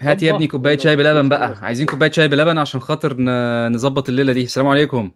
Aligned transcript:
هات 0.00 0.22
يا 0.22 0.34
ابني 0.34 0.46
كوباية 0.46 0.78
شاي 0.78 0.96
بلبن 0.96 1.28
بقى. 1.28 1.54
عايزين 1.62 1.86
كوباية 1.86 2.10
شاي 2.10 2.28
بلبن 2.28 2.58
عشان 2.58 2.80
خاطر 2.80 3.16
ن- 3.20 3.72
نظبط 3.72 4.08
الليلة 4.08 4.32
دي. 4.32 4.42
السلام 4.42 4.66
عليكم. 4.66 5.10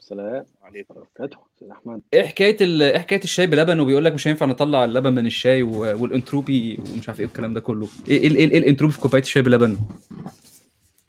السلام 0.00 0.44
عليكم 0.62 0.94
ورحمة 0.96 1.08
الله. 1.20 1.38
أستاذ 1.54 1.68
أحمد. 1.70 2.00
إيه 2.14 2.22
حكاية 2.22 2.56
ال... 2.60 2.82
إيه 2.82 2.98
حكاية 2.98 3.20
الشاي 3.24 3.46
بلبن؟ 3.46 3.80
وبيقول 3.80 4.04
لك 4.04 4.12
مش 4.12 4.28
هينفع 4.28 4.46
نطلع 4.46 4.84
اللبن 4.84 5.12
من 5.12 5.26
الشاي 5.26 5.62
و... 5.62 5.78
والانتروبي 6.02 6.78
ومش 6.94 7.08
عارف 7.08 7.20
إيه 7.20 7.26
الكلام 7.26 7.54
ده 7.54 7.60
كله. 7.60 7.88
إيه 8.08 8.18
إيه 8.20 8.30
إيه, 8.36 8.50
إيه 8.50 8.58
الانتروبي 8.58 8.94
في 8.94 9.00
كوباية 9.00 9.22
الشاي 9.22 9.42
بلبن؟ 9.42 9.78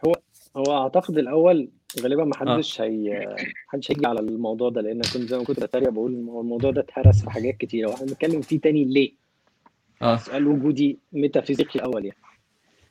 هو 0.05 0.14
هو 0.58 0.78
أعتقد 0.84 1.18
الأول 1.18 1.70
غالبا 2.02 2.24
ما 2.24 2.36
حدش 2.36 2.82
هي 2.82 3.36
محدش 3.68 3.92
هيجي 3.92 4.05
على 4.08 4.20
الموضوع 4.20 4.70
ده 4.70 4.82
لأن 4.82 5.02
كنت 5.02 5.18
زي 5.30 5.38
ما 5.38 5.44
كنت 5.44 5.60
بتريق 5.60 5.90
بقول 5.90 6.12
الموضوع 6.12 6.71
ده 6.71 6.82
اتهرس 6.82 7.24
في 7.24 7.30
حاجات 7.30 7.58
كتيرة. 7.58 7.90
وإحنا 7.90 8.05
بنتكلم 8.05 8.42
فيه 8.42 8.60
تاني 8.60 8.86
ليه؟ 8.86 9.23
آه. 10.04 10.18
سؤال 10.18 10.48
وجودي 10.48 11.00
ميتافيزيقي 11.14 11.76
الأول 11.76 12.06
يعني. 12.06 12.18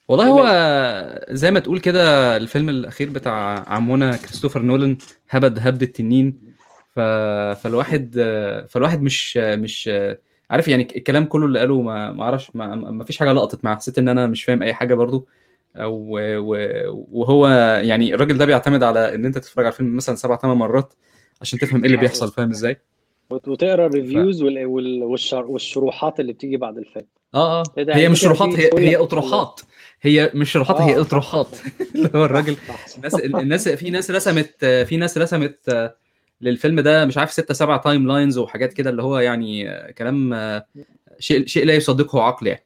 والله 0.09 0.27
هو؟ 0.27 1.25
زي 1.31 1.51
ما 1.51 1.61
تقول 1.61 1.81
كده 1.81 2.37
الفيلم 2.37 2.69
الأخير 2.69 3.11
بتاع 3.11 3.65
عمونا 3.69 4.17
كريستوفر 4.17 4.63
نولان 4.63 4.97
هبد 5.31 5.59
هبد 5.59 5.83
التنين. 5.83 6.39
ف... 6.95 7.01
فالواحد 7.63 8.15
فالواحد 8.69 9.03
مش 9.03 9.37
مش 9.37 9.91
عارف 10.51 10.69
يعني 10.69 10.89
الكلام 10.97 11.25
كله 11.25 11.47
اللي 11.47 11.59
قاله 11.59 11.83
ما 11.83 12.13
ما 12.13 12.23
أعرفش 12.23 12.51
ما... 12.55 12.75
ما 12.75 13.05
فيش 13.05 13.19
حاجة 13.19 13.33
لقطت 13.33 13.65
معاه. 13.65 13.77
حسيت 13.77 13.99
إن 13.99 14.09
أنا 14.09 14.27
مش 14.27 14.45
فاهم 14.45 14.63
أي 14.63 14.75
حاجة 14.75 14.95
برضو. 14.95 15.29
و... 15.81 16.39
وهو 17.13 17.49
يعني 17.83 18.15
الراجل 18.15 18.39
ده 18.39 18.45
بيعتمد 18.47 18.83
على 18.83 19.15
إن 19.15 19.25
أنت 19.25 19.39
تتفرج 19.39 19.65
على 19.65 19.73
الفيلم 19.73 19.97
مثلا 19.97 20.15
سبع 20.15 20.37
ثمان 20.37 20.57
مرات 20.57 20.95
عشان 21.41 21.59
تفهم 21.59 21.81
إيه 21.81 21.87
اللي 21.87 21.97
بيحصل 21.97 22.33
فاهم 22.33 22.51
إزاي؟ 22.51 22.81
وتقرأ. 23.31 23.87
ال 23.87 23.94
reviews 23.94 24.43
وال... 24.43 24.67
وال... 24.67 25.03
والشر... 25.03 25.45
والشروحات 25.47 26.21
اللي 26.21 26.33
بتيجي 26.33 26.57
بعد 26.57 26.79
الفيلم 26.79 27.07
آه 27.35 27.61
آه. 27.61 27.65
إيه 27.79 27.85
ده 27.85 27.97
هي 27.97 28.09
مش 28.09 28.21
شروحات 28.21 28.49
هي 28.49 28.71
هي 28.79 28.97
ال... 28.97 29.03
أطروحات. 29.03 29.61
هي 30.03 30.31
مش 30.35 30.53
شروحات 30.53 30.81
هي 30.81 31.01
أطروحات. 31.01 31.49
اللي 31.95 32.11
هو 32.15 32.25
الراجل 32.25 32.57
الناس 32.97 33.15
الناس 33.15 33.69
في 33.69 33.91
ناس 33.91 34.11
رسمت 34.11 34.65
في 34.65 34.97
ناس 34.97 35.19
رسمت 35.19 35.91
للفيلم 36.41 36.81
ده 36.81 37.05
مش 37.05 37.19
عارف 37.19 37.33
ستة 37.33 37.55
سبعة 37.55 37.81
timelines 37.83 38.39
وحاجات 38.39 38.73
كده 38.73 38.91
اللي 38.91 39.03
هو 39.03 39.19
يعني 39.19 39.69
كلام 39.93 40.35
شيء 41.19 41.47
شيء 41.47 41.65
لا 41.67 41.75
يصدقه 41.75 42.23
عقل 42.23 42.47
يعني. 42.47 42.65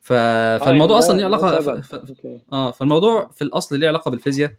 ف... 0.00 0.12
آه 0.12 0.50
يعني 0.50 0.64
فالموضوع 0.64 0.98
أصلا 0.98 1.16
ليه 1.16 1.24
علاقة 1.24 1.60
ف... 1.60 1.94
ف... 1.94 2.26
آه 2.52 2.70
فالموضوع 2.70 3.30
في 3.34 3.42
الأصل 3.42 3.78
ليه 3.78 3.88
علاقة 3.88 4.10
بالفيزياء 4.10 4.52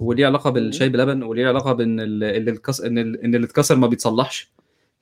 وليه 0.00 0.26
علاقة. 0.26 0.50
بالشاي 0.50 0.88
بلبن 0.88 1.22
وليه 1.22 1.48
علاقة 1.48 1.72
بإن 1.72 2.00
ال- 2.00 2.24
اللي 2.24 2.50
الكس... 2.50 2.80
إن 2.80 2.98
ال- 2.98 3.24
إن 3.24 3.34
اللي 3.34 3.46
اتكسر 3.46 3.76
ما 3.76 3.86
بيتصلحش. 3.86 4.50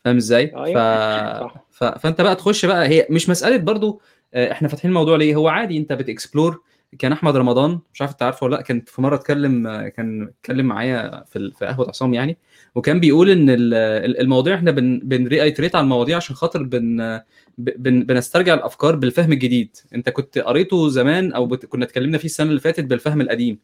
فاهم 0.05 0.17
إزاي؟ 0.17 0.49
ف... 0.49 0.57
أيوه 0.57 1.41
صح. 1.41 1.65
ف... 1.71 1.85
فأنت 1.85 2.21
بقى 2.21 2.37
تخش 2.37 2.67
بقى 2.67 2.89
هي 2.89 3.07
مش 3.11 3.29
مسألة 3.29 3.57
برضو 3.57 4.01
آه، 4.35 4.53
إحنا 4.53 4.69
فاتحين 4.69 4.89
الموضوع 4.89 5.17
ليه؟ 5.17 5.35
هو 5.35 5.49
عادي 5.49 5.79
أنت 5.79 5.93
بت 5.93 6.08
explore 6.08 6.63
كان 6.99 7.13
أحمد 7.13 7.37
رمضان 7.37 7.79
مش 7.95 8.01
عارف 8.03 8.13
أنت 8.13 8.23
عارفه 8.23 8.45
ولا 8.45 8.57
لأ 8.57 8.63
كان 8.63 8.81
في 8.87 9.03
مرة 9.03 9.15
اتكلم 9.17 9.67
آه، 9.67 9.89
كان 9.89 10.23
اتكلم 10.23 10.67
معايا 10.67 11.25
في 11.27 11.51
في 11.59 11.67
قهوة 11.67 11.89
عصام 11.89 12.15
يعني 12.15 12.37
وكان 12.75 13.01
بيقول 13.01 13.31
إن 13.31 13.51
ال- 13.51 13.75
ال- 13.75 14.21
المواضيع 14.21 14.55
إحنا 14.55 14.71
بن 14.71 14.99
بن 15.05 15.17
reiterate 15.17 15.75
على 15.75 15.85
المواضيع 15.85 16.17
عشان 16.17 16.37
خاطر 16.37 16.63
بن 16.63 17.21
بن 17.59 18.05
بنسترجع 18.05 18.55
الأفكار 18.55 18.97
بالفهم 18.97 19.33
الجديد. 19.33 19.77
أنت 19.95 20.09
كنت 20.09 20.39
قريته 20.39 20.89
زمان 20.89 21.33
أو 21.33 21.47
بت... 21.47 21.67
كنا 21.67 21.85
اتكلمنا 21.85 22.19
فيه 22.19 22.25
السنة 22.27 22.51
اللي 22.51 22.61
فاتت 22.61 22.85
بالفهم 22.85 23.21
القديم. 23.21 23.59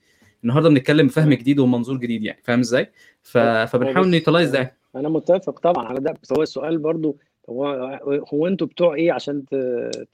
النهارده 0.44 0.68
بنتكلم 0.68 1.06
بفهم. 1.06 1.32
جديد 1.34 1.58
ومنظور 1.58 1.96
جديد 1.96 2.22
يعني 2.24 2.40
فاهم 2.44 2.58
إزاي؟ 2.60 2.90
ف... 3.22 3.38
فبنحاول 3.38 4.08
نيوتلايز 4.08 4.50
ده. 4.50 4.74
أنا 4.96 5.08
متفق 5.08 5.58
طبعا 5.60 5.86
على 5.86 6.00
ده. 6.00 6.14
بس 6.22 6.32
هو 6.32 6.42
السؤال 6.42 6.78
برضو 6.78 7.16
هو 7.50 7.66
هو 8.34 8.46
أنتوا 8.46 8.66
بتوع 8.66 8.94
إيه 8.94 9.12
عشان 9.12 9.44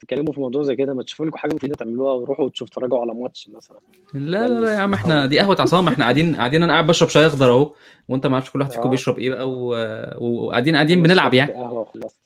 تتكلموا 0.01 0.33
في 0.33 0.41
موضوع 0.41 0.63
زي 0.63 0.77
كده؟ 0.77 0.95
ما 0.95 1.03
تشوفوا 1.03 1.27
لكم 1.27 1.37
حاجة 1.37 1.55
مفيدة 1.55 1.75
تعملوها 1.75 2.13
وروحوا 2.15 2.49
تشوفوا 2.49 2.71
تتفرجوا 2.71 2.99
على 3.01 3.15
ماتش 3.15 3.49
مثلا. 3.55 3.79
لا 4.15 4.41
ده 4.49 4.55
لا 4.55 4.61
لا 4.61 4.73
يا 4.75 4.79
عم 4.79 4.93
إحنا 4.95 5.27
دي 5.27 5.39
قهوة 5.39 5.57
عصام. 5.61 5.89
إحنا 5.89 6.05
قاعدين 6.05 6.37
قاعدين 6.37 6.63
أنا 6.63 6.73
قاعد 6.73 6.87
بشرب 6.87 7.09
شاي 7.09 7.27
أخضر 7.27 7.51
أهو 7.51 7.73
وأنت 8.09 8.27
ما 8.27 8.35
أعرفش 8.35 8.51
كل 8.51 8.61
واحد 8.61 8.71
فيكم 8.73 8.91
بيشرب 8.91 9.19
إيه 9.19 9.31
بقى. 9.31 9.49
وقاعدين 10.21 10.75
قاعدين 10.75 11.03
بنلعب 11.03 11.35
يعني. 11.35 11.53
قهوه 11.53 11.81
وخلصت 11.81 12.17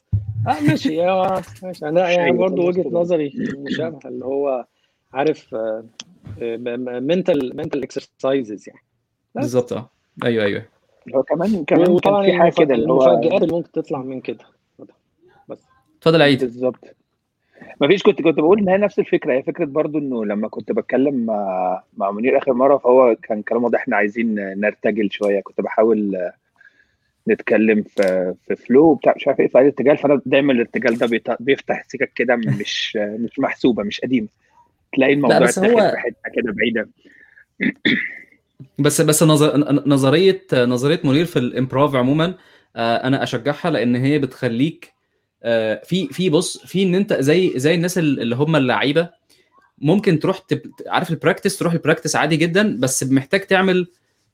آه 0.48 0.60
ماشي. 0.68 0.94
يا 0.94 1.42
ماشي. 1.62 1.88
أنا 1.88 2.10
يعني 2.10 2.30
وخلاص 2.38 2.58
وجهة 2.58 2.88
نظري 2.92 3.32
مشابهة 3.58 4.00
اللي 4.08 4.24
هو 4.24 4.66
عارف 5.12 5.54
mental 6.40 7.56
mental 7.56 7.82
exercises 7.82 8.68
يعني. 8.68 8.80
بالظبط 9.34 9.72
آه. 9.72 9.90
أيوه 10.24 10.44
أيوه. 10.44 10.64
هو 11.14 11.22
كمان 11.22 11.64
كمان 11.64 11.98
كان 11.98 12.22
في 12.22 12.32
حاجة. 12.38 12.52
كده 12.58 12.74
اللي 12.74 12.92
هو 12.92 13.02
المفاجآت 13.12 13.42
اللي 13.42 13.52
ممكن 13.54 13.72
تطلع 13.72 14.02
من 14.02 14.20
كده. 14.20 14.44
بس. 15.48 15.58
اتفضل 15.98 16.22
عيد. 16.22 16.40
بالظبط. 16.40 16.84
ما 17.80 17.88
فيش 17.88 18.02
كنت 18.02 18.22
كنت 18.22 18.40
بقول 18.40 18.58
إن 18.58 18.68
هي 18.68 18.76
نفس 18.76 18.98
الفكرة 18.98 19.32
هي 19.32 19.42
فكرة 19.42 19.64
برضو 19.64 19.98
إنه 19.98 20.24
لما 20.24 20.48
كنت 20.48 20.72
بتكلم 20.72 21.26
مع 21.26 21.82
مع 21.96 22.10
منير 22.10 22.38
آخر 22.38 22.52
مرة 22.52 22.76
فهو 22.78 23.16
كان 23.22 23.42
كلام 23.42 23.64
واضح 23.64 23.78
إحنا 23.80 23.96
عايزين 23.96 24.34
نرتجل 24.60 25.10
شوية. 25.12 25.40
كنت 25.40 25.60
بحاول 25.60 26.30
نتكلم 27.28 27.82
في 27.82 28.34
في 28.46 28.56
flow 28.56 28.94
بتاع 28.94 29.12
مش 29.16 29.28
عارف 29.28 29.40
إيه 29.40 29.48
في 29.48 29.58
ارتجال 29.58 29.96
فأنا 29.96 30.20
دايما 30.26 30.52
الارتجال 30.52 30.98
ده 30.98 31.06
بيط- 31.06 31.36
بيفتح 31.42 31.84
سكك 31.88 32.12
كده 32.14 32.36
مش 32.36 32.96
مش 32.96 33.38
محسوبة 33.38 33.82
مش 33.82 34.00
قديمة. 34.00 34.28
تلاقي 34.96 35.12
لا 35.12 35.16
الموضوع 35.16 35.38
بس 35.38 35.58
اتاخد 35.58 35.72
هو 35.74 35.90
في 35.90 35.96
حتة 35.96 36.16
كده 36.36 36.52
بعيدة. 36.52 36.88
بس 38.78 39.00
بس 39.00 39.22
نظرية 39.22 40.42
نظرية 40.54 41.00
منير 41.04 41.24
في 41.24 41.38
ال 41.38 41.46
improv 41.46 41.94
عموما 41.94 42.34
آه، 42.76 42.96
أنا 42.96 43.22
أشجعها 43.22 43.70
لأن 43.70 43.96
هي 43.96 44.18
بتخليك 44.18 44.92
آه، 45.42 45.82
في 45.84 46.08
في 46.08 46.30
بص 46.30 46.66
في 46.66 46.82
إن 46.82 46.94
أنت 46.94 47.12
زي 47.12 47.52
زي 47.56 47.74
الناس 47.74 47.98
ال- 47.98 48.20
اللي 48.20 48.36
هم 48.36 48.56
اللعيبة 48.56 49.10
ممكن 49.78 50.18
تروح 50.18 50.38
تب... 50.38 50.60
عارف 50.86 51.10
ال 51.10 51.16
practice 51.16 51.58
تروح 51.58 51.72
ال 51.72 51.77
practice 51.77 52.16
عادي 52.16 52.36
جدا 52.36 52.76
بس 52.80 53.04
محتاج 53.04 53.40
تعمل 53.40 53.86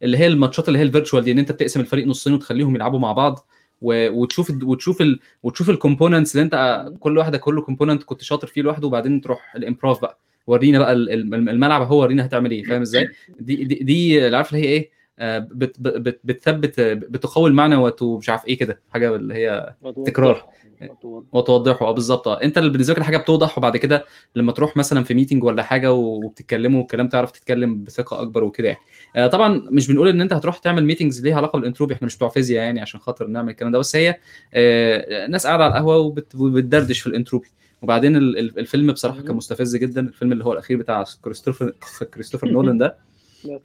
اللي 0.02 0.18
هي 0.18 0.26
الماتشات 0.26 0.68
اللي 0.68 0.78
هي 0.78 0.82
ال 0.82 0.88
virtual 0.88 1.24
دي 1.24 1.32
إن 1.32 1.38
أنت 1.38 1.52
بتقسم 1.52 1.80
الفريق 1.80 2.06
نصين 2.06 2.32
وتخليهم 2.34 2.74
يلعبوا 2.74 2.98
مع 2.98 3.12
بعض 3.12 3.46
و... 3.82 4.10
وتشوف 4.10 4.50
ال... 4.50 4.64
وتشوف 4.64 5.00
ال... 5.00 5.20
وتشوف 5.42 5.70
ال 5.70 5.76
components 5.76 6.36
اللي 6.36 6.44
أنت 6.44 6.86
كل 7.00 7.18
واحدة 7.18 7.38
كل 7.38 7.60
component 7.60 8.02
كنت 8.02 8.22
شاطر 8.22 8.46
فيه 8.46 8.62
لوحده 8.62 8.86
وبعدين 8.86 9.20
تروح 9.20 9.56
ال 9.56 9.63
improv 9.63 10.00
بقى. 10.00 10.18
ورينا 10.46 10.78
بقى 10.78 10.92
ال- 10.92 11.10
ال- 11.10 11.48
الملعب 11.48 11.82
هو 11.82 12.00
ورينا 12.02 12.24
هتعمل 12.26 12.50
إيه 12.50 12.64
فاهم 12.64 12.80
إزاي؟ 12.82 13.08
دي 13.40 13.64
دي, 13.64 13.74
دي 13.74 14.36
عارف 14.36 14.52
اللي 14.54 14.64
هي 14.64 14.68
إيه 14.68 14.90
آه، 15.18 15.38
بت... 15.38 15.80
بت... 15.80 16.20
بتثبت 16.24 16.80
بتقوي 16.80 17.50
المعنى 17.50 17.76
ومش 18.02 18.28
عارف 18.28 18.46
إيه 18.46 18.58
كده 18.58 18.80
حاجة 18.90 19.16
اللي 19.16 19.34
هي 19.34 19.74
تكرار. 20.06 20.46
وتوضح 20.82 21.34
وتوضحه 21.34 21.86
آه 21.86 21.92
بالظبط 21.92 22.28
أنت 22.28 22.58
اللي 22.58 22.70
بالنسبة 22.70 22.92
لك 22.92 22.98
الحاجة 22.98 23.16
بتوضح 23.16 23.58
وبعد 23.58 23.76
كده 23.76 24.04
لما 24.36 24.52
تروح 24.52 24.76
مثلا 24.76 25.04
في 25.04 25.14
meeting 25.14 25.44
ولا 25.44 25.62
حاجة 25.62 25.92
وبتتكلموا 25.92 26.80
والكلام 26.80 27.08
تعرف 27.08 27.30
تتكلم 27.30 27.84
بثقة 27.84 28.20
أكبر 28.22 28.44
وكده 28.44 28.68
يعني. 28.68 28.80
آه، 29.16 29.26
طبعا 29.26 29.62
مش 29.70 29.88
بنقول 29.88 30.08
إن 30.08 30.20
أنت 30.20 30.32
هتروح 30.32 30.58
تعمل 30.58 30.84
meetings 30.84 31.22
ليها 31.24 31.36
علاقة 31.36 31.58
بالانتروبي 31.58 31.94
إحنا 31.94 32.06
مش 32.06 32.16
بتوع 32.16 32.28
فيزياء 32.28 32.64
يعني 32.64 32.80
عشان 32.80 33.00
خاطر 33.00 33.26
نعمل 33.26 33.50
الكلام 33.50 33.72
ده 33.72 33.78
بس 33.78 33.96
هي 33.96 34.16
آه، 34.54 35.26
ناس 35.26 35.46
قاعدة 35.46 35.64
على 35.64 35.70
القهوة 35.72 35.96
وبت- 35.98 36.34
وبتدردش 36.34 37.00
في 37.00 37.06
الانتروبي. 37.06 37.48
وبعدين 37.82 38.16
ال- 38.16 38.38
ال- 38.38 38.58
الفيلم 38.58 38.92
بصراحة 38.92 39.20
كان. 39.22 39.36
مستفز 39.36 39.76
جدا 39.76 40.00
الفيلم 40.00 40.32
اللي 40.32 40.44
هو 40.44 40.52
الأخير 40.52 40.76
بتاع 40.76 41.04
كريستوفر 41.22 41.72
كريستوفر 42.14 42.48
نولان 42.52 42.78
ده. 42.78 42.96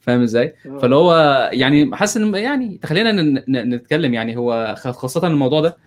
فاهم 0.01 0.22
إزاي؟ 0.22 0.55
آه. 0.66 0.77
فاللي 0.79 0.95
هو 0.95 1.49
يعني 1.53 1.95
حاسس 1.95 2.17
إن 2.17 2.35
يعني 2.35 2.79
خلينا 2.85 3.11
نتكلم 3.47 4.13
يعني 4.13 4.38
هو 4.38 4.75
خاصة 4.77 5.27
الموضوع 5.27 5.61
ده 5.61 5.77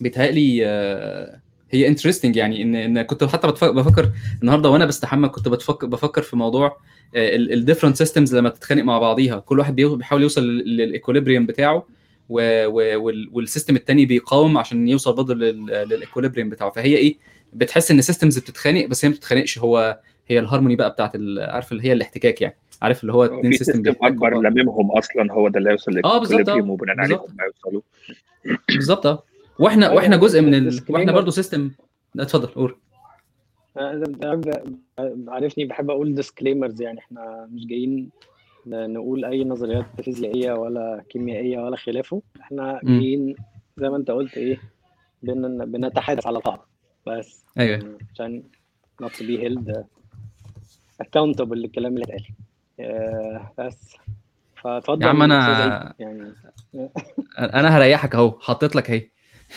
بيتهيألي 0.00 0.66
آه، 0.66 1.40
هي 1.70 1.88
interesting 1.88 2.36
يعني 2.36 2.62
ان 2.62 2.74
إن 2.74 3.02
كنت 3.02 3.24
حتى 3.24 3.46
بفكر 3.48 4.10
النهارده 4.42 4.68
وأنا 4.70 4.86
بستحمى 4.86 5.28
كنت 5.28 5.48
بتفكر 5.48 5.86
بفكر 5.86 6.22
في 6.22 6.36
موضوع 6.36 6.76
ال 7.14 7.22
different 7.22 7.96
systems 7.96 8.36
لما 8.36 8.48
بتتخانق 8.48 8.82
مع 8.84 8.98
بعضيها 8.98 9.38
كل 9.38 9.58
واحد 9.58 9.76
بيحاول 9.76 10.22
يوصل 10.22 10.44
لل 10.46 10.61
equilibrium 10.61 11.46
بتاعه 11.46 11.86
وال 12.28 12.65
system 12.65 13.76
التاني 13.76 14.06
بيقاوم 14.06 14.58
عشان 14.58 14.88
يوصل 14.88 15.12
برضه 15.16 15.34
لل 15.34 15.52
equilibrium 15.52 16.48
بتاعه. 16.48 16.70
فهي 16.70 16.96
إيه؟ 16.96 17.16
بتحس 17.52 17.90
إن 17.90 18.00
systems 18.00 18.38
بتتخانق 18.38 18.86
بس 18.86 19.04
هي 19.04 19.08
ما 19.08 19.14
بتتخانقش. 19.14 19.58
هو 19.58 20.00
هي 20.28 20.38
الهارموني 20.38 20.76
بقى 20.76 20.90
بتاعت 20.90 21.14
ال- 21.14 21.50
عارف 21.50 21.72
اللي 21.72 21.84
هي 21.84 21.92
الاحتكاك 21.92 22.42
يعني. 22.42 22.56
عارف 22.82 23.00
اللي 23.02 23.12
هو 23.12 23.24
اتنين 23.24 23.52
system 23.52 23.82
أكبر. 24.02 24.40
لممهم 24.40 24.90
أصلا 24.90 25.32
هو 25.32 25.48
ده 25.48 25.58
اللي 25.58 25.70
يوصل 25.70 25.98
آه 26.04 26.18
بالظبط 26.18 26.32
لل 26.40 26.44
equilibrium 26.44 26.68
آه 26.70 26.72
وبناء 26.72 27.00
عليه 27.00 27.16
بالظبط. 27.16 27.30
هم 27.30 27.36
يوصلوا 27.46 27.82
بالظبط 28.68 29.06
آه. 29.06 29.22
وإحنا 29.58 29.86
أيوة، 29.86 29.96
وإحنا 29.96 30.16
جزء 30.16 30.40
من 30.40 30.54
ال... 30.54 30.80
وإحنا. 30.88 31.12
برضه 31.12 31.30
system 31.30 31.70
اتفضل 32.18 32.46
قول. 32.46 32.76
أنا 33.78 34.02
عارفني 35.28 35.64
بحب 35.64 35.90
أقول 35.90 36.14
disclaimers 36.14 36.82
يعني. 36.82 36.98
إحنا 36.98 37.48
مش 37.52 37.66
جايين 37.66 38.10
نقول 38.66 39.24
أي 39.24 39.44
نظريات 39.44 39.86
فيزيائية 40.02 40.52
ولا 40.52 41.04
كيميائية 41.08 41.58
ولا 41.58 41.76
خلافه. 41.76 42.22
إحنا. 42.40 42.80
جايين 42.84 43.34
زي 43.76 43.88
ما 43.88 43.96
أنت 43.96 44.10
قلت 44.10 44.36
إيه 44.38 44.58
بن 45.22 45.64
بنتحدث 45.72 46.26
على 46.26 46.40
بعض 46.46 46.68
بس. 47.06 47.44
أيوه. 47.58 47.78
يعني 47.78 47.98
عشان 48.14 48.42
not 49.02 49.06
to 49.06 49.22
be 49.22 49.38
held 49.44 49.72
accountable 51.02 51.52
للكلام 51.52 51.92
اللي 51.94 52.04
اتقال. 52.04 52.24
آه، 52.80 53.52
بس. 53.58 53.96
فاتفضل 54.56 55.02
يا 55.02 55.08
عم 55.08 55.32
عيد. 55.32 55.92
يعني. 55.98 56.32
أنا 57.38 57.76
هريحك 57.78 58.14
أهو 58.14 58.38
حطيت 58.40 58.76
لك 58.76 58.90
أهي. 58.90 59.08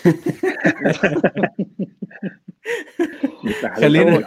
خلينا- 3.75 4.25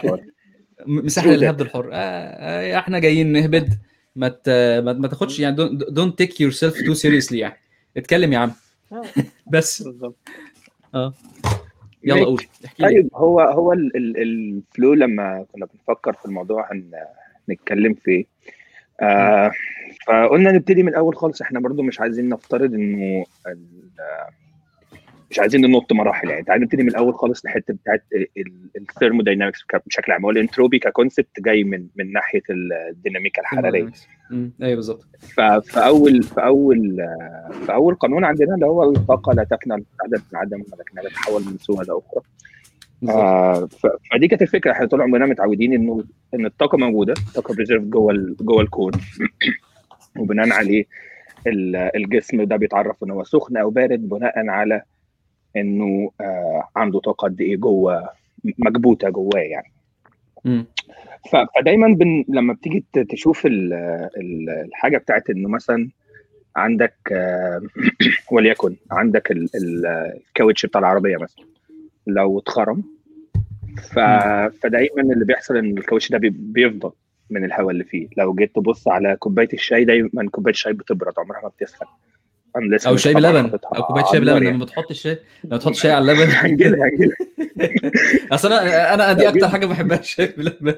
مساحه 0.87 1.29
للهبد 1.29 1.61
الحر. 1.61 1.89
آه 1.93 1.95
آه 1.95 2.79
إحنا 2.79 2.99
جايين 2.99 3.31
نهبد. 3.31 3.79
ما 4.15 4.27
ت... 4.29 4.49
ما, 4.83 5.07
تاخدش 5.07 5.39
يعني 5.39 5.55
don't 5.89 6.17
take 6.17 6.41
yourself 6.41 6.81
too 6.85 6.93
seriously 6.93 7.39
يعني. 7.39 7.57
اتكلم 7.97 8.33
يا 8.33 8.37
عم. 8.37 8.51
آه، 8.91 9.03
بس. 9.53 9.83
بالظبط. 9.83 10.15
آه. 10.95 11.13
يلا 12.03 12.25
قول. 12.25 12.43
احكي 12.65 12.83
لي. 12.83 12.87
طيب 12.89 13.09
هو 13.15 13.39
هو 13.41 13.73
ال- 13.73 13.97
ال- 13.97 14.17
ال 14.21 14.35
flow 14.35 14.93
لما 14.93 15.45
كنا 15.53 15.65
بنفكر 15.65 16.13
في 16.13 16.25
الموضوع 16.25 16.71
هن 16.73 16.91
نتكلم 17.49 17.93
فيه. 17.93 18.25
آه 19.01 19.51
فقلنا 20.07 20.51
نبتدي 20.51 20.83
من 20.83 20.89
الأول 20.89 21.15
خالص. 21.15 21.41
إحنا 21.41 21.59
برضو 21.59 21.81
مش 21.83 21.99
عايزين 21.99 22.29
نفترض 22.29 22.73
إنه 22.73 23.25
ال- 23.47 23.89
مش 25.31 25.39
عايزين 25.39 25.61
ننط 25.61 25.93
مراحل 25.93 26.29
يعني. 26.29 26.43
تعالى 26.43 26.63
نبتدي 26.63 26.83
من 26.83 26.89
الأول 26.89 27.13
خالص 27.13 27.43
الحته 27.45 27.73
بتاعت 27.73 28.03
ال 28.77 28.82
thermodynamics 28.82 29.59
بشكل 29.87 30.11
عام. 30.11 30.25
هو 30.25 30.31
ال 30.31 30.37
entropy 30.37 30.79
ك 30.79 30.86
concept 30.86 31.39
جاي 31.39 31.63
من 31.63 31.87
من 31.95 32.11
ناحية 32.11 32.41
الديناميكا 32.89 33.41
الحرارية. 33.41 33.81
أيوه 34.61 34.75
بالظبط. 34.75 35.05
فاول 35.61 36.23
فأول 36.23 37.07
فأول 37.67 37.95
قانون 37.95 38.23
عندنا 38.25 38.55
اللي 38.55 38.65
هو 38.65 38.83
الطاقة 38.83 39.33
لا 39.33 39.43
تفنى 39.43 39.73
عدم 40.03 40.21
عدم 40.33 40.59
ولكنها 40.73 41.03
تتحول 41.09 41.41
من 41.41 41.57
صوره 41.57 41.83
لاخرى 41.83 42.21
آه 43.09 43.67
فدي 44.11 44.27
كانت 44.27 44.41
الفكرة. 44.41 44.71
إحنا 44.71 44.85
طول 44.87 45.01
عمرنا 45.01 45.25
متعودين 45.25 45.73
انه 45.73 46.03
إن 46.33 46.45
الطاقة 46.45 46.77
موجودة 46.77 47.13
الطاقه 47.27 47.55
preserved 47.55 47.83
جوه 47.83 48.35
جوه 48.41 48.61
الكون. 48.61 48.91
وبناء 50.19 50.49
عليه 50.53 50.85
ال- 51.47 51.75
الجسم 51.95 52.43
ده 52.43 52.55
بيتعرف 52.55 53.03
ان 53.03 53.11
هو 53.11 53.23
سخن 53.23 53.57
أو 53.57 53.69
بارد 53.69 54.09
بناء 54.09 54.47
على 54.47 54.81
إنه 55.55 56.11
آه 56.21 56.69
عنده 56.75 56.99
طاقة 56.99 57.25
قد 57.25 57.41
إيه 57.41 57.57
جوه 57.57 58.09
مكبوتة 58.59 59.09
جواه 59.09 59.39
يعني. 59.39 59.71
فدايما 61.31 61.87
بن... 61.87 62.25
لما 62.27 62.53
بتيجي 62.53 62.85
تشوف 63.09 63.45
ال... 63.45 63.73
ال- 64.17 64.49
الحاجة 64.49 64.97
بتاعت 64.97 65.29
إنه 65.29 65.49
مثلا 65.49 65.89
عندك 66.55 66.95
آه، 67.11 67.61
وليكن 68.31 68.75
عندك 68.91 69.31
ال... 69.31 69.49
ال- 69.55 69.85
الكاوتش 70.27 70.65
بتاع 70.65 70.79
العربية 70.79 71.17
مثلا 71.17 71.45
لو 72.07 72.39
اتخرم. 72.39 72.83
ف... 73.81 73.99
فدايما 74.63 75.01
اللي 75.01 75.25
بيحصل 75.25 75.57
إن 75.57 75.77
الكاوتش 75.77 76.09
ده 76.11 76.17
بي... 76.17 76.29
بيفضل 76.29 76.91
من 77.29 77.45
الهواء 77.45 77.69
اللي 77.71 77.83
فيه. 77.83 78.07
لو 78.17 78.33
جيت 78.33 78.55
تبص 78.55 78.87
على 78.87 79.15
كوباية 79.15 79.49
الشاي 79.53 79.85
دايما 79.85 80.29
كوباية 80.31 80.53
الشاي 80.53 80.73
بتبرد 80.73 81.13
عمرها 81.17 81.41
ما 81.41 81.47
بتسخن. 81.49 81.85
أو 82.87 82.95
شاي 82.97 83.13
بلبن 83.13 83.51
أو 83.75 83.83
كوباية 83.83 84.05
شاي 84.05 84.19
بلبن. 84.19 84.45
لما 84.47 84.65
بتحط 84.65 84.89
الشاي 84.91 85.19
لما 85.43 85.57
تحط 85.57 85.73
شاي 85.73 85.91
على 85.91 86.11
اللبن. 86.11 86.31
هنجيلها 86.31 86.89
هنجيلها. 86.89 87.15
أصل 88.35 88.53
أنا 88.53 88.93
أنا 88.93 89.13
دي 89.13 89.29
أكتر 89.29 89.47
حاجة 89.47 89.65
بحبها 89.65 89.99
الشاي 89.99 90.33
بلبن. 90.37 90.75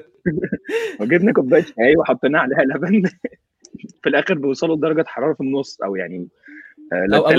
وجبنا 1.00 1.32
كوباية 1.32 1.62
شاي 1.62 1.96
وحطينا 1.96 2.38
عليها 2.40 2.58
لبن 2.62 3.02
في 4.02 4.08
الآخر 4.08 4.34
بيوصلوا 4.34 4.76
لدرجة 4.76 5.04
حرارة 5.06 5.34
في 5.34 5.40
النص 5.40 5.78
أو 5.84 5.96
يعني 5.96 6.28
آه، 6.92 7.06
لا 7.08 7.16
أو 7.16 7.24
حتى 7.26 7.34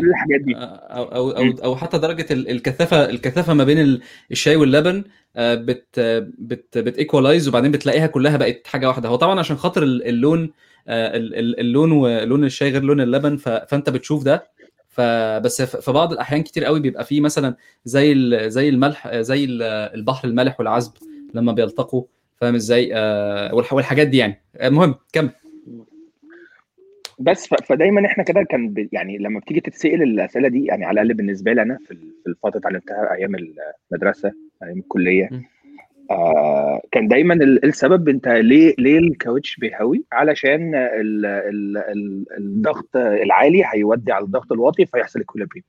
كل 0.00 0.08
الحاجات 0.08 0.40
دي. 0.40 0.54
أو 0.56 1.04
أو 1.04 1.30
أو 1.30 1.50
أو 1.64 1.76
حتى 1.76 1.98
درجة 1.98 2.26
ال- 2.32 2.50
الكثافة 2.50 3.10
الكثافة 3.10 3.54
ما 3.54 3.64
بين 3.64 3.78
ال- 3.80 4.00
الشاي 4.30 4.56
واللبن 4.56 5.04
آه، 5.36 5.54
بت 5.54 6.00
بت 6.38 6.78
بت 6.78 6.92
equalize 6.92 7.48
وبعدين 7.48 7.70
بتلاقيها 7.70 8.06
كلها 8.06 8.36
بقت 8.36 8.66
حاجة 8.66 8.88
واحدة. 8.88 9.08
هو 9.08 9.16
طبعا 9.16 9.38
عشان 9.38 9.56
خاطر 9.56 9.82
ال- 9.82 10.06
اللون 10.08 10.40
آه، 10.40 10.44
ال- 10.44 10.50
ال- 10.50 10.73
اللون 10.88 11.92
ولون 11.92 12.44
الشاي 12.44 12.70
غير 12.70 12.82
لون 12.82 13.00
اللبن 13.00 13.36
فأنت 13.36 13.90
بتشوف 13.90 14.24
ده. 14.24 14.54
فبس 14.88 15.62
في 15.62 15.92
بعض 15.92 16.12
الأحيان 16.12 16.42
كتير 16.42 16.64
قوي 16.64 16.80
بيبقى 16.80 17.04
فيه 17.04 17.20
مثلا 17.20 17.56
زي 17.84 18.14
زي 18.50 18.68
الملح 18.68 19.06
آه، 19.06 19.20
زي 19.20 19.44
ال- 19.44 19.62
البحر 19.62 20.28
المالح 20.28 20.60
والعذب 20.60 20.92
لما 21.34 21.52
بيلتقوا 21.52 22.04
فاهم 22.40 22.54
إزاي؟ 22.54 22.90
آه، 22.94 23.50
والح- 23.54 23.72
والحاجات 23.72 24.06
دي 24.06 24.16
يعني. 24.18 24.40
المهم 24.62 24.94
كمل. 25.12 25.30
بس 27.18 27.46
فدايما 27.46 28.06
إحنا 28.06 28.24
كده 28.24 28.42
كان 28.42 28.88
يعني 28.92 29.18
لما 29.18 29.40
بتيجي 29.40 29.60
تتسأل 29.60 30.02
الأسئلة 30.02 30.48
دي 30.48 30.64
يعني 30.64 30.84
على 30.84 31.00
الأقل 31.00 31.14
بالنسبة 31.16 31.52
لي 31.52 31.62
أنا 31.62 31.78
في 31.86 31.90
ال- 31.90 32.12
في 32.24 32.30
الفترة 32.30 32.58
اتعلمتها 32.58 33.12
أيام 33.14 33.34
المدرسة 33.34 34.32
أيام 34.62 34.78
الكلية. 34.78 35.30
آه 36.10 36.80
كان 36.92 37.08
دايما 37.08 37.34
ال- 37.34 37.64
السبب 37.64 38.08
انت 38.08 38.28
ليه 38.28 38.74
ليه 38.78 38.98
الكاوتش 38.98 39.56
بيهوي؟ 39.56 40.04
علشان 40.12 40.74
ال 40.74 41.26
ال 41.26 41.76
ال 41.76 42.24
الضغط 42.38 42.96
العالي 42.96 43.62
هيودي 43.74 44.12
على 44.12 44.24
الضغط 44.24 44.52
الواطي 44.52 44.86
فيحصل 44.86 45.20
equilibrium 45.20 45.62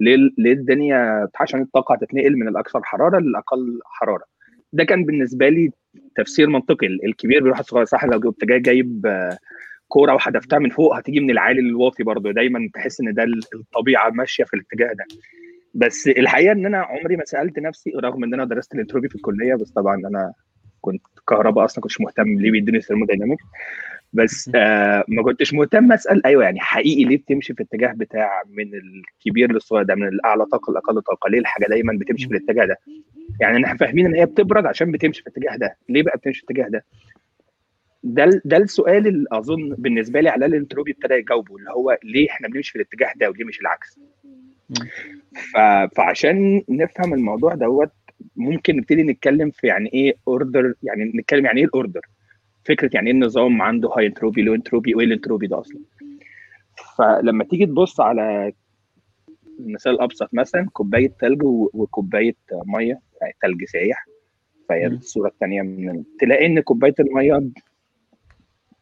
ليه 0.00 0.16
ليه 0.38 0.52
الدنيا 0.52 1.28
عشان 1.40 1.60
الطاقة 1.62 1.94
هتتنقل 1.94 2.36
من 2.36 2.48
الأكثر 2.48 2.80
حرارة 2.84 3.18
للأقل 3.18 3.80
حرارة. 3.84 4.24
ده 4.72 4.84
كان 4.84 5.04
بالنسبة 5.04 5.48
لي 5.48 5.70
تفسير 6.16 6.48
منطقي. 6.48 6.86
الكبير 6.86 7.42
بيروح 7.42 7.58
الصغير 7.58 7.84
صح 7.84 8.04
لو 8.04 8.20
كنت 8.20 8.44
جاي 8.44 8.60
جايب 8.60 9.06
آه، 9.06 9.38
كورة 9.88 10.14
وحدفتها 10.14 10.58
من 10.58 10.70
فوق 10.70 10.96
هتيجي 10.96 11.20
من 11.20 11.30
العالي 11.30 11.60
للواطي 11.62 12.02
برضه. 12.02 12.32
دايما 12.32 12.68
تحس 12.74 13.00
إن 13.00 13.14
ده 13.14 13.24
الطبيعة 13.54 14.10
ماشية 14.10 14.44
في 14.44 14.54
الاتجاه 14.54 14.92
ده. 14.92 15.04
بس 15.74 16.08
الحقيقة 16.08 16.52
إن 16.52 16.66
أنا 16.66 16.78
عمري 16.78 17.16
ما 17.16 17.24
سألت 17.24 17.58
نفسي 17.58 17.90
رغم 17.90 18.24
إن 18.24 18.34
أنا 18.34 18.44
درست 18.44 18.74
الانتروبي 18.74 19.08
في 19.08 19.14
الكلية 19.14 19.54
بس 19.54 19.70
طبعا 19.70 19.94
أنا 19.96 20.32
كنت 20.80 21.02
كهرباء 21.28 21.64
أصلا 21.64 21.82
كنتش 21.82 22.00
مهتم 22.00 22.28
ليه 22.40 22.50
بيديني 22.50 22.80
thermodynamics 22.80 23.44
بس 24.12 24.50
آه 24.54 25.04
ما 25.08 25.22
كنتش 25.22 25.54
مهتم 25.54 25.92
أسأل 25.92 26.26
أيوه 26.26 26.44
يعني 26.44 26.60
حقيقي 26.60 27.04
ليه 27.04 27.16
بتمشي 27.16 27.54
في 27.54 27.60
الاتجاه 27.60 27.92
بتاع 27.92 28.42
من 28.50 28.70
الكبير 28.74 29.52
للصغير 29.52 29.82
ده 29.82 29.94
من 29.94 30.08
الأعلى 30.08 30.46
طاقة 30.46 30.72
لاقل 30.72 31.02
طاقة؟ 31.02 31.28
ليه 31.30 31.38
الحاجة 31.38 31.66
دايما 31.68 31.98
بتمشي 32.00 32.28
في 32.28 32.34
الاتجاه 32.36 32.64
ده؟ 32.66 32.76
يعني 33.40 33.64
إحنا 33.66 33.76
فاهمين 33.78 34.06
إن 34.06 34.14
هي 34.14 34.26
بتبرد 34.26 34.66
عشان 34.66 34.92
بتمشي 34.92 35.22
في 35.22 35.28
الاتجاه 35.28 35.56
ده. 35.56 35.76
ليه 35.88 36.02
بقى 36.02 36.16
بتمشي 36.18 36.40
في 36.46 36.52
الاتجاه 36.52 36.68
ده؟ 36.68 36.84
ده 38.02 38.40
ده 38.44 38.56
السؤال 38.56 39.06
اللي 39.06 39.26
أظن 39.32 39.74
بالنسبة 39.78 40.20
لي 40.20 40.28
على 40.28 40.46
الانتروبي 40.46 40.92
ابتدى 40.92 41.14
يجاوبه 41.14 41.56
اللي 41.56 41.70
هو 41.70 41.98
ليه 42.04 42.30
إحنا 42.30 42.48
بنمشي 42.48 42.72
في 42.72 42.76
الاتجاه 42.76 43.12
ده 43.16 43.30
وليه 43.30 43.44
مش 43.44 43.60
العكس. 43.60 43.98
فعشان 45.96 46.62
نفهم 46.68 47.14
الموضوع 47.14 47.54
دوت 47.54 47.90
ممكن 48.36 48.76
نبتدي 48.76 49.02
نتكلم 49.02 49.50
في 49.50 49.66
يعني 49.66 49.92
إيه 49.92 50.14
order 50.28 50.74
يعني 50.82 51.04
نتكلم 51.04 51.44
يعني 51.46 51.60
إيه 51.60 51.66
ال 51.66 51.72
order 51.72 52.00
فكرة 52.64 52.90
يعني 52.94 53.06
إيه 53.06 53.14
النظام 53.14 53.62
عنده 53.62 53.88
high 53.96 54.06
entropy 54.06 54.42
low 54.42 54.54
entropy 54.54 54.94
وإيه 54.94 55.06
الانتروبي 55.06 55.46
ده 55.46 55.60
أصلا 55.60 55.80
فلما 56.98 57.44
تيجي 57.44 57.66
تبص 57.66 58.00
على 58.00 58.52
مثال 59.60 60.00
أبسط 60.00 60.34
مثلا 60.34 60.68
كوباية 60.72 61.12
ثلج 61.20 61.42
و- 61.42 61.70
وكوباية 61.74 62.34
مية 62.66 63.00
يعني 63.20 63.34
ثلج 63.42 63.64
سايح 63.64 64.06
فهي. 64.68 64.86
الصورة 64.86 65.28
الثانية 65.28 65.62
من 65.62 66.04
تلاقي 66.20 66.46
إن 66.46 66.60
كوباية 66.60 66.94
المية 67.00 67.50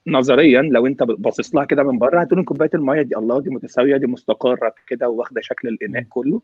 نظريا 0.07 0.63
لو 0.63 0.87
أنت 0.87 1.03
باصص 1.03 1.55
لها 1.55 1.65
كده 1.65 1.83
من 1.83 1.99
بره 1.99 2.21
هتقول 2.21 2.39
إن 2.39 2.45
كوباية 2.45 2.71
المية 2.75 3.03
دي 3.03 3.17
الله 3.17 3.41
دي 3.41 3.51
متساوية 3.51 3.97
دي 3.97 4.07
مستقرة 4.07 4.75
كده 4.89 5.09
واخده 5.09 5.41
شكل 5.41 5.69
الإناء. 5.69 6.03
كله 6.03 6.43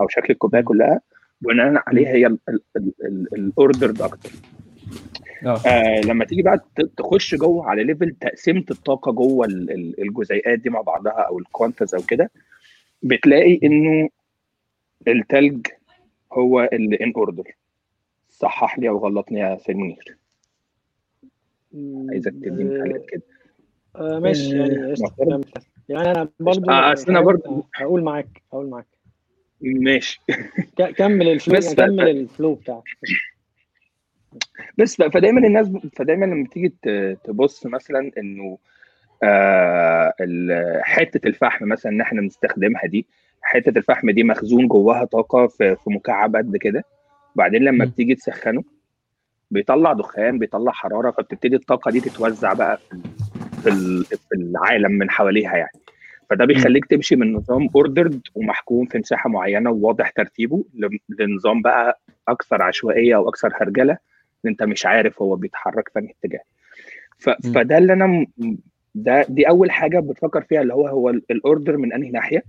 أو 0.00 0.08
شكل 0.08 0.32
الكوباية. 0.32 0.62
كلها 0.62 1.00
بناء 1.40 1.82
عليها 1.86 2.12
هي 2.12 2.36
ال 3.34 3.43
order 3.43 3.90
أكتر 4.06 4.30
آه 5.46 5.56
آه 5.66 6.00
لما 6.00 6.24
تيجي 6.24 6.42
بقى 6.42 6.60
تخش 6.96 7.34
جوه 7.34 7.66
على 7.66 7.84
level 7.84 8.10
تقسيمة 8.20 8.64
الطاقة 8.70 9.12
جوه 9.12 9.46
ال- 9.46 9.70
ال- 9.70 10.00
الجزيئات 10.02 10.58
دي 10.58 10.70
مع 10.70 10.80
بعضها 10.80 11.12
أو 11.12 11.38
ال 11.38 11.46
quants 11.46 11.94
أو 11.94 12.00
كده 12.08 12.30
بتلاقي 13.02 13.60
إنه 13.64 14.08
التلج 15.08 15.66
هو 16.32 16.68
اللي 16.72 16.96
in 17.00 17.12
order 17.16 17.50
صحح 18.30 18.78
لي 18.78 18.88
أو 18.88 18.98
غلطني 18.98 19.40
يا 19.40 19.56
سيد 19.56 19.76
منير 19.76 20.16
عايزك 22.10 22.32
تديني 22.32 22.78
تعليق 22.78 23.06
كده 23.06 23.22
آه 23.96 24.18
ماشي 24.18 24.56
يعني؟ 24.58 24.94
كمل. 25.18 25.44
يعني 25.88 26.10
أنا 26.10 26.28
برضو 26.40 26.70
آه، 26.70 26.94
هقول- 26.94 27.24
برضو- 27.24 27.66
هقول 27.74 28.02
معاك 28.04 28.42
هقول 28.52 28.66
معاك 28.68 28.86
ماشي 29.60 30.20
كمل 30.96 31.28
ال 31.28 31.33
flow 31.33 31.54
بس 31.56 31.74
كمل 31.74 32.08
ال 32.08 32.17
flow 32.17 32.54
بتاعك 32.54 32.82
بس 34.78 34.96
فدايما 35.02 35.46
الناس 35.46 35.68
فدايما 35.96 36.24
لما 36.26 36.46
تيجي 36.48 36.74
تبص 37.24 37.66
مثلا 37.66 38.10
إنه 38.18 38.58
آه 39.22 40.14
حتة 40.82 41.28
الفحم 41.28 41.68
مثلا 41.68 41.92
إن 41.92 42.00
إحنا 42.00 42.20
بنستخدمها 42.20 42.86
دي 42.86 43.06
حتة 43.42 43.78
الفحم 43.78 44.10
دي 44.10 44.24
مخزون 44.24 44.68
جواها 44.68 45.04
طاقة 45.04 45.46
في 45.46 45.76
مكعب 45.86 46.36
قد 46.36 46.56
كده 46.56 46.84
بعدين 47.36 47.62
لما. 47.64 47.84
بتيجي 47.84 48.14
تسخنه 48.14 48.62
بيطلع 49.52 49.92
دخان 49.92 50.38
بيطلع 50.38 50.72
حرارة 50.72 51.10
فبتبتدي 51.10 51.56
الطاقة 51.56 51.90
دي 51.90 52.00
تتوزع 52.00 52.52
بقى 52.52 52.76
في 52.90 52.96
في 53.62 53.68
ال- 53.68 54.04
في 54.04 54.34
العالم 54.34 54.92
من 54.92 55.10
حواليها 55.10 55.56
يعني. 55.56 55.70
فده 56.30 56.44
بيخليك 56.44 56.84
تمشي 56.86 57.16
من 57.16 57.32
نظام 57.32 57.68
اوردرد 57.76 58.20
ومحكوم 58.34 58.86
في 58.86 58.98
مساحة 58.98 59.28
معينة 59.30 59.70
وواضح 59.70 60.10
ترتيبه 60.10 60.64
لنظام 61.18 61.62
بقى 61.62 62.00
أكثر 62.28 62.62
عشوائية 62.62 63.16
أو 63.16 63.28
أكثر 63.28 63.52
هرجلة 63.60 63.92
إن 64.44 64.50
أنت 64.50 64.62
مش 64.62 64.86
عارف 64.86 65.22
هو 65.22 65.36
بيتحرك 65.36 65.88
في 65.88 65.98
اتجاه. 66.24 66.40
فده 67.54 67.78
اللي 67.78 67.92
أنا 67.92 68.26
ده 68.94 69.26
دي 69.28 69.48
أول 69.48 69.70
حاجة 69.70 69.98
بفكر 69.98 70.42
فيها 70.42 70.62
اللي 70.62 70.74
هو 70.74 70.86
هو 70.88 71.10
ال- 71.10 71.22
ال 71.30 71.38
order 71.38 71.76
من 71.76 71.92
أنهي 71.92 72.10
ناحية؟ 72.10 72.42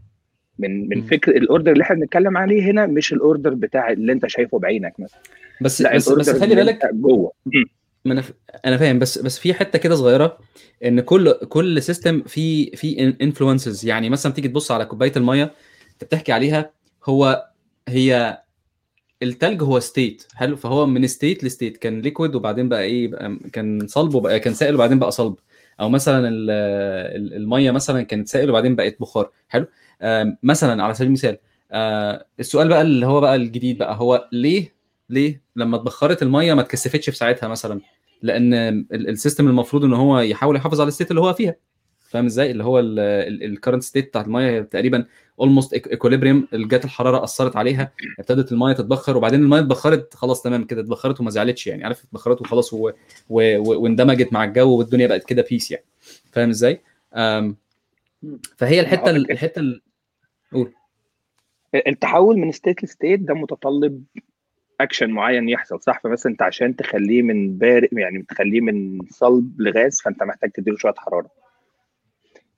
من 0.60 0.90
من. 0.90 1.02
فكر 1.02 1.32
ال 1.32 1.39
order 1.39 1.72
اللي 1.72 1.84
إحنا 1.84 1.96
بنتكلم 1.96 2.38
عليه 2.38 2.72
هنا 2.72 2.86
مش 2.86 3.14
ال 3.14 3.21
order 3.21 3.54
بتاع 3.54 3.92
اللي 3.92 4.12
أنت 4.12 4.28
شايفه 4.28 4.60
بعينك 4.60 4.94
مثلا. 5.00 5.20
بس 5.62 5.82
لا 5.82 5.96
بس 5.96 6.10
بس 6.10 6.30
خلي 6.30 6.56
بالك 6.56 6.90
جوه. 6.94 7.32
ما 8.06 8.14
أنا 8.14 8.22
ف... 8.22 8.34
أنا 8.66 8.78
فاهم 8.78 9.00
بس 9.00 9.20
بس 9.20 9.40
في 9.40 9.54
حتة 9.54 9.80
كده 9.80 9.96
صغيرة 9.96 10.38
إن 10.86 11.00
كل 11.00 11.34
كل 11.34 11.82
system 11.82 12.22
في 12.24 12.66
في 12.76 13.16
influences 13.22 13.86
يعني 13.86 14.10
مثلا 14.10 14.34
تيجي 14.34 14.48
تبص 14.48 14.72
على 14.72 14.86
كوباية 14.86 15.12
المية 15.18 15.44
أنت 15.94 16.04
بتحكي 16.04 16.32
عليها 16.32 16.72
هو 17.06 17.46
هي 17.88 18.42
التلج 19.24 19.64
هو 19.64 19.80
state 19.80 20.24
حلو؟ 20.36 20.56
فهو 20.56 20.86
من 20.86 21.08
state 21.08 21.44
ل 21.44 21.50
state 21.50 21.78
كان 21.78 22.02
liquid 22.02 22.36
وبعدين 22.36 22.70
بقى 22.70 22.84
إيه؟ 22.84 23.08
بقى 23.08 23.38
كان 23.54 23.88
صلب 23.88 24.16
وبقى 24.16 24.40
كان 24.40 24.54
سائل 24.54 24.76
وبعدين 24.76 25.00
بقى 25.00 25.12
صلب 25.12 25.36
أو 25.80 25.90
مثلا 25.90 26.28
ال- 26.28 26.50
ال- 27.16 27.34
المية 27.34 27.72
مثلا 27.72 28.02
كانت 28.04 28.28
سائل 28.28 28.50
وبعدين 28.50 28.76
بقت 28.76 28.98
بخار. 29.00 29.30
حلو؟ 29.50 29.68
مثلا 30.44 30.84
على 30.84 30.94
سبيل 30.94 31.08
المثال 31.08 31.38
آه، 31.72 32.26
السؤال 32.40 32.68
بقى 32.68 32.82
اللي 32.82 33.06
هو 33.06 33.22
بقى 33.22 33.36
الجديد 33.36 33.78
بقى 33.78 33.96
هو 33.96 34.30
ليه 34.32 34.74
ليه 35.10 35.42
لما 35.56 35.76
اتبخرت 35.78 36.22
المية 36.24 36.54
ما 36.54 36.62
اتكثفتش 36.62 37.10
في 37.10 37.16
ساعتها 37.18 37.48
مثلا؟ 37.48 37.80
لأن 38.22 38.54
ال- 38.54 39.10
ال 39.10 39.15
system 39.15 39.48
المفروض 39.48 39.84
إن 39.84 39.94
هو 39.94 40.20
يحاول 40.20 40.56
يحافظ 40.56 40.82
على 40.82 40.88
ال 40.88 40.92
state 40.92 41.10
اللي 41.12 41.22
هو 41.22 41.34
فيها. 41.34 41.56
فاهم 42.14 42.26
إزاي؟ 42.26 42.52
اللي 42.52 42.64
هو 42.64 42.80
ال 42.80 42.93
current 42.93 43.84
state 43.84 44.08
بتاعت 44.08 44.26
المية 44.26 44.62
تقريبا 44.62 45.06
almost 45.40 45.74
equilibrium 45.74 46.48
جت 46.54 46.86
الحرارة 46.86 47.24
أثرت 47.24 47.56
عليها 47.56 47.92
ابتدت 48.20 48.52
المية 48.52 48.74
تتبخر 48.74 49.18
وبعدين 49.18 49.40
المية 49.40 49.60
اتبخرت 49.60 50.14
خلاص 50.14 50.42
تمام 50.42 50.64
كده 50.64 50.82
اتبخرت 50.82 51.20
وما 51.22 51.30
زعلتش 51.30 51.68
يعني 51.68 51.84
عارف 51.84 52.04
اتبخرت 52.04 52.42
وخلاص 52.42 52.74
و... 52.74 52.78
و... 52.88 52.92
و... 53.30 53.82
واندمجت 53.84 54.34
مع 54.34 54.44
الجو 54.44 54.78
والدنيا 54.78 55.08
بقت 55.08 55.24
كده 55.24 55.46
peace 55.50 55.72
يعني. 55.72 55.84
فاهم 56.32 56.50
إزاي؟ 56.50 56.82
أم... 57.14 57.56
فهي 58.58 58.80
الحتة 58.80 59.10
ال- 59.10 59.32
الحتة 59.32 59.60
ال... 59.60 59.82
التحول 61.88 62.38
من 62.38 62.52
state 62.52 62.84
ل 62.84 62.90
state 62.90 63.20
ده 63.20 63.34
متطلب 63.34 64.04
اكشن 64.82 65.10
معين 65.10 65.50
يحصل 65.50 65.82
صح؟ 65.82 66.02
فمثلا 66.04 66.32
انت 66.32 66.42
عشان 66.42 66.76
تخليه 66.76 67.22
من 67.22 67.58
بارد 67.58 67.90
يعني 67.94 68.24
تخليه 68.30 68.62
من 68.62 69.00
صلب 69.10 69.62
لغاز 69.62 70.02
فانت 70.02 70.24
محتاج 70.24 70.52
تديله 70.52 70.78
شوية 70.78 70.94
حرارة. 70.98 71.43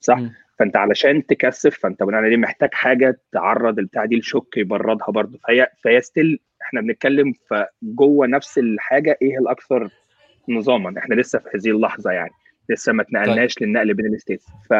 صح؟ 0.00 0.18
مم. 0.18 0.32
فانت 0.58 0.76
علشان 0.76 1.26
تكثف 1.26 1.78
فانت 1.78 2.02
بناء 2.02 2.20
عليه 2.20 2.36
محتاج 2.36 2.74
حاجة 2.74 3.20
تعرض 3.32 3.78
البتاع 3.78 4.04
دي 4.04 4.16
ل 4.16 4.23
shock 4.23 4.56
يبردها 4.56 5.06
برضه. 5.08 5.38
فهي 5.48 5.68
فهي 5.84 6.00
still 6.00 6.40
إحنا 6.62 6.80
بنتكلم 6.80 7.32
فجوه 7.50 8.26
نفس 8.26 8.58
الحاجة 8.58 9.18
إيه 9.22 9.38
الأكثر 9.38 9.90
نظاما؟ 10.48 10.98
إحنا 10.98 11.14
لسه 11.14 11.38
في 11.38 11.48
هذه 11.54 11.70
اللحظة 11.70 12.10
يعني. 12.10 12.32
لسه 12.68 12.92
ما 12.92 13.02
اتنقلناش 13.02 13.62
للنقل 13.62 13.94
بين 13.94 14.06
ال 14.06 14.12
states 14.12 14.46
ف... 14.70 14.74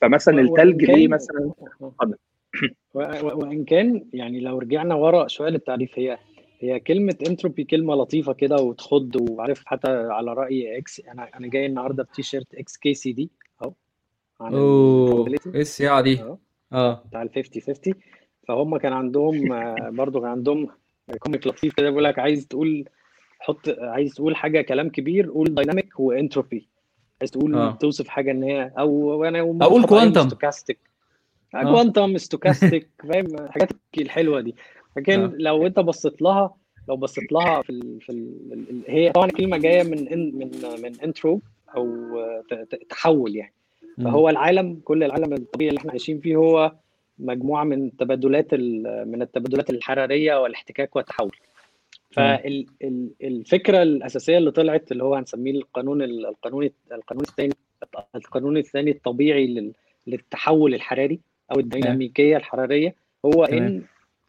فمثلا 0.00 0.40
التلج 0.40 0.84
ليه 0.84 1.08
مثلا؟ 1.08 1.52
اتفضل. 1.82 2.14
و- 2.94 2.98
و- 3.00 3.38
وإن 3.38 3.64
كان 3.64 4.04
يعني 4.12 4.40
لو 4.40 4.58
رجعنا 4.58 4.94
ورا 4.94 5.28
شوية 5.28 5.50
للتعريف 5.50 5.98
هي 5.98 6.18
هي 6.60 6.80
كلمة 6.80 7.16
انتروبي 7.28 7.64
كلمة 7.64 7.94
لطيفة 7.94 8.32
كده 8.32 8.56
وتخض 8.56 9.30
وعارف 9.30 9.62
حتى 9.66 9.88
على 9.90 10.32
رأي 10.32 10.78
إكس 10.78 11.00
أنا 11.12 11.28
أنا 11.36 11.48
جاي 11.48 11.66
النهارده 11.66 12.02
بتيشيرت 12.02 12.54
XKCD 12.54 13.30
أوه 14.40 15.26
إيه 15.54 15.60
السياعه 15.60 16.00
دي؟ 16.00 16.20
آه 16.72 17.02
بتاع 17.08 17.22
ال 17.22 17.30
50 17.34 17.62
50 17.62 17.94
فهم 18.48 18.76
كان 18.76 18.92
عندهم 18.92 19.52
آه، 19.52 19.90
برضو 19.90 20.20
كان 20.20 20.30
عندهم 20.30 20.68
comic 21.18 21.46
لطيف 21.46 21.74
كده 21.74 21.88
بيقول 21.90 22.04
لك 22.04 22.18
عايز 22.18 22.46
تقول 22.46 22.84
حط 23.40 23.68
عايز 23.68 24.14
تقول 24.14 24.36
حاجة 24.36 24.60
كلام 24.60 24.88
كبير 24.88 25.30
قول 25.30 25.54
dynamic 25.54 26.00
و 26.00 26.08
entropy 26.08 26.68
عايز 27.20 27.30
تقول 27.30 27.54
آه. 27.54 27.72
توصف 27.80 28.08
حاجة 28.08 28.30
إن 28.30 28.42
هي 28.42 28.72
أو 28.78 29.24
أنا 29.24 29.40
أقول 29.40 29.82
quantum. 29.84 30.18
stochastic 30.26 30.78
آه. 31.54 31.62
quantum 31.62 32.16
stochastic 32.18 32.88
فاهم 33.12 33.26
الحاجات 33.34 33.68
الحلوة 33.98 34.40
دي 34.40 34.54
لكن 34.96 35.20
آه. 35.20 35.32
لو 35.38 35.66
أنت 35.66 35.80
بصيت 35.80 36.22
لها 36.22 36.54
لو 36.88 36.96
بصيت 36.96 37.32
لها 37.32 37.62
في 37.62 37.70
ال 37.70 38.00
في 38.00 38.12
ال 38.12 38.82
هي 38.88 39.12
طبعا 39.12 39.26
الكلمة 39.26 39.56
جاية 39.56 39.82
من 39.82 40.04
من 40.38 40.50
من 40.82 41.00
انترو 41.00 41.40
أو 41.76 41.86
ت- 42.50 42.80
تحول 42.90 43.36
يعني 43.36 43.54
فهو 44.04 44.28
العالم 44.28 44.80
كل 44.84 45.04
العالم 45.04 45.32
الطبيعي 45.32 45.68
اللي 45.68 45.78
إحنا 45.78 45.90
عايشين 45.90 46.20
فيه 46.20 46.36
هو 46.36 46.72
مجموعة 47.18 47.64
من 47.64 47.96
تبادلات 47.96 48.54
من 48.54 49.22
التبادلات 49.22 49.70
الحرارية 49.70 50.42
والاحتكاك 50.42 50.96
والتحول 50.96 51.36
فالفكرة 52.10 53.82
الأساسية 53.82 54.38
اللي 54.38 54.50
طلعت 54.50 54.92
اللي 54.92 55.04
هو 55.04 55.14
هنسميه 55.14 55.50
القانون 55.52 56.02
ال- 56.02 56.26
القانون 56.26 56.70
القانون 56.92 57.24
الثاني 57.28 57.52
القانون 58.16 58.56
الثاني 58.56 58.90
الطبيعي 58.90 59.46
لل- 59.46 59.72
للتحول 60.06 60.74
الحراري 60.74 61.20
أو 61.52 61.58
الديناميكية 61.60 62.36
الحرارية 62.36 62.94
هو. 63.24 63.44
إن 63.44 63.82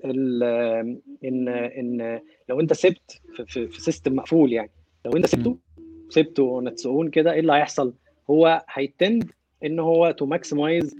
إن 0.05 1.47
إن 1.47 2.19
لو 2.49 2.59
أنت 2.59 2.73
سبت 2.73 3.21
في, 3.35 3.45
في, 3.45 3.67
في 3.67 3.81
system 3.81 4.15
مقفول 4.15 4.53
يعني 4.53 4.69
لو 5.05 5.11
أنت 5.17 5.25
سبته 5.25 5.57
سبته 6.09 6.61
on 6.85 7.09
كده 7.09 7.31
إيه 7.33 7.39
اللي 7.39 7.53
هيحصل؟ 7.53 7.93
هو 8.29 8.65
هي 8.69 8.90
tend 8.90 9.31
إن 9.65 9.79
هو 9.79 10.11
to 10.11 10.25
maximize 10.25 10.95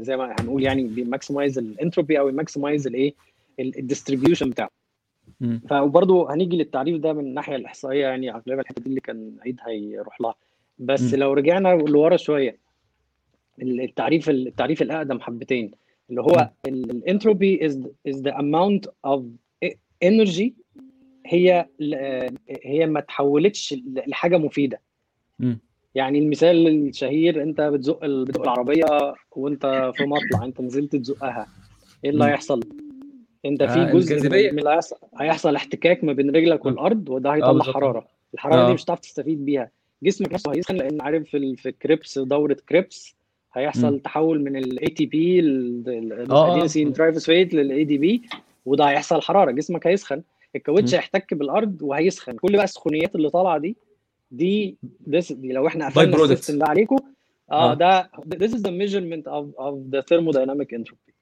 زي 0.00 0.16
ما 0.16 0.34
هنقول 0.40 0.62
يعني 0.62 0.84
بي 0.84 0.99
maximize 0.99 1.58
ال 1.58 1.65
entropy 1.65 2.18
أو 2.18 2.28
ي 2.28 2.34
maximize 2.34 2.86
الإيه 2.86 3.14
ال 3.60 3.67
distribution 3.67 4.50
بتاعه. 4.50 4.70
فبرضه 5.70 6.34
هنيجي 6.34 6.56
للتعريف 6.56 6.96
ده 7.00 7.12
من 7.12 7.20
الناحية 7.20 7.56
الإحصائية 7.56 8.06
يعني 8.06 8.30
غالبا 8.30 8.60
الحتة 8.60 8.82
دي 8.82 8.88
اللي 8.88 9.00
كان 9.00 9.36
عيد 9.44 9.60
هيروح 9.66 10.20
لها 10.20 10.34
بس 10.78 11.14
مم. 11.14 11.20
لو 11.20 11.32
رجعنا 11.32 11.68
لورا 11.68 12.16
شوية 12.16 12.56
التعريف 13.62 14.30
التعريف 14.30 14.82
الأقدم 14.82 15.20
حبتين 15.20 15.70
اللي 16.10 16.20
هو 16.20 16.50
ال 16.66 16.78
entropy 16.78 17.66
is 17.66 17.88
is 18.08 18.20
the 18.22 18.40
amount 18.40 18.86
of 19.04 19.24
energy 20.02 20.54
هي 21.26 21.66
هي 22.64 22.86
ما 22.86 23.00
تحولتش 23.00 23.74
لحاجة 24.06 24.38
مفيدة 24.38 24.80
مم. 25.38 25.58
يعني 25.98 26.18
المثال 26.18 26.68
الشهير 26.68 27.42
انت 27.42 27.60
بتزق 27.60 28.06
بتزق 28.06 28.42
العربية 28.42 29.14
وانت 29.36 29.92
في 29.96 30.04
مطلع 30.04 30.44
انت 30.44 30.60
نزلت 30.60 30.96
تزقها 30.96 31.46
إيه 32.04 32.10
اللي. 32.10 32.24
هيحصل؟ 32.24 32.60
انت 33.44 33.62
آه، 33.62 33.66
في 33.86 33.92
جزء 33.92 34.14
من 34.14 34.16
الجاذبية. 34.18 34.50
من 34.50 34.58
اللي 34.58 34.80
هيحصل 35.20 35.54
احتكاك 35.56 36.04
ما 36.04 36.12
بين 36.12 36.30
رجلك 36.30 36.64
والأرض 36.66 37.08
وده 37.08 37.30
هيطلع 37.34 37.52
بالظبط. 37.52 37.74
حرارة 37.74 38.06
الحرارة 38.34 38.62
آه. 38.64 38.66
دي 38.66 38.72
مش 38.72 38.84
هتعرف 38.84 39.00
تستفيد 39.00 39.44
بيها 39.44 39.70
جسمك 40.02 40.32
نفسه 40.32 40.52
هيسخن 40.52 40.74
لأن 40.76 41.00
عارف 41.02 41.28
في 41.28 41.36
ال- 41.36 41.56
في 41.56 41.72
كريبس 41.72 42.18
دورة 42.18 42.56
كريبس 42.68 43.14
هيحصل 43.54 43.92
مم. 43.92 43.98
تحول 43.98 44.40
من 44.42 44.56
ال 44.56 44.86
ATP 44.88 45.40
آه. 45.40 45.42
ال 45.42 46.92
adenosine 46.92 47.54
triphosphate 47.54 47.84
لل 47.84 47.98
ADP 47.98 48.22
وده 48.66 48.84
هيحصل 48.84 49.22
حرارة 49.22 49.50
جسمك 49.50 49.86
هيسخن 49.86 50.22
الكاوتش. 50.56 50.94
هيحتك 50.94 51.34
بالأرض 51.34 51.82
وهيسخن 51.82 52.32
كل 52.32 52.52
بقى 52.52 52.64
السخونيات 52.64 53.14
اللي 53.14 53.30
طالعة 53.30 53.58
دي 53.58 53.76
دي 54.30 54.76
this 55.10 55.32
دي 55.32 55.52
لو 55.52 55.66
إحنا 55.66 55.86
قفلنا. 55.88 56.16
ال 56.32 56.36
system 56.36 56.58
ده 56.58 56.66
عليكم 56.66 56.96
آه 57.50 57.70
آه. 57.70 57.74
ده 57.74 58.10
this 58.34 58.50
is 58.50 58.58
the 58.60 58.70
measurement 58.70 59.24
of 59.30 59.46
of 59.60 59.74
the 59.94 60.02
thermodynamic 60.02 60.78
entropy 60.78 61.12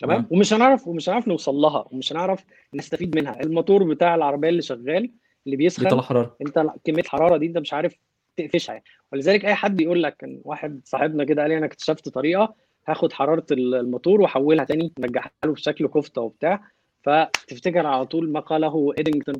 تمام. 0.00 0.26
ومش 0.30 0.52
هنعرف 0.52 0.88
ومش 0.88 1.08
هنعرف 1.08 1.28
نوصل 1.28 1.54
لها 1.54 1.84
ومش 1.90 2.12
هنعرف 2.12 2.44
نستفيد 2.74 3.16
منها 3.16 3.40
الموتور 3.42 3.84
بتاع 3.84 4.14
العربية 4.14 4.48
اللي 4.48 4.62
شغال 4.62 5.10
اللي 5.46 5.56
بيسخن 5.56 5.84
بيطلع 5.84 6.02
حرارة 6.02 6.36
انت 6.46 6.66
كمية 6.84 7.02
الحراره 7.02 7.36
دي 7.36 7.46
انت 7.46 7.58
مش 7.58 7.72
عارف 7.72 7.94
تقفشها 8.36 8.72
يعني. 8.72 8.84
ولذلك 9.12 9.44
أي 9.44 9.54
حد 9.54 9.80
يقول 9.80 10.02
لك 10.02 10.16
كان 10.16 10.40
واحد 10.44 10.80
صاحبنا 10.84 11.24
كده 11.24 11.42
قال 11.42 11.50
لي 11.50 11.58
أنا 11.58 11.66
اكتشفت 11.66 12.08
طريقة 12.08 12.54
هاخد 12.88 13.12
حرارة 13.12 13.46
ال- 13.50 13.74
الموتور 13.74 14.20
وأحولها 14.20 14.64
تاني 14.64 14.92
نرجعها 14.98 15.30
له 15.44 15.52
بشكل 15.52 15.86
كفتة 15.86 16.20
وبتاع 16.20 16.60
فتفتكر 17.02 17.86
على 17.86 18.06
طول 18.06 18.30
ما 18.32 18.40
قاله 18.40 18.92
إيدنجتون 18.98 19.34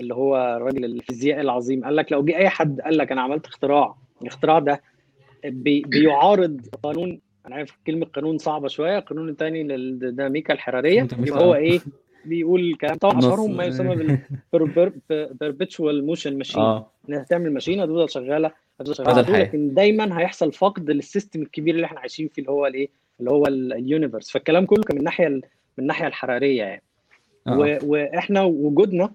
اللي 0.00 0.14
هو 0.14 0.56
الراجل 0.56 0.84
الفيزيائي 0.84 1.40
العظيم. 1.40 1.84
قال 1.84 1.96
لك 1.96 2.12
لو 2.12 2.24
جه 2.24 2.36
أي 2.36 2.48
حد 2.48 2.80
قال 2.80 2.98
لك 2.98 3.12
أنا 3.12 3.20
عملت 3.22 3.46
اختراع 3.46 3.94
الاختراع 4.22 4.58
ده 4.58 4.82
بي 5.44 5.82
بيعارض 5.86 6.60
قانون 6.82 7.20
أنا 7.46 7.54
عارف 7.54 7.78
كلمة 7.86 8.06
قانون 8.06 8.38
صعبة 8.38 8.68
شوية 8.68 8.98
القانون 8.98 9.28
الثاني 9.28 9.62
للديناميكا 9.62 10.54
الحرارية. 10.54 11.02
يبقى 11.18 11.44
هو 11.44 11.54
إيه؟ 11.54 11.80
بيقول 12.24 12.74
كلام 12.80 12.96
طبعا. 12.96 13.18
أشهرهم 13.18 13.56
ما 13.56 13.64
يسمى 13.64 14.18
بال 15.10 15.27
perpetual 15.27 16.06
motion 16.06 16.38
machine 16.38 16.62
إنها 17.08 17.22
تعمل 17.30 17.52
machine 17.52 17.80
هتفضل 17.80 18.10
شغالة 18.10 18.50
هتفضل 18.80 18.94
شغالة. 18.94 19.38
لكن 19.38 19.74
دايما 19.74 20.20
هيحصل 20.20 20.52
فقد 20.52 20.90
لل 20.90 21.03
system 21.03 21.42
الكبير 21.42 21.74
اللي 21.74 21.86
إحنا 21.86 22.00
عايشين 22.00 22.28
فيه 22.28 22.42
اللي 22.42 22.52
هو 22.52 22.66
الإيه؟ 22.66 22.88
اللي 23.20 23.30
هو 23.30 23.46
ال- 23.46 23.72
ال 23.72 23.78
universe. 23.78 24.30
فالكلام 24.30 24.66
كله 24.66 24.82
كان 24.82 24.94
من 24.94 24.98
الناحية 25.00 25.26
ال- 25.26 25.34
من 25.78 25.82
الناحية 25.82 26.06
الحرارية 26.06 26.62
يعني. 26.62 26.82
آه. 27.46 27.78
وإحنا 27.84 28.42
وجودنا 28.42 29.10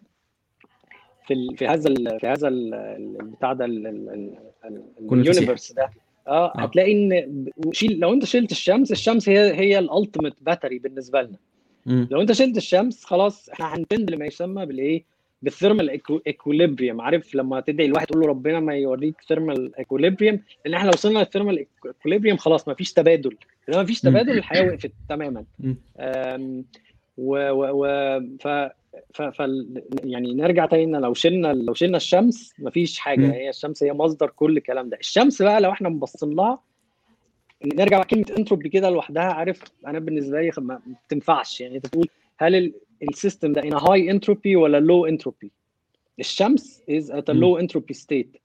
في. 1.28 1.56
في 1.58 1.68
هذا 1.68 1.90
ال... 1.90 2.20
في 2.20 2.28
هذا 2.28 2.48
ال... 2.48 2.74
البتاع 3.22 3.54
ده. 3.54 3.66
ال 3.66 3.89
universe 3.89 5.72
ده 5.72 5.90
آه 6.28 6.46
آه. 6.46 6.54
هتلاقي 6.62 6.92
إن 6.92 7.46
شيل 7.72 8.00
لو 8.00 8.14
أنت 8.14 8.26
شلت 8.26 8.52
الشمس 8.52 8.92
الشمس 8.92 9.30
هي 9.30 9.54
هي 9.54 9.80
ال 9.80 9.86
ultimate 9.86 10.34
battery 10.42 10.80
بالنسبة 10.80 11.22
لنا. 11.22 11.38
لو 11.86 12.22
أنت 12.22 12.32
شلت 12.32 12.58
الشمس 12.58 13.06
خلاص 13.06 13.50
إحنا 13.50 13.76
هن 13.76 13.88
tend 13.88 14.12
لما 14.12 14.26
يسمى 14.26 14.66
بالإيه 14.66 15.04
بال 15.42 15.52
thermal 15.52 15.90
equilibrium 16.28 17.02
عارف 17.02 17.36
لما 17.36 17.60
تدعي 17.60 17.88
الواحد 17.88 18.08
تقول 18.08 18.22
له 18.22 18.28
ربنا 18.28 18.60
ما 18.60 18.76
يوريك 18.76 19.16
thermal 19.28 19.76
equilibrium 19.80 20.44
لأن 20.66 20.74
إحنا 20.74 20.86
لو 20.88 20.94
وصلنا 20.94 21.20
لل 21.20 21.30
thermal 21.30 21.66
equilibrium 21.86 22.38
خلاص 22.38 22.68
ما 22.68 22.74
فيش 22.74 22.94
تبادل 22.94 23.38
لما 23.68 23.78
ما 23.78 23.86
فيش. 23.86 24.02
تبادل 24.02 24.38
الحياة 24.38 24.68
وقفت 24.68 24.92
تماما 25.10 25.44
و, 27.18 27.50
و, 27.50 27.70
و 27.74 27.86
ف 28.40 28.48
ف 29.14 29.22
ف 29.22 29.40
يعني 30.04 30.34
نرجع 30.34 30.66
تاني 30.66 30.98
لو 31.00 31.14
شلنا 31.14 31.54
لو 31.54 31.74
شلنا 31.74 31.98
الشمس 31.98 32.54
مفيش 32.60 33.00
حاجة. 33.00 33.34
هي 33.34 33.50
الشمس 33.50 33.84
هي 33.84 33.94
مصدر 33.94 34.30
كل 34.30 34.58
الكلام 34.58 34.90
ده. 34.90 34.98
الشمس 35.00 35.42
بقى 35.42 35.62
لو 35.62 35.72
إحنا 35.72 35.90
مبصين 35.90 36.30
لها 36.36 36.60
نرجع 37.66 37.98
بقى 37.98 38.08
كلمة 38.08 38.26
انتروبي 38.38 38.70
كده 38.70 38.90
لوحدها. 38.90 39.24
عارف 39.24 39.62
أنا 39.88 40.00
بالنسبة 40.00 40.42
لي 40.42 40.52
ما 40.58 40.82
بتنفعش 41.08 41.62
يعني 41.62 41.76
أنت 41.76 41.88
تقول 41.88 42.08
هل 42.38 42.56
ال- 42.56 42.74
ال 43.10 43.16
system 43.16 43.54
ده 43.54 43.62
a 43.62 43.82
high 43.82 44.14
entropy 44.20 44.56
ولا 44.56 44.80
low 44.88 45.12
entropy 45.18 45.48
الشمس 46.20 46.82
a 46.90 47.30
مم. 47.30 47.42
low 47.42 47.62
entropy 47.62 47.96
state. 47.98 48.38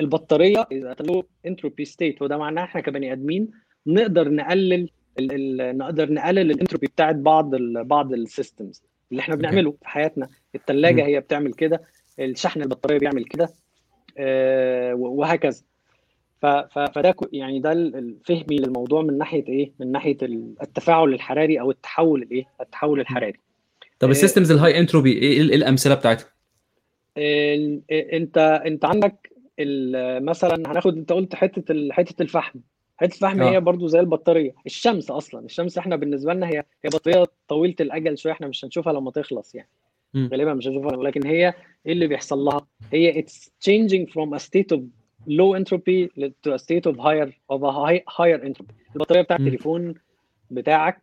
البطارية 0.00 0.62
at 0.72 1.02
a 1.04 1.06
low 1.06 1.22
entropy 1.48 1.84
state. 1.92 2.22
وده 2.22 2.36
معناه 2.38 2.64
إحنا 2.64 2.80
كبني 2.80 3.12
آدمين 3.12 3.50
نقدر 3.86 4.28
نقلل 4.30 4.88
ال 5.18 5.60
ال 5.60 5.78
نقدر 5.78 6.12
نقلل 6.12 6.50
الانتروبي 6.50 6.86
بتاعت 6.86 7.14
بعض 7.14 7.54
ال 7.54 7.84
بعض 7.84 8.12
ال 8.12 8.21
systems 8.21 8.82
اللي 9.10 9.20
إحنا 9.20 9.34
بنعمله 9.34 9.70
في 9.72 9.88
حياتنا 9.88 10.28
الثلاجه. 10.54 11.06
هي 11.06 11.20
بتعمل 11.20 11.52
كده 11.52 11.82
الشحن 12.20 12.62
البطارية 12.62 12.98
بيعمل 12.98 13.24
كده 13.24 13.48
آه، 14.18 14.94
وهكذا 14.94 15.62
فده 16.42 17.14
يعني 17.32 17.60
ده 17.60 17.72
فهمي 18.24 18.56
للموضوع 18.58 19.02
من 19.02 19.18
ناحية 19.18 19.46
إيه؟ 19.48 19.72
من 19.80 19.92
ناحية 19.92 20.16
ال- 20.22 20.54
التفاعل 20.62 21.14
الحراري 21.14 21.60
أو 21.60 21.70
التحول 21.70 22.22
الإيه؟ 22.22 22.44
التحول 22.60 23.00
الحراري. 23.00 23.38
طب 23.98 24.08
إيه. 24.08 24.10
ال 24.12 24.17
systems 24.17 24.50
ال 24.50 24.78
high 24.78 24.90
entropy 24.90 25.12
إيه 25.12 25.32
إيه 25.32 25.40
الأمثلة 25.40 25.94
بتاعتها؟ 25.94 26.26
ال- 27.18 27.82
انت 27.90 28.38
أنت 28.66 28.84
عندك 28.84 29.32
مثلا 30.20 30.54
هناخد 30.72 30.96
أنت 30.96 31.12
قلت 31.12 31.34
حتة 31.34 31.88
حتة 31.92 32.22
الفحم 32.22 32.58
حتة 32.96 33.14
الفحم 33.14 33.42
آه. 33.42 33.50
هي 33.50 33.60
برضو 33.60 33.86
زي 33.86 34.00
البطارية 34.00 34.54
الشمس 34.66 35.10
أصلا 35.10 35.44
الشمس 35.44 35.78
إحنا 35.78 35.96
بالنسبة 35.96 36.34
لنا 36.34 36.46
هي 36.48 36.58
هي 36.84 36.90
بطارية 36.90 37.24
طويلة 37.48 37.74
الأجل 37.80 38.18
شوية 38.18 38.32
إحنا 38.32 38.46
مش 38.46 38.64
هنشوفها 38.64 38.92
لما 38.92 39.10
تخلص 39.10 39.54
يعني 39.54 39.68
مم. 40.14 40.28
غالبا 40.32 40.54
مش 40.54 40.66
هنشوفها 40.68 40.96
ولكن 40.96 41.26
هي 41.26 41.54
إيه 41.86 41.92
اللي 41.92 42.06
بيحصل 42.06 42.38
لها 42.38 42.66
هي 42.92 43.22
it's 43.22 43.48
changing 43.68 44.06
from 44.12 44.36
a 44.36 44.40
state 44.42 44.76
of 44.76 44.80
low 45.28 45.54
entropy 45.60 46.08
to 46.46 46.50
a 46.54 46.58
state 46.58 46.86
of 46.90 46.96
higher 46.98 47.30
of 47.52 47.60
a 47.62 47.72
high, 47.72 48.00
higher 48.08 48.40
entropy 48.48 48.74
البطارية 48.94 49.22
بتاع. 49.22 49.36
التليفون 49.36 49.94
بتاعك 50.50 51.02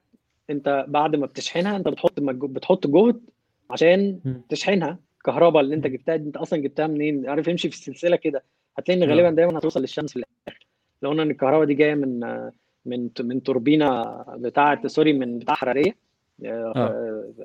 أنت 0.49 0.85
بعد 0.87 1.15
ما 1.15 1.25
بتشحنها 1.25 1.77
أنت 1.77 1.87
بتحط 1.87 2.19
بتحط 2.19 2.87
جهد 2.87 3.21
عشان 3.69 4.19
مم. 4.25 4.41
تشحنها 4.49 4.99
الكهرباء 5.17 5.63
اللي 5.63 5.75
أنت 5.75 5.87
جبتها 5.87 6.15
دي 6.15 6.27
أنت 6.27 6.37
أصلا 6.37 6.59
جبتها 6.59 6.87
منين 6.87 7.29
عارف 7.29 7.49
امشي 7.49 7.69
في 7.69 7.75
السلسلة 7.75 8.15
كده 8.15 8.43
هتلاقي 8.77 8.97
إن 8.97 9.03
آه. 9.03 9.07
غالبا 9.15 9.29
دايما 9.29 9.57
هتوصل 9.59 9.81
للشمس 9.81 10.13
في 10.13 10.23
لو 11.03 11.09
قلنا 11.09 11.23
إن 11.23 11.31
الكهرباء 11.31 11.65
دي 11.65 11.73
جاية 11.73 11.95
من 11.95 12.19
من 12.85 13.09
من 13.19 13.43
توربينة 13.43 14.03
بتاعة 14.37 14.87
sorry 14.87 15.13
من 15.13 15.39
بتاع 15.39 15.53
حرارية 15.55 15.95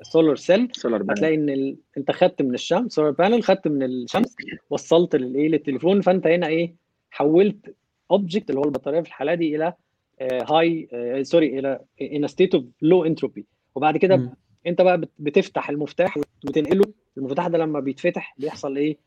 solar 0.01 0.35
cell 0.35 0.69
solar 0.71 1.03
panel 1.03 1.11
هتلاقي 1.17 1.35
إن 1.35 1.49
ال... 1.49 1.77
أنت 1.97 2.11
خدت 2.11 2.41
من 2.41 2.53
الشمس 2.53 2.93
solar 2.93 3.11
panel 3.11 3.43
خدت 3.43 3.67
من 3.67 3.83
الشمس 3.83 4.35
وصلت 4.69 5.15
للايه 5.15 5.47
للتليفون 5.49 6.01
فأنت 6.01 6.27
هنا 6.27 6.47
إيه 6.47 6.75
حولت 7.11 7.75
object 8.11 8.49
اللي 8.49 8.59
هو 8.59 8.63
البطارية 8.65 9.01
في 9.01 9.07
الحالة 9.07 9.33
دي 9.33 9.55
إلى 9.55 9.73
high 10.21 10.89
sorry 11.23 11.59
إلى 11.59 11.79
un 12.01 12.27
state 12.27 12.55
of 12.55 12.63
low 12.81 13.05
entropy 13.05 13.45
وبعد 13.75 13.97
كده 13.97 14.15
مم. 14.17 14.33
أنت 14.67 14.81
بقى 14.81 14.97
بت- 15.01 15.11
بتفتح 15.19 15.69
المفتاح 15.69 16.17
وتنقله. 16.47 16.83
المفتاح 17.17 17.47
ده 17.47 17.57
لما 17.57 17.79
بيتفتح 17.79 18.35
بيحصل 18.37 18.77
إيه 18.77 18.97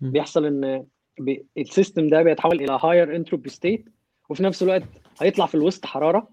مم. 0.00 0.10
بيحصل 0.10 0.46
إن 0.46 0.84
بي... 1.24 1.44
ال 1.58 1.65
system 1.65 2.08
ده 2.08 2.22
بيتحول 2.22 2.60
إلى 2.62 2.78
higher 2.82 3.16
entropy 3.16 3.48
state 3.48 3.84
وفي 4.28 4.42
نفس 4.42 4.62
الوقت 4.62 4.82
هيطلع 5.22 5.46
في 5.46 5.54
الوسط 5.54 5.86
حرارة. 5.86 6.28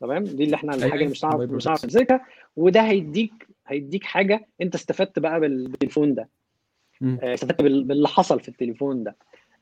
تمام؟ 0.00 0.24
دي 0.24 0.44
اللي 0.44 0.56
إحنا 0.56 0.74
الحاجة 0.74 0.94
اللي 0.94 1.06
مش 1.10 1.24
هنعرف 1.24 1.50
مش 1.50 1.66
هنعرف 1.66 1.84
نمسكها. 1.84 2.24
وده 2.56 2.80
هيديك 2.80 3.48
هيديك 3.66 4.04
حاجة 4.04 4.46
أنت 4.60 4.74
استفدت 4.74 5.18
بقى 5.18 5.40
بال- 5.40 5.68
بالتليفون 5.68 6.14
ده. 6.14 6.28
آه، 7.02 7.34
استفدت 7.34 7.62
بال- 7.62 7.84
باللي 7.84 8.08
حصل 8.08 8.40
في 8.40 8.48
التليفون 8.48 9.04
ده. 9.04 9.16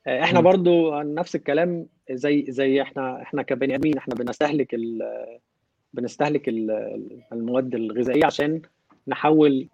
آه، 0.07 0.23
إحنا 0.25 0.39
مم. 0.41 0.45
برضو 0.45 1.01
نفس 1.03 1.37
الكلام 1.37 1.87
زي 2.11 2.45
زي 2.49 2.83
إحنا 2.83 3.23
إحنا 3.23 3.43
كبني 3.43 3.75
آدمين 3.75 3.97
إحنا 3.99 4.15
بنستهلك 4.15 4.75
ال 4.75 5.03
بنستهلك 5.95 6.49
ال- 6.49 7.23
المواد 7.33 7.75
الغذائية 7.75 8.27
عشان 8.27 8.63
نحول 9.09 9.69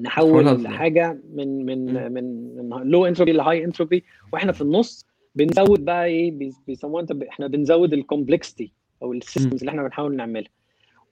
نحول 0.00 0.44
حاجة 0.68 1.20
من 1.34 1.66
من. 1.66 2.12
من 2.12 2.56
من 2.68 2.88
low 2.90 3.06
entropy 3.06 3.32
ل 3.32 3.64
high 3.64 3.79
entropy 3.79 4.04
وإحنا 4.32 4.52
في 4.52 4.60
النص 4.60 5.06
بنزود 5.34 5.84
بقى 5.84 6.04
إيه 6.06 6.30
بي- 6.30 6.52
بيسموها 6.66 7.06
إحنا 7.28 7.46
بنزود 7.46 7.92
ال 7.92 7.99
complexity 7.99 8.72
أو 9.02 9.12
ال 9.12 9.18
systems 9.18 9.60
اللي 9.60 9.70
إحنا 9.70 9.82
بنحاول 9.82 10.16
نعملها. 10.16 10.50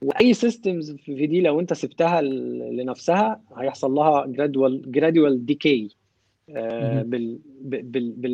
وأي 0.01 0.33
systems 0.33 0.91
في 0.91 1.27
دي 1.27 1.41
لو 1.41 1.59
أنت 1.59 1.73
سبتها 1.73 2.21
لنفسها 2.21 3.41
هيحصل 3.57 3.91
لها 3.91 4.25
gradual 4.25 4.91
gradual 4.91 5.45
decay 5.45 5.95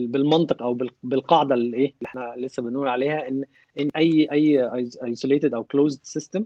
بالمنطق 0.07 0.62
أو 0.63 0.73
بال- 0.73 0.89
بالقاعدة 1.03 1.55
اللي 1.55 1.77
إيه 1.77 1.85
اللي 1.85 2.05
إحنا 2.05 2.33
لسه 2.38 2.63
بنقول 2.63 2.88
عليها 2.88 3.27
ان 3.27 3.43
إن 3.79 3.89
اي 3.95 4.27
أي 4.31 4.69
isolated 5.03 5.53
أو 5.53 5.63
closed 5.63 5.99
system 6.03 6.45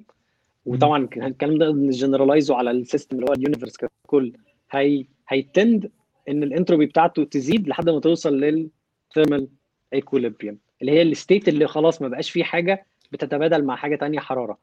وطبعا 0.65 1.07
الكلام 1.17 1.57
ده 1.57 1.71
ن 1.71 1.78
generalize 1.78 2.48
ه 2.48 2.55
على 2.55 2.71
ال 2.71 2.78
system 2.78 3.15
اللي 3.17 3.29
هو 3.29 3.33
ال 3.33 3.38
universe 3.38 3.77
ككل. 3.77 4.33
هي 4.71 5.05
هي 5.29 5.50
tend 5.50 5.91
إن 6.29 6.43
الانتروبي 6.43 6.85
بتاعته 6.85 7.23
تزيد 7.23 7.67
لحد 7.67 7.89
ما 7.89 7.99
توصل 7.99 8.39
لل 8.39 8.63
thermal 8.63 9.47
equilibrium 9.93 10.59
اللي 10.81 10.91
هي 10.91 11.01
ال 11.01 11.09
state 11.09 11.47
اللي 11.47 11.67
خلاص 11.67 12.01
ما 12.01 12.07
بقاش 12.07 12.31
فيه 12.31 12.43
حاجة 12.43 12.85
بتتبادل 13.11 13.63
مع 13.65 13.75
حاجة 13.75 13.95
تانية 13.95 14.19
حرارة. 14.19 14.57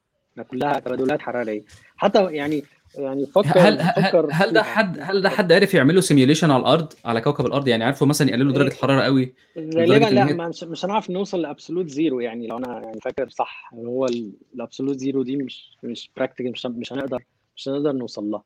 كلها 0.50 0.78
تبادلات 0.78 1.20
حرارية. 1.20 1.62
حتى 1.96 2.32
يعني 2.32 2.62
يعني 2.94 3.26
فكر 3.26 3.60
هل 3.60 3.80
هل 3.80 4.04
فكر 4.04 4.28
هل 4.32 4.52
ده. 4.52 4.62
حد 4.62 4.98
هل 5.00 5.22
ده 5.22 5.28
حد 5.28 5.52
عرف 5.52 5.74
يعمله 5.74 6.00
simulation 6.00 6.50
على 6.50 6.60
الأرض 6.60 6.92
على 7.04 7.20
كوكب 7.20 7.46
الأرض 7.46 7.68
يعني 7.68 7.84
عارفوا 7.84 8.06
مثلا 8.06 8.28
يقللوا 8.28 8.52
درجة 8.52 8.68
الحراره 8.68 9.02
قوي 9.02 9.32
غالبا 9.58 10.06
لا 10.06 10.48
مش, 10.48 10.64
مش 10.64 10.84
هنعرف 10.84 11.10
نوصل 11.10 11.42
ل 11.42 11.47
absolute 11.47 11.88
zero 11.88 12.20
يعني 12.20 12.46
لو 12.46 12.58
أنا 12.58 12.80
يعني 12.82 13.00
فاكر 13.00 13.28
صح 13.28 13.70
هو 13.74 14.06
ال 14.54 14.59
absolute 14.59 14.96
zero 14.96 15.22
دي 15.22 15.36
مش 15.36 15.70
مش 15.82 16.10
practical 16.16 16.52
مش 16.52 16.66
مش 16.66 16.92
هنقدر 16.92 17.22
مش 17.56 17.68
هنقدر 17.68 17.92
نوصل 17.92 18.30
لها 18.30 18.42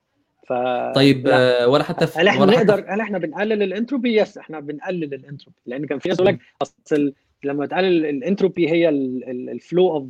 ف 0.47 0.53
طيب 0.95 1.27
لا. 1.27 1.67
ولا 1.67 1.85
حتى 1.85 2.07
في 2.07 2.19
هل 2.19 2.29
إحنا 2.29 2.47
نقدر 2.47 2.85
هل 2.89 3.01
إحنا 3.01 3.19
بنقلل 3.19 3.63
ال 3.63 3.69
entropy؟ 3.69 4.21
yes 4.21 4.39
إحنا 4.39 4.61
بنقلل 4.61 5.15
الانتروبي 5.15 5.59
لأن 5.67 5.87
كان 5.87 5.99
في 5.99 6.09
ناس 6.09 6.21
يقول 6.21 6.33
لك 6.33 6.39
أصل 6.63 7.13
لما 7.45 7.67
تقلل 7.67 8.07
الانتروبي 8.07 8.71
هي 8.71 8.89
ال 8.89 9.09
flow 9.09 9.91
of 9.91 10.07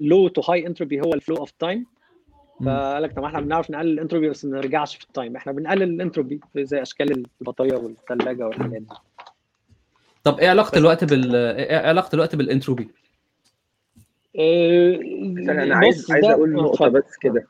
low 0.00 0.28
to 0.28 0.40
high 0.40 0.66
entropy 0.66 1.00
هو 1.00 1.14
ال 1.14 1.18
flow 1.18 1.36
of 1.36 1.50
time. 1.50 1.86
فقال 2.64 3.02
لك 3.02 3.12
طب 3.12 3.22
ما 3.22 3.26
إحنا 3.28 3.40
بنعرف 3.40 3.70
نقلل 3.70 3.92
الانتروبي 3.92 4.28
بس 4.28 4.44
ما 4.44 4.56
نرجعش 4.58 4.96
في 4.96 5.04
ال 5.04 5.09
time. 5.09 5.36
إحنا 5.36 5.52
بنقلل 5.52 5.82
الانتروبي 5.82 6.40
زي 6.56 6.82
أشكال 6.82 7.24
البطارية 7.40 7.76
والثلاجه 7.76 8.46
والحاجات 8.46 8.82
دي. 8.82 8.86
طب 10.24 10.38
إيه 10.38 10.48
علاقة 10.48 10.78
الوقت 10.78 11.04
بال 11.04 11.34
إيه 11.36 11.76
علاقة 11.76 12.14
الوقت 12.14 12.36
بالانتروبي؟ 12.36 12.88
بس 14.34 15.48
أنا 15.48 15.76
عايز 15.76 16.10
عايز 16.10 16.24
أقول 16.24 16.52
نقطة 16.52 16.88
بس 16.88 17.16
كده. 17.20 17.46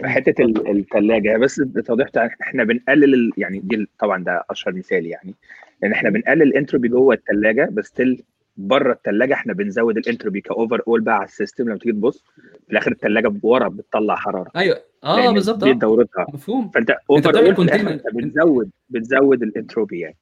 في 0.00 0.08
حتة 0.08 0.42
ال- 0.44 0.70
الثلاجه 0.78 1.36
بس 1.36 1.60
التوضيح 1.60 2.08
بتاع 2.08 2.30
إحنا 2.42 2.64
بنقلل 2.64 3.14
ال- 3.14 3.32
يعني 3.38 3.58
دي 3.58 3.88
طبعا 3.98 4.24
ده 4.24 4.44
أشهر 4.50 4.74
مثال 4.74 5.06
يعني. 5.06 5.34
لأن 5.82 5.92
إحنا 5.92 6.10
بنقلل 6.10 6.42
الانتروبي 6.42 6.88
جوه 6.88 7.14
الثلاجه 7.14 7.68
بس 7.72 7.92
still 7.92 8.22
بره 8.56 8.92
الثلاجه 8.92 9.34
إحنا 9.34 9.52
بنزود 9.52 9.96
ال 9.96 10.01
entropy 10.01 10.35
ك 10.35 10.40
overall 10.40 11.00
بقى 11.00 11.14
على 11.14 11.24
ال 11.24 11.29
system. 11.29 11.64
لما 11.68 11.78
تيجي 11.78 11.92
تبص 11.92 12.24
في 12.66 12.72
الآخر 12.72 12.92
الثلاجه 12.92 13.32
ورا 13.42 13.68
بتطلع 13.68 14.16
حرارة. 14.16 14.50
أيوه. 14.56 14.80
آه 15.04 15.30
بالظبط. 15.32 15.64
دي. 15.64 15.72
دورتها. 15.72 16.26
مفهوم. 16.34 16.70
فأنت 16.70 16.96
overall. 17.10 17.70
أنت 17.70 18.02
بتزود 18.14 18.70
بتزود 18.88 19.42
الانتروبي 19.42 20.00
يعني. 20.00 20.16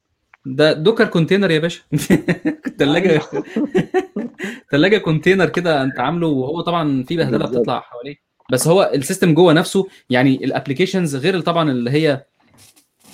ده 0.46 0.72
Docker 0.72 1.06
container 1.06 1.50
يا 1.50 1.58
باشا. 1.58 1.82
الثلاجه 2.66 3.20
الثلاجه 4.62 4.98
container 4.98 5.48
كده 5.48 5.82
أنت 5.82 6.00
عامله 6.00 6.26
وهو 6.26 6.60
طبعا 6.60 7.02
في 7.02 7.16
بهدلة. 7.16 7.46
بتطلع 7.46 7.80
حواليه. 7.80 8.16
بس 8.52 8.68
هو 8.68 8.90
ال 8.94 9.00
system 9.00 9.34
جوه 9.34 9.52
نفسه 9.52 9.88
يعني 10.10 10.44
ال 10.44 10.50
applications 10.50 11.16
غير 11.16 11.40
طبعا 11.40 11.70
اللي 11.70 11.90
هي 11.90 12.24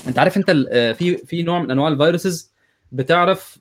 أنت 0.08 0.18
عارف 0.18 0.36
أنت 0.36 0.66
آه، 0.70 0.92
في 0.92 1.16
في 1.16 1.42
نوع 1.42 1.62
من 1.62 1.70
أنواع 1.70 1.88
ال 1.88 1.96
viruses 1.96 2.52
بتعرف 2.92 3.58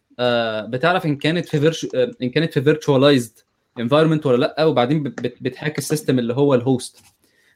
بتعرف 0.70 1.06
إن 1.06 1.16
كانت 1.16 1.46
في 1.46 1.60
virtu 1.60 1.88
إن 2.22 2.30
كانت 2.30 2.54
في 2.54 2.62
virtualized 2.62 3.32
environment 3.80 4.26
ولا 4.26 4.38
لأ 4.38 4.66
وبعدين 4.66 5.04
بت- 5.04 5.22
بت- 5.22 5.38
بت 5.42 5.54
hack 5.54 5.78
ال 5.78 5.84
system 5.84 6.20
اللي 6.20 6.34
هو 6.34 6.54
ال 6.54 6.63
host 6.63 7.02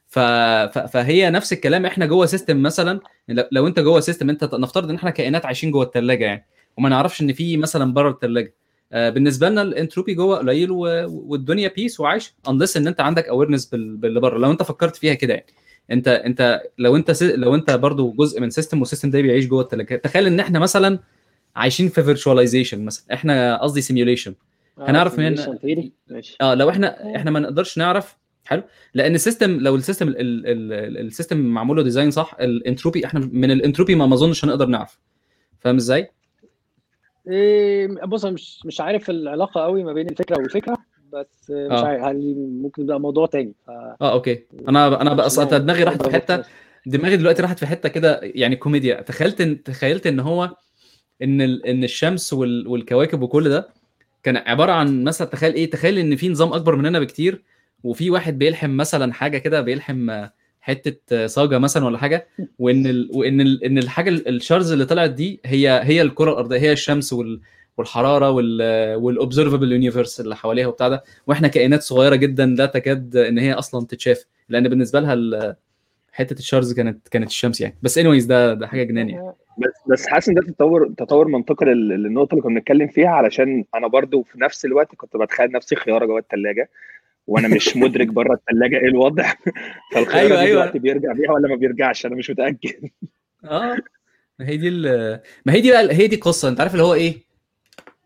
ف... 0.08 0.18
فهي 0.92 1.30
نفس 1.30 1.52
الكلام 1.52 1.86
إحنا 1.86 2.06
جوه 2.06 2.26
system 2.26 2.62
مثلا 2.62 3.00
لو- 3.52 3.66
أنت 3.66 3.80
جوه 3.80 4.00
system 4.00 4.30
أنت 4.30 4.54
نفترض 4.54 4.90
إن 4.90 4.94
إحنا 4.96 5.10
كائنات 5.10 5.46
عايشين 5.46 5.70
جوه 5.70 5.84
الثلاجه 5.84 6.24
يعني 6.24 6.46
وما 6.76 6.88
نعرفش 6.88 7.22
إن 7.22 7.32
في 7.32 7.56
مثلا 7.56 7.92
بره 7.94 8.10
الثلاجه 8.10 8.54
آه، 8.92 9.10
بالنسبة 9.10 9.48
لنا 9.48 9.62
الانتروبي 9.62 10.14
جوه 10.14 10.38
قليل. 10.38 10.70
والدنيا 10.70 11.68
peace 11.76 12.00
وعايش 12.00 12.34
unless 12.48 12.76
إن 12.76 12.86
أنت 12.86 13.00
عندك 13.00 13.28
awareness 13.28 13.66
بال... 13.66 13.96
باللي 13.96 14.20
بره 14.20 14.38
لو 14.38 14.50
أنت 14.50 14.62
فكرت 14.62 14.96
فيها 14.96 15.14
كده 15.14 15.34
يعني 15.34 15.46
انت 15.90 16.08
أنت 16.08 16.62
لو 16.78 16.96
أنت. 16.96 17.22
لو 17.22 17.54
أنت 17.54 17.70
برضو 17.70 18.12
جزء 18.12 18.40
من 18.40 18.50
system 18.50 18.80
وال 18.80 18.88
system 18.88 19.10
ده 19.10 19.20
بيعيش 19.20 19.46
جوه 19.46 19.62
الثلاجه 19.62 19.96
تخيل 19.96 20.26
إن 20.26 20.40
إحنا 20.40 20.58
مثلا 20.58 20.98
عايشين 21.56 21.88
في 21.88 22.02
virtualization 22.02 22.84
مثلا. 22.84 23.14
إحنا 23.14 23.62
قصدي 23.62 23.80
simulation 23.80 24.34
هنعرف 24.78 25.18
منين- 25.18 25.92
آه 26.40 26.54
لو 26.54 26.70
إحنا 26.70 27.16
إحنا 27.16 27.30
ما 27.30 27.40
نقدرش 27.40 27.78
نعرف 27.78 28.16
حلو؟ 28.44 28.62
لأن 28.94 29.14
ال 29.14 29.19
system 29.19 29.50
لو 29.60 29.76
ال 29.76 29.81
system 29.81 30.08
ال- 30.08 30.20
ال- 30.20 30.46
ال- 30.72 30.98
السيستم 31.06 31.36
معمول 31.40 31.76
له 31.76 31.82
design 31.82 32.10
صح 32.10 32.36
الانتروبي 32.40 33.06
إحنا 33.06 33.30
من 33.32 33.50
الانتروبي 33.50 33.94
ما 33.94 34.06
ما 34.06 34.14
أظنش 34.14 34.44
هنقدر 34.44 34.66
نعرف. 34.66 34.98
فاهم 35.60 35.76
إزاي؟ 35.76 36.10
إيه 37.28 37.86
بص 38.06 38.24
أنا 38.24 38.34
مش 38.34 38.66
مش 38.66 38.80
عارف 38.80 39.10
العلاقة 39.10 39.60
قوي 39.60 39.84
ما 39.84 39.92
بين 39.92 40.08
الفكرة 40.10 40.36
والفكرة 40.38 40.76
بس 41.12 41.50
مش 41.50 41.72
آه. 41.78 41.86
عارف 41.86 42.02
هل 42.02 42.34
ممكن 42.62 42.82
يبقى 42.82 43.00
موضوع 43.00 43.26
تاني. 43.26 43.54
ف... 43.66 43.70
آه 43.70 43.96
okay. 44.12 44.44
أنا 44.68 45.00
أنا 45.02 45.14
بقى 45.14 45.30
دماغي 45.58 45.84
راحت 45.84 46.02
في 46.02 46.10
حتة 46.12 46.44
دماغي 46.86 47.16
دلوقتي 47.16 47.42
راحت 47.42 47.58
في 47.58 47.66
حتة 47.66 47.88
كده 47.88 48.20
يعني 48.22 48.56
كوميديا. 48.56 49.00
تخيلت 49.00 49.42
تخيلت 49.42 50.06
إن 50.06 50.20
هو 50.20 50.56
إن. 51.22 51.40
إن 51.40 51.84
الشمس 51.84 52.32
وال... 52.32 52.68
والكواكب 52.68 53.22
وكل 53.22 53.48
ده 53.48 53.68
كان 54.22 54.36
عبارة 54.36 54.72
عن 54.72 55.04
مثلا 55.04 55.28
تخيل 55.28 55.54
إيه 55.54 55.70
تخيل 55.70 55.98
إن 55.98 56.16
في 56.16 56.28
نظام 56.28 56.52
أكبر 56.52 56.76
مننا 56.76 57.00
بكتير 57.00 57.42
وفي 57.84 58.10
واحد 58.10 58.38
بيلحم 58.38 58.70
مثلا 58.70 59.12
حاجة 59.12 59.38
كده 59.38 59.60
بيلحم 59.60 60.26
حتة 60.60 61.26
صاجة 61.26 61.58
مثلا 61.58 61.84
ولا 61.86 61.98
حاجة 61.98 62.26
وإن 62.58 62.86
ال... 62.86 63.10
وإن 63.14 63.40
ال... 63.40 63.64
إن 63.64 63.78
الحاجة 63.78 64.10
ال- 64.10 64.28
الشرارز 64.28 64.72
اللي 64.72 64.84
طلعت 64.84 65.10
دي 65.10 65.40
هي 65.44 65.80
هي 65.84 66.02
الكرة 66.02 66.30
الأرضية 66.32 66.58
هي 66.58 66.72
الشمس 66.72 67.12
وال... 67.12 67.40
والحرارة 67.78 68.30
وال 68.30 68.62
وال 68.96 69.09
observable 69.09 69.72
universe 69.72 70.20
اللي 70.20 70.36
حواليها 70.36 70.66
وبتاع 70.66 70.88
ده 70.88 71.04
وإحنا 71.26 71.48
كائنات 71.48 71.82
صغيرة 71.82 72.14
جدا 72.14 72.46
لا 72.46 72.66
تكاد 72.66 73.16
إن 73.16 73.38
هي 73.38 73.52
أصلا 73.52 73.86
تتشاف 73.86 74.24
لأن 74.48 74.68
بالنسبة 74.68 75.00
لها 75.00 75.56
حتة 76.12 76.38
الشرارز 76.38 76.72
كانت 76.72 77.08
كانت 77.08 77.26
الشمس 77.28 77.60
يعني. 77.60 77.78
بس 77.82 77.98
anyways 77.98 78.24
ده 78.24 78.54
ده 78.54 78.66
حاجة 78.66 78.82
جنان 78.82 79.10
يعني 79.10 79.32
بس 79.58 79.72
بس 79.88 80.06
حاسس 80.06 80.28
إن 80.28 80.34
ده 80.34 80.42
تطور 80.42 80.94
تطور 80.98 81.28
منطقي 81.28 81.66
لل- 81.66 81.88
للنقطة 81.88 82.32
اللي 82.32 82.42
كنا 82.42 82.54
بنتكلم 82.54 82.88
فيها 82.88 83.08
علشان 83.08 83.64
أنا 83.74 83.86
برضو 83.86 84.22
في 84.22 84.40
نفس 84.40 84.64
الوقت 84.64 84.94
كنت 84.94 85.16
بتخيل 85.16 85.52
نفسي 85.52 85.76
خيارة 85.76 86.06
جوه 86.06 86.18
الثلاجه 86.18 86.70
وأنا 87.26 87.48
مش 87.48 87.76
مدرك 87.76 88.06
بره 88.08 88.34
الثلاجه 88.34 88.76
إيه 88.76 88.88
الوضع. 88.88 89.32
فالخيارة 89.94 90.14
أيوة، 90.26 90.30
أيوة 90.30 90.40
أيوة. 90.40 90.50
دلوقتي 90.60 90.78
بيرجع 90.78 91.12
بيها 91.12 91.32
ولا 91.32 91.48
ما 91.48 91.56
بيرجعش؟ 91.56 92.06
أنا 92.06 92.14
مش 92.14 92.30
متأكد. 92.30 92.88
آه. 93.44 93.76
ما 94.38 94.48
هي 94.48 94.56
دي 94.56 94.68
ال- 94.68 95.20
ما 95.46 95.52
هي 95.52 95.60
دي 95.60 95.70
بقى 95.70 95.94
هي 95.94 96.06
دي 96.06 96.16
القصة 96.16 96.48
أنت 96.48 96.60
عارف 96.60 96.72
اللي 96.72 96.82
هو 96.84 96.94
إيه؟ 96.94 97.14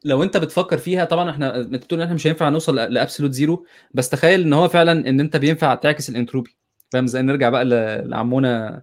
لو 0.05 0.23
أنت 0.23 0.37
بتفكر 0.37 0.79
فيها 0.79 1.05
طبعا 1.05 1.31
إحنا 1.31 1.57
أنت 1.61 1.75
بتقول 1.85 2.01
إن 2.01 2.05
إحنا 2.05 2.15
مش 2.15 2.27
هينفع 2.27 2.49
نوصل 2.49 2.77
ل 2.77 2.83
absolute 2.83 3.33
zero 3.33 3.67
بس 3.95 4.09
تخيل 4.11 4.41
إن 4.43 4.53
هو 4.53 4.69
فعلا 4.69 5.09
إن 5.09 5.21
أنت 5.21 5.37
بينفع 5.37 5.75
تعكس 5.75 6.09
الانتروبي. 6.11 6.57
فاهم 6.93 7.05
إزاي؟ 7.05 7.23
نرجع 7.23 7.49
بقى 7.49 7.65
لعمنا 8.05 8.83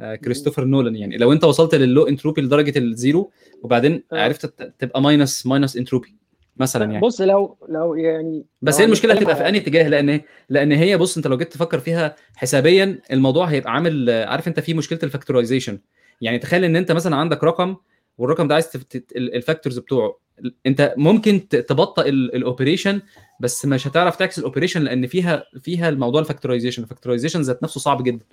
آه، 0.00 0.14
كريستوفر 0.14 0.64
نولان 0.64 0.96
يعني. 0.96 1.16
لو 1.16 1.32
أنت 1.32 1.44
وصلت 1.44 1.74
لل 1.74 1.88
low 1.88 2.08
entropy 2.08 2.42
لدرجة 2.42 2.78
ال 2.78 2.88
zero 2.88 3.30
وبعدين 3.62 4.04
آه. 4.12 4.24
عرفت 4.24 4.46
تبقى 4.78 5.02
minus 5.02 5.46
minus 5.46 5.76
entropy 5.76 6.16
مثلا 6.56 6.84
يعني. 6.92 7.06
بص 7.06 7.20
لو 7.20 7.56
لو 7.68 7.94
يعني 7.94 8.44
بس 8.62 8.80
هي 8.80 8.84
المشكلة 8.84 9.14
هتبقى 9.14 9.36
في 9.36 9.48
أنهي 9.48 9.60
اتجاه؟ 9.60 9.88
لأن 9.88 10.20
لأن 10.48 10.72
هي 10.72 10.96
بص 10.96 11.16
أنت 11.16 11.26
لو 11.26 11.36
جيت 11.36 11.52
تفكر 11.52 11.78
فيها 11.78 12.16
حسابيا 12.36 12.98
الموضوع 13.12 13.44
هيبقى 13.46 13.72
عامل 13.72 14.10
عارف 14.10 14.48
أنت 14.48 14.60
في 14.60 14.74
مشكلة 14.74 14.98
ال 15.02 15.07
factorization 15.07 15.78
يعني 16.20 16.38
تخيل 16.38 16.64
إن 16.64 16.76
أنت 16.76 16.92
مثلا 16.92 17.16
عندك 17.16 17.44
رقم 17.44 17.76
والرقم 18.18 18.48
ده 18.48 18.54
عايز. 18.54 18.68
ال 19.16 19.24
factors 19.24 19.78
بتوعه. 19.78 20.18
أنت 20.66 20.94
ممكن 20.96 21.48
تبطئ 21.48 22.08
ال 22.08 22.17
operation 22.17 23.00
بس 23.40 23.66
مش 23.66 23.86
هتعرف 23.88 24.16
تعكس 24.16 24.38
ال 24.38 24.42
operation 24.42 24.82
لأن 24.82 25.06
فيها 25.06 25.44
فيها 25.60 25.88
الموضوع 25.88 26.20
ال 26.20 26.24
factorization 26.24 26.82
ال 26.82 26.86
factorization 26.86 27.40
ذات 27.40 27.62
نفسه 27.62 27.80
صعب 27.80 28.02
جدا. 28.02 28.24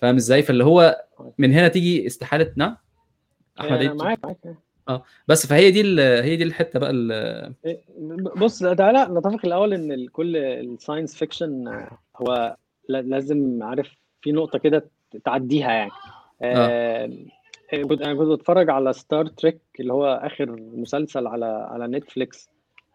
فاهم 0.00 0.16
إزاي؟ 0.16 0.42
فاللي 0.42 0.64
هو 0.64 1.04
من 1.38 1.52
هنا 1.52 1.68
تيجي 1.68 2.06
استحالة 2.06 2.52
نعم؟ 2.56 2.76
أحمد 3.60 3.72
عيد 3.72 3.92
معاك 3.94 4.18
معاك. 4.24 5.02
بس 5.28 5.46
فهي 5.46 5.70
دي. 5.70 6.02
هي 6.02 6.36
دي 6.36 6.42
الحتة 6.44 6.78
بقى 6.78 6.90
ال... 6.90 7.52
بص 8.36 8.58
تعالى 8.58 9.06
نتفق 9.10 9.40
الأول 9.44 9.74
إن 9.74 10.06
كل 10.08 10.36
ال 10.36 10.46
science 10.46 11.14
fiction 11.14 11.86
هو 12.16 12.56
لا- 12.88 13.02
لازم 13.02 13.62
عارف 13.62 13.88
في 14.22 14.32
نقطة 14.32 14.58
كده 14.58 14.90
تعديها 15.24 15.70
يعني. 15.72 15.90
آه، 16.42 17.10
كنت 17.88 18.02
أنا 18.02 18.14
كنت 18.14 18.28
بتفرج 18.28 18.70
على 18.70 18.92
ستار 18.92 19.26
تريك 19.26 19.58
اللي 19.80 19.92
هو 19.92 20.20
آخر 20.22 20.50
مسلسل 20.74 21.26
على 21.26 21.46
على 21.70 21.86
نتفليكس 21.86 22.48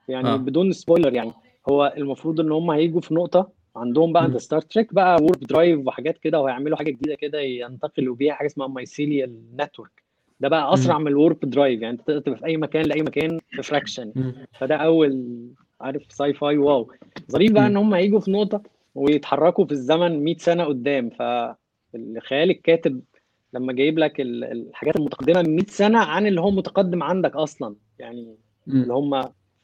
يعني 0.07 0.29
آه. 0.29 0.35
بدون 0.35 0.71
spoiler 0.71 1.13
يعني. 1.13 1.33
هو 1.69 1.93
المفروض 1.97 2.39
إن 2.39 2.51
هم 2.51 2.71
هيجوا 2.71 3.01
في 3.01 3.13
نقطة 3.13 3.49
عندهم. 3.75 4.17
انت 4.17 4.37
ستار 4.37 4.61
تريك 4.61 4.93
بقى 4.93 5.15
و 5.21 5.25
warp 5.25 5.39
drive 5.39 5.87
وحاجات 5.87 6.17
كده 6.17 6.41
وهيعملوا 6.41 6.77
حاجة 6.77 6.91
جديدة 6.91 7.15
كده 7.15 7.39
ينتقلوا 7.41 8.15
بيها 8.15 8.33
حاجة 8.33 8.47
اسمها 8.47 8.67
mycelial 8.67 9.41
network 9.59 10.03
ده 10.39 10.47
بقى 10.47 10.73
أسرع 10.73 10.97
من 10.97 11.07
ال 11.07 11.14
warp 11.14 11.39
drive 11.39 11.81
يعني 11.81 11.93
أنت 11.93 12.01
تقدر 12.07 12.19
تبقى 12.19 12.39
في 12.39 12.45
أي 12.45 12.57
مكان 12.57 12.85
لأي 12.85 13.01
مكان 13.01 13.39
في 13.49 13.61
fraction 13.63 14.13
فده 14.59 14.75
أول 14.75 15.37
عارف 15.81 16.03
sci-fi 16.11 16.57
wow 16.57 16.91
ظريف 17.31 17.51
بقى. 17.51 17.67
إن 17.67 17.77
هم 17.77 17.95
يجوا 17.95 18.19
في 18.19 18.31
نقطة 18.31 18.61
ويتحركوا 18.95 19.65
في 19.65 19.71
الزمن 19.71 20.23
100 20.23 20.37
سنة 20.37 20.63
قدام. 20.63 21.09
فالخيال 21.09 22.49
الكاتب 22.49 23.01
لما 23.53 23.73
جايب 23.73 23.99
لك 23.99 24.21
ال- 24.21 24.43
الحاجات 24.43 24.95
المتقدمة 24.95 25.41
100 25.41 25.65
سنة 25.67 25.99
عن 25.99 26.27
اللي 26.27 26.41
هو 26.41 26.51
متقدم 26.51 27.03
عندك 27.03 27.35
أصلا. 27.35 27.75
يعني 27.99 28.35
اللي 28.67 28.93
هم 28.93 29.23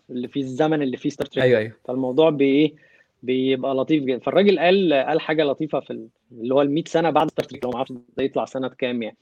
اللي 0.10 0.28
في 0.28 0.40
الزمن 0.40 0.82
اللي 0.82 0.98
فيه 0.98 1.10
ستار 1.10 1.28
تريك 1.28 1.44
أيوه 1.46 1.60
أيوه. 1.60 1.74
فالموضوع 1.86 2.30
بايه 2.30 2.74
بيبقى 3.24 3.76
لطيف 3.76 4.04
جدا. 4.04 4.20
فالراجل 4.20 4.60
قال 4.60 4.94
قال 4.94 5.22
حاجة 5.22 5.44
لطيفة 5.44 5.80
في 5.80 5.94
ال- 5.94 6.08
اللي 6.32 6.54
هو 6.54 6.62
ال 6.62 6.72
100 6.72 6.84
سنة 6.88 7.10
بعد 7.10 7.32
ستار 7.32 7.46
تريك 7.46 7.66
هو 7.66 7.72
ما 7.72 7.78
أعرفش 7.78 7.92
ده 8.18 8.24
يطلع 8.24 8.46
سنة 8.46 8.68
كام 8.68 9.04
يعني. 9.04 9.18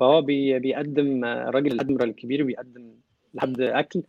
فهو 0.00 0.22
بي 0.22 0.58
بيقدم 0.58 1.24
الراجل 1.24 1.72
ال 1.72 1.77
admiral 1.77 2.08
الكبير 2.08 2.42
بيقدم 2.44 2.90
لحد 3.34 3.60
أكل 3.60 4.02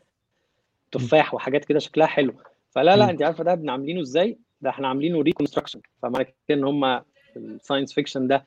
تفاح 0.91 1.33
وحاجات 1.33 1.65
كده 1.65 1.79
شكلها 1.79 2.07
حلو. 2.07 2.33
فلا 2.69 2.95
لا. 2.97 3.09
أنت 3.09 3.21
عارفة 3.23 3.43
ده 3.43 3.53
إحنا 3.53 3.71
عاملينه 3.71 4.01
إزاي؟ 4.01 4.37
ده 4.61 4.69
إحنا 4.69 4.87
عاملينه 4.87 5.21
reconstruction 5.21 5.79
فمعنى 6.01 6.25
كده 6.47 6.57
إن 6.57 6.63
هم 6.63 7.01
ال 7.38 7.44
science 7.44 7.93
fiction 7.93 8.27
ده 8.27 8.45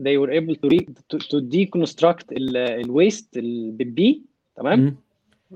they 0.00 0.16
were 0.20 0.30
able 0.30 0.54
to, 0.54 0.68
re, 0.70 0.80
to, 1.14 1.18
to 1.18 1.40
deconstruct 1.56 2.24
الويست 2.32 3.38
بالبي 3.38 4.22
تمام؟ 4.56 4.96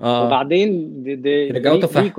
آه 0.02 0.26
وبعدين 0.26 1.02
دي 1.02 1.14
دي 1.14 1.30
يرجعوا 1.30 1.76
دي- 1.76 1.82
تفاح. 1.82 2.18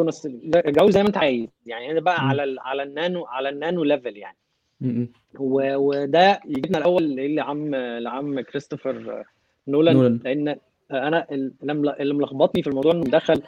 رجعوه 0.55 0.89
زي 0.89 1.01
ما 1.01 1.07
انت 1.07 1.17
عايز 1.17 1.47
يعني 1.65 1.91
هنا 1.91 1.99
بقى 1.99 2.21
مم. 2.21 2.27
على 2.29 2.43
ال 2.43 2.59
على 2.59 2.83
النانو 2.83 3.25
على 3.25 3.49
النانو 3.49 3.83
ليفل 3.83 4.17
يعني 4.17 4.37
م- 4.81 4.87
م. 4.87 5.07
وده 5.39 6.39
يجيبنا 6.45 6.77
الأول 6.77 7.15
لعم 7.35 7.75
لعم 7.75 8.39
كريستوفر 8.41 9.23
نولان, 9.67 9.95
نولان. 9.95 10.19
لأن 10.23 10.55
أنا 10.91 11.25
ال- 11.31 11.53
اللي 11.61 11.73
مل- 11.73 11.89
اللي 11.99 12.13
ملخبطني 12.13 12.61
في 12.63 12.69
الموضوع 12.69 12.91
إنه 12.91 13.03
دخل 13.03 13.41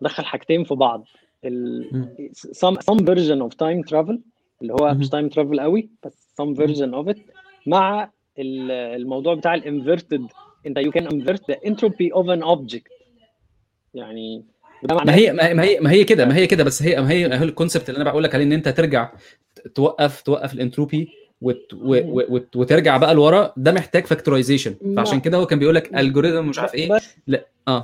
دخل 0.00 0.24
حاجتين 0.24 0.64
في 0.64 0.74
بعض 0.74 1.04
ال 1.44 1.88
مم. 1.92 2.08
some 2.36 2.76
some 2.76 2.98
version 3.04 3.48
of 3.48 3.54
time 3.56 3.90
travel 3.90 4.16
اللي 4.62 4.72
هو. 4.72 4.94
مش 4.94 5.06
time 5.08 5.28
travel 5.34 5.60
قوي 5.60 5.88
بس 6.06 6.34
some 6.42 6.54
version 6.56 6.92
of 7.04 7.12
it 7.14 7.18
مع 7.66 8.10
ال- 8.38 8.70
الموضوع 8.70 9.34
بتاع 9.34 9.54
ال 9.54 9.62
inverted 9.62 10.26
انت 10.66 10.78
you 10.78 10.90
can 10.90 11.04
invert 11.04 11.38
the 11.52 11.56
entropy 11.70 12.08
of 12.14 12.26
an 12.26 12.42
object 12.56 13.01
يعني 13.94 14.44
ما 15.04 15.14
هي 15.14 15.32
ما 15.32 15.62
هي- 15.62 15.80
ما 15.80 15.90
هي 15.90 16.04
كده 16.04 16.24
ما 16.26 16.36
هي 16.36 16.46
كده 16.46 16.64
بس 16.64 16.82
هي 16.82 17.00
ما 17.00 17.10
هي 17.10 17.26
ال 17.26 17.34
concept 17.34 17.88
اللي 17.88 18.00
أنا 18.02 18.10
بقول 18.10 18.22
لك 18.24 18.34
عليه 18.34 18.44
إن 18.44 18.52
أنت 18.52 18.68
ترجع 18.68 19.12
توقف 19.74 20.22
توقف 20.22 20.54
الانتروبي 20.54 21.08
وت 21.40 21.74
وت 21.74 22.56
وترجع 22.56 22.96
بقى 22.96 23.14
لورا 23.14 23.52
ده 23.56 23.72
محتاج 23.72 24.06
factorization 24.06 24.74
فعشان 24.96 25.20
كده 25.20 25.36
هو 25.38 25.46
كان 25.46 25.58
بيقول 25.58 25.74
لك 25.74 25.94
algorithm 25.98 26.46
مش 26.48 26.58
عارف 26.58 26.74
إيه. 26.74 26.88
لا 27.26 27.46
آه. 27.68 27.82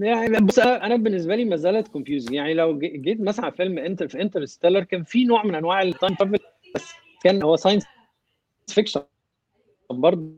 يعني 0.00 0.40
بص 0.40 0.58
أنا 0.58 0.96
بالنسبة 0.96 1.36
لي 1.36 1.44
ما 1.44 1.56
زالت 1.56 1.88
confused 1.88 2.32
يعني 2.32 2.54
لو 2.54 2.78
جيت 2.78 3.20
مثلا 3.20 3.44
على 3.44 3.54
فيلم 3.54 3.78
Inter 3.78 4.08
في 4.08 4.22
Interstellar 4.22 4.84
كان 4.84 5.02
في 5.04 5.24
نوع 5.24 5.44
من 5.46 5.54
أنواع 5.54 5.82
ال 5.82 5.88
time 5.88 6.14
travel 6.14 6.38
بس 6.74 6.92
كان 7.24 7.42
هو 7.42 7.56
science 7.56 7.84
fiction 8.66 9.02
برضه 9.90 10.30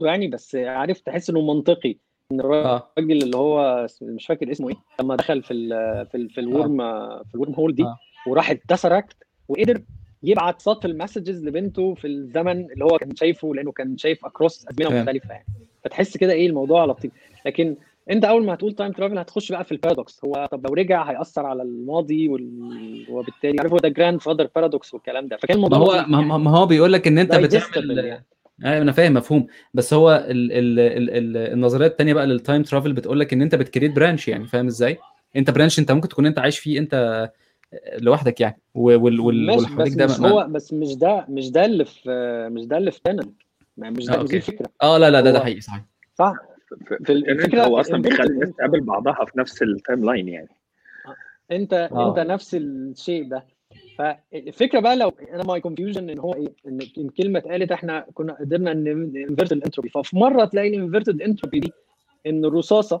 يعني 0.00 0.28
بس 0.28 0.54
عارف 0.56 1.00
تحس 1.00 1.30
إنه 1.30 1.40
منطقي. 1.54 1.96
الراجل 2.32 2.66
آه. 2.66 2.92
اللي 3.24 3.36
هو 3.36 3.86
مش 4.02 4.26
فاكر 4.26 4.50
اسمه 4.52 4.68
إيه 4.68 4.74
لما 5.00 5.16
دخل 5.16 5.42
في 5.42 5.52
ال 5.54 6.06
في 6.06 6.16
ال 6.16 6.30
في 6.30 6.40
ال 6.40 6.48
worm 6.48 6.78
في 7.24 7.34
ال 7.34 7.54
wormhole 7.54 7.74
دي 7.74 7.82
آه. 7.84 7.98
وراح 8.26 8.50
اتsucked 8.50 9.16
وقدر 9.48 9.82
يبعت 10.22 10.62
صوت 10.62 10.84
ال 10.84 10.91
messages 10.91 11.44
لبنته 11.44 11.94
في 11.94 12.06
الزمن 12.06 12.70
اللي 12.72 12.84
هو 12.84 12.98
كان 12.98 13.16
شايفه 13.16 13.54
لأنه 13.54 13.72
كان 13.72 13.96
شايف 13.98 14.24
across 14.24 14.66
أزمنة. 14.68 15.00
مختلفة 15.00 15.30
يعني. 15.34 15.46
فتحس 15.84 16.16
كده 16.16 16.32
إيه 16.32 16.46
الموضوع 16.46 16.84
لطيف. 16.84 17.12
لكن 17.46 17.76
أنت 18.10 18.24
أول 18.24 18.44
ما 18.44 18.54
هتقول 18.54 18.72
time 18.74 18.92
travel 18.92 19.18
هتخش 19.18 19.52
بقى 19.52 19.64
في 19.64 19.72
ال 19.72 19.79
paradox 19.79 20.24
هو 20.24 20.48
طب 20.52 20.66
لو 20.66 20.74
رجع 20.74 21.02
هيأثر 21.10 21.46
على 21.46 21.62
الماضي 21.62 22.28
وال... 22.28 23.06
وبالتالي 23.10 23.56
عارف 23.60 23.72
هو 23.72 23.78
ده 23.78 23.88
grandfather 23.88 24.48
paradox 24.56 24.94
والكلام 24.94 25.26
ده. 25.26 25.36
فكان 25.36 25.60
ما 25.60 25.66
الموضوع 25.66 25.86
هو 25.88 26.00
لطيف 26.00 26.08
ما 26.08 26.20
ما- 26.20 26.36
ما 26.38 26.50
هو 26.58 26.66
بيقول 26.66 26.92
لك 26.92 27.06
إن 27.06 27.18
أنت 27.18 27.34
بتعمل 27.34 27.98
يعني. 27.98 28.24
أيوه 28.64 28.82
أنا 28.82 28.92
فاهم 28.92 29.14
مفهوم. 29.14 29.46
بس 29.74 29.94
هو 29.94 30.26
ال 30.30 30.52
ال 30.52 30.78
ال 30.80 31.10
ال 31.10 31.36
النظرية 31.52 31.86
الثانية 31.86 32.14
بقى 32.14 32.26
لل 32.26 32.38
time 32.38 32.62
travel 32.62 32.92
بتقول 32.92 33.20
لك 33.20 33.32
إن 33.32 33.42
أنت 33.42 33.54
بت 33.54 33.63
create 33.63 33.92
branch 33.96 34.28
يعني 34.28 34.46
فاهم 34.46 34.66
إزاي؟ 34.66 34.98
أنت 35.36 35.50
branch 35.50 35.78
أنت 35.78 35.92
ممكن 35.92 36.08
تكون 36.08 36.26
أنت 36.26 36.38
عايش 36.38 36.58
فيه 36.58 36.78
أنت 36.78 37.28
لوحدك 37.98 38.40
يعني. 38.40 38.60
وال 38.74 39.20
وال 39.20 39.46
ماشي 39.46 39.74
بس 39.76 39.92
ده 39.92 40.04
مش 40.06 40.20
ما- 40.20 40.28
هو 40.30 40.46
بس 40.50 40.72
مش 40.72 40.94
ده 40.94 41.24
مش 41.28 41.50
ده 41.50 41.64
اللي 41.64 41.84
في 41.84 42.10
مش 42.52 42.64
ده 42.66 42.76
اللي 42.78 42.90
في 42.90 43.00
Tenet 43.04 43.32
مش 43.78 44.10
آه، 44.10 44.12
ده 44.12 44.18
مش 44.18 44.22
أوكي. 44.22 44.26
دي 44.26 44.36
الفكرة. 44.36 44.66
آه 44.82 44.98
لا 44.98 45.10
لا 45.10 45.20
ده 45.20 45.30
ده 45.30 45.40
حقيقي 45.40 45.60
صحيح. 45.60 45.84
صح. 46.18 46.34
في 46.68 46.96
في 47.04 47.12
ال- 47.12 47.16
Tenet 47.18 47.44
الفكرة 47.44 47.62
هو 47.64 47.80
أصلا 47.80 48.02
بيخلي 48.02 48.26
الناس 48.30 48.48
تقابل 48.58 48.80
بعضها 48.80 49.24
في 49.24 49.38
نفس 49.38 49.62
ال 49.62 50.04
timeline 50.04 50.28
يعني. 50.28 50.48
أنت 51.50 51.72
آه. 51.92 52.08
أنت 52.08 52.18
نفس 52.30 52.54
الشيء 52.54 53.28
ده. 53.28 53.44
فالفكرة 53.98 54.80
بقى 54.80 54.96
لو 54.96 55.08
أنا 55.32 55.44
my 55.44 55.60
confusion 55.60 56.10
إن 56.10 56.18
هو 56.18 56.34
إيه 56.34 56.52
إن 56.66 56.78
إن 56.98 57.08
كلمة 57.08 57.38
اتقالت 57.38 57.72
إحنا 57.72 58.06
كنا 58.14 58.32
قدرنا 58.32 58.72
إن 58.72 58.86
invert 59.16 59.52
ال 59.52 59.57
entropy 59.57 59.88
ففي 59.88 60.16
مرة 60.16 60.44
تلاقي 60.44 60.68
ال 60.68 60.74
inverted 60.74 61.22
entropy 61.22 61.60
دي 61.60 61.72
إن 62.26 62.44
الرصاصة 62.44 63.00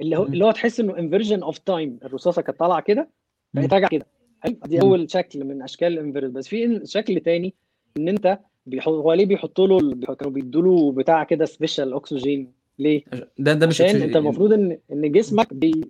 اللي 0.00 0.16
هو. 0.18 0.24
اللي 0.24 0.44
هو 0.44 0.50
تحس 0.50 0.80
إنه 0.80 0.98
inversion 0.98 1.42
of 1.42 1.58
time 1.58 1.98
الرصاصة 2.04 2.42
كانت 2.42 2.58
طالعة 2.58 2.80
كده. 2.80 3.08
بقت 3.54 3.72
راجعة 3.74 3.90
كده 3.90 4.06
حلو؟ 4.40 4.56
دي. 4.66 4.80
أول 4.80 5.10
شكل 5.10 5.44
من 5.44 5.62
أشكال 5.62 5.92
ال 5.92 5.97
invert 5.97 6.30
بس 6.30 6.48
في 6.48 6.80
شكل 6.84 7.20
تاني 7.20 7.54
إن 7.96 8.08
أنت 8.08 8.38
بيحط 8.66 8.92
هو 8.92 9.12
ليه 9.12 9.26
بيحطوا 9.26 9.66
له 9.80 10.14
كانوا 10.14 10.32
بيدوا 10.32 10.62
له 10.62 10.92
بتاع 10.92 11.24
كده 11.24 11.44
special 11.44 11.92
oxygen 11.94 12.52
ليه؟ 12.78 13.04
ده 13.38 13.52
ده 13.52 13.66
مش 13.66 13.80
عشان. 13.80 14.02
أنت 14.02 14.16
المفروض 14.16 14.52
إن 14.52 14.78
إن 14.92 15.12
جسمك 15.12 15.54
بي 15.54 15.84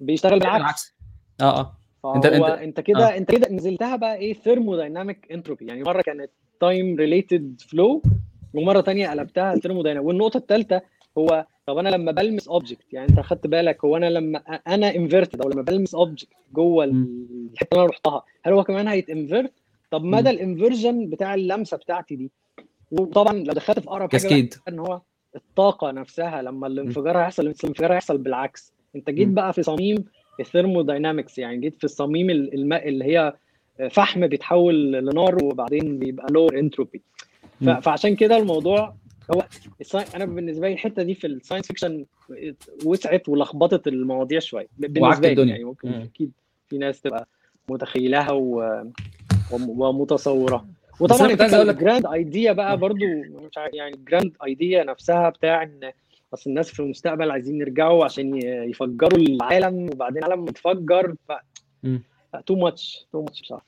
بيشتغل 0.00 0.38
بالعكس 0.38 0.94
آه 1.40 1.60
آه 1.60 1.76
انت- 2.04 2.26
انت 2.26 2.44
انت- 2.44 2.80
كده 2.80 3.08
آه. 3.14 3.16
انت 3.16 3.30
كده 3.30 3.48
نزلتها 3.52 3.96
بقى 3.96 4.16
إيه 4.16 4.34
thermodynamic 4.34 5.32
entropy 5.32 5.66
يعني 5.66 5.82
مرة 5.82 6.02
كانت 6.02 6.30
time 6.60 6.96
related 6.96 7.60
flow 7.68 8.02
ومرة 8.54 8.80
تانية 8.80 9.08
قلبتها 9.10 9.54
thermodynamic 9.56 10.08
والنقطة 10.08 10.36
الثالثه 10.36 10.80
هو 11.18 11.46
طب 11.66 11.78
أنا 11.78 11.88
لما 11.88 12.12
بلمس 12.12 12.48
object 12.48 12.92
يعني 12.92 13.08
أنت 13.08 13.20
خدت 13.20 13.46
بالك 13.46 13.84
هو 13.84 13.96
أنا 13.96 14.10
لما 14.10 14.38
أنا 14.68 14.94
inverted 14.96 15.40
أو 15.42 15.48
لما 15.50 15.62
بلمس 15.62 15.94
object 15.94 16.28
جوه. 16.54 16.84
الحتة 16.84 17.68
اللي 17.72 17.82
أنا 17.84 17.90
رحتها 17.90 18.22
هل 18.42 18.52
هو 18.52 18.64
كمان 18.64 18.88
هيت 18.88 19.09
invert 19.09 19.52
طب 19.90 20.04
مدى 20.04 20.22
مم. 20.22 20.36
ال 20.36 20.43
inversion 20.43 21.10
بتاع 21.10 21.34
اللمسة 21.34 21.76
بتاعتي 21.76 22.16
دي 22.16 22.30
وطبعا 22.90 23.32
لو 23.32 23.52
دخلت 23.52 23.78
في 23.78 23.88
أقرب 23.88 24.12
حاجة 24.12 24.48
إن 24.68 24.78
هو 24.78 25.00
الطاقة 25.36 25.90
نفسها 25.90 26.42
لما 26.42 26.66
الانفجار 26.66 27.18
هيحصل 27.18 27.42
الانفجار 27.42 27.92
هيحصل 27.92 28.18
بالعكس 28.18 28.72
أنت 28.96 29.10
جيت. 29.10 29.28
بقى 29.28 29.52
في 29.52 29.62
صميم 29.62 30.04
ال 30.40 30.46
thermodynamics 30.46 31.38
يعني 31.38 31.56
جيت 31.56 31.78
في 31.78 31.84
الصميم 31.84 32.30
ال- 32.30 32.54
الماء 32.54 32.88
اللي 32.88 33.04
هي 33.04 33.34
فحم 33.90 34.26
بيتحول 34.26 34.92
لنار 34.92 35.44
وبعدين 35.44 35.98
بيبقى 35.98 36.26
lower 36.32 36.58
entropy. 36.58 37.02
فعشان 37.82 38.16
كده 38.16 38.36
الموضوع 38.36 38.94
هو 39.34 39.44
أنا 40.14 40.24
بالنسبة 40.24 40.68
لي 40.68 40.74
الحتة 40.74 41.02
دي 41.02 41.14
في 41.14 41.26
ال 41.26 41.31
science 41.31 41.66
fiction 41.66 42.04
وسعت 42.84 43.28
ولخبطت 43.28 43.88
المواضيع 43.88 44.38
شوية 44.40 44.66
بالنسبة 44.78 45.26
لي 45.28 45.32
الدنيا. 45.32 45.50
يعني 45.52 45.64
ممكن 45.64 45.88
مم. 45.88 45.94
أكيد 45.94 46.32
في 46.68 46.78
ناس 46.78 47.00
تبقى 47.00 47.28
متخيلها 47.68 48.30
و... 48.32 48.82
وم- 49.52 49.80
ومتصورة 49.80 50.66
وطبعا 51.00 51.30
ال 51.62 51.69
grand 51.69 52.06
idea. 52.06 52.52
بقى 52.52 52.76
برضو 52.76 53.04
مش 53.50 53.58
عارف 53.58 53.74
يعني 53.74 53.94
ال 53.94 54.00
grand 54.00 54.32
idea 54.46 54.84
نفسها 54.84 55.30
بتاع 55.30 55.62
إن 55.62 55.90
أصل 56.34 56.50
الناس 56.50 56.70
في 56.70 56.80
المستقبل 56.80 57.30
عايزين 57.30 57.60
يرجعوا 57.60 58.04
عشان 58.04 58.36
يفجروا 58.70 59.18
العالم 59.18 59.90
وبعدين 59.92 60.24
العالم 60.24 60.42
متفجر 60.44 61.14
ف. 61.28 61.32
too 62.46 62.54
much 62.56 63.06
too 63.12 63.22
much 63.22 63.40
بصراحة. 63.42 63.66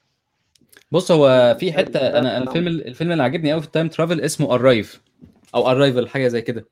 بص 0.93 1.11
هو 1.13 1.57
في 1.61 1.73
حتة 1.73 1.93
ده- 1.93 2.19
أنا 2.19 2.39
الفيلم 2.39 2.67
الفيلم 2.67 3.13
اللي 3.13 3.23
عجبني 3.23 3.53
قوي 3.53 3.61
في 3.61 3.67
ال 3.67 3.71
time 3.71 3.89
travel 3.89 4.21
اسمه 4.21 4.55
Arrive 4.55 5.03
أو 5.55 5.71
Arrival 5.71 6.09
حاجة 6.09 6.29
زي 6.29 6.43
كده. 6.43 6.67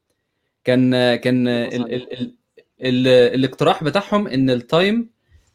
كان 0.65 1.15
كان 1.17 1.49
ال 1.49 1.75
ال 1.95 2.13
ال 2.13 2.35
ال 2.83 3.07
الاقتراح 3.09 3.85
بتاعهم 3.85 4.27
إن 4.29 4.51
ال 4.51 4.63
time 4.63 5.11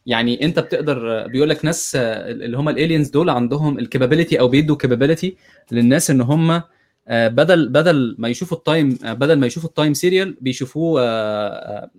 يعني 0.06 0.46
أنت 0.46 0.60
بتقدر 0.60 1.28
بيقول 1.28 1.50
لك 1.50 1.66
ناس 1.66 1.96
اللي 1.96 2.58
هم 2.58 2.70
ال 2.70 2.75
aliens 2.75 3.10
دول 3.10 3.30
عندهم 3.30 3.80
ال 3.80 3.85
capability 3.85 4.40
أو 4.40 4.48
بيدوا 4.48 4.76
capability 4.76 5.36
للناس 5.72 6.10
إن 6.12 6.22
هم 6.22 6.62
بدل 7.10 7.70
بدل 7.70 8.16
ما 8.20 8.28
يشوفوا 8.30 8.58
ال 8.58 8.66
time 8.66 8.98
بدل 9.04 9.34
ما 9.40 9.48
يشوفوا 9.48 9.70
ال 9.70 9.74
time 9.74 9.94
serial 9.94 10.38
بيشوفوه 10.42 11.02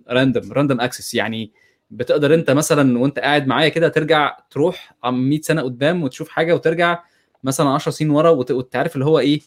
random 0.09 0.51
random 0.51 0.81
access 0.81 1.13
يعني 1.15 1.51
بتقدر 1.91 2.33
انت 2.33 2.51
مثلا 2.51 2.99
وانت 2.99 3.19
قاعد 3.19 3.47
معايا 3.47 3.69
كده 3.69 3.87
ترجع 3.89 4.37
تروح 4.51 4.93
عم 5.03 5.29
100 5.29 5.41
سنة 5.41 5.61
قدام 5.61 6.03
وتشوف 6.03 6.29
حاجة 6.29 6.53
وترجع 6.55 7.03
مثلا 7.43 7.69
10 7.69 7.91
سنين 7.91 8.11
ورا 8.11 8.29
وت- 8.29 8.51
وتعرف 8.51 8.93
اللي 8.95 9.05
هو 9.05 9.19
إيه 9.19 9.39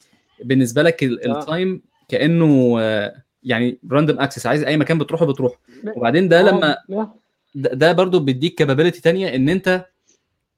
بالنسبة 0.44 0.82
لك 0.82 1.02
ال- 1.04 1.28
آه. 1.30 1.40
ال 1.40 1.49
time 1.49 1.82
كأنه 2.08 2.76
آه، 2.80 3.22
يعني 3.42 3.78
random 3.90 4.20
access 4.20 4.46
عايز 4.46 4.62
أي 4.64 4.76
مكان 4.76 4.98
بتروحه 4.98 5.26
بتروح 5.26 5.52
وبعدين 5.96 6.28
ده 6.28 6.42
لما 6.42 6.76
آه، 6.90 7.14
ده 7.54 7.92
برضو 7.92 8.18
بيديك 8.20 8.54
capability 8.54 9.00
تانية 9.02 9.34
إن 9.34 9.48
أنت 9.48 9.86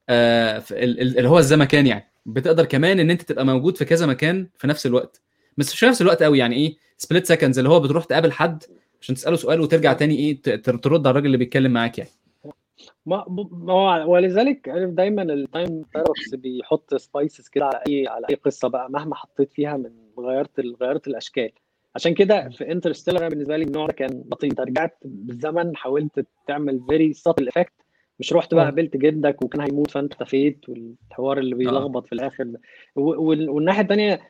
آه 0.09 0.63
اللي 0.71 1.29
هو 1.29 1.39
الزمكان 1.39 1.87
يعني. 1.87 2.05
بتقدر 2.27 2.65
كمان 2.65 3.01
إن 3.01 3.11
أنت 3.11 3.23
تبقى 3.23 3.47
موجود 3.47 3.77
في 3.77 3.85
كذا 3.85 4.07
مكان 4.07 4.49
في 4.59 4.67
نفس 4.67 4.87
الوقت. 4.87 5.23
بس 5.57 5.73
مش 5.73 5.81
في 5.81 5.87
نفس 5.87 6.03
الوقت 6.03 6.23
قوي 6.23 6.39
يعني 6.39 6.57
إيه 6.57 6.77
split 6.97 7.27
seconds 7.27 7.59
اللي 7.59 7.71
هو 7.71 7.81
بتروح 7.81 8.05
تقابل 8.05 8.33
حد 8.33 8.65
عشان 9.01 9.15
تسأله 9.15 9.37
سؤال 9.37 9.61
وترجع 9.61 9.93
تاني 9.93 10.17
إيه 10.17 10.43
ترد 10.63 11.07
على 11.07 11.11
الراجل 11.11 11.27
اللي 11.27 11.37
بيتكلم 11.37 11.73
معاك 11.73 11.99
يعني. 11.99 12.11
ما 13.07 13.25
ما 13.53 14.05
ولذلك 14.05 14.69
عارف 14.69 14.91
دايما 14.91 15.23
ال 15.23 15.35
time 15.35 15.83
paradox 15.95 16.35
بيحط 16.35 16.95
spices 16.95 17.49
كده 17.49 17.65
على 17.67 17.83
أي 17.89 18.09
على 18.09 18.27
أي 18.31 18.35
قصة 18.35 18.69
بقى 18.69 18.91
مهما 18.91 19.15
حطيت 19.15 19.53
فيها 19.53 19.77
من 19.77 19.91
غيرت 20.19 20.61
غيرت 20.61 21.09
الأشكال. 21.09 21.51
عشان 21.95 22.15
كده 22.15 22.49
في 22.49 22.73
Interstellar 22.73 23.29
بالنسبة 23.29 23.57
لي 23.57 23.65
النوع 23.65 23.87
كان 23.87 24.25
لطيف. 24.33 24.51
أنت 24.51 24.61
رجعت 24.61 24.99
بالزمن 25.05 25.77
حاولت 25.77 26.27
تعمل 26.47 26.81
very 26.89 27.13
subtle 27.13 27.49
effect 27.49 27.73
مش 28.21 28.33
رحت 28.33 28.55
بقى 28.55 28.65
آه. 28.65 28.69
قابلت 28.69 28.97
جدك 28.97 29.43
وكان 29.43 29.61
هيموت 29.61 29.91
فأنت 29.91 30.13
اختفيت 30.13 30.69
والحوار 30.69 31.39
اللي 31.39 31.55
بيلخبط 31.55 32.07
في 32.07 32.13
الآخر 32.13 32.45
ده. 32.45 32.61
والناحية 32.97 33.83
الثانية 33.83 34.21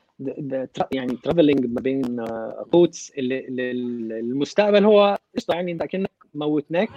يعني 0.92 1.16
traveling 1.22 1.66
ما 1.66 1.80
بين 1.80 2.24
quotes 2.70 3.12
المستقبل 3.18 4.84
هو 4.84 5.18
قشطة 5.36 5.54
يعني 5.54 5.72
أنت 5.72 5.82
أكنك 5.82 6.10
موتناك 6.34 6.88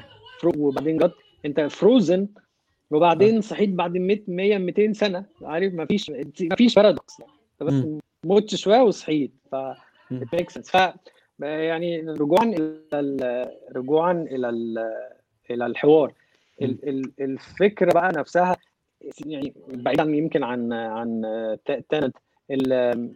وبعدين 0.57 0.97
جت 0.97 1.13
أنت 1.45 1.59
frozen 1.61 2.27
وبعدين 2.91 3.41
صحيت 3.41 3.69
بعد 3.69 3.97
100 3.97 4.19
100 4.27 4.57
200 4.57 4.93
سنة. 4.93 5.25
عارف 5.41 5.73
ما 5.73 5.85
فيش 5.85 6.09
ما 6.41 6.55
فيش 6.55 6.75
paradox 6.75 7.21
انت 7.21 7.63
بس. 7.69 7.83
مت 8.25 8.55
شوية 8.55 8.81
وصحيت. 8.81 9.31
ف 9.51 9.55
ف 10.71 10.75
يعني 11.41 12.01
رجوعا 12.01 12.43
إلى 12.45 12.79
ال- 12.93 13.51
رجوعا 13.75 14.11
إلى 14.31 14.49
ال- 14.49 14.93
إلى 15.51 15.65
الحوار. 15.65 16.07
ال- 16.07 16.13
ال- 16.13 16.28
الفكرة 17.21 17.93
بقى 17.93 18.11
نفسها 18.11 18.57
يعني 19.25 19.53
بعيدا 19.67 20.03
يمكن 20.03 20.43
عن 20.43 20.73
عن 20.73 21.21
Tenet 21.89 22.15
ال- 22.51 23.15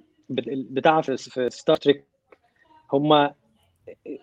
بتاع 0.70 1.02
في 1.02 1.18
في 1.18 1.50
Star 1.50 1.76
Trek 1.76 2.06
هم 2.94 3.30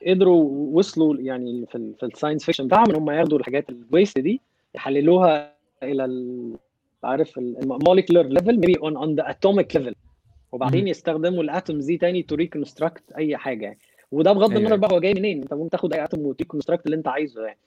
قدروا 0.07 0.45
وصلوا 0.79 1.17
يعني 1.17 1.67
في 1.67 1.93
في 2.01 2.07
ال 2.07 2.11
science 2.11 2.45
fiction 2.45 2.67
بتاعهم 2.67 2.91
إن 2.91 2.97
هم 2.97 3.11
ياخدوا 3.11 3.39
الحاجات 3.39 3.71
ال 3.71 3.79
waste 3.79 4.19
دي 4.19 4.41
يحللوها 4.75 5.55
إلى 5.83 6.05
ال- 6.05 6.57
عارف 7.05 7.39
ال 7.39 7.47
molecular 7.47 8.23
level 8.23 8.55
maybe 8.55 8.75
on 8.83 8.97
on 8.97 9.15
the 9.15 9.31
atomic 9.31 9.77
level 9.77 9.95
وبعدين. 10.53 10.89
يستخدموا 10.89 11.43
ال 11.43 11.50
atoms 11.50 11.85
دي 11.85 11.97
تاني 11.99 12.23
to 12.23 12.35
reconstruct 12.35 13.13
أي 13.13 13.37
حاجة 13.37 13.65
يعني 13.65 13.79
وده 14.13 14.33
بغض 14.33 14.51
أيوة. 14.51 14.61
النظر 14.63 14.77
بقى 14.77 14.93
هو 14.93 15.01
جاي 15.01 15.15
منين 15.15 15.43
أنت 15.43 15.55
ممكن 15.55 15.71
تاخد 15.71 15.93
أي 15.93 16.05
atom 16.05 16.21
وت 16.27 16.36
reconstruct 16.36 16.87
اللي 16.87 16.97
أنت 16.97 17.09
عايزه 17.09 17.45
يعني. 17.47 17.59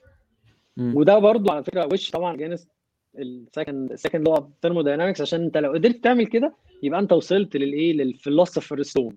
وده 0.78 1.18
برضو 1.18 1.50
على 1.50 1.64
فكرة 1.64 1.88
وش 1.92 2.10
طبعا 2.10 2.36
against 2.36 2.68
ال 3.18 3.29
second 3.29 3.92
ال 3.92 3.97
second 3.97 4.28
law 4.28 4.50
thermodynamics 4.62 5.20
عشان 5.20 5.42
انت 5.42 5.56
لو 5.56 5.72
قدرت 5.72 5.96
تعمل 6.04 6.26
كده 6.26 6.54
يبقى 6.82 7.00
انت 7.00 7.12
وصلت 7.12 7.56
للايه 7.56 7.92
لل 7.92 8.06
philosopher 8.06 8.82
stone. 8.82 9.16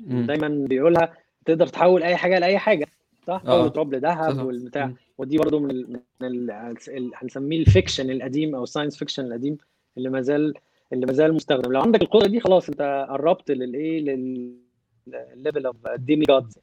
دايما 0.00 0.48
بيقولها 0.68 1.12
تقدر 1.46 1.66
تحول 1.66 2.02
أي 2.02 2.16
حاجة 2.16 2.38
لأي 2.38 2.58
حاجة 2.58 2.86
صح 3.26 3.42
آه. 3.46 3.58
تحول 3.58 3.72
تراب 3.72 3.94
لذهب. 3.94 4.46
والبتاع. 4.46 4.92
ودي 5.18 5.38
برضو 5.38 5.58
من 5.60 5.70
ال 5.70 6.00
من 6.20 6.26
ال 6.26 6.50
ال- 6.88 7.10
هنسميه 7.14 7.58
ال 7.60 7.66
fiction 7.66 8.10
القديم 8.10 8.54
أو 8.54 8.62
ال 8.62 8.66
science 8.66 8.96
fiction 8.98 9.24
القديم 9.26 9.58
اللي 9.98 10.10
ما 10.10 10.20
زال 10.20 10.54
اللي 10.92 11.06
ما 11.06 11.12
زال 11.12 11.34
مستخدم 11.34 11.72
لو 11.72 11.80
عندك 11.80 12.02
القدرة 12.02 12.28
دي 12.28 12.40
خلاص 12.40 12.68
انت 12.68 13.06
قربت 13.10 13.50
للايه 13.50 14.00
للل 14.00 15.66
level 15.66 15.76
of 15.96 16.24
demigods. 16.24 16.58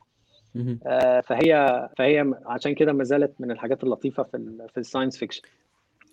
فهي 1.22 1.90
فهي 1.98 2.34
عشان 2.46 2.76
كده 2.76 2.94
ما 2.94 3.04
زالت 3.04 3.34
من 3.40 3.52
الحاجات 3.52 3.84
اللطيفة 3.84 4.24
في 4.24 4.38
ال 4.38 4.68
في 4.74 4.80
ال 4.80 4.84
science 4.84 5.18
fiction. 5.18 5.42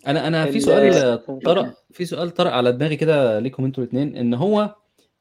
أنا 0.07 0.27
أنا 0.27 0.45
في 0.47 0.57
ال- 0.57 0.63
سؤال 0.63 1.41
طرق 1.45 1.75
في 1.91 2.05
سؤال 2.05 2.31
طرق 2.31 2.53
على 2.53 2.73
دماغي 2.73 2.97
كده 2.97 3.39
ليكم 3.39 3.65
أنتوا 3.65 3.85
الاثنين 3.85 4.17
إن 4.17 4.35
هو 4.35 4.75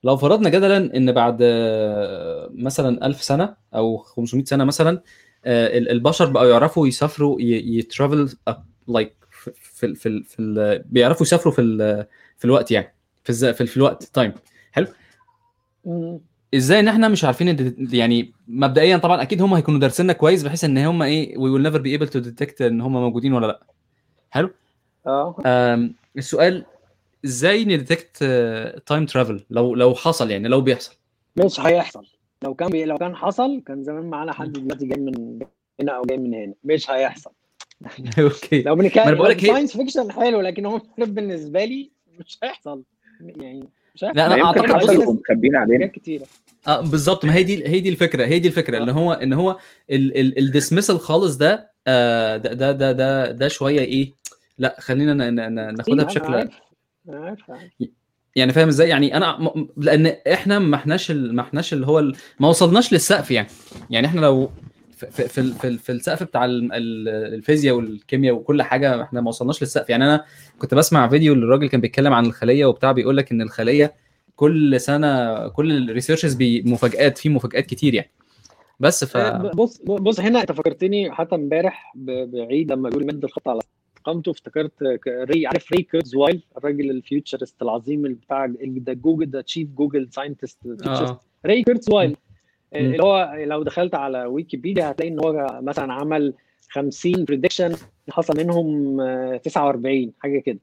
لو 0.04 0.18
فرضنا 0.18 0.50
جدلا 0.50 0.78
إن 0.98 1.12
بعد 1.12 1.38
آه، 1.42 2.50
مثلا 2.54 3.06
1000 3.06 3.24
سنة 3.24 3.56
أو 3.76 3.98
500 3.98 4.44
سنة 4.46 4.64
مثلا 4.64 5.02
آه، 5.46 5.78
ال- 5.78 5.90
البشر 5.90 6.30
بقوا 6.30 6.46
يعرفوا 6.48 6.88
يسافروا 6.88 7.38
ي 7.42 7.54
travel 7.54 8.30
like 8.88 9.13
في 9.54 9.96
في 9.96 10.24
في 10.24 10.40
ال 10.40 10.84
بيعرفوا 10.86 11.26
يسافروا 11.26 11.54
في 11.54 11.62
ال 11.62 12.06
في 12.38 12.46
الوقت 12.46 12.72
يعني 12.72 12.94
في 13.24 13.30
الز- 13.30 13.46
في, 13.46 13.66
في 13.66 13.78
الوقت 13.78 14.04
time 14.04 14.34
حلو؟ 14.72 14.88
إزاي 16.56 16.80
ان 16.80 16.88
إحنا 16.88 17.08
مش 17.08 17.24
عارفين 17.26 17.76
يعني 17.94 18.34
مبدئيا 18.48 18.98
طبعا 18.98 19.22
أكيد 19.22 19.42
هم 19.42 19.54
هيكونوا 19.54 19.80
دارسيننا 19.80 20.14
كويس 20.14 20.44
بحيث 20.44 20.64
إن 20.64 20.78
هم 20.78 21.02
إيه 21.02 21.38
we 21.38 21.50
will 21.50 21.63
never 21.63 21.82
be 21.82 21.92
able 21.92 22.08
to 22.08 22.20
detect 22.20 22.62
إن 22.62 22.82
هم 22.82 22.94
موجودين 22.94 23.34
ولا 23.34 23.48
لأ. 23.48 23.64
حلو؟ 24.30 24.50
آه 25.08 25.90
السؤال 26.18 26.66
إزاي 27.26 27.66
ن 27.66 27.73
detect 27.73 28.18
time 28.86 29.06
travel 29.06 29.46
لو 29.50 29.76
لو 29.76 29.96
حصل 29.96 30.32
يعني 30.32 30.48
لو 30.48 30.62
بيحصل. 30.62 30.96
مش 31.36 31.60
هيحصل. 31.60 32.06
لو 32.44 32.54
كان 32.54 32.70
بي... 32.70 32.86
لو 32.86 32.98
كان 32.98 33.16
حصل 33.16 33.62
كان 33.66 33.84
زمان 33.84 34.06
معانا 34.10 34.34
حد 34.34 34.54
دلوقتي 34.54 34.86
جاي 34.86 35.00
من 35.00 35.40
هنا 35.82 35.92
أو 35.92 36.02
جاي 36.06 36.18
من 36.18 36.34
هنا. 36.34 36.54
مش 36.64 36.90
هيحصل. 36.92 37.32
okay. 38.20 38.62
لو 38.62 38.76
بنتكلم 38.76 39.40
science 39.40 39.78
fiction 39.78 40.12
حلو 40.12 40.42
لكن 40.42 40.66
هو 40.66 40.82
بالنسبة 40.98 41.66
لي 41.66 41.92
مش 42.20 42.38
هيحصل. 42.44 42.84
يعني 43.22 43.70
مش 43.98 44.04
لا، 44.04 44.76
حصل 44.78 44.98
بص- 44.98 45.08
ومخبيين 45.08 45.56
علينا. 45.56 45.88
كتيرة. 45.88 46.26
آه 46.68 46.82
بالظبط. 46.82 47.26
ما 47.26 47.34
هي 47.36 47.44
دي 47.44 47.68
هي 47.68 47.80
دي 47.80 47.90
الفكرة 47.90 48.26
هي 48.26 48.40
دي 48.40 48.48
الفكرة 48.48 48.78
ان 48.84 48.90
هو 48.90 49.14
إن 49.14 49.34
هو 49.34 49.58
ال 49.90 50.01
dismissal 50.01 51.00
خالص 51.00 51.38
ده 51.38 51.72
آه، 51.88 52.38
ده 52.38 52.54
ده 52.54 52.72
ده 52.72 52.92
ده, 52.92 53.32
ده 53.32 53.48
شوية 53.48 53.80
إيه 53.80 54.14
لا 54.58 54.76
خلينا 54.80 55.14
ناخدها 55.72 56.04
بشكل 56.06 56.34
عارف. 57.10 57.40
يعني 58.36 58.54
فاهم 58.54 58.68
إزاي؟ 58.68 58.90
يعني 58.90 59.18
أنا 59.18 59.38
م- 59.40 59.68
لأن 59.78 60.06
إحنا 60.34 60.60
ما 60.60 60.76
إحناش 60.76 61.12
ال- 61.12 61.36
ما 61.36 61.42
إحناش 61.42 61.74
اللي 61.74 61.88
هو 61.88 62.00
ال- 62.00 62.16
ما 62.40 62.48
وصلناش 62.48 62.94
للسقف 62.94 63.32
يعني. 63.32 63.48
يعني 63.90 64.08
إحنا 64.08 64.22
لو 64.22 64.50
في 64.98 65.12
في 65.12 65.44
في, 65.44 65.78
في, 65.78 65.92
السقف 65.92 66.24
بتاع 66.24 66.46
ال- 66.46 66.74
ال- 66.74 67.34
الفيزياء 67.34 67.76
والكيمياء 67.76 68.36
وكل 68.36 68.62
حاجة 68.62 69.04
إحنا 69.04 69.22
ما 69.22 69.28
وصلناش 69.30 69.62
للسقف. 69.62 69.90
يعني 69.90 70.04
أنا 70.04 70.26
كنت 70.60 70.74
بسمع 70.74 71.08
فيديو 71.10 71.34
للراجل 71.36 71.68
كان 71.70 71.82
بيتكلم 71.82 72.14
عن 72.14 72.26
الخلية 72.26 72.66
وبتاع 72.66 72.92
بيقول 72.92 73.18
لك 73.18 73.32
إن 73.32 73.42
الخلية 73.42 73.94
كل 74.36 74.80
سنة 74.82 75.48
كل 75.48 75.90
الريسيرشز 75.90 76.34
بمفاجات 76.34 77.18
في 77.18 77.30
مفاجآت 77.30 77.66
كتير 77.66 77.94
يعني. 77.94 78.12
بس 78.80 79.04
ف 79.04 79.18
بص 79.56 79.82
بص 79.82 80.20
هنا 80.20 80.42
أنت 80.42 80.52
فكرتني 80.52 81.12
حتى 81.12 81.36
امبارح 81.36 81.94
بعيد 81.96 82.72
لما 82.72 82.90
بيقول 82.90 83.06
مد 83.08 83.24
الخط 83.24 83.48
على 83.48 83.60
أقمته 84.04 84.32
افتكرت 84.32 84.74
Ray 85.08 85.48
عارف 85.48 85.72
Ray 85.72 85.84
Kurzweil 85.84 86.44
الراجل 86.58 86.92
ال 86.92 86.99
futurist 86.99 87.62
العظيم 87.62 88.02
بتاع 88.02 88.46
the 88.88 88.94
Google 88.94 89.30
the 89.30 89.42
chief 89.42 89.68
Google 89.70 90.08
scientist 90.12 90.58
آه. 90.88 91.22
Ray 91.46 91.63
Kurzweil. 91.63 92.16
اللي 92.76 93.04
هو 93.04 93.36
لو 93.38 93.64
دخلت 93.64 93.96
على 93.96 94.26
ويكيبيديا 94.26 94.92
هتلاقي 94.92 95.12
إن 95.12 95.20
هو 95.20 95.60
مثلا 95.62 95.94
عمل 95.94 96.34
50 96.70 97.26
prediction 97.26 97.76
حصل 98.10 98.38
منهم 98.38 99.02
آه، 99.02 99.38
49 99.38 100.12
حاجة 100.20 100.40
كده. 100.40 100.60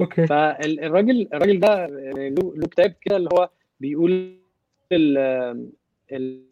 okay. 0.00 0.26
فالراجل 0.26 1.28
الراجل 1.34 1.60
ده 1.60 1.84
آه، 1.84 1.88
له 2.56 2.66
كتاب 2.66 2.94
كده 3.00 3.16
اللي 3.16 3.28
هو 3.32 3.50
بيقول 3.80 4.36
ال 4.92 5.18
ال 6.12 6.42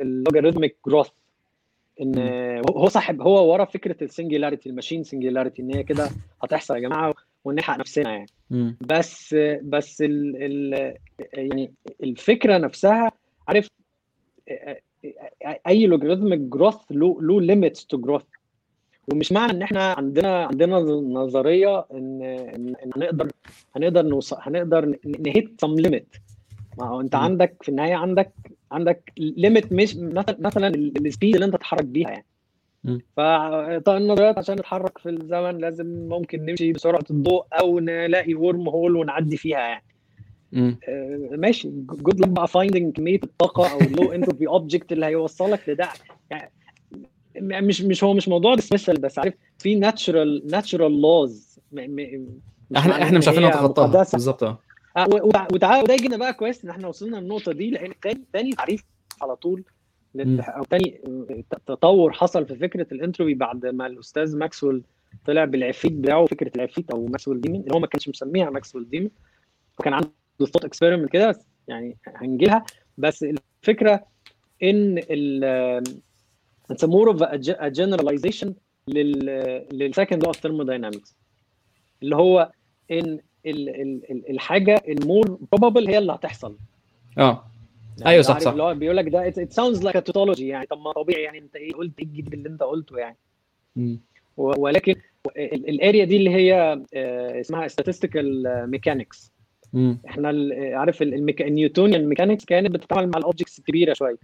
ال 0.00 0.06
logarithmic 0.06 0.76
growth 0.86 1.08
إن 2.00 2.18
هو 2.70 2.88
صاحب 2.88 3.20
هو 3.20 3.52
ورا 3.52 3.64
فكرة 3.64 4.04
ال 4.04 4.09
singularity 4.09 4.68
ال 4.68 4.73
machine 4.73 5.04
singularity 5.04 5.62
إن 5.62 5.74
هي 5.74 5.82
كده 5.82 6.10
هتحصل 6.42 6.74
يا 6.74 6.80
جماعة 6.80 7.14
ونلحق 7.44 7.78
نفسنا 7.78 8.12
يعني. 8.12 8.26
بس 8.80 9.34
بس 9.62 10.02
ال 10.02 10.42
ال 10.42 10.94
يعني 11.32 11.72
الفكرة 12.02 12.58
نفسها 12.58 13.12
عارف 13.48 13.68
أي 15.66 15.86
logarithmic 15.86 16.40
growth 16.40 16.76
له 16.90 17.18
له 17.22 17.40
limits 17.40 17.86
to 17.86 17.98
growth 17.98 18.22
ومش 19.12 19.32
معنى 19.32 19.52
إن 19.52 19.62
إحنا 19.62 19.92
عندنا 19.92 20.44
عندنا 20.44 20.78
نظرية 21.22 21.86
ان 21.94 22.22
ان 22.22 22.74
هنقدر 22.96 23.28
هنقدر 23.76 24.02
نوصل 24.02 24.36
هنقدر 24.40 24.96
ن 25.04 25.18
hit 25.18 25.60
some 25.60 25.74
limit 25.74 26.16
ما 26.78 26.86
هو 26.86 27.00
أنت. 27.00 27.14
عندك 27.14 27.56
في 27.62 27.68
النهاية 27.68 27.94
عندك 27.94 28.32
عندك 28.72 29.12
limit 29.18 29.72
مش 29.72 29.96
مثلا 29.96 30.36
مثلا 30.40 30.68
ال 30.68 30.79
speed 30.79 31.34
اللي 31.34 31.46
أنت 31.46 31.54
تتحرك 31.54 31.84
بيها 31.84 32.10
يعني. 32.10 32.24
فالنظريات 33.16 34.38
عشان 34.38 34.54
نتحرك 34.54 34.98
في 34.98 35.08
الزمن 35.10 35.58
لازم 35.58 35.86
ممكن 36.08 36.44
نمشي 36.46 36.72
بسرعة 36.72 37.04
الضوء 37.10 37.44
أو 37.52 37.78
نلاقي 37.78 38.34
wormhole 38.34 38.96
ونعدي 38.96 39.36
فيها 39.36 39.58
يعني 39.58 39.84
ماشي. 41.30 41.70
good 41.74 42.20
luck 42.20 42.28
بقى 42.28 42.48
finding 42.48 42.96
كمية 42.96 43.20
الطاقة 43.22 43.72
أو 43.72 43.80
ال 43.80 43.88
low 43.88 44.12
entropy 44.12 44.48
object 44.48 44.92
اللي 44.92 45.06
هيوصلك 45.06 45.68
لده. 45.68 45.88
يعني 46.30 47.66
مش 47.66 47.82
مش 47.82 48.04
هو 48.04 48.14
مش 48.14 48.28
موضوع 48.28 48.54
dismissal 48.54 48.94
بس 49.00 49.18
عارف؟ 49.18 49.34
في 49.58 49.74
natural 49.74 50.42
natural 50.46 51.00
laws 51.00 51.58
إحنا 52.76 53.02
إحنا 53.02 53.18
مش 53.18 53.28
عارفين 53.28 53.44
نتخطاها. 53.48 53.86
بالظبط. 54.12 54.42
آه. 54.42 54.58
وتعالى 55.52 55.82
وده 55.82 55.94
يجينا 55.94 56.16
بقى 56.16 56.34
كويس 56.34 56.64
إن 56.64 56.70
إحنا 56.70 56.88
وصلنا 56.88 57.16
للنقطة 57.16 57.52
دي 57.52 57.70
لأن 57.70 57.92
تاني 58.02 58.24
تاني 58.32 58.52
تعريف 58.52 58.84
على 59.22 59.36
طول. 59.36 59.64
أو 60.40 60.64
تاني 60.64 61.00
تطور 61.66 62.12
حصل 62.12 62.46
في 62.46 62.54
فكرة 62.56 62.86
الانتروبي 62.92 63.34
بعد 63.34 63.66
ما 63.66 63.86
الأستاذ 63.86 64.36
ماكسويل 64.36 64.82
طلع 65.26 65.44
بالعفريت 65.44 65.92
بتاعه 65.92 66.26
فكرة 66.26 66.50
العفريت 66.56 66.90
أو 66.90 67.06
Maxwell 67.06 67.40
demon 67.40 67.60
اللي 67.60 67.74
هو 67.74 67.78
ما 67.78 67.86
كانش 67.86 68.08
مسميها 68.08 68.50
Maxwell 68.50 68.88
demon 68.90 69.10
وكان 69.78 69.92
عنده 69.92 70.08
thought 70.46 70.64
experiment 70.64 71.10
كده 71.12 71.28
بس 71.28 71.46
يعني 71.68 71.96
هنجيلها. 72.06 72.64
بس 72.98 73.24
الفكرة 73.62 74.06
إن 74.62 74.98
ال 75.10 75.84
a, 76.70 77.36
ge- 77.36 77.58
a 77.60 77.70
generalization 77.70 78.48
لل 78.88 79.26
لل 79.72 79.86
second 79.86 80.26
law 80.26 80.30
of 80.30 80.36
thermodynamics. 80.36 81.12
اللي 82.02 82.16
هو 82.16 82.52
إن 82.90 83.18
ال 83.46 83.68
ال 83.68 84.10
ال 84.10 84.30
الحاجة 84.30 84.82
ال 84.88 84.98
more 84.98 85.38
probable 85.56 85.88
هي 85.88 85.98
اللي 85.98 86.12
هتحصل. 86.12 86.56
آه. 87.18 87.44
أيوة، 88.06 88.22
صح، 88.22 88.32
عارف 88.34 88.44
صح. 88.44 88.50
اللي 88.50 88.62
هو 88.62 88.74
بيقول 88.74 88.96
لك 88.96 89.08
ده 89.08 89.30
sounds 89.30 89.78
like 89.82 89.96
a 90.00 90.02
tautology. 90.02 90.40
يعني 90.40 90.66
طب 90.66 90.78
ما 90.80 90.92
طبيعي 90.92 91.22
يعني 91.22 91.38
أنت 91.38 91.56
إيه 91.56 91.72
قلت 91.72 91.98
إيه 91.98 92.04
الجديد 92.06 92.32
اللي 92.34 92.48
أنت 92.48 92.62
قلته 92.62 92.98
يعني؟ 92.98 93.16
ولكن 94.36 94.94
ال 95.36 95.50
area 95.50 96.04
دي 96.04 96.16
اللي 96.16 96.30
هي 96.30 96.82
آه، 96.94 97.40
اسمها 97.40 97.68
statistical 97.68 98.46
mechanics. 98.76 99.30
مم. 99.72 99.98
إحنا 100.08 100.28
عارف 100.78 101.02
الميكا... 101.02 101.46
ال 101.46 101.52
Newtonian 101.52 102.08
mechanics 102.08 102.44
كانت 102.44 102.70
بتتعامل 102.70 103.06
مع 103.10 103.18
ال 103.18 103.23
objects 103.23 103.58
الكبيره 103.58 103.92
شوية 103.92 104.16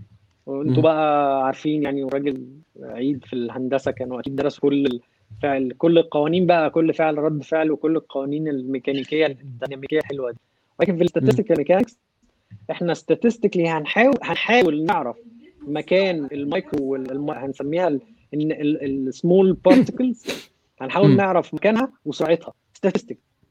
وانتوا. 0.46 0.82
بقى 0.82 1.42
عارفين 1.46 1.82
يعني 1.82 2.04
وراجل 2.04 2.46
عيد 2.82 3.24
في 3.24 3.32
الهندسة 3.32 3.90
كانوا 3.90 4.20
أكيد 4.20 4.36
درسوا 4.36 4.60
كل 4.60 5.00
الفعل 5.36 5.72
كل 5.78 5.98
القوانين 5.98 6.46
بقى 6.46 6.70
كل 6.70 6.94
فعل 6.94 7.18
رد 7.18 7.42
فعل 7.42 7.70
وكل 7.70 7.96
القوانين 7.96 8.48
الميكانيكية 8.48 9.26
الديناميكية 9.26 9.98
الحلوة 9.98 10.30
دي 10.30 10.38
ولكن 10.80 10.96
في 10.96 11.02
ال 11.02 11.07
statistical 11.07 11.58
mechanics 11.58 11.98
إحنا 12.70 12.94
statistically 12.94 13.56
هنحاول 13.66 14.14
هنحاول 14.22 14.84
نعرف 14.84 15.16
مكان 15.66 16.28
المايكرو 16.32 16.84
والم... 16.84 17.30
هنسميها 17.30 17.98
ال 18.34 18.54
small 18.54 19.52
particles 19.52 20.24
هنحاول. 20.80 21.16
نعرف 21.16 21.54
مكانها 21.54 21.92
وسرعتها 22.04 22.52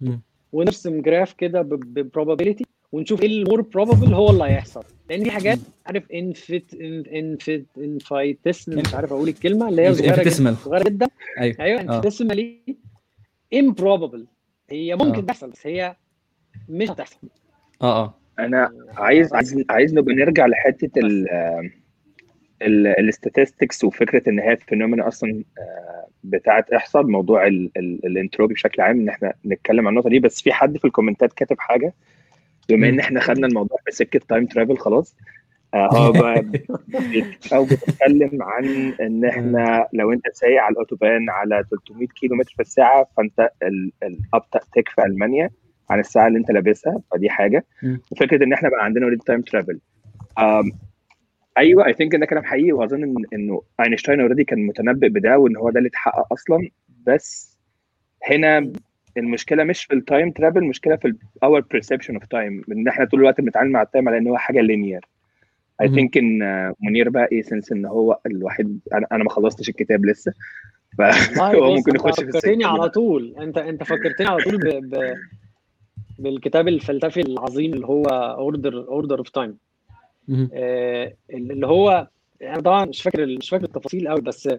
مم. 0.01 0.21
ونرسم 0.53 1.01
graph 1.01 1.33
كده 1.33 1.61
ب 1.61 1.70
probability 1.70 2.65
ونشوف 2.91 3.21
إيه 3.21 3.27
ال 3.27 3.34
more 3.34 3.61
probable 3.61 4.13
هو 4.13 4.29
اللي 4.29 4.43
هيحصل 4.43 4.83
لأن 5.09 5.23
في 5.23 5.31
حاجات 5.31 5.59
عارف 5.85 6.11
infinit 6.11 6.73
infinit 7.13 7.65
infinites 7.77 8.69
مش 8.69 8.93
عارف 8.93 9.13
أقول 9.13 9.27
الكلمة 9.29 9.69
اللي 9.69 9.81
هي 9.81 9.93
صغيرة 9.93 10.23
جدا. 10.23 10.53
صغيرة 10.53 10.83
جدا 10.83 11.07
أيوه 11.39 11.55
أيوه 11.59 11.79
آه. 11.79 11.83
infinitesimally 11.97 12.59
improbable 13.53 14.27
هي 14.69 14.95
ممكن 14.95 15.19
آه. 15.19 15.25
تحصل 15.25 15.49
بس 15.49 15.67
هي 15.67 15.95
مش 16.69 16.89
هتحصل 16.89 17.17
آه 17.81 18.03
آه 18.03 18.13
أنا 18.39 18.71
عايز 18.97 19.33
عايز 19.33 19.63
عايز 19.69 19.93
نبقى 19.93 20.15
نرجع 20.15 20.45
لحتة 20.45 20.99
ال 20.99 21.27
ال 22.67 22.78
statistics 22.78 23.83
وفكرة 23.83 24.29
إن 24.29 24.39
هي 24.39 24.57
phenomena 24.57 25.07
أصلا 25.07 25.43
آه، 25.59 26.07
بتاعه 26.23 26.65
إحصاء 26.75 27.03
موضوع 27.03 27.47
ال- 27.47 27.71
ال- 27.77 28.05
الانتروبي 28.05 28.53
بشكل 28.53 28.81
عام 28.81 28.99
إن 28.99 29.09
إحنا 29.09 29.33
نتكلم 29.45 29.87
عن 29.87 29.93
النقطة 29.93 30.09
دي 30.09 30.19
بس 30.19 30.41
في 30.41 30.53
حد 30.53 30.77
في 30.77 30.85
الكومنتات 30.85 31.33
كاتب 31.33 31.59
حاجة 31.59 31.93
بما 32.69 32.89
إن. 32.89 32.99
إحنا 32.99 33.19
خدنا 33.19 33.47
الموضوع 33.47 33.77
بسكة 33.87 34.19
time 34.29 34.45
travel 34.45 34.77
خلاص 34.77 35.15
آه، 35.73 35.87
هو 35.97 36.43
أو 37.53 37.65
بيتكلم 37.65 38.43
عن 38.43 38.93
إن 39.01 39.25
إحنا 39.25 39.87
لو 39.93 40.13
أنت 40.13 40.23
سايق 40.33 40.61
على 40.61 40.73
الأوتوبان 40.73 41.29
على 41.29 41.63
300 41.71 42.07
كيلو 42.07 42.35
متر 42.35 42.53
في 42.55 42.61
الساعة 42.61 43.07
فأنت 43.17 43.49
ال- 43.63 43.91
الابطا 44.03 44.59
تك 44.75 44.89
في 44.89 45.05
ألمانيا 45.05 45.49
عن 45.89 45.99
الساعة 45.99 46.27
اللي 46.27 46.39
أنت 46.39 46.51
لابسها 46.51 47.01
فدي 47.11 47.29
حاجة. 47.29 47.65
وفكره 48.11 48.43
إن 48.43 48.53
إحنا 48.53 48.69
بقى 48.69 48.85
عندنا 48.85 49.03
already 49.05 49.23
time 49.25 49.41
travel 49.41 49.79
أيوه 51.57 51.85
I 51.85 51.93
think 51.93 52.13
إن 52.13 52.19
ده 52.19 52.25
كلام 52.25 52.43
حقيقي 52.43 52.71
وأظن 52.71 53.03
إن 53.03 53.15
إنه 53.33 53.61
أينشتاين 53.79 54.21
already 54.21 54.43
كان 54.43 54.65
متنبئ 54.67 55.09
بده 55.09 55.37
وإن 55.37 55.57
هو 55.57 55.69
ده 55.69 55.77
اللي 55.77 55.89
اتحقق 55.89 56.33
أصلا 56.33 56.69
بس 57.07 57.57
هنا 58.31 58.71
المشكلة 59.17 59.63
مش 59.63 59.83
في 59.85 59.93
ال 59.93 60.01
time 60.01 60.31
travel 60.31 60.57
المشكلة 60.57 60.95
في 60.95 61.13
our 61.43 61.59
perception 61.61 62.13
of 62.13 62.25
time 62.25 62.61
إن 62.71 62.87
إحنا 62.87 63.05
طول 63.05 63.19
الوقت 63.19 63.41
بنتعامل 63.41 63.71
مع 63.71 63.81
ال 63.81 63.87
time 63.87 64.09
على 64.09 64.17
إن 64.17 64.27
هو 64.27 64.37
حاجة 64.37 64.61
linear 64.61 65.05
I. 65.81 65.89
think 65.89 66.17
إن 66.17 66.39
منير 66.81 67.09
بقى 67.09 67.27
إيه 67.31 67.41
since 67.41 67.71
إن 67.71 67.85
هو 67.85 68.19
الواحد 68.25 68.79
أنا 68.93 69.07
أنا 69.11 69.23
ما 69.23 69.29
خلصتش 69.29 69.69
الكتاب 69.69 70.05
لسه 70.05 70.33
فهو 70.97 71.73
ممكن 71.75 71.95
يخش 71.95 72.19
في 72.19 72.25
فكرتني 72.31 72.65
على. 72.65 72.89
طول 72.89 73.35
انت 73.41 73.57
أنت 73.57 73.83
فكرتني 73.83 74.27
على 74.27 74.43
طول 74.43 74.57
ب... 74.57 74.67
ب... 74.95 75.13
بالكتاب 76.19 76.67
الفلسفي 76.67 77.21
العظيم 77.21 77.73
اللي 77.73 77.87
هو 77.87 78.05
Order 78.37 78.87
Order 78.87 79.19
of 79.19 79.29
Time. 79.29 79.57
اللي 80.29 81.67
هو 81.67 82.07
أنا 82.41 82.61
طبعا 82.61 82.85
مش 82.85 83.01
فاكر 83.01 83.25
مش 83.25 83.49
فاكر 83.49 83.63
التفاصيل 83.63 84.07
قوي 84.07 84.21
بس 84.21 84.49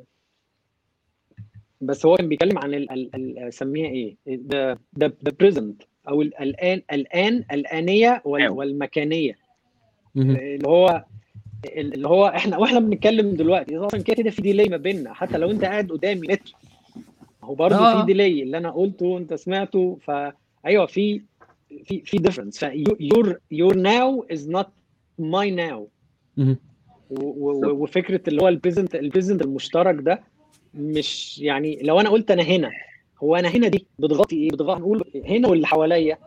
بس 1.81 2.07
هو 2.07 2.17
كان 2.17 2.29
بيتكلم 2.29 2.59
عن 2.59 2.75
ال 2.75 2.91
ال 2.91 3.39
ال 3.39 3.53
سميها 3.53 3.89
إيه 3.91 4.17
the 4.29 4.79
the 4.99 5.13
present 5.41 5.83
أو 6.09 6.23
ال- 6.23 6.39
الان 6.41 6.83
الان 6.93 7.45
الآنية 7.53 8.23
أيوة. 8.27 8.51
والمكانية 8.51 9.37
مهم. 10.15 10.31
اللي 10.37 10.69
هو 10.69 11.05
اللي 11.77 12.09
هو 12.09 12.27
إحنا 12.27 12.59
وإحنا 12.59 12.81
بنتكلم 12.81 13.35
دلوقتي 13.37 13.77
أصلا 13.79 14.03
كده 14.03 14.17
كده 14.17 14.31
في 14.31 14.43
delay 14.43 14.65
ما 14.69 14.77
بيننا 14.77 15.15
حتى 15.15 15.39
لو 15.39 15.51
أنت 15.51 15.65
قاعد 15.65 15.91
قدامي 15.93 16.21
متر 16.29 16.53
هو 17.45 17.55
برضه 17.55 17.77
آه. 17.77 18.01
في 18.01 18.07
delay 18.07 18.43
اللي 18.43 18.59
أنا 18.59 18.71
قلته 18.71 19.07
وأنت 19.07 19.35
سمعته 19.35 19.99
فايوه 20.03 20.87
في 20.87 21.23
في 21.85 22.01
في 22.05 22.17
difference 22.19 22.63
your 23.01 23.39
your 23.51 23.77
now 23.77 24.27
is 24.33 24.49
not 24.51 24.67
my 25.19 25.51
now. 25.51 25.89
وفكرة 27.11 28.21
اللي 28.29 28.43
هو 28.43 28.49
ال 28.49 28.55
present 28.55 28.95
ال 28.95 29.01
present 29.01 29.43
المشترك 29.43 29.97
ده 30.01 30.21
مش 30.75 31.39
يعني 31.39 31.79
لو 31.83 32.01
أنا 32.01 32.09
قلت 32.11 32.31
أنا 32.31 32.43
هنا 32.43 32.71
هو 33.23 33.37
أنا 33.37 33.49
هنا 33.49 33.69
دي 33.69 33.87
بتغطي 33.99 34.37
إيه؟ 34.37 34.51
بتغطي 34.51 34.81
نقول 34.81 35.05
هنا 35.27 35.49
واللي 35.49 35.67
حواليا 35.67 36.19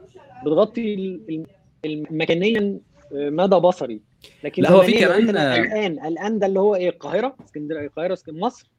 بتغطي 0.45 0.93
ال- 0.93 1.45
المكانيا 1.85 2.79
مدى 3.11 3.55
بصري. 3.55 4.01
لكن 4.43 4.63
لا، 4.63 4.71
هو 4.71 4.81
في 4.81 4.99
كمان- 4.99 5.29
أنا 5.29 5.55
الآن 5.57 6.07
الآن 6.07 6.39
ده 6.39 6.47
اللي 6.47 6.59
هو 6.59 6.75
إيه؟ 6.75 6.89
القاهرة 6.89 7.35
اسكندرية 7.45 7.87
القاهرة 7.87 8.13
اسكندريه 8.13 8.43
مصر 8.45 8.69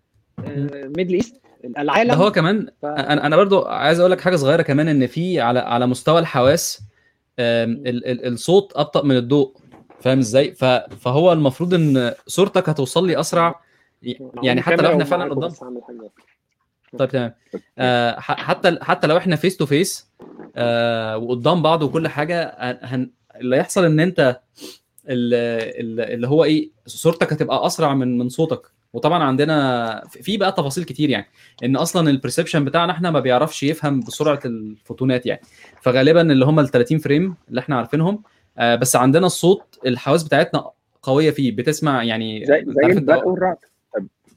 Middle 0.96 1.14
East 1.14 1.40
العالم. 1.78 2.10
هو 2.10 2.32
كمان 2.32 2.66
ف... 2.82 2.84
أنا 2.86 3.26
أنا 3.26 3.36
برضو 3.36 3.62
عايز 3.62 4.00
أقول 4.00 4.10
لك 4.12 4.20
حاجة 4.20 4.36
صغيرة 4.36 4.62
كمان 4.62 4.88
إن 4.88 5.06
في 5.06 5.40
على 5.40 5.58
على 5.58 5.86
مستوى 5.86 6.18
الحواس 6.20 6.80
الصوت 7.40 8.72
أبطأ 8.76 9.02
من 9.04 9.16
الضوء. 9.16 9.56
فاهم 10.00 10.18
إزاي؟ 10.18 10.52
فهو 11.00 11.32
المفروض 11.32 11.74
إن 11.74 12.14
صورتك 12.26 12.68
هتوصل 12.68 13.06
لي 13.06 13.20
أسرع. 13.20 13.60
يعني 14.42 14.62
حتى 14.62 14.76
لو 14.82 14.90
إحنا 14.90 15.04
فعلا 15.04 15.34
قدام 15.34 15.50
طيب 16.98 17.08
تمام. 17.08 17.34
آه 17.78 18.20
حتى 18.20 18.78
حتى 18.82 19.06
لو 19.06 19.16
إحنا 19.16 19.36
face 19.36 19.56
to 19.56 19.66
face 19.66 20.10
وقدام 21.16 21.62
بعض 21.62 21.82
وكل 21.82 22.08
حاجة 22.08 22.56
هن... 22.82 23.10
اللي 23.36 23.56
هيحصل 23.56 23.84
إن 23.84 24.00
أنت 24.00 24.40
ال- 25.08 25.34
ال- 26.00 26.12
اللي 26.14 26.28
هو 26.28 26.44
إيه 26.44 26.70
صورتك 26.86 27.32
هتبقى 27.32 27.66
أسرع 27.66 27.94
من 27.94 28.18
من 28.18 28.28
صوتك. 28.28 28.62
وطبعا 28.92 29.22
عندنا 29.24 30.02
في 30.10 30.36
بقى 30.36 30.52
تفاصيل 30.52 30.84
كتير 30.84 31.10
يعني. 31.10 31.26
إن 31.64 31.76
أصلا 31.76 32.10
ال 32.10 32.15
perception 32.15 32.64
بتاعنا 32.64 32.92
إحنا 32.92 33.10
ما 33.10 33.20
بيعرفش 33.20 33.62
يفهم 33.62 34.00
بسرعة 34.00 34.40
الفوتونات 34.44 35.26
يعني. 35.26 35.40
فغالبا 35.82 36.20
اللي 36.32 36.44
هم 36.44 36.60
ال 36.60 36.68
30 36.68 36.98
frame 36.98 37.34
اللي 37.48 37.60
إحنا 37.60 37.76
عارفينهم 37.76 38.22
آه 38.58 38.74
بس 38.74 38.96
عندنا 38.96 39.26
الصوت 39.26 39.62
الحواس 39.86 40.22
بتاعتنا 40.22 40.70
قوية 41.02 41.30
فيه 41.30 41.56
بتسمع 41.56 42.02
يعني 42.04 42.44
زي 42.46 42.64
زي 42.68 42.86
البرق 42.86 43.26
والرعد 43.26 43.56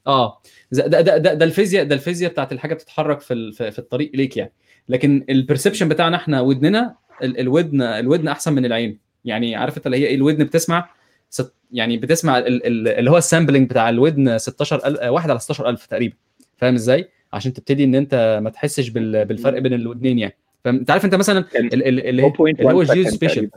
آه. 0.06 0.40
ده 0.72 0.86
ده 0.86 1.16
ده, 1.16 1.34
ده, 1.34 1.44
الفيزياء 1.44 1.84
ده 1.84 1.94
الفيزياء 1.94 2.30
بتاعت 2.32 2.52
الحاجة 2.52 2.74
بتتحرك 2.74 3.20
في 3.20 3.52
في 3.52 3.78
الطريق 3.78 4.10
ليك 4.14 4.36
يعني. 4.36 4.52
لكن 4.88 5.24
ال 5.30 5.35
perception 5.35 5.88
بتاعنا 5.88 6.16
إحنا 6.16 6.40
ودننا 6.40 6.94
ال- 7.22 7.40
الودن 7.40 7.82
الودن 7.82 8.28
أحسن 8.28 8.52
من 8.52 8.64
العين. 8.64 8.98
يعني 9.24 9.56
عارف 9.56 9.76
انت 9.76 9.86
اللي 9.86 9.96
هي 9.96 10.06
إيه؟ 10.06 10.14
الودن 10.14 10.44
بتسمع 10.44 10.90
ست 11.30 11.54
يعني 11.72 11.96
بتسمع 11.96 12.38
ال- 12.38 12.66
ال- 12.66 12.88
اللي 12.88 13.10
هو 13.10 13.16
ال 13.18 13.24
sampling 13.24 13.70
بتاع 13.70 13.88
الودن 13.88 14.38
16000 14.38 14.98
آه، 15.00 15.10
واحد 15.10 15.30
على 15.30 15.38
16000 15.38 15.86
تقريبا. 15.86 16.14
فاهم 16.56 16.74
إزاي؟ 16.74 17.08
عشان 17.32 17.52
تبتدي 17.52 17.84
ان 17.84 17.94
انت 17.94 18.40
ما 18.42 18.50
تحسش 18.50 18.88
بال- 18.88 19.24
بالفرق 19.24 19.58
بين 19.58 19.72
الودنين 19.72 20.18
يعني. 20.18 20.36
فاهم؟ 20.64 20.76
انت 20.76 20.90
عارف 20.90 21.04
انت 21.04 21.14
مثلا 21.14 21.44
اللي, 21.56 22.22
هو 22.22 22.32
0.1 22.32 22.90
الجيو 22.90 23.04
second 23.04 23.08
spatial. 23.08 23.50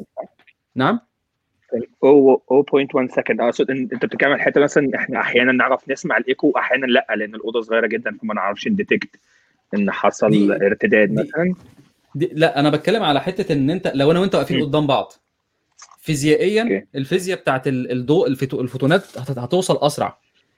نعم 0.76 1.00
0.1 1.76 3.16
second 3.16 3.42
اقصد 3.42 3.72
ان 3.72 3.78
أنت 3.94 4.06
بتتكلم 4.06 4.32
عن 4.32 4.42
حتة 4.42 4.62
مثلا 4.62 4.92
إحنا 4.96 5.20
أحيانا 5.20 5.52
نعرف 5.52 5.90
نسمع 5.90 6.18
الإيكو 6.18 6.52
واحيانا 6.56 6.86
لأ 6.86 7.08
لأن 7.18 7.36
الأوضة 7.36 7.62
صغيرة 7.62 7.88
جدا 7.88 8.18
فما 8.22 8.34
نعرفش 8.34 8.68
ن 8.68 8.74
detect 8.74 9.10
إن 9.74 9.92
حصل 9.92 10.30
دي- 10.30 10.52
ارتداد 10.54 11.10
دي- 11.10 11.16
مثلا 11.16 11.54
دي 12.16 12.30
لأ 12.34 12.60
أنا 12.60 12.70
بتكلم 12.70 13.04
على 13.04 13.22
حتة 13.22 13.54
إن 13.54 13.70
أنت 13.70 13.92
لو 13.96 14.12
أنا 14.12 14.20
وأنت 14.20 14.36
واقفين. 14.36 14.62
قدام 14.66 14.88
بعض 14.88 15.14
فيزيائيا 16.00 16.64
okay. 16.64 16.86
الفيزياء 16.96 17.40
بتاعت 17.40 17.68
ال- 17.68 17.92
الضوء 17.92 18.28
الفوتو- 18.30 18.60
الفوتونات 18.60 19.18
هت- 19.18 19.38
هتوصل 19.38 19.78
أسرع 19.82 20.18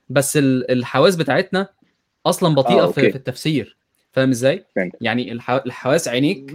بس 0.09 0.37
ال- 0.37 0.71
الحواس 0.71 1.15
بتاعتنا 1.15 1.67
أصلا 2.25 2.55
بطيئة 2.55 2.81
آه، 2.83 2.91
في, 2.91 2.99
okay. 3.01 3.11
في 3.11 3.17
التفسير 3.17 3.77
فاهم 4.11 4.29
إزاي. 4.29 4.65
يعني 5.01 5.31
الح- 5.31 5.49
الحواس 5.65 6.07
عينيك 6.07 6.51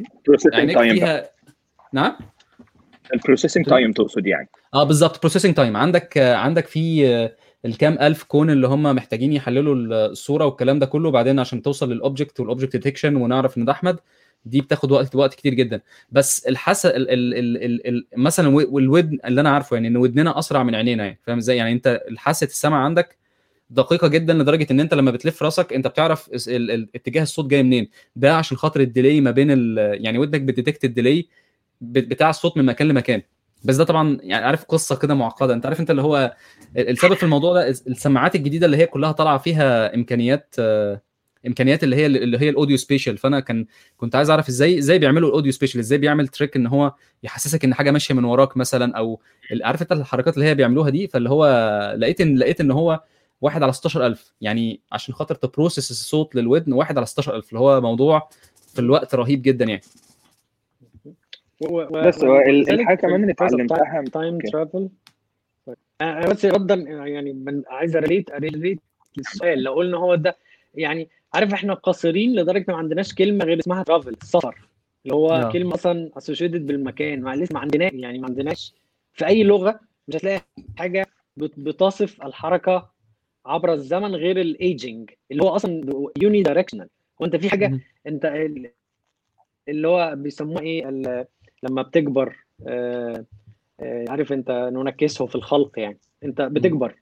عينيك 0.54 0.78
فيها 0.78 1.28
نعم 1.92 2.16
ال 3.14 3.19
processing 3.19 3.66
time 3.66 3.92
تقصد 3.92 4.26
يعني. 4.26 4.48
آه 4.74 4.84
بالظبط. 4.84 5.20
processing 5.20 5.55
time 5.55 5.76
عندك 5.76 6.18
عندك 6.18 6.66
في 6.66 7.07
آه، 7.09 7.36
الكام 7.64 7.98
ألف 8.00 8.22
cone 8.22 8.50
اللي 8.50 8.66
هم 8.66 8.82
محتاجين 8.82 9.32
يحللوا 9.32 9.74
ال- 9.74 9.92
الصورة 9.92 10.44
والكلام 10.44 10.78
ده 10.78 10.86
كله 10.86 11.11
بعدين 11.11 11.38
عشان 11.38 11.62
توصل 11.62 11.92
لل 11.92 12.05
object 12.05 12.40
وال 12.40 12.48
object 12.48 12.72
detection 12.76 13.16
ونعرف 13.16 13.59
إن 13.59 13.64
ده 13.64 13.72
أحمد 13.72 13.98
دي 14.44 14.61
بتاخد 14.61 14.92
وقت 14.92 15.14
وقت 15.16 15.34
كتير 15.34 15.55
جدا. 15.55 15.80
بس 16.12 16.46
الحس 16.46 16.86
ال 16.86 17.11
ال 17.11 17.34
ال 17.34 17.64
ال 17.64 17.86
ال 17.88 18.05
مثلا 18.16 18.48
والودن 18.57 19.18
اللي 19.24 19.40
أنا 19.40 19.50
عارفه 19.50 19.74
يعني 19.74 19.88
إن 19.88 19.96
ودننا 19.96 20.38
أسرع 20.38 20.62
من 20.62 20.74
عينينا 20.74 21.05
يعني 21.05 21.18
فاهم 21.26 21.38
إزاي؟ 21.38 21.57
يعني 21.57 21.72
أنت 21.72 22.00
حاسه 22.16 22.44
السمع 22.44 22.84
عندك 22.84 23.16
دقيقة 23.70 24.09
جدا 24.09 24.34
لدرجة 24.34 24.66
إن 24.70 24.80
أنت 24.80 24.94
لما 24.94 25.11
بتلف 25.11 25.42
راسك 25.42 25.72
أنت 25.72 25.86
بتعرف 25.86 26.30
اس- 26.30 26.48
ال- 26.48 26.70
ال- 26.70 26.88
اتجاه 26.94 27.22
الصوت 27.22 27.46
جاي 27.46 27.62
منين. 27.62 27.88
ده 28.16 28.34
عشان 28.36 28.57
خاطر 28.57 28.80
ال 28.80 28.87
delay 28.87 29.20
ما 29.20 29.30
بين 29.30 29.50
ال- 29.50 30.05
يعني 30.05 30.18
ودنك 30.18 30.40
بت 30.40 30.51
detect 30.51 30.84
ال 30.84 30.91
delay 30.91 31.26
بتاع 31.83 32.30
الصوت 32.30 32.57
من 32.57 32.64
مكان 32.64 32.89
لمكان. 32.89 33.22
بس 33.64 33.76
ده 33.76 33.85
طبعا 33.85 34.18
يعني 34.22 34.45
عارف 34.45 34.64
قصة 34.64 34.97
كده 34.97 35.14
معقدة. 35.14 35.55
انت 35.55 35.66
عارف 35.66 35.80
انت 35.80 35.91
اللي 35.91 36.03
هو 36.03 36.37
السبب 36.76 37.14
في 37.14 37.22
الموضوع 37.22 37.53
ده 37.53 37.68
السماعات 37.68 38.35
الجديدة 38.35 38.66
اللي 38.66 38.76
هي 38.76 38.87
كلها 38.87 39.12
طالعة 39.12 39.39
فيها 39.39 39.95
إمكانيات 39.95 40.55
آه، 40.59 41.01
إمكانيات 41.47 41.85
اللي 41.85 41.97
هي 41.97 42.07
اللي 42.07 42.39
هي 42.41 42.49
ال 42.48 42.53
audio 42.53 42.76
spatial. 42.76 43.18
فأنا 43.18 43.41
كان 43.41 43.66
كنت 43.97 44.14
عايز 44.16 44.30
أعرف 44.30 44.49
إزاي 44.49 44.78
إزاي 44.78 44.99
بيعملوا 44.99 45.28
ال 45.28 45.32
audio 45.32 45.53
spatial؟ 45.53 45.80
إزاي 45.80 45.99
بيعمل 45.99 46.28
trick 46.28 46.57
إن 46.57 46.66
هو 46.66 46.95
يحسسك 47.22 47.64
إن 47.64 47.74
حاجة 47.74 47.91
ماشية 47.91 48.14
من 48.14 48.24
وراك 48.24 48.57
مثلا؟ 48.57 48.97
أو 48.97 49.20
عارف 49.62 49.83
أنت 49.83 49.93
الحركات 49.93 50.35
اللي 50.35 50.47
هي 50.47 50.55
بيعملوها 50.55 50.91
دي؟ 50.91 51.07
فاللي 51.09 51.30
هو 51.30 51.47
لقيت 51.99 52.20
ان 52.20 52.39
لقيت 52.39 52.61
إن 52.61 52.70
هو 52.70 53.01
واحد 53.41 53.62
على 53.62 53.72
16000 53.72 54.33
يعني 54.41 54.80
عشان 54.93 55.14
خاطر 55.14 55.35
تـ 55.34 55.41
process 55.41 55.90
الصوت 55.91 56.35
للودن 56.35 56.72
واحد 56.72 56.97
على 56.97 57.07
16000 57.07 57.49
اللي 57.49 57.61
هو 57.61 57.80
موضوع 57.80 58.28
في 58.74 58.78
الوقت 58.78 59.14
رهيب 59.14 59.43
جدا 59.43 59.64
يعني. 59.64 59.83
بس 62.06 62.24
هو 62.24 62.38
ال- 62.40 62.70
الحاجة 62.70 62.96
كمان 62.96 63.20
اللي 63.20 63.32
اتعلمتها 63.32 64.04
time. 64.12 64.38
travel 64.38 64.88
أنا 66.00 66.26
بس 66.28 66.44
ردا 66.44 66.74
يعني 66.74 67.32
من 67.32 67.62
عايز 67.68 67.96
relate 67.96 68.30
أ 68.30 68.38
relate 68.38 68.80
للسؤال. 69.16 69.62
لو 69.62 69.72
قلنا 69.74 69.96
هو 69.98 70.14
ده 70.14 70.36
يعني 70.74 71.08
عارف 71.34 71.52
إحنا 71.52 71.74
قاصرين 71.74 72.34
لدرجة 72.36 72.64
ما 72.68 72.76
عندناش 72.76 73.14
كلمة 73.14 73.44
غير 73.44 73.58
اسمها 73.58 73.82
travel 73.82 74.16
السفر 74.22 74.68
اللي 75.04 75.14
هو 75.16 75.30
آه. 75.32 75.52
كلمة 75.52 75.74
أصلا 75.74 76.10
associated 76.18 76.66
بالمكان. 76.66 77.22
ما 77.22 77.36
لسه 77.36 77.52
ما 77.54 77.60
عندناش 77.60 77.92
يعني 77.92 78.18
ما 78.18 78.26
عندناش. 78.26 78.74
في 79.12 79.26
أي 79.26 79.42
لغة 79.42 79.80
مش 80.08 80.16
هتلاقي 80.16 80.40
حاجة 80.76 81.06
بت- 81.36 81.58
بتصف 81.60 82.22
الحركة 82.22 82.90
عبر 83.46 83.72
الزمن 83.72 84.14
غير 84.14 84.40
الايجنج 84.40 85.10
اللي 85.30 85.42
هو 85.42 85.48
أصلا 85.48 85.80
unidirectional 86.22 86.88
هو 87.22 87.26
انت 87.26 87.36
في 87.36 87.50
حاجة. 87.50 87.80
أنت 88.06 88.24
ال- 88.24 88.70
اللي 89.68 89.88
هو 89.88 90.12
بيسموه 90.16 90.60
إيه؟ 90.60 90.88
لما 91.62 91.82
بتكبر 91.82 92.36
آه، 92.66 93.24
آه، 93.80 94.04
عارف 94.08 94.32
انت 94.32 94.50
ننكسه 94.72 95.26
في 95.26 95.34
الخلق 95.34 95.78
يعني. 95.78 95.98
انت 96.24 96.42
بتكبر 96.42 96.94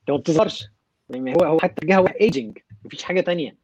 انت 0.00 0.10
ما 0.10 0.16
بتظهرش. 0.16 0.68
يعني 1.10 1.34
هو 1.34 1.44
هو 1.44 1.58
حتى 1.58 1.86
جهه 1.86 2.14
ايجنج 2.20 2.58
مفيش 2.84 3.02
حاجة 3.02 3.20
تانية. 3.20 3.56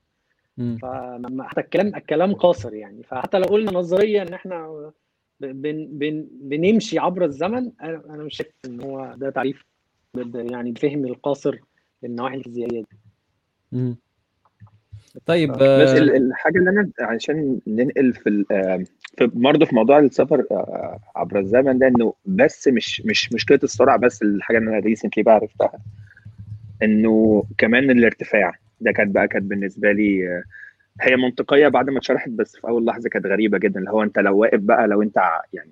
حتى 1.42 1.60
الكلام 1.60 1.86
الكلام 1.86 2.34
قاصر 2.34 2.74
يعني. 2.74 3.02
فحتى 3.02 3.38
لو 3.38 3.44
قلنا 3.44 3.72
نظريا 3.72 4.22
إن 4.22 4.34
إحنا 4.34 4.92
بن 5.40 5.86
بن 5.98 6.26
بنمشي 6.32 6.98
عبر 6.98 7.24
الزمن 7.24 7.72
أنا 7.82 8.22
مش 8.22 8.36
شايف 8.36 8.50
إن 8.64 8.80
هو 8.82 9.14
ده 9.16 9.30
تعريف 9.30 9.64
يعني 10.34 10.72
بفهم 10.72 11.04
القاصر 11.06 11.58
للنواحي 12.02 12.36
الفيزيائية 12.36 12.80
دي. 12.80 12.98
طيب 15.26 15.52
بس 15.52 15.62
آه، 15.62 15.98
ال- 15.98 16.16
الحاجة 16.16 16.58
اللي 16.58 16.70
أنا 16.70 16.90
عشان 17.00 17.60
ننقل 17.66 18.12
في 18.12 18.44
آه، 18.50 18.84
في 19.18 19.30
برضه 19.34 19.66
في 19.66 19.74
موضوع 19.74 19.98
السفر 19.98 20.44
آه، 20.50 21.00
عبر 21.16 21.38
الزمن 21.38 21.78
ده 21.78 21.86
إنه 21.86 22.14
بس 22.26 22.68
مش 22.68 23.02
مش 23.06 23.32
مشكلة 23.32 23.58
السرعة 23.62 23.98
بس 23.98 24.22
الحاجة 24.22 24.58
اللي 24.58 24.70
أنا 24.70 24.78
ريسنتلي 24.78 25.22
بقى 25.22 25.34
عرفتها 25.34 25.72
إنه 26.82 27.44
كمان 27.58 27.90
الارتفاع 27.90 28.52
ده 28.80 28.92
كانت 28.92 29.14
بقى 29.14 29.28
كانت 29.28 29.44
بالنسبة 29.44 29.92
لي 29.92 30.28
آه، 30.28 30.42
هي 31.00 31.16
منطقية 31.16 31.68
بعد 31.68 31.90
ما 31.90 31.98
اتشرحت 31.98 32.28
بس 32.28 32.56
في 32.56 32.68
أول 32.68 32.84
لحظة 32.86 33.08
كانت 33.08 33.26
غريبة 33.26 33.58
جدا 33.58 33.80
اللي 33.80 33.90
هو 33.90 34.02
أنت 34.02 34.18
لو 34.18 34.38
واقف 34.38 34.60
بقى 34.60 34.86
لو 34.88 35.02
أنت 35.02 35.16
يعني 35.52 35.70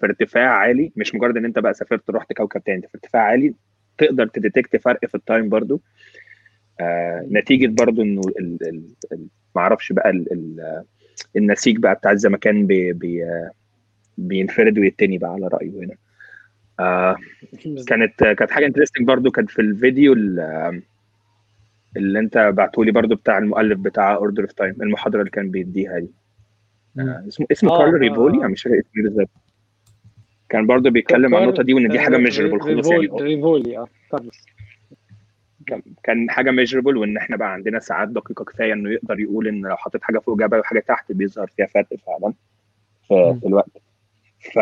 في 0.00 0.06
ارتفاع 0.06 0.50
عالي 0.50 0.92
مش 0.96 1.14
مجرد 1.14 1.36
إن 1.36 1.44
أنت 1.44 1.58
بقى 1.58 1.74
سافرت 1.74 2.10
رحت 2.10 2.32
كوكب 2.32 2.64
تاني 2.64 2.76
انت 2.76 2.86
في 2.86 2.94
ارتفاع 2.94 3.22
عالي 3.22 3.54
تقدر 3.98 4.26
تـ 4.26 4.33
detect 4.33 4.76
فرق 4.76 5.06
في 5.06 5.14
ال 5.14 5.21
time 5.21 5.48
برضو 5.48 5.80
آه 6.80 7.26
نتيجة 7.30 7.66
برضو 7.66 8.02
إنه 8.02 8.20
ال 8.40 8.58
ال 8.68 8.82
ال 9.12 9.26
معرفش 9.56 9.92
بقى 9.92 10.10
ال 10.10 10.32
ال 10.32 10.82
النسيج 11.36 11.76
بقى 11.78 11.94
بتاع 11.94 12.10
الزمكان 12.12 12.66
بي 12.66 12.92
بي 12.92 13.24
بينفرد 14.18 14.78
ويتني 14.78 15.18
بقى 15.18 15.30
على 15.30 15.48
رأيه 15.48 15.70
هنا. 15.70 15.94
آه 16.80 17.16
كانت 17.86 18.24
كانت 18.24 18.50
حاجة 18.50 18.66
interesting 18.66 19.06
برضو 19.06 19.30
كانت 19.30 19.50
في 19.50 19.62
الفيديو 19.62 20.12
ال- 20.12 20.82
اللي 21.96 22.18
أنت 22.18 22.38
بعتولي 22.38 22.92
برضو 22.92 23.14
بتاع 23.14 23.38
المؤلف 23.38 23.78
بتاع 23.78 24.14
Order 24.14 24.42
of 24.42 24.52
Time 24.52 24.74
المحاضرة 24.82 25.18
اللي 25.20 25.30
كان 25.30 25.50
بيديها 25.50 25.98
دي. 25.98 26.10
آه، 26.98 27.24
اسمه 27.28 27.46
اسمه 27.52 27.70
آه، 27.72 27.78
كارلو 27.78 27.96
آه، 27.96 28.00
روفيلي 28.00 28.36
آه. 28.36 28.40
أنا 28.40 28.48
مش 28.48 28.62
فاكر 28.62 28.78
اسمه 28.78 29.02
بالظبط. 29.02 29.30
كان 30.48 30.66
برضو 30.66 30.90
بيتكلم 30.90 31.34
عن 31.34 31.42
النقطة 31.42 31.62
دي 31.62 31.74
وإن 31.74 31.88
دي 31.88 31.98
حاجة 31.98 32.16
measurable 32.16 32.60
خالص 32.60 32.88
يعني. 32.90 33.00
ريفول- 33.02 33.22
ريفولي 33.22 33.78
آه 33.78 33.88
كان- 36.04 36.30
حاجة 36.30 36.50
measurable 36.50 36.96
وإن 36.96 37.16
إحنا 37.16 37.36
بقى 37.36 37.52
عندنا 37.52 37.78
ساعات 37.78 38.08
دقيقة 38.08 38.44
كفاية 38.44 38.72
إنه 38.72 38.90
يقدر 38.90 39.20
يقول 39.20 39.48
إن 39.48 39.60
لو 39.60 39.76
حطيت 39.76 40.02
حاجة 40.02 40.18
فوق 40.18 40.38
جبل 40.38 40.58
وحاجة 40.58 40.80
تحت 40.80 41.12
بيظهر 41.12 41.46
فيها 41.56 41.66
فرق 41.66 41.86
فعلا 42.06 42.32
في. 43.08 43.38
في 43.40 43.46
الوقت 43.46 43.70
ف 44.54 44.58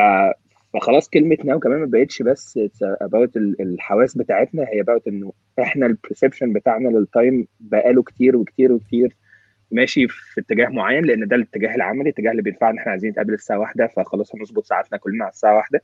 فخلاص 0.75 1.09
كلمة 1.09 1.37
now 1.45 1.59
كمان 1.59 1.79
ما 1.81 1.87
بقتش 1.87 2.23
بس 2.23 2.59
about 2.83 3.37
الحواس 3.37 4.17
بتاعتنا 4.19 4.63
هي 4.63 4.81
about 4.81 5.09
إنه 5.09 5.33
إحنا 5.61 5.87
ال 5.87 5.93
perception 5.93 6.53
بتاعنا 6.53 6.89
لل 6.89 7.08
time 7.08 7.47
بقاله 7.61 8.03
كتير 8.03 8.37
وكتير 8.37 8.73
وكتير 8.73 9.17
ماشي 9.71 10.09
في 10.09 10.41
اتجاه 10.41 10.69
معين 10.69 11.05
لأن 11.05 11.29
ده 11.29 11.37
الاتجاه 11.37 11.75
العملي 11.75 12.03
الاتجاه 12.03 12.31
اللي 12.31 12.43
بينفعنا 12.43 12.73
ان 12.73 12.79
إحنا 12.79 12.91
عايزين 12.93 13.11
نتقابل 13.11 13.33
الساعة 13.35 13.59
واحدة 13.59 13.87
فخلاص 13.87 14.35
هنظبط 14.35 14.65
ساعاتنا 14.65 14.99
كلنا 14.99 15.25
على 15.25 15.33
الساعة 15.33 15.57
واحدة 15.57 15.83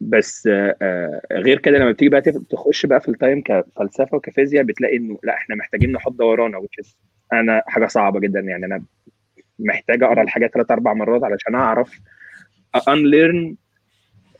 بس 0.00 0.46
آه، 0.46 0.76
آه، 0.82 1.20
غير 1.32 1.58
كده 1.58 1.78
لما 1.78 1.92
بتيجي 1.92 2.08
بقى 2.08 2.20
تخش 2.50 2.86
بقى 2.86 3.00
في 3.00 3.08
ال 3.08 3.15
time 3.15 3.42
كفلسفة 3.42 4.16
وكفيزياء 4.16 4.64
بتلاقي 4.64 4.96
إنه 4.96 5.18
لأ 5.22 5.34
إحنا 5.34 5.56
محتاجين 5.56 5.92
نحط 5.92 6.22
which 6.22 6.84
is 6.84 6.88
أنا 7.32 7.62
حاجة 7.66 7.86
صعبة 7.86 8.20
جدا 8.20 8.40
يعني. 8.40 8.66
أنا 8.66 8.82
محتاج 9.58 10.02
أقرأ 10.02 10.22
الحاجة 10.22 10.46
ثلاث 10.46 10.70
أربع 10.70 10.92
مرات 10.94 11.24
علشان 11.24 11.54
أعرف 11.54 12.00
unlearn 12.76 13.54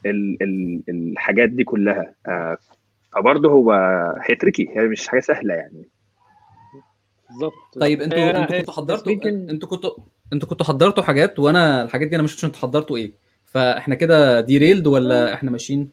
ال 0.06 0.42
ال 0.42 0.82
الحاجات 0.88 1.48
دي 1.48 1.64
كلها. 1.64 2.14
آه، 2.26 2.58
فبرضه 3.12 3.50
هو 3.50 3.72
هي 4.22 4.34
tricky 4.34 4.68
هي 4.76 4.88
مش 4.88 5.08
حاجة 5.08 5.20
سهلة 5.20 5.54
يعني. 5.54 5.88
بالظبط. 7.30 7.78
طيب 7.80 8.00
أنتوا 8.00 8.30
أنتوا 8.30 8.58
كنتوا 8.58 8.74
حضرتوا 8.74 9.12
أنتوا 9.50 9.68
كنتوا 9.68 9.90
أنتوا 10.32 10.48
كنتوا 10.48 10.66
حضرتوا 10.66 11.02
حاجات 11.02 11.38
وأنا 11.38 11.82
الحاجات 11.82 12.08
دي 12.08 12.14
أنا 12.14 12.22
ما 12.22 12.28
شفتش 12.28 12.44
أنتوا 12.44 12.60
حضرتوا 12.60 12.96
إيه؟ 12.96 13.12
فاحنا 13.50 13.94
كده 13.94 14.40
دي 14.40 14.58
railed 14.58 14.86
ولا 14.86 15.34
إحنا 15.34 15.50
ماشيين؟ 15.50 15.90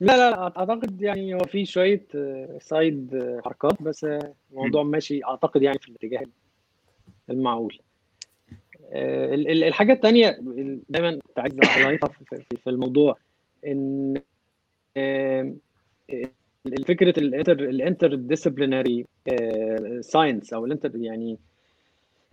لا 0.00 0.16
لا 0.30 0.42
أعتقد 0.42 1.02
يعني 1.02 1.34
هو 1.34 1.38
في 1.38 1.64
شوية 1.66 2.06
آه، 2.14 2.58
side 2.60 3.14
آه، 3.14 3.40
حركات 3.44 3.82
بس 3.82 4.04
آه، 4.04 4.34
الموضوع 4.52 4.82
ماشي 4.82 5.24
أعتقد 5.24 5.62
يعني 5.62 5.78
في 5.78 5.88
الاتجاه 5.88 6.22
المعقول. 7.30 7.78
آه، 8.92 9.34
ال- 9.34 9.48
ال- 9.48 9.64
الحاجة 9.64 9.92
الثانية 9.92 10.38
دايما 10.88 11.18
كنت 11.26 11.38
عايز 11.38 11.54
في 12.64 12.70
الموضوع 12.70 13.16
إن 13.66 14.20
آه، 14.96 15.54
فكرة 16.88 17.18
ال 17.18 17.23
inter 17.23 17.47
ال 17.47 17.52
interdisciplinary 17.52 19.06
science 20.00 20.52
أو 20.52 20.64
ال 20.64 20.69
inter 20.69 20.96
يعني 20.96 21.38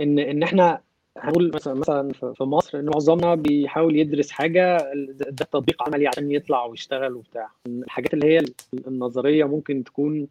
إن 0.01 0.20
إن 0.20 0.43
إحنا 0.43 0.82
هنقول 1.20 1.51
مثلا 1.55 1.74
مثلا 1.74 2.13
في 2.13 2.43
مصر 2.43 2.80
إن 2.80 2.86
معظمنا 2.86 3.36
بيحاول 3.36 3.95
يدرس 3.95 4.32
حاجة 4.32 4.78
ده 5.07 5.45
تطبيق 5.45 5.84
عملي 5.84 6.07
عشان 6.07 6.32
يطلع 6.32 6.65
ويشتغل 6.65 7.13
وبتاع. 7.13 7.49
الحاجات 7.68 8.13
اللي 8.13 8.28
هي 8.28 8.39
النظرية 8.88 9.45
ممكن 9.45 9.84
تكون 9.84 10.28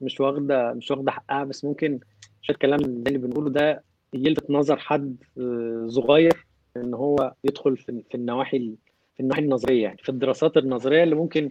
مش 0.00 0.20
واخده 0.20 0.72
مش 0.72 0.90
واخدة 0.90 1.10
حقها 1.12 1.44
بس 1.44 1.64
ممكن 1.64 2.00
شوية 2.42 2.56
كلام 2.56 2.80
زي 2.80 2.86
اللي 3.06 3.18
بنقوله 3.18 3.50
ده 3.50 3.82
يلفت 4.14 4.50
نظر 4.50 4.76
حد 4.76 5.16
آه، 5.38 5.86
صغير 5.88 6.46
إن 6.76 6.94
هو 6.94 7.34
يدخل 7.44 7.76
في 7.76 8.02
النواحي 8.14 8.56
ال- 8.56 8.76
في 9.14 9.20
النواحي 9.20 9.42
النظرية 9.42 9.82
يعني. 9.82 9.96
في 10.02 10.08
الدراسات 10.08 10.56
النظرية 10.56 11.02
اللي 11.02 11.14
ممكن 11.14 11.50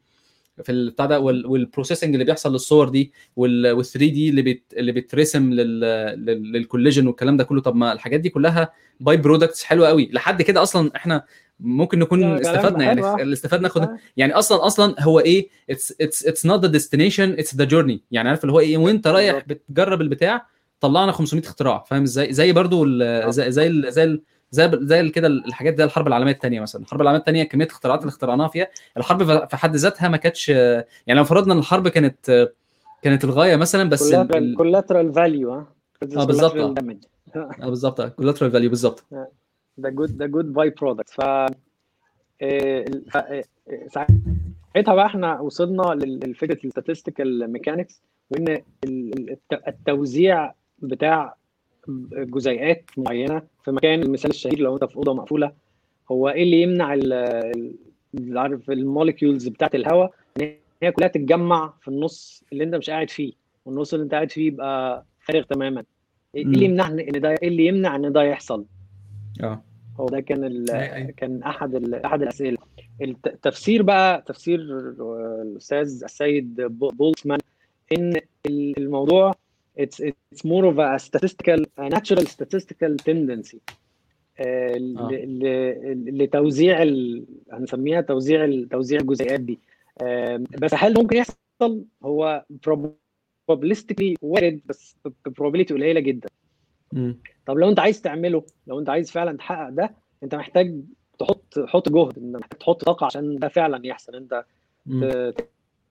في 0.63 0.71
البتاع 0.71 1.05
ده 1.05 1.19
وال 1.19 1.35
processing 1.35 2.13
اللي 2.13 2.25
بيحصل 2.25 2.51
للصور 2.51 2.89
دي 2.89 3.11
وال 3.35 3.85
3D 3.85 4.29
اللي 4.29 4.41
بيت 4.41 4.63
اللي 4.77 4.91
بيترسم 4.91 5.53
لل 5.53 5.79
لل- 6.25 6.51
لل 6.51 6.61
collision 6.61 7.07
والكلام 7.07 7.37
ده 7.37 7.43
كله 7.43 7.61
طب 7.61 7.75
ما 7.75 7.93
الحاجات 7.93 8.19
دي 8.19 8.29
كلها 8.29 8.71
by-products 8.99 9.63
حلوة 9.63 9.87
قوي 9.87 10.09
لحد 10.13 10.41
كده 10.41 10.63
أصلا 10.63 10.91
إحنا 10.95 11.23
ممكن 11.59 11.99
نكون 11.99 12.23
استفدنا 12.23 12.83
يعني. 12.83 13.21
اللي 13.21 13.33
استفدنا 13.33 13.61
ناخد 13.63 13.81
آه. 13.81 13.97
يعني 14.17 14.33
أصلا 14.33 14.65
أصلا 14.65 14.95
هو 14.99 15.19
إيه 15.19 15.49
it's 15.69 15.93
it's 16.01 16.25
it's 16.25 16.45
not 16.45 16.61
the 16.65 16.67
destination 16.71 17.31
it's 17.31 17.55
the 17.55 17.63
journey 17.65 18.01
يعني 18.11 18.29
عارف 18.29 18.41
اللي 18.43 18.53
هو 18.53 18.59
إيه 18.59 18.77
وأنت 18.77 19.07
رايح. 19.07 19.43
بتجرب 19.47 20.01
البتاع 20.01 20.47
طلعنا 20.87 21.11
500 21.11 21.43
اختراع 21.43 21.83
فاهم 21.83 22.01
إزاي؟ 22.03 22.33
زي 22.33 22.51
برضو 22.51 22.83
ال- 22.87 23.33
زي 23.33 23.51
زي 23.51 23.67
ال- 23.67 23.91
زي 23.93 24.03
ال- 24.03 24.21
زي 24.51 24.71
زي 24.81 25.09
كده 25.09 25.27
الحاجات 25.27 25.77
زي 25.77 25.83
الحرب 25.83 26.07
العالمية 26.07 26.31
الثانية 26.31 26.59
مثلا. 26.61 26.81
الحرب 26.81 27.01
العالمية 27.01 27.19
الثانية 27.19 27.43
كمية 27.43 27.65
الاختراعات 27.65 27.99
اللي 28.01 28.09
اخترعناها 28.09 28.47
فيها 28.47 28.67
الحرب 28.97 29.45
في 29.49 29.57
حد 29.57 29.75
ذاتها 29.75 30.09
ما 30.09 30.17
كانتش 30.17 30.49
يعني 30.49 30.85
لو 31.19 31.23
فرضنا 31.23 31.53
إن 31.53 31.59
الحرب 31.59 31.87
كانت 31.87 32.49
كانت 33.01 33.23
الغاية 33.23 33.55
مثلا 33.55 33.89
بس 33.89 34.13
ال- 34.13 34.37
ال- 34.37 34.55
collateral 34.57 35.13
value 35.13 35.53
ها؟ 35.53 35.67
آه، 36.17 36.25
بالظبط. 36.25 36.55
آه، 37.35 37.69
بالظبط. 37.69 38.01
collateral 38.01 38.51
value 38.51 38.69
بالظبط. 38.69 39.03
ده 39.77 39.89
good 39.89 40.17
ده 40.17 40.25
good 40.25 40.53
by-product 40.53 41.09
ف 41.09 41.21
آه، 41.21 41.49
آه، 42.41 43.43
ساعتها 43.87 44.95
بقى 44.95 45.05
إحنا 45.05 45.39
وصلنا 45.39 45.81
لفكره 46.05 46.57
ال 46.65 46.72
statistical 46.72 47.51
mechanics 47.51 48.01
وإن 48.31 48.47
ال- 48.49 48.63
ال- 48.83 49.29
الت- 49.31 49.67
التوزيع 49.67 50.53
بتاع 50.79 51.35
جزيئات 52.13 52.83
معينة 52.97 53.41
في 53.65 53.71
مكان 53.71 54.01
المثال 54.03 54.29
الشهير 54.29 54.59
لو 54.59 54.73
انت 54.73 54.83
في 54.85 54.95
أوضة 54.95 55.13
مقفولة. 55.13 55.51
هو 56.11 56.29
إيه 56.29 56.43
اللي 56.43 56.61
يمنع 56.61 56.93
ال- 56.93 57.73
عارف 58.37 58.69
ال 58.71 58.79
molecules 58.79 59.47
بتاعت 59.47 59.75
الهواء؟ 59.75 60.13
إن 60.41 60.55
هي 60.83 60.91
كلها 60.91 61.07
تتجمع 61.07 61.73
في 61.81 61.87
النص 61.87 62.43
اللي 62.53 62.63
انت 62.63 62.75
مش 62.75 62.89
قاعد 62.89 63.09
فيه. 63.09 63.33
والنص 63.65 63.93
اللي 63.93 64.03
انت 64.03 64.13
قاعد 64.13 64.31
فيه 64.31 64.47
يبقى 64.47 65.05
فارغ 65.19 65.43
تماما. 65.43 65.83
إيه. 66.35 66.43
اللي 66.43 66.65
يمنع 66.65 66.87
إن 66.87 67.21
ده 67.21 67.29
إيه 67.31 67.47
اللي 67.47 67.65
يمنع 67.65 67.95
إن 67.95 68.11
ده 68.11 68.23
يحصل؟ 68.23 68.65
آه. 69.43 69.61
هو 69.99 70.05
ده 70.05 70.19
كان 70.19 70.43
ال-. 70.43 71.11
كان 71.17 71.43
أحد 71.43 71.75
ال- 71.75 72.05
أحد 72.05 72.21
الأسئلة. 72.21 72.57
الت- 73.01 73.27
التفسير 73.27 73.83
بقى 73.83 74.21
تفسير 74.27 74.59
الأستاذ 75.41 76.03
السيد 76.03 76.55
بولتمان 76.61 77.39
إن 77.97 78.13
ال- 78.45 78.77
الموضوع 78.79 79.33
it's 79.79 79.99
it's 80.09 80.41
more 80.45 80.65
of 80.71 80.77
a 80.79 80.99
statistical 81.07 81.59
a 81.77 81.89
natural 81.89 82.25
statistical 82.35 82.95
tendency 83.09 83.57
آه، 84.39 84.75
آه. 84.97 85.09
لتوزيع 85.93 86.83
ال... 86.83 87.25
هنسميها 87.51 88.01
توزيع 88.01 88.45
ال- 88.45 88.69
توزيع 88.69 88.99
الجزيئات 88.99 89.39
دي 89.39 89.59
بس 90.61 90.73
هل 90.73 90.93
ممكن 90.93 91.17
يحصل 91.17 91.85
هو 92.03 92.45
probabilistically 93.51 94.13
وارد 94.21 94.61
بس 94.65 94.95
probability 95.41 95.69
قليلة 95.73 95.99
جدا. 95.99 96.29
طب 97.45 97.57
لو 97.57 97.69
انت 97.69 97.79
عايز 97.79 98.01
تعمله 98.01 98.43
لو 98.67 98.79
انت 98.79 98.89
عايز 98.89 99.11
فعلا 99.11 99.37
تحقق 99.37 99.69
ده 99.69 99.91
انت 100.23 100.35
محتاج 100.35 100.81
تحط 101.19 101.59
تحط 101.59 101.89
جهد 101.89 102.17
انت 102.17 102.35
محتاج 102.35 102.59
تحط 102.59 102.83
طاقة 102.83 103.05
عشان 103.05 103.35
ده 103.35 103.47
فعلا 103.47 103.87
يحصل 103.87 104.15
انت. 104.15 104.45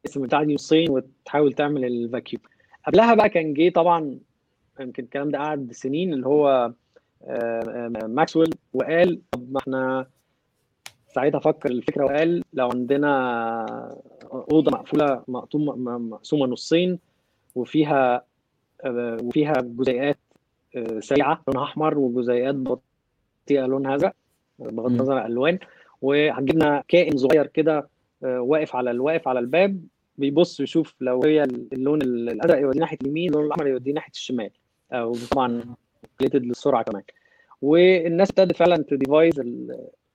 تقسم 0.05 0.22
بتاع 0.22 0.43
دي 0.43 0.55
نصين 0.55 0.91
وتحاول 0.91 1.53
تعمل 1.53 1.85
الفاكيوم 1.85 2.43
قبلها 2.87 3.14
بقى 3.14 3.28
كان 3.28 3.55
جه 3.55 3.68
طبعا 3.70 4.18
يمكن 4.80 5.03
الكلام 5.05 5.30
ده 5.30 5.39
قعد 5.39 5.72
سنين 5.72 6.12
اللي 6.12 6.26
هو 6.26 6.72
آه، 7.26 7.91
آه، 8.03 8.07
ماكسويل 8.07 8.55
وقال 8.72 9.20
طب 9.30 9.53
ما 9.53 9.59
إحنا 9.61 10.07
ساعتها 11.14 11.41
فكر 11.41 11.70
الفكرة 11.70 12.05
وقال 12.05 12.45
لو 12.53 12.68
عندنا 12.68 13.66
أوضة 14.32 14.70
مقفولة 14.70 15.22
مقسومة 15.28 16.47
نصين 16.47 16.99
وفيها 17.55 18.24
آه، 18.85 19.16
وفيها 19.22 19.53
جزيئات 19.61 20.18
آه، 20.76 21.01
سريعة 21.01 21.43
لونها 21.49 21.64
أحمر 21.64 21.99
وجزيئات 21.99 22.55
بطيئة 22.55 23.66
لونها 23.66 23.95
أزرق 23.95 24.14
بغض. 24.59 24.87
النظر 24.87 25.18
عن 25.18 25.26
الألوان 25.26 25.59
وهنجيبنا 26.03 26.85
كائن 26.89 27.16
صغير 27.16 27.47
كده 27.47 27.89
آه، 28.24 28.41
واقف 28.41 28.76
على 28.76 28.91
الواقف 28.91 29.28
على 29.28 29.39
الباب 29.39 29.80
بيبص 30.19 30.61
يشوف 30.61 30.95
لو 31.01 31.23
هي 31.25 31.43
اللون 31.73 32.03
الأزرق 32.03 32.59
يوديه 32.61 32.81
ناحية 32.81 32.99
اليمين 33.03 33.29
اللون 33.31 33.47
الأحمر 33.47 33.67
يوديه 33.67 33.93
ناحية 33.93 34.12
الشمال. 34.12 34.51
أو 34.93 35.12
طبعا 35.31 35.65
related 36.21 36.43
للسرعة 36.45 36.83
كمان. 36.83 37.03
والناس 37.62 38.31
ابتدت 38.31 38.57
فعلا 38.57 38.77
ت 38.77 38.86
devise 38.86 39.43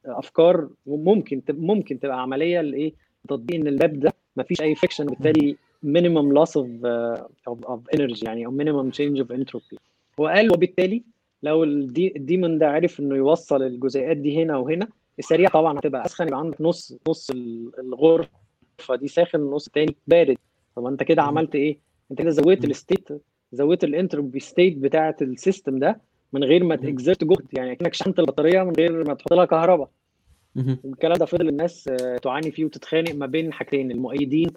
أفكار 0.06 0.70
ممكن 0.88 1.44
تب- 1.46 1.62
ممكن 1.62 2.00
تبقى 2.00 2.22
عملية 2.22 2.62
لإيه؟ 2.62 2.94
تطبيق 3.30 3.60
إن 3.60 3.68
الباب 3.68 4.00
ده 4.00 4.14
ما 4.36 4.44
فيش 4.44 4.62
أي 4.62 4.76
friction 4.76 5.06
بالتالي 5.06 5.56
minimum 5.84 6.34
loss 6.34 6.58
of 6.58 6.68
of 7.48 7.90
energy 7.94 8.26
يعني 8.26 8.46
أو 8.46 8.52
minimum 8.52 8.90
change 8.90 9.20
of 9.20 9.32
entropy 9.32 9.78
وقال 10.18 10.54
وبالتالي 10.54 11.04
لو 11.44 11.64
ال 11.64 11.76
de- 11.76 12.14
ال 12.16 12.23
demon 12.23 12.58
ده 12.58 12.70
عرف 12.70 13.00
إنه 13.00 13.16
يوصل 13.16 13.64
الجزيئات 13.64 14.18
دي 14.18 14.44
هنا 14.44 14.58
وهنا 14.58 14.88
السريع 15.20 15.50
طبعا 15.50 15.80
هتبقى 15.80 16.06
أسخن 16.06 16.28
يبقى 16.28 16.40
عندك 16.40 16.62
نص 16.62 16.98
نص 17.10 17.30
ال- 17.30 17.72
الغرفة 17.80 18.30
دي 18.92 19.08
ساخن 19.08 19.40
النص 19.40 19.68
التاني 19.68 19.96
بارد. 20.08 20.38
طب 20.76 20.86
انت 20.86 21.04
كده 21.04 21.22
عملت 21.22 21.56
إيه؟ 21.56 21.78
انت 22.12 22.20
كده 22.20 22.30
زودت. 22.30 22.66
ال 22.66 22.73
state 22.73 23.10
زودت 23.52 23.84
ال 23.84 23.91
entropy 23.91 24.40
state 24.40 24.78
بتاعه 24.78 25.16
ال 25.22 25.30
system 25.30 25.80
ده 25.80 26.02
من 26.34 26.44
غير 26.44 26.64
ما. 26.64 26.76
ت 26.76 26.84
exert 26.84 27.24
جهد 27.24 27.48
يعني 27.54 27.76
كانك 27.76 27.94
شحنت 27.94 28.20
البطارية 28.20 28.64
من 28.64 28.74
غير 28.78 29.08
ما 29.08 29.14
تحط 29.14 29.34
لها 29.34 29.46
كهرباء. 29.46 29.90
والكلام 30.84 31.18
ده 31.18 31.26
فضل 31.26 31.50
الناس 31.50 31.88
آه، 31.88 32.18
تعاني 32.18 32.52
فيه 32.52 32.66
وتتخانق 32.66 33.16
ما 33.16 33.26
بين 33.26 33.54
حاجتين 33.54 33.92
المؤيدين 33.92 34.50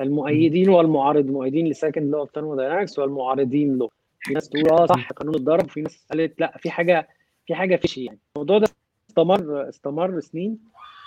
المؤيدين 0.00 0.68
والمعارض. 0.68 1.26
المؤيدين 1.26 1.68
ل 1.68 1.74
second 1.74 2.10
law 2.10 2.18
of 2.18 2.30
thermodynamics 2.34 2.98
والمعارضين 2.98 3.78
له 3.78 3.88
في 4.20 4.34
ناس 4.34 4.48
تقول 4.48 4.70
آه 4.70 4.86
صح 4.86 5.12
قانون 5.12 5.34
الضرب. 5.34 5.64
وفي 5.64 5.80
ناس 5.82 6.06
قالت 6.10 6.40
لا 6.40 6.56
في 6.58 6.70
حاجة 6.70 7.08
في 7.46 7.54
حاجة 7.54 7.76
fishy 7.76 8.04
يعني. 8.04 8.18
الموضوع 8.36 8.58
ده 8.58 8.66
استمر 9.10 9.68
استمر 9.68 10.20
سنين. 10.20 10.58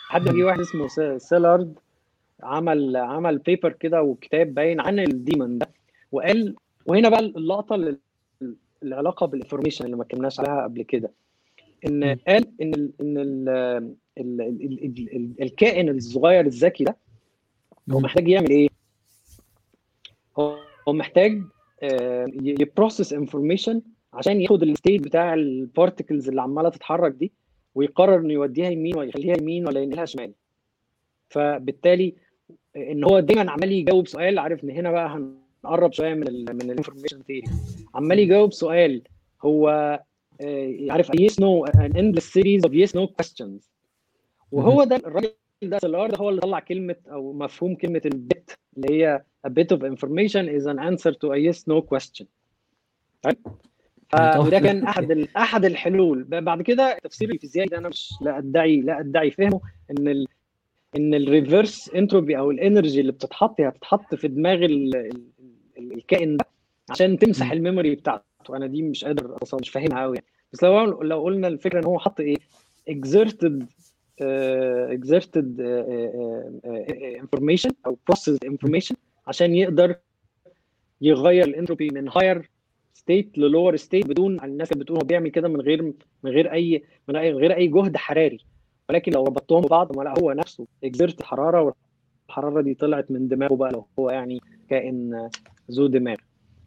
لحد 0.10 0.30
ما 0.30 0.34
جه 0.34 0.44
واحد 0.44 0.60
اسمه 0.60 0.88
سيلارد 1.18 1.80
عمل 2.44 2.96
عمل 2.98 3.38
paper 3.38 3.72
كده 3.74 4.04
وكتاب 4.04 4.54
باين 4.54 4.80
عن 4.80 5.00
ال 5.00 5.10
demon 5.10 5.58
ده 5.58 5.70
وقال 6.12 6.56
وهنا 6.86 7.10
بقى 7.10 7.20
اللقطة 7.20 7.76
اللي 7.76 7.98
العلاقه 8.84 9.26
بال 9.26 9.35
information 9.35 9.86
اللي 9.86 9.96
ما 9.98 10.04
اتكلمناش 10.04 10.40
عليها 10.40 10.64
قبل 10.64 10.82
كده 10.84 11.12
إن. 11.88 12.04
قال 12.28 12.46
إن 12.62 12.74
ال 12.74 12.92
إن 13.02 13.18
ال 13.18 13.50
ال 14.18 14.42
ال 14.42 14.84
ال 14.86 15.16
ال 15.16 15.42
الكائن 15.42 15.90
الصغير 15.90 16.46
الذكي 16.46 16.84
ده 16.84 16.98
هو. 17.92 18.00
محتاج 18.00 18.28
يعمل 18.28 18.50
إيه؟ 18.50 18.68
هو 20.40 20.58
محتاج 20.88 21.42
ي 22.42 22.51
process 22.51 23.14
information 23.14 23.82
عشان 24.14 24.42
ياخد 24.42 24.64
ال 24.64 24.70
state 24.70 25.02
بتاع 25.04 25.34
ال 25.34 25.43
particles 25.43 26.30
اللي 26.30 26.42
عمالة 26.42 26.70
تتحرك 26.70 27.12
دي 27.12 27.32
ويقرر 27.76 28.20
إنه 28.20 28.34
يوديها 28.34 28.70
يمين 28.70 28.98
ولا 28.98 29.10
يخليها 29.10 29.38
يمين 29.42 29.68
ولا 29.68 29.80
ينقلها 29.82 30.06
شمال 30.06 30.34
فبالتالي 31.30 32.16
إن 32.76 33.04
هو 33.04 33.20
دايما 33.20 33.52
عمال 33.52 33.72
يجاوب 33.72 34.08
سؤال 34.08 34.40
عارف 34.40 34.64
إن 34.64 34.70
هنا 34.70 34.92
بقى 34.92 35.18
هنقرب 35.64 35.94
شوية 35.94 36.14
من 36.14 36.28
ال 36.28 36.46
من 36.56 36.62
ال 36.62 36.67
information 36.67 37.22
theory 37.22 37.44
عمال 37.96 38.20
يجاوب 38.20 38.54
سؤال 38.54 39.02
هو 39.46 39.70
آه، 40.42 40.78
عارف 40.90 41.12
yes 41.12 41.34
no 41.34 41.72
an 41.72 41.92
endless 41.94 42.24
series 42.26 42.62
of 42.70 42.72
yes 42.74 42.92
no 43.02 43.08
questions. 43.08 43.70
وهو 44.52 44.84
ده 44.84 44.96
الراجل 44.96 45.32
ده 45.64 45.78
سيلارد 45.80 46.10
ده 46.10 46.18
هو 46.18 46.30
اللي 46.30 46.42
طلع 46.42 46.60
كلمة 46.60 46.96
أو 47.12 47.34
مفهوم 47.34 47.76
كلمة 47.76 48.02
ال 48.06 48.19
bit 48.19 48.58
اللي 48.78 48.88
هي 49.04 49.24
a 49.48 49.50
bit 49.50 49.78
of 49.78 49.82
information 49.82 50.50
is 50.60 50.66
an 50.66 50.80
answer 50.80 51.12
to 51.12 51.30
a 51.32 51.54
yes 51.54 51.60
no 51.60 51.82
question. 51.96 52.26
طيب. 53.22 53.38
ف- 54.10 54.38
وده 54.38 54.60
كان 54.60 54.84
أحد 54.84 55.28
أحد 55.38 55.66
الحلول. 55.66 56.24
بعد 56.24 56.62
كده 56.62 56.84
التفسير 56.98 57.30
الفيزيائي 57.32 57.70
ده 57.70 57.78
أنا 57.78 57.90
مش 57.90 58.14
لا 58.22 58.38
أدعي 58.38 58.82
لا 58.82 59.00
أدعي 59.00 59.32
فهمه 59.32 59.62
إن 59.92 60.26
إن 60.96 61.14
ال 61.14 61.23
reverse 61.23 61.90
entropy 61.96 62.38
أو 62.38 62.52
ال 62.52 62.59
energy 62.59 63.02
اللي 63.02 63.12
بتتحط 63.12 63.62
هي 63.62 63.68
هتتحط 63.68 64.16
في 64.16 64.28
دماغ 64.28 64.66
ال 64.66 64.96
ال 64.96 65.22
ال 65.78 65.94
الكائن 65.94 66.38
ده 66.38 66.46
عشان 66.90 67.18
تمسح. 67.20 67.52
ال 67.52 67.58
memory 67.58 67.96
بتاعته. 67.96 68.24
أنا 68.50 68.68
دي 68.68 68.82
مش 68.82 69.06
قادر 69.06 69.38
أصلا 69.44 69.60
مش 69.60 69.70
فاهمها 69.70 70.02
قوي 70.02 70.16
يعني 70.16 70.28
بس 70.54 70.64
لو 70.64 71.02
لو 71.02 71.24
قلنا 71.24 71.48
الفكرة 71.48 71.80
إن 71.80 71.86
هو 71.86 72.00
حط 72.00 72.20
إيه؟ 72.20 72.36
exerted 72.90 73.64
uh, 74.22 74.98
exerted 74.98 75.50
uh, 75.60 75.86
uh, 76.66 77.24
information 77.26 77.72
أو 77.86 77.98
processed 78.12 78.50
information 78.52 78.96
عشان 79.28 79.56
يقدر 79.56 79.96
يغير 81.02 81.44
الانتروبي 81.48 81.90
من 81.90 82.10
higher 82.10 82.50
state 82.94 83.38
ل 83.38 83.44
lower 83.44 83.76
state 83.76 84.08
بدون 84.08 84.44
الناس 84.44 84.72
اللي 84.72 84.84
بتقول 84.84 84.98
هو 84.98 85.06
بيعمل 85.08 85.30
كده 85.30 85.48
من 85.48 85.62
غير 85.62 85.82
من 86.24 86.32
غير 86.32 86.54
اي 86.54 86.84
من 87.08 87.16
غير 87.16 87.56
أي 87.56 87.68
جهد 87.68 87.98
حراري. 87.98 88.40
ولكن 88.90 89.12
لو 89.12 89.24
ربطتهم 89.24 89.62
ببعض 89.62 89.98
ما 89.98 90.04
لا 90.04 90.14
هو 90.22 90.32
نفسه 90.32 90.68
exert 90.84 91.22
حراره 91.24 91.74
والحراره 92.30 92.62
دي 92.62 92.74
طلعت 92.74 93.12
من 93.12 93.28
دماغه 93.28 93.56
بقى 93.56 93.72
لو 93.72 93.86
هو 94.00 94.10
يعني 94.10 94.40
كائن 94.70 95.30
ذو 95.72 95.88
دماغ. 95.88 96.16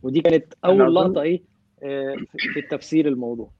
ودي 0.02 0.20
كانت 0.20 0.44
أول 0.64 0.94
لقطة 0.94 1.22
إيه 1.22 1.42
آه، 1.82 2.16
في 2.38 2.58
التفسير 2.60 3.08
الموضوع. 3.08 3.50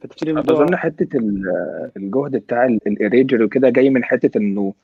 في 0.00 0.08
تفسير 0.08 0.28
الموضوع. 0.30 0.64
بظن 0.64 0.76
حتة 0.76 1.16
ال- 1.18 1.90
الجهد 1.96 2.36
بتاع 2.36 2.66
ال 2.66 2.76
erasure 2.76 3.42
وكده 3.42 3.70
جاي 3.70 3.90
من 3.90 4.04
حتة 4.04 4.38
إنه 4.38 4.74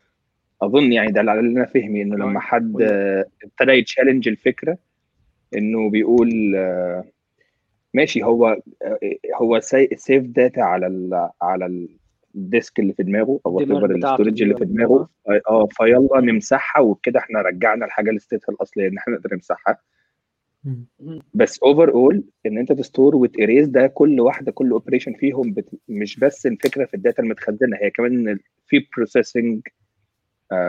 أظن 0.63 0.93
يعني 0.93 1.13
ده 1.13 1.21
اللي 1.21 1.33
أنا 1.41 1.67
فهمي 1.67 2.03
إنه 2.03 2.17
لما 2.17 2.27
طيب. 2.27 2.39
حد 2.39 2.83
ابتدى 3.45 3.73
ي 3.73 3.78
challenge 3.78 4.29
الفكرة 4.29 4.79
إنه 5.57 5.91
بيقول 5.91 6.57
آه، 6.57 7.05
ماشي 7.95 8.23
هو 8.23 8.47
آه، 8.83 8.99
هو 9.41 9.61
save 9.97 10.23
data 10.27 10.61
على 10.61 10.87
ال 10.87 11.29
على 11.43 11.67
ال 12.35 12.44
disk 12.44 12.81
اللي 12.81 12.93
في 12.93 13.03
دماغه 13.03 13.41
أو 13.47 13.61
ever 13.61 13.73
ال 14.13 14.16
storage 14.16 14.43
اللي 14.43 14.55
في 14.57 14.65
دماغه 14.65 15.09
آه 15.49 15.67
فيلا 15.71 16.21
نمسحها 16.21 16.83
وبكده 16.83 17.21
إحنا 17.21 17.43
رجعنا 17.43 17.85
الحاجة 17.87 18.11
ل 18.11 18.17
state 18.17 18.47
ها 18.47 18.53
الأصلية 18.53 18.89
إن 18.89 18.99
إحنا 18.99 19.15
نقدر 19.15 19.35
نمسحها. 19.35 19.79
بس 21.35 21.59
overall 21.63 22.25
إن 22.47 22.59
أنت 22.59 22.73
ت 22.73 22.80
store 22.80 23.17
وت 23.17 23.32
erase 23.32 23.69
ده 23.69 23.87
كل 23.87 24.21
واحدة 24.21 24.53
كل 24.53 24.71
operation 24.71 25.13
فيهم 25.13 25.53
بت... 25.53 25.69
مش 25.89 26.19
بس 26.19 26.47
الفكرة 26.47 26.85
في 26.85 26.95
ال 26.95 27.00
data 27.00 27.23
المتخزنة 27.23 27.77
هي 27.77 27.91
كمان 27.91 28.29
إن 28.29 28.39
في 28.67 28.87
processing 28.97 29.61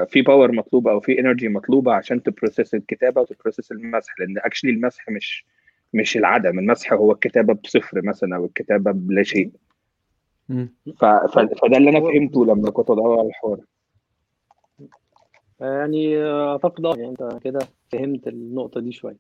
في 0.07 0.21
power 0.21 0.51
مطلوبة 0.51 0.91
أو 0.91 0.99
في 0.99 1.19
energy 1.19 1.49
مطلوبة 1.49 1.93
عشان 1.93 2.23
ت 2.23 2.30
process 2.30 2.75
الكتابة 2.75 3.21
وت 3.21 3.32
process 3.32 3.71
المسح 3.71 4.19
لأن 4.19 4.37
actually 4.37 4.71
المسح 4.71 5.09
مش 5.09 5.45
مش 5.93 6.17
العدم 6.17 6.59
المسح 6.59 6.93
هو 6.93 7.11
الكتابة 7.11 7.53
بصفر 7.53 8.01
مثلا 8.05 8.35
أو 8.35 8.45
الكتابة 8.45 8.91
بلا 8.91 9.23
شيء. 9.23 9.51
ف... 10.97 11.05
ف... 11.05 11.39
فده 11.39 11.77
اللي 11.77 11.89
أنا 11.89 11.99
فهمته 11.99 12.45
لما 12.45 12.69
كنت 12.71 12.91
بدور 12.91 13.19
على 13.19 13.27
الحوار. 13.27 13.59
يعني 15.59 16.23
أعتقد 16.23 16.85
آه 16.85 16.95
يعني 16.95 17.09
أنت 17.09 17.39
كده 17.43 17.59
فهمت 17.91 18.27
النقطة 18.27 18.79
دي 18.81 18.91
شوية. 18.91 19.17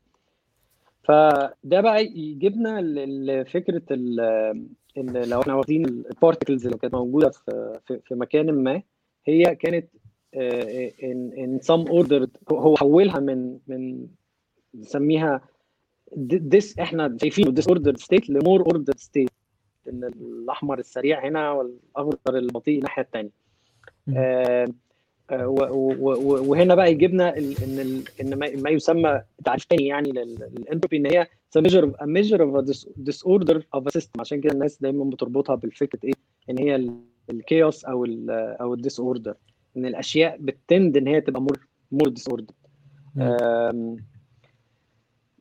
فده 1.03 1.81
بقى 1.81 2.05
يجيبنا 2.05 2.81
لفكرة 2.81 3.81
ال- 3.91 4.19
ان 4.97 5.17
لو 5.17 5.41
إحنا 5.41 5.55
واخدين 5.55 5.85
ال 5.85 5.93
particles 5.93 6.65
اللي 6.65 6.77
كانت 6.77 6.95
موجودة 6.95 7.29
في 7.29 7.79
في, 7.87 7.99
في 8.05 8.15
مكان 8.15 8.63
ما 8.63 8.81
هي 9.25 9.55
كانت 9.55 9.87
in 11.03 11.31
in 11.37 11.59
some 11.61 11.85
order 11.87 12.27
هو 12.51 12.75
حولها 12.77 13.19
من 13.19 13.57
من 13.67 14.07
نسميها 14.75 15.41
dis- 16.15 16.79
إحنا 16.79 17.17
شايفينه 17.21 17.51
disorder 17.51 17.67
state 17.67 17.95
ل 17.95 18.29
more 18.29 18.61
order 18.61 18.93
state 18.97 19.29
إن 19.89 20.03
الأحمر 20.03 20.79
السريع 20.79 21.27
هنا 21.27 21.51
والأخضر 21.51 22.37
البطيء 22.37 22.77
الناحية 22.77 23.01
الثانية. 23.01 23.29
آه، 24.15 24.67
آه، 25.29 25.47
وهنا 26.47 26.75
بقى 26.75 26.91
يجيبنا 26.91 27.37
إن 27.37 28.03
إن 28.21 28.33
ما- 28.39 28.69
يسمى 28.69 29.21
تعريف 29.45 29.65
تاني 29.65 29.87
يعني 29.87 30.11
للانتروبي 30.11 30.97
إن 30.97 31.05
هي 31.05 31.27
of 32.37 32.61
a 32.61 32.65
dis- 32.65 32.89
disorder 33.09 33.57
of 33.77 33.81
a 33.81 33.99
system. 33.99 34.19
عشان 34.19 34.41
كده 34.41 34.53
الناس 34.53 34.81
دايما 34.81 35.03
بتربطها 35.03 35.55
بالفكرة 35.55 35.99
إيه؟ 36.03 36.13
إن 36.49 36.57
هي 36.59 36.89
ال 37.29 37.38
chaos 37.38 37.85
أو 37.85 38.05
ال 38.05 38.29
أو 38.61 38.73
ال 38.73 38.99
disorder 38.99 39.35
إن 39.77 39.85
الأشياء 39.85 40.37
ب 40.39 40.51
tend 40.51 40.97
إن 40.97 41.07
هي 41.07 41.21
تبقى 41.21 41.41
more 41.41 41.67
more 41.91 42.09
disorder. 42.09 42.53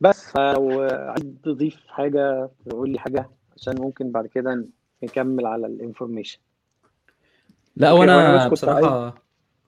بس 0.01 0.30
فلو 0.30 0.80
عايز 0.82 1.24
تضيف 1.43 1.86
حاجة 1.86 2.51
تقول 2.66 2.91
لي 2.91 2.99
حاجة؟ 2.99 3.30
عشان 3.61 3.74
ممكن 3.80 4.11
بعد 4.11 4.26
كده 4.26 4.64
نكمل 5.02 5.46
على 5.46 5.66
ال 5.66 5.72
information 5.72 6.38
لا 7.76 7.92
وأنا 7.92 8.42
كنت 8.44 8.52
بصراحة 8.52 9.14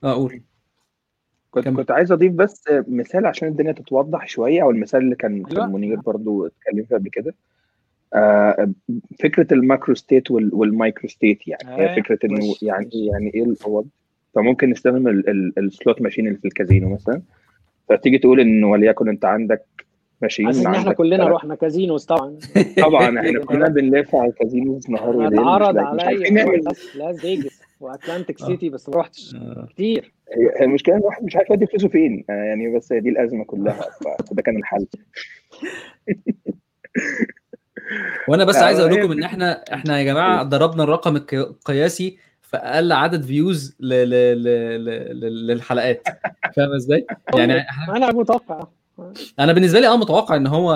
أقول 0.03 0.41
كنت 1.51 1.65
كمل. 1.65 1.75
كنت 1.77 1.91
عايز 1.91 2.11
أضيف 2.11 2.33
بس 2.33 2.63
مثال 2.87 3.25
عشان 3.25 3.47
الدنيا 3.47 3.71
تتوضح 3.71 4.27
شوية 4.27 4.61
أو 4.61 4.71
المثال 4.71 5.01
اللي 5.01 5.15
كان 5.15 5.33
أيوة. 5.35 5.49
كان 5.49 5.71
منير 5.71 5.99
برضو 5.99 6.45
اتكلم 6.45 6.83
فيه 6.85 6.95
قبل 6.95 7.09
كده 7.09 7.35
آه، 8.13 8.71
فكرة 9.19 9.53
ال 9.53 9.60
macro 9.60 9.95
state 9.95 10.31
وال- 10.31 10.53
وال 10.53 10.69
micro 10.69 11.09
state 11.09 11.47
يعني 11.47 11.69
هي 11.81 11.91
آه، 11.91 11.95
فكرة 11.95 12.19
إنه 12.25 12.55
يعني. 12.61 12.89
يعني 12.93 13.33
إيه 13.33 13.43
الأوض 13.43 13.87
فممكن 14.35 14.69
نستخدم 14.69 15.07
ال- 15.07 15.29
ال- 15.29 15.53
ال 15.59 15.67
slot 15.67 16.01
machine 16.01 16.27
اللي 16.27 16.37
في 16.37 16.45
الكازينو 16.47 16.93
مثلا 16.93 17.21
فتيجي 17.89 18.17
تقول 18.17 18.39
إن 18.39 18.63
وليكن 18.63 19.09
أنت 19.09 19.25
عندك 19.25 19.65
machine 20.23 20.45
حاسس 20.45 20.65
إن 20.65 20.75
إحنا 20.75 20.93
كلنا 20.93 21.17
تلات- 21.17 21.29
رحنا 21.29 21.55
casinos 21.55 22.05
طبعا. 22.05 22.37
طبعا 22.85 23.19
إحنا 23.19 23.39
كلنا 23.45 23.69
بنلف 23.69 24.15
على 24.15 24.29
ال 24.29 24.36
casinos 24.36 24.89
نهار 24.89 25.15
وليل 25.15 25.39
اتعرض 25.39 25.77
عليا. 25.77 26.31
نعمل 26.31 26.61
لاس 26.95 27.19
فيجاس 27.21 27.61
وأتلانتيك 27.79 28.41
آه. 28.41 28.45
سيتي 28.45 28.69
بس 28.69 28.89
ما 28.89 28.95
رحتش 28.95 29.35
آه. 29.35 29.67
كتير. 29.69 30.13
هي 30.59 30.65
المشكلة 30.65 30.95
إن 30.95 30.99
الواحد 30.99 31.23
مش 31.23 31.35
عارف 31.35 31.49
يودي 31.49 31.65
فلوسه 31.65 31.87
فين 31.87 32.25
آه، 32.29 32.33
يعني 32.33 32.75
بس 32.77 32.93
هي 32.93 32.99
دي 32.99 33.09
الأزمة 33.09 33.43
كلها 33.45 33.81
فده 34.29 34.41
كان 34.41 34.57
الحل. 34.57 34.87
وأنا 38.27 38.43
بس 38.45 38.55
عايز 38.55 38.79
أقول 38.79 38.93
لكم 38.93 39.11
إن 39.11 39.23
إحنا 39.23 39.63
إحنا 39.73 39.99
يا 39.99 40.03
جماعة 40.03 40.43
ضربنا 40.43 40.83
الرقم 40.83 41.15
القياسي 41.33 42.17
في 42.41 42.57
أقل 42.57 42.91
عدد 42.91 43.21
views 43.25 43.75
ل... 43.79 43.87
ل... 43.89 44.09
ل... 44.09 44.43
ل... 44.85 45.19
ل... 45.19 45.47
للحلقات. 45.47 46.07
فاهم 46.55 46.73
إزاي؟ 46.75 47.05
يعني 47.35 47.61
إحنا- 47.63 47.89
أنا 47.95 48.11
متوقع. 48.11 48.67
أنا 49.39 49.53
بالنسبة 49.53 49.79
لي 49.79 49.87
آه 49.87 49.97
متوقع 49.97 50.35
ان 50.35 50.47
هو 50.47 50.73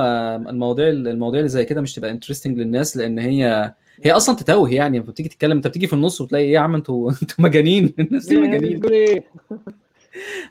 المواضيع 0.50 0.88
المواضيع 0.90 1.40
اللي 1.40 1.50
زي 1.50 1.66
كده 1.66 1.82
مش 1.82 1.94
تبقى 1.94 2.12
interesting 2.12 2.58
للناس 2.58 2.98
لأن 2.98 3.20
هي 3.20 3.74
هي 4.04 4.12
أصلا 4.12 4.36
تتوه 4.36 4.74
يعني. 4.74 4.98
لما 5.00 5.08
بتيجي 5.12 5.30
تتكلم 5.30 5.58
انت 5.58 5.68
بتيجي 5.68 5.88
في 5.88 5.94
النص 5.94 6.22
وتلاقي 6.22 6.44
إيه 6.46 6.54
يا 6.54 6.60
عم 6.60 6.76
أنتوا 6.76 7.12
أنتوا 7.22 7.36
مجانين. 7.46 7.94
الناس 8.00 8.26
دي 8.26 8.38
مجانين. 8.38 8.82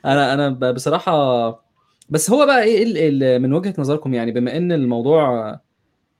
أنا 0.05 0.33
أنا 0.33 0.71
بصراحة 0.71 1.47
بس 2.09 2.29
هو 2.31 2.45
بقى 2.45 2.63
إيه 2.63 2.83
ال- 2.83 3.23
ال- 3.23 3.41
من 3.41 3.53
وجهة 3.53 3.73
نظركم 3.77 4.13
يعني 4.13 4.31
بما 4.31 4.57
ان 4.57 4.71
الموضوع 4.71 5.59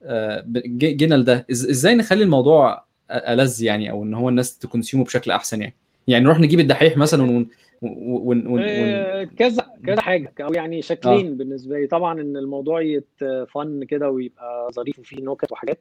آه، 0.03 0.43
جينا 0.77 1.15
لده 1.15 1.45
إزاي 1.51 1.95
نخلي 1.95 2.23
الموضوع 2.23 2.85
ألذ 3.11 3.61
يعني 3.63 3.91
أو 3.91 4.03
ان 4.03 4.13
هو 4.13 4.29
الناس 4.29 4.57
تكونسيومه 4.57 5.05
بشكل 5.05 5.31
احسن 5.31 5.61
يعني؟ 5.61 5.75
يعني 6.07 6.25
نروح 6.25 6.39
نجيب 6.39 6.59
الدحيح 6.59 6.97
مثلا 6.97 7.23
ون 7.23 7.47
ون 7.81 8.47
ون, 8.47 8.47
ون... 8.47 8.61
آه، 8.63 9.23
كذا 9.23 9.65
كذا 9.85 10.01
حاجة. 10.01 10.33
أو 10.41 10.53
يعني 10.53 10.81
شكلين 10.81 11.37
بالنسبة 11.37 11.79
لي. 11.79 11.87
طبعا 11.87 12.21
إن 12.21 12.37
الموضوع 12.37 12.81
يتفن 12.81 13.83
كده 13.83 14.09
ويبقى 14.09 14.69
ظريف 14.73 14.99
وفيه 14.99 15.17
نكت 15.21 15.51
وحاجات 15.51 15.79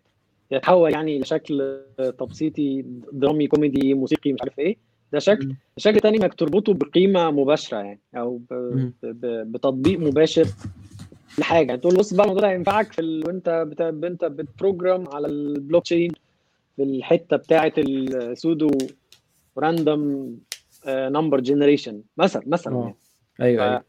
يتحول 0.50 0.92
يعني 0.92 1.18
لشكل 1.18 1.80
تبسيطي 1.98 2.84
درامي 3.12 3.46
كوميدي 3.46 3.94
موسيقي 3.94 4.32
مش 4.32 4.40
عارف 4.42 4.58
إيه. 4.58 4.76
ده 5.12 5.18
شكل 5.18 5.46
مم. 5.46 5.56
الشكل 5.76 5.96
الثاني 5.96 6.16
إنك 6.16 6.34
تربطه 6.34 6.74
بقيمة 6.74 7.30
مباشرة 7.30 7.78
يعني 7.78 8.00
أو. 8.16 8.36
ب... 8.50 8.54
ب... 9.02 9.26
بتطبيق 9.52 9.98
مباشر 9.98 10.46
لحاجة. 11.38 11.66
يعني 11.66 11.80
تقول 11.80 11.94
بص 11.96 12.14
بقى 12.14 12.24
الموضوع 12.24 12.42
ده 12.48 12.54
هينفعك 12.54 12.92
في 12.92 13.00
ال... 13.00 13.26
وأنت 13.26 13.66
بت... 13.68 13.80
أنت 13.80 14.24
بت 14.24 14.42
program 14.42 15.04
على 15.08 15.26
البلوك 15.26 15.82
تشين 15.82 16.12
في 16.76 16.82
الحتة 16.82 17.36
بتاعه 17.36 17.72
ال 17.78 17.91
pseudo 17.91 18.70
random 19.58 20.36
number 20.88 21.40
generation 21.40 22.02
مثلا 22.16 22.42
مثلا 22.46 22.76
آه. 22.76 22.82
يعني. 22.82 22.96
أيوه. 23.40 23.64
أيوه 23.64 23.84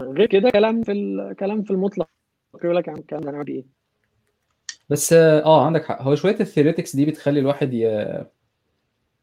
غير 0.00 0.26
كده 0.26 0.50
كلام 0.50 0.82
في 0.82 0.92
الكلام 0.92 1.62
في 1.62 1.70
المطلق. 1.70 2.08
يقول 2.64 2.76
لك 2.76 2.86
يعني 2.86 3.00
الكلام 3.00 3.22
ده 3.22 3.30
هنعمل 3.30 3.48
إيه؟ 3.48 3.64
بس 4.88 5.12
آه 5.12 5.66
عندك 5.66 5.84
حق. 5.84 6.02
هو 6.02 6.14
شوية 6.14 6.36
ال 6.40 6.45
theoretics 6.45 6.96
دي 6.96 7.04
بتخلي 7.06 7.40
الواحد 7.40 7.74
ي... 7.74 7.88
ال 7.88 8.28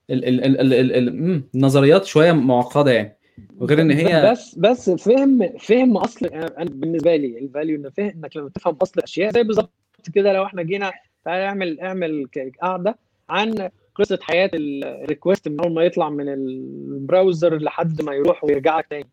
ال 0.09 0.45
ال 0.45 0.59
ال 0.59 0.73
ال 0.73 0.91
ال 0.93 1.43
النظريات 1.55 2.05
شوية 2.05 2.31
معقدة 2.31 2.91
يعني. 2.91 3.17
وغير 3.57 3.81
إن 3.81 3.91
هي 3.91 4.31
بس 4.31 4.55
بس 4.55 4.89
فهم 4.89 5.57
فهم 5.57 5.97
أصل 5.97 6.25
أنا 6.25 6.69
بالنسبة 6.69 7.15
لي 7.15 7.39
ال 7.39 7.46
value 7.46 7.79
إن 7.79 7.89
فهم 7.89 8.09
إنك 8.09 8.37
لما 8.37 8.49
تفهم 8.49 8.75
أصل 8.81 8.93
الاشياء 8.97 9.31
زي 9.31 9.43
بالظبط 9.43 9.71
كده 10.13 10.33
لو 10.33 10.45
إحنا 10.45 10.63
جينا 10.63 10.91
تعالى 11.25 11.45
اعمل 11.45 11.79
اعمل 11.79 12.27
قاعدة 12.61 12.97
عن 13.29 13.69
قصة 13.95 14.19
حياة 14.21 14.51
ال 14.53 14.65
request 14.65 15.47
من 15.47 15.59
أول 15.59 15.73
ما 15.73 15.83
يطلع 15.83 16.09
من 16.09 16.29
ال 16.29 16.45
browser 16.45 17.57
لحد 17.57 18.01
ما 18.01 18.13
يروح 18.13 18.43
ويرجع 18.43 18.77
لك 18.79 18.87
تاني. 18.89 19.09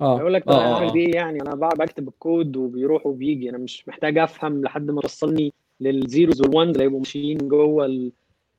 آه. 0.00 0.18
يقول 0.18 0.34
لك 0.34 0.48
أنا 0.48 0.74
اعمل. 0.74 0.92
بيه 0.92 1.14
يعني 1.14 1.42
أنا 1.42 1.54
بكتب 1.54 2.08
الكود 2.08 2.56
وبيروح 2.56 3.06
وبيجي. 3.06 3.50
أنا 3.50 3.58
مش 3.58 3.88
محتاج 3.88 4.18
أفهم 4.18 4.62
لحد 4.62 4.90
ما 4.90 5.00
توصلني 5.00 5.52
لل 5.80 5.97
zeros 5.97 6.40
وال 6.40 6.50
ones 6.50 6.70
اللي 6.70 6.84
هيبقوا 6.84 6.98
ماشيين 6.98 7.38
جوه 7.38 7.86
ال... 7.86 8.12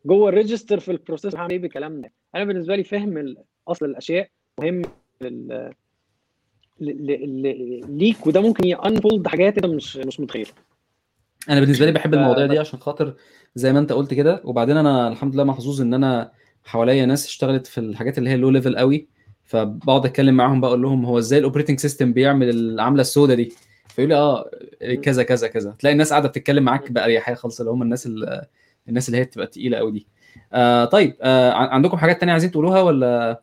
جوه 0.05 0.29
ال 0.29 0.35
register 0.35 0.79
في 0.79 0.91
ال 0.91 0.97
process 0.97 1.35
هعمل 1.35 1.51
إيه 1.51 1.59
بالكلام 1.59 2.01
ده؟ 2.01 2.11
أنا 2.35 2.43
بالنسبة 2.43 2.75
لي 2.75 2.83
فهم 2.83 3.35
أصل 3.67 3.85
الأشياء 3.85 4.29
مهم 4.59 4.81
لل... 5.21 5.73
ليك 7.89 8.27
وده 8.27 8.41
ممكن 8.41 8.67
ي 8.67 8.76
unfold 8.76 9.27
حاجات 9.27 9.57
أنت 9.57 9.65
مش 9.65 9.97
مش 9.97 10.19
متخيل 10.19 10.47
أنا 11.49 11.59
بالنسبة 11.59 11.85
لي 11.85 11.91
بحب 11.91 12.13
المواضيع 12.13 12.45
دي. 12.45 12.59
عشان 12.59 12.79
خاطر 12.79 13.13
زي 13.55 13.73
ما 13.73 13.79
أنت 13.79 13.91
قلت 13.93 14.13
كده 14.13 14.41
وبعدين 14.45 14.77
أنا 14.77 15.07
الحمد 15.07 15.33
لله 15.33 15.43
محظوظ 15.43 15.81
إن 15.81 15.93
أنا 15.93 16.31
حواليا 16.63 17.05
ناس 17.05 17.25
اشتغلت 17.25 17.67
في 17.67 17.77
الحاجات 17.77 18.17
اللي 18.17 18.29
هي 18.29 18.37
low 18.37 18.49
level 18.49 18.77
قوي 18.77 19.07
فبقعد 19.45 20.05
أتكلم 20.05 20.35
معاهم 20.37 20.61
بقول 20.61 20.81
لهم 20.81 21.05
هو 21.05 21.17
إزاي 21.19 21.39
ال 21.39 21.43
operating 21.43 21.79
system 21.79 22.13
بيعمل 22.13 22.49
العملة 22.49 23.01
السوداء 23.01 23.35
دي؟ 23.35 23.53
فيقول 23.87 24.09
لي 24.09 24.15
آه 24.15 24.49
كذا 25.03 25.23
كذا 25.23 25.47
كذا. 25.47 25.75
تلاقي 25.79 25.93
الناس 25.93 26.09
قاعدة 26.09 26.27
بتتكلم 26.27 26.63
معاك 26.63 26.91
بأريحية 26.91 27.33
خالص 27.33 27.59
اللي 27.59 27.71
هم 27.71 27.81
الناس 27.81 28.05
اللي 28.05 28.45
الناس 28.89 29.07
اللي 29.09 29.17
هي 29.19 29.23
بتبقى 29.23 29.47
تقيلة 29.47 29.77
قوي 29.77 29.91
دي. 29.91 30.07
آه 30.53 30.85
طيب 30.85 31.15
آه 31.21 31.51
عن- 31.51 31.67
عندكم 31.69 31.97
حاجات 31.97 32.19
تانية 32.19 32.31
عايزين 32.33 32.51
تقولوها 32.51 32.81
ولا 32.81 33.41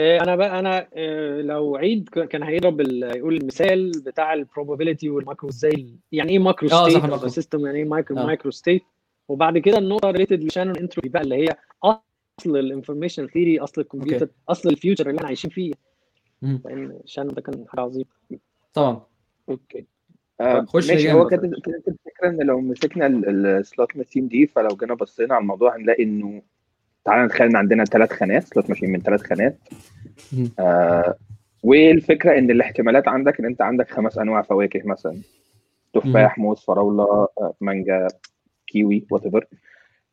أنا 0.00 0.36
بقى 0.36 0.58
أنا 0.58 0.88
إيه، 0.92 1.42
لو 1.42 1.76
عيد 1.76 2.08
كان 2.08 2.42
هيضرب 2.42 2.80
يقول 2.80 3.36
المثال 3.36 3.90
بتاع 3.90 4.32
ال 4.34 4.40
probability 4.40 5.10
وال 5.10 5.21
macro 5.21 5.48
إزاي 5.48 5.94
يعني 6.12 6.30
إيه 6.32 6.38
macro 6.38 6.68
آه، 6.68 6.88
state. 6.88 7.26
system 7.26 7.66
يعني 7.66 7.78
إيه 7.78 7.84
مايكرو 7.84 8.18
آه. 8.18 8.26
micro 8.26 8.50
state 8.50 8.82
وبعد 9.28 9.58
كده 9.58 9.78
النقطة 9.78 10.10
related 10.10 10.42
ل 10.42 10.46
Shannon 10.46 10.76
entropy 10.76 11.08
بقى 11.08 11.22
اللي 11.22 11.34
هي 11.34 11.56
أصل 11.84 12.56
ال 12.56 12.62
information 12.62 13.26
theory 13.26 13.58
أصل 13.58 13.80
الكمبيوتر 13.80 14.28
أصل 14.48 14.68
ال 14.68 14.73
future 14.73 15.06
اللي 15.06 15.16
إحنا 15.16 15.26
عايشين 15.26 15.50
فيه. 15.50 15.72
لأن 16.42 17.00
شانون 17.04 17.34
ده 17.34 17.42
كان 17.42 17.64
حاجة 17.68 17.80
عظيمة 17.80 18.06
طبعا 18.74 19.02
okay 19.48 19.86
آه 20.40 20.64
خش 20.64 20.90
ماشي. 20.90 21.12
هو 21.12 21.26
كانت 21.26 21.42
كانت 21.42 21.88
الفكرة 21.88 22.28
إن 22.28 22.42
لو 22.46 22.60
مسكنا 22.60 23.06
ال 23.06 23.24
slot 23.24 23.96
machine 23.96 24.28
دي 24.28 24.46
فلو 24.46 24.68
جينا 24.80 24.94
بصينا 24.94 25.34
على 25.34 25.42
الموضوع 25.42 25.76
هنلاقي 25.76 26.02
إنه 26.02 26.42
تعالى 27.06 27.24
نتخيل 27.24 27.46
إن 27.46 27.56
عندنا 27.56 27.84
ثلاث 27.84 28.12
خانات 28.12 28.42
slot 28.44 28.68
machine 28.68 28.90
من 28.90 29.00
ثلاث 29.00 29.22
خانات. 29.22 29.58
آه 30.58 31.14
والفكرة 31.62 32.38
إن 32.38 32.50
الاحتمالات 32.50 33.08
عندك 33.08 33.40
إن 33.40 33.46
أنت 33.46 33.62
عندك 33.62 33.90
خمس 33.90 34.18
أنواع 34.18 34.42
فواكه 34.42 34.82
مثلا 34.84 35.16
تفاح 35.94 36.38
موز 36.38 36.60
فراولة 36.64 37.04
آه، 37.04 37.54
مانجا 37.60 38.08
كيوي 38.66 39.06
whatever 39.10 39.44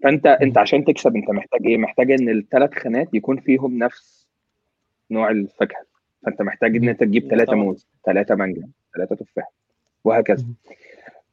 فانت 0.03 0.25
أنت 0.25 0.57
عشان 0.57 0.85
تكسب 0.85 1.15
أنت 1.15 1.31
محتاج 1.31 1.61
إيه؟ 1.65 1.77
محتاج 1.77 2.11
إن 2.11 2.29
الثلاث 2.29 2.73
خانات 2.73 3.13
يكون 3.13 3.37
فيهم 3.37 3.77
نفس 3.77 4.27
نوع 5.11 5.29
الفاكهة 5.31 5.85
فأنت 6.25 6.41
محتاج 6.41 6.75
إن 6.75 6.89
أنت 6.89 6.99
تجيب 6.99 7.29
ثلاثة. 7.29 7.55
موز 7.55 7.87
ثلاثة 8.05 8.35
مانجا 8.35 8.67
ثلاثة 8.95 9.15
تفاح 9.15 9.51
وهكذا. 10.03 10.45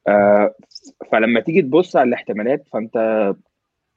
آه 0.09 0.55
فلما 1.13 1.41
تيجي 1.41 1.63
تبص 1.63 1.97
على 1.97 2.09
الاحتمالات 2.09 2.69
فأنت 2.73 2.97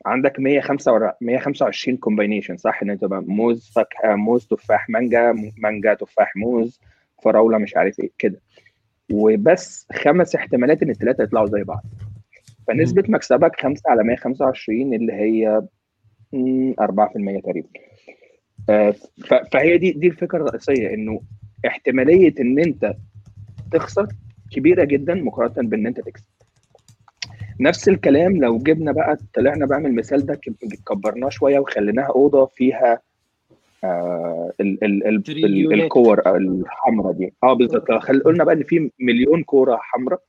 عندك 0.05 0.39
125 0.39 1.11
125 1.21 1.97
combination 1.97 2.57
صح؟ 2.57 2.81
إن 2.83 2.89
أنت 2.89 3.05
بقى 3.05 3.21
موز 3.21 3.71
فاكهه 3.75 4.15
موز 4.15 4.47
تفاح 4.47 4.89
مانجا 4.89 5.35
مانجا 5.57 5.93
تفاح 5.93 6.35
موز 6.35 6.79
فراولة 7.23 7.57
مش 7.57 7.75
عارف 7.77 7.99
إيه 7.99 8.09
كده. 8.17 8.39
وبس 9.11 9.87
خمس 9.93 10.35
احتمالات 10.35 10.83
إن 10.83 10.89
الثلاثه 10.89 11.23
يطلعوا 11.23 11.47
زي 11.47 11.63
بعض. 11.63 11.83
فنسبة 12.67 13.03
مكسبك 13.07 13.61
5 13.61 13.81
على 13.87 14.03
125 14.03 14.93
اللي 14.93 15.13
هي 15.13 15.61
مم، 16.33 16.73
4% 16.81 17.39
تقريبا. 17.41 17.67
آه، 18.69 18.93
فهي 19.51 19.77
دي 19.77 19.91
دي 19.91 20.07
الفكرة 20.07 20.37
الرئيسية 20.37 20.93
إنه 20.93 21.21
احتمالية 21.67 22.33
إن 22.39 22.59
أنت 22.59 22.93
تخسر 23.71 24.07
كبيرة 24.51 24.83
جدا 24.83 25.13
مقارنة 25.13 25.69
بإن 25.69 25.87
أنت 25.87 25.99
تكسب. 25.99 26.25
نفس 27.59 27.89
الكلام 27.89 28.37
لو 28.37 28.57
جبنا 28.57 28.91
بقى 28.91 29.17
طلعنا 29.33 29.65
بقى 29.65 29.79
من 29.79 29.85
المثال 29.85 30.25
ده 30.25 30.35
كب- 30.35 30.73
كبرناه 30.87 31.29
شوية 31.29 31.59
وخليناها 31.59 32.05
أوضة 32.15 32.45
فيها 32.45 32.99
آه 33.83 34.51
ال 34.61 34.83
ال 34.83 35.07
ال 35.07 35.15
ال 35.15 35.23
تريليونات. 35.23 35.83
الكور 35.83 36.35
الحمراء 36.37 37.11
دي. 37.13 37.33
آه 37.43 37.53
بالظبط 37.53 37.91
خل- 37.91 38.23
قلنا 38.23 38.43
بقى 38.43 38.55
إن 38.55 38.63
في 38.63 38.91
مليون 38.99 39.43
كورة 39.43 39.77
حمراء 39.81 40.19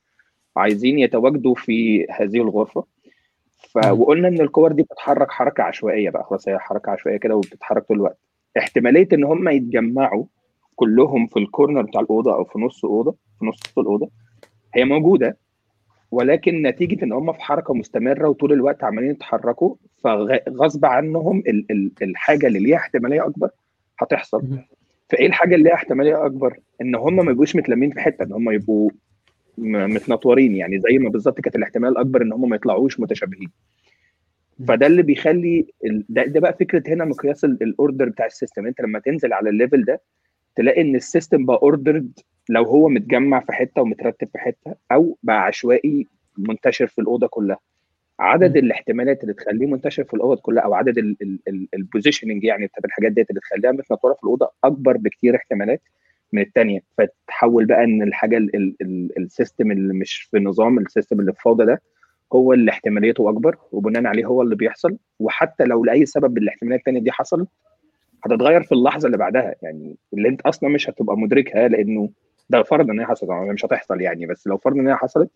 عايزين 0.57 0.99
يتواجدوا 0.99 1.55
في 1.55 2.05
هذه 2.11 2.37
الغرفة. 2.37 2.83
ف... 3.69 3.77
وقلنا 3.91 4.27
إن 4.27 4.41
الكور 4.41 4.71
دي 4.71 4.83
بتتحرك 4.83 5.31
حركة 5.31 5.63
عشوائية 5.63 6.09
بقى 6.09 6.23
خلاص 6.23 6.47
هي 6.49 6.59
حركة 6.59 6.91
عشوائية 6.91 7.17
كده 7.17 7.35
وبتتحرك 7.35 7.83
طول 7.87 7.97
الوقت. 7.97 8.17
احتمالية 8.57 9.07
إن 9.13 9.23
هم 9.23 9.49
يتجمعوا 9.49 10.25
كلهم 10.75 11.27
في 11.27 11.39
الكورنر 11.39 11.81
بتاع 11.81 12.01
الأوضة 12.01 12.33
أو 12.33 12.43
في 12.43 12.59
نص 12.59 12.85
أوضة 12.85 13.15
في 13.39 13.45
نص 13.45 13.59
الأوضة 13.77 14.09
هي 14.73 14.85
موجودة 14.85 15.37
ولكن 16.15 16.61
نتيجة 16.61 17.03
إن 17.05 17.11
هم 17.11 17.33
في 17.33 17.41
حركة 17.41 17.73
مستمرة 17.73 18.27
وطول 18.29 18.53
الوقت 18.53 18.83
عمالين 18.83 19.11
يتحركوا 19.11 19.75
فغصب 20.03 20.85
عنهم 20.85 21.39
ال- 21.39 21.65
ال- 21.71 21.91
الحاجة 22.01 22.47
اللي 22.47 22.59
ليها 22.59 22.77
احتمالية 22.77 23.25
أكبر 23.25 23.49
هتحصل. 23.99 24.41
فإيه 25.09 25.27
الحاجة 25.27 25.55
اللي 25.55 25.63
ليها 25.63 25.73
احتمالية 25.73 26.25
أكبر؟ 26.25 26.59
إن 26.81 26.95
هم 26.95 27.25
ما 27.25 27.31
يبقوش 27.31 27.55
متلمين 27.55 27.91
في 27.91 27.99
حتة 27.99 28.23
إن 28.23 28.31
هم 28.33 28.49
يبقوا 28.51 28.89
متنطورين 29.57 30.55
يعني 30.55 30.79
زي 30.79 30.97
ما 30.97 31.09
بالظبط 31.09 31.41
كانت 31.41 31.55
الاحتمال 31.55 31.89
الأكبر 31.91 32.21
إن 32.21 32.33
هم 32.33 32.49
ما 32.49 32.55
يطلعوش 32.55 32.99
متشابهين. 32.99 33.51
فده 34.67 34.87
اللي 34.87 35.01
بيخلي 35.03 35.67
ال- 35.85 36.05
ده, 36.09 36.23
ده 36.25 36.39
بقى 36.39 36.53
فكرة 36.59 36.83
هنا 36.87 37.05
مقياس 37.05 37.45
ال- 37.45 37.63
ال 37.63 37.71
order 37.71 38.09
بتاع 38.09 38.25
ال 38.25 38.30
system. 38.30 38.67
أنت 38.67 38.81
لما 38.81 38.99
تنزل 38.99 39.33
على 39.33 39.49
ال 39.49 39.55
level 39.55 39.85
ده 39.85 40.01
تلاقي 40.55 40.81
إن 40.81 40.95
ال 40.95 41.02
system 41.02 41.45
بقى 41.45 41.59
ordered 41.63 42.19
لو 42.49 42.63
هو 42.63 42.89
متجمع 42.89 43.39
في 43.39 43.51
حتة 43.53 43.81
ومترتب 43.81 44.27
في 44.33 44.37
حتة 44.39 44.75
أو 44.91 45.17
بقى 45.23 45.41
عشوائي 45.43 46.07
منتشر 46.37 46.87
في 46.87 47.01
الأوضة 47.01 47.27
كلها. 47.27 47.57
عدد. 48.19 48.57
الاحتمالات 48.57 49.23
اللي 49.23 49.33
تخليه 49.33 49.67
منتشر 49.67 50.03
في 50.03 50.13
الأوضة 50.13 50.41
كلها 50.41 50.63
أو 50.63 50.73
عدد 50.73 51.15
ال 51.73 51.79
positioning 51.79 52.43
يعني 52.43 52.67
بتاعت 52.67 52.85
الحاجات 52.85 53.11
ديت 53.11 53.29
اللي 53.29 53.41
تخليها 53.41 53.71
متنطورة 53.71 54.13
في 54.13 54.23
الأوضة 54.23 54.49
أكبر 54.63 54.97
بكتير 54.97 55.35
احتمالات 55.35 55.81
من 56.33 56.41
الثانية 56.41 56.79
فتحول 56.97 57.65
بقى 57.65 57.83
إن 57.83 58.03
الحاجة 58.03 58.37
ال- 58.37 58.55
ال- 58.55 58.75
ال- 58.81 59.17
ال 59.19 59.26
system 59.26 59.71
اللي 59.71 59.93
مش 59.93 60.27
في 60.31 60.39
نظام 60.39 60.79
ال 60.79 60.85
system 60.85 61.19
اللي 61.19 61.33
في 61.33 61.39
فوضى 61.41 61.65
ده 61.65 61.81
هو 62.33 62.53
اللي 62.53 62.71
احتماليته 62.71 63.29
أكبر 63.29 63.57
وبناء 63.71 64.05
عليه 64.05 64.25
هو 64.25 64.41
اللي 64.41 64.55
بيحصل. 64.55 64.97
وحتى 65.19 65.63
لو 65.63 65.85
لأي 65.85 66.05
سبب 66.05 66.37
الاحتمالات 66.37 66.79
الثانية 66.79 66.99
دي 66.99 67.11
حصلت 67.11 67.47
هتتغير 68.25 68.63
في 68.63 68.71
اللحظة 68.71 69.05
اللي 69.05 69.17
بعدها 69.17 69.55
يعني 69.61 69.97
اللي 70.13 70.29
انت 70.29 70.41
أصلا 70.41 70.69
مش 70.69 70.89
هتبقى 70.89 71.17
مدركها 71.17 71.67
لأنه 71.67 72.09
ده 72.49 72.63
فرض 72.63 72.89
إن 72.89 72.99
هي 72.99 73.05
حصلت 73.05 73.23
طبعاً 73.29 73.51
مش 73.53 73.65
هتحصل 73.65 74.01
يعني 74.01 74.25
بس 74.25 74.47
لو 74.47 74.57
فرض 74.57 74.77
إن 74.77 74.87
هي 74.87 74.95
حصلت 74.95 75.29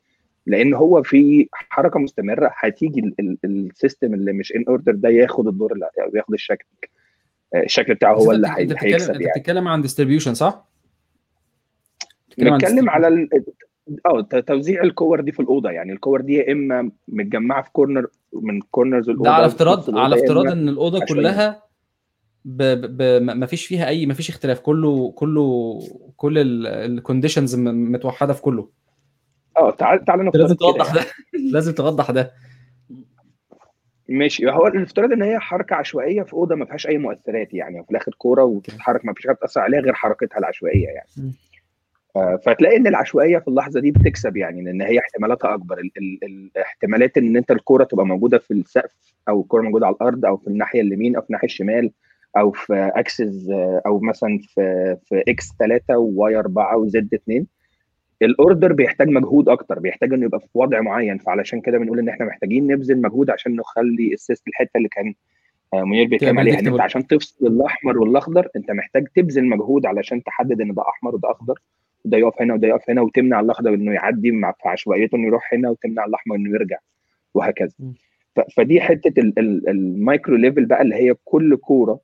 لأن 0.45 0.73
هو 0.73 1.03
في 1.03 1.47
حركة 1.53 1.99
مستمرة 1.99 2.51
هتيجي 2.55 2.99
ال- 2.99 3.15
ال- 3.19 3.37
ال 3.45 3.55
system 3.55 4.13
اللي 4.13 4.33
مش 4.33 4.55
in 4.55 4.65
order 4.67 4.95
ده 4.95 5.09
ياخد 5.09 5.47
الدور 5.47 5.73
اللي 5.73 5.89
ياخد 6.13 6.33
الشكل 6.33 6.65
آه، 7.55 7.63
الشكل 7.63 7.93
بتاعه 7.93 8.13
هو 8.13 8.31
أنت 8.31 8.45
اللي 8.45 8.47
بتك- 8.47 8.59
أنت 8.59 8.71
هي- 8.71 8.75
بتتكلم 8.75 8.91
هيكسب 8.93 9.11
أنت 9.13 9.21
يعني 9.21 9.31
بتتكلم 9.35 9.67
عن 9.67 9.81
distribution 9.81 10.33
صح؟ 10.33 10.65
بتتكلم 12.29 12.51
بنتكلم 12.57 12.89
على. 12.89 13.07
ال- 13.07 13.29
آه 14.05 14.21
توزيع 14.21 14.83
الكور 14.83 15.21
دي 15.21 15.31
في 15.31 15.39
الأوضة 15.39 15.69
يعني 15.71 15.93
الكور 15.93 16.21
دي 16.21 16.33
يا 16.33 16.51
إما 16.51 16.91
متجمعة 17.07 17.61
في 17.63 17.71
corner 17.71 18.07
من 18.33 18.61
corners 18.61 19.09
الأوضة 19.09 19.29
ده 19.29 19.35
على 19.35 19.45
افتراض 19.45 19.97
على 19.97 20.15
افتراض 20.15 20.47
إن 20.47 20.69
الأوضة. 20.69 21.05
كلها 21.05 21.63
ب... 22.57 22.63
ب... 22.97 23.21
ما 23.21 23.45
فيش 23.45 23.65
فيها 23.67 23.87
أي 23.87 24.05
ما 24.05 24.13
فيش 24.13 24.29
اختلاف. 24.29 24.59
كله 24.59 25.11
كله 25.11 25.79
كل 26.17 26.37
ال 26.67 26.75
conditions 26.75 27.55
متوحدة 27.55 28.33
في 28.33 28.41
كله. 28.41 28.69
آه 29.57 29.71
تعال 29.71 30.05
تعال 30.05 30.19
انت 30.19 30.35
لازم 30.35 30.53
نفترض 30.53 30.73
كده 30.75 30.83
توضح 30.83 30.95
يعني 30.95 30.99
ده. 30.99 31.51
لازم 31.53 31.73
توضح 31.73 32.11
ده. 32.11 32.31
ماشي. 34.09 34.49
هو 34.51 34.67
الافتراض 34.67 35.11
إن 35.11 35.21
هي 35.23 35.39
حركة 35.39 35.75
عشوائية 35.75 36.23
في 36.23 36.33
أوضة 36.33 36.55
ما 36.55 36.65
فيهاش 36.65 36.87
أي 36.87 36.97
مؤثرات 36.97 37.53
يعني 37.53 37.79
وفي 37.79 37.91
الآخر 37.91 38.11
كورة 38.17 38.43
وتتحرك 38.43 39.05
ما 39.05 39.13
فيش 39.13 39.27
حاجة 39.27 39.35
بتأثر 39.35 39.61
عليها 39.61 39.79
غير 39.79 39.93
حركتها 39.93 40.37
العشوائية 40.39 40.87
يعني. 40.87 41.33
آه، 42.15 42.39
فتلاقي 42.45 42.77
إن 42.77 42.87
العشوائية 42.87 43.37
في 43.37 43.47
اللحظة 43.47 43.79
دي 43.79 43.91
بتكسب 43.91 44.37
يعني 44.37 44.61
لأن 44.63 44.81
هي 44.81 44.99
احتمالاتها 44.99 45.53
أكبر. 45.53 45.79
ال- 45.79 45.91
ال- 45.97 46.19
الاحتمالات 46.55 47.17
إن 47.17 47.37
أنت 47.37 47.51
الكورة 47.51 47.83
تبقى 47.83 48.05
موجودة 48.05 48.37
في 48.37 48.51
السقف 48.53 48.91
أو 49.29 49.41
الكورة 49.41 49.61
موجودة 49.61 49.85
على 49.85 49.95
الأرض 49.95 50.25
أو 50.25 50.37
في 50.37 50.47
الناحية 50.47 50.81
اليمين 50.81 51.15
أو 51.15 51.21
في 51.21 51.27
الناحية 51.27 51.47
الشمال 51.47 51.91
أو 52.37 52.51
في 52.51 52.91
axis 52.95 53.47
أو 53.85 53.99
مثلا 53.99 54.39
في 54.43 54.97
في 55.05 55.23
X 55.27 55.49
3 55.59 55.97
و 55.97 56.16
Y 56.16 56.35
4 56.35 56.77
و 56.77 56.95
Z 56.95 57.13
2 57.13 57.45
ال 58.21 58.30
order 58.30 58.73
بيحتاج 58.73 59.07
مجهود 59.09 59.49
أكتر 59.49 59.79
بيحتاج 59.79 60.13
إنه 60.13 60.25
يبقى 60.25 60.39
في 60.39 60.47
وضع 60.53 60.81
معين. 60.81 61.17
فعلشان 61.17 61.61
كده 61.61 61.77
بنقول 61.77 61.99
إن 61.99 62.09
إحنا 62.09 62.25
محتاجين 62.25 62.67
نبذل 62.67 63.01
مجهود 63.01 63.29
عشان 63.29 63.55
نخلي 63.55 64.13
ال 64.13 64.20
syst 64.20 64.47
الحتة 64.47 64.77
اللي 64.77 64.89
كان 64.89 65.13
منير 65.73 66.07
بيتكلم 66.07 66.39
عليها 66.39 66.53
إن 66.53 66.57
أنت. 66.67 66.67
عشان 66.83 67.07
تفصل 67.07 67.47
الأحمر 67.47 67.97
والأخضر 67.97 68.47
أنت 68.55 68.71
محتاج 68.71 69.07
تبذل 69.15 69.45
مجهود 69.45 69.85
علشان 69.85 70.23
تحدد 70.23 70.61
إن 70.61 70.73
ده 70.73 70.81
أحمر 70.89 71.15
وده 71.15 71.31
أخضر. 71.31 71.59
وده 72.05 72.17
يقف 72.17 72.41
هنا 72.41 72.53
وده 72.53 72.67
يقف 72.67 72.89
هنا 72.89 73.01
وتمنع 73.01 73.39
الأخضر 73.39 73.73
إنه 73.73 73.93
يعدي 73.93 74.31
مع 74.31 74.51
في 74.51 74.69
عشوائيته 74.69 75.15
إنه 75.15 75.27
يروح 75.27 75.53
هنا 75.53 75.69
وتمنع 75.69 76.05
الأحمر 76.05 76.35
إنه 76.35 76.49
يرجع 76.49 76.77
وهكذا. 77.33 77.73
فدي 78.57 78.81
حتة 78.81 79.19
ال- 79.19 79.39
ال- 79.39 79.69
ال 79.69 79.80
micro 79.80 80.35
level 80.35 80.65
بقى 80.65 80.81
اللي 80.81 80.95
هي 80.95 81.15
كل 81.25 81.55
كورة 81.55 81.99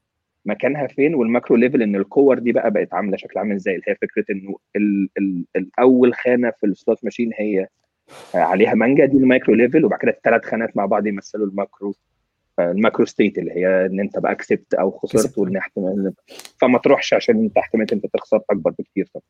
مكانها 0.45 0.87
فين 0.87 1.15
وال 1.15 1.27
macro 1.27 1.55
level 1.57 1.81
إن 1.81 1.95
الكور 1.95 2.39
دي 2.39 2.51
بقى 2.51 2.71
بقت 2.71 2.93
عاملة 2.93 3.17
شكل 3.17 3.39
عامل 3.39 3.55
إزاي؟ 3.55 3.73
اللي 3.75 3.85
هي 3.87 3.95
فكرة 3.95 4.25
إنه 4.31 4.55
ال 4.75 5.09
ال 5.17 5.45
الأول 5.55 6.13
خانة 6.13 6.51
في 6.59 6.65
ال 6.65 6.73
slot 6.73 7.03
machine 7.03 7.31
هي 7.35 7.67
عليها 8.35 8.73
مانجا 8.73 9.05
دي 9.05 9.17
ال 9.17 9.24
micro 9.24 9.55
level 9.55 9.85
وبعد 9.85 9.99
كده 9.99 10.11
الثلاث 10.11 10.45
خانات 10.45 10.77
مع 10.77 10.85
بعض 10.85 11.07
يمثلوا 11.07 11.47
ال 11.47 11.55
macro 11.55 11.95
ال 12.59 12.67
macro 12.67 13.05
state 13.05 13.37
اللي 13.37 13.51
هي 13.51 13.85
إن 13.85 13.99
أنت 13.99 14.19
بقى 14.19 14.35
كسبت 14.35 14.73
أو 14.73 14.91
خسرت. 14.91 15.37
وإن 15.37 15.57
احتمال 15.57 16.13
فما 16.61 16.77
تروحش 16.79 17.13
عشان 17.13 17.43
أنت 17.43 17.57
احتمال 17.57 17.91
أنت 17.91 18.05
تخسر 18.05 18.41
أكبر 18.49 18.71
بكتير 18.79 19.09
طبعا. 19.13 19.23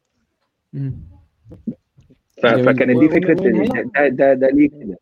جميل. 0.73 0.93
فكانت 2.65 2.99
دي 2.99 3.09
فكرة 3.09 3.33
ده 3.95 4.07
ده 4.07 4.33
ده 4.33 4.47
ليه 4.47 4.69
كده. 4.69 4.99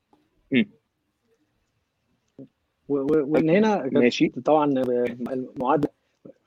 ومن 2.89 3.49
هنا 3.49 3.89
ماشي. 3.91 4.27
طبعا 4.27 4.71
المعادلة 5.31 5.89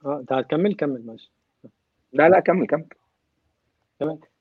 آه 0.06 0.18
انت 0.20 0.32
هتكمل 0.32 0.74
كمل 0.74 1.06
ماشي. 1.06 1.30
لا 2.12 2.28
لا 2.28 2.40
كمل 2.40 2.66
كمل. 2.66 2.84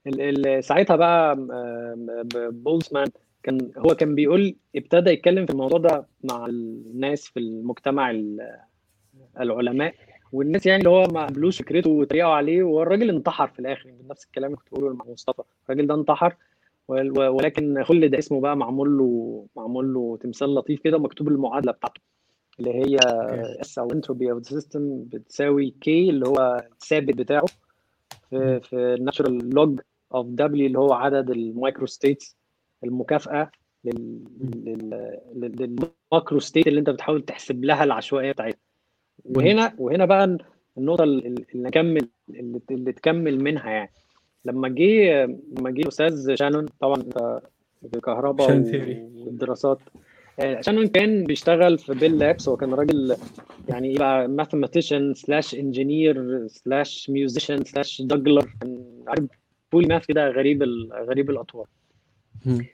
ال- 0.08 0.48
ال- 0.48 0.64
ساعتها 0.64 0.96
بقى 0.96 1.36
ب- 1.36 2.64
بولتزمان 2.64 3.08
كان 3.44 3.72
هو 3.78 3.96
كان 3.96 4.16
بيقول 4.16 4.56
ابتدى 4.76 5.10
يتكلم 5.10 5.46
في 5.46 5.52
الموضوع 5.52 5.80
ده 5.80 6.06
مع 6.24 6.46
الناس 6.46 7.28
في 7.28 7.40
المجتمع 7.40 8.12
ال- 8.12 8.60
العلماء 9.40 9.96
والناس 10.32 10.66
يعني 10.66 10.80
اللي 10.80 10.90
هو 10.90 11.04
ما 11.04 11.26
قبلوش 11.26 11.62
فكرته 11.62 11.90
واتريقوا 11.90 12.32
عليه 12.34 12.64
والراجل 12.64 13.10
انتحر 13.10 13.48
في 13.48 13.60
الآخر. 13.60 13.94
نفس 14.10 14.26
الكلام 14.26 14.46
اللي 14.52 14.58
كنت 14.58 14.72
بقوله 14.74 14.96
مع 14.96 15.06
مصطفى. 15.06 15.42
الراجل 15.66 15.88
ده 15.88 15.96
انتحر 15.96 16.36
ولكن 16.88 17.84
كل 17.88 18.10
ده 18.10 18.18
اسمه 18.18 18.42
بقى 18.42 18.58
معمول 18.58 18.98
له 18.98 19.46
معمول 19.56 19.94
له 19.94 20.18
تمثال 20.22 20.56
لطيف 20.56 20.80
كده 20.80 20.98
ومكتوب 20.98 21.28
المعادلة 21.28 21.72
بتاعته. 21.72 22.02
اللي 22.60 22.74
هي. 22.74 22.98
S 23.62 23.80
أو 23.80 23.92
entropy 23.92 24.32
of 24.32 24.46
system 24.48 25.04
بتساوي 25.04 25.74
K 25.82 26.10
اللي 26.10 26.28
هو 26.28 26.64
الثابت 26.72 27.16
بتاعه 27.18 27.46
في 28.30 28.60
في 28.64 28.76
ال 28.76 28.85
natural 28.85 29.50
log 29.50 29.80
اوف 30.14 30.28
دبليو 30.28 30.68
اللي 30.68 30.80
هو 30.80 30.94
عدد 30.94 31.30
ال 31.30 31.39
micro 31.39 31.86
states 31.86 32.38
المكافئة 32.84 33.52
لل 33.86 34.24
لل- 34.42 35.20
لل- 35.36 35.78
لل 36.12 36.20
macro 36.20 36.40
state 36.40 36.68
اللي 36.68 36.80
انت 36.80 36.90
بتحاول 36.90 37.22
تحسب 37.22 37.64
لها 37.66 37.84
العشوائية 37.84 38.32
بتاعتها. 38.32 38.58
وهنا 39.26 39.74
وهنا 39.78 40.06
بقى 40.06 40.38
النقطة 40.78 41.04
اللي 41.04 41.46
نكمل 41.56 42.08
اللي, 42.30 42.60
اللي 42.72 42.92
تكمل 42.92 43.44
منها 43.44 43.70
يعني. 43.72 43.92
لما 44.46 44.68
جه 44.68 45.26
لما 45.26 45.70
جه 45.72 45.88
أستاذ 45.88 46.36
شانون 46.36 46.66
طبعا 46.80 46.96
أنت 47.02 47.42
في 47.94 48.00
كهرباء. 48.02 48.48
والدراسات 49.26 49.80
آه، 50.40 50.62
شانون 50.62 50.88
كان 50.88 51.24
بيشتغل 51.24 51.78
في 51.78 51.94
بيل 51.94 52.18
لابس 52.20 52.50
هو 52.50 52.58
كان 52.58 52.74
راجل 52.74 53.16
يعني 53.70 53.88
إيه 53.90 53.98
بقى 53.98 54.28
mathematician 54.28 55.14
slash 55.14 55.56
engineer 55.56 56.48
slash 56.48 57.10
musician 57.10 57.64
slash 57.64 58.02
juggler 58.02 58.46
كان 58.62 58.84
عارف 59.08 59.24
polymath 59.72 60.06
كده 60.06 60.30
غريب 60.30 60.64
غريب 60.94 61.30
الأطوار. 61.30 61.68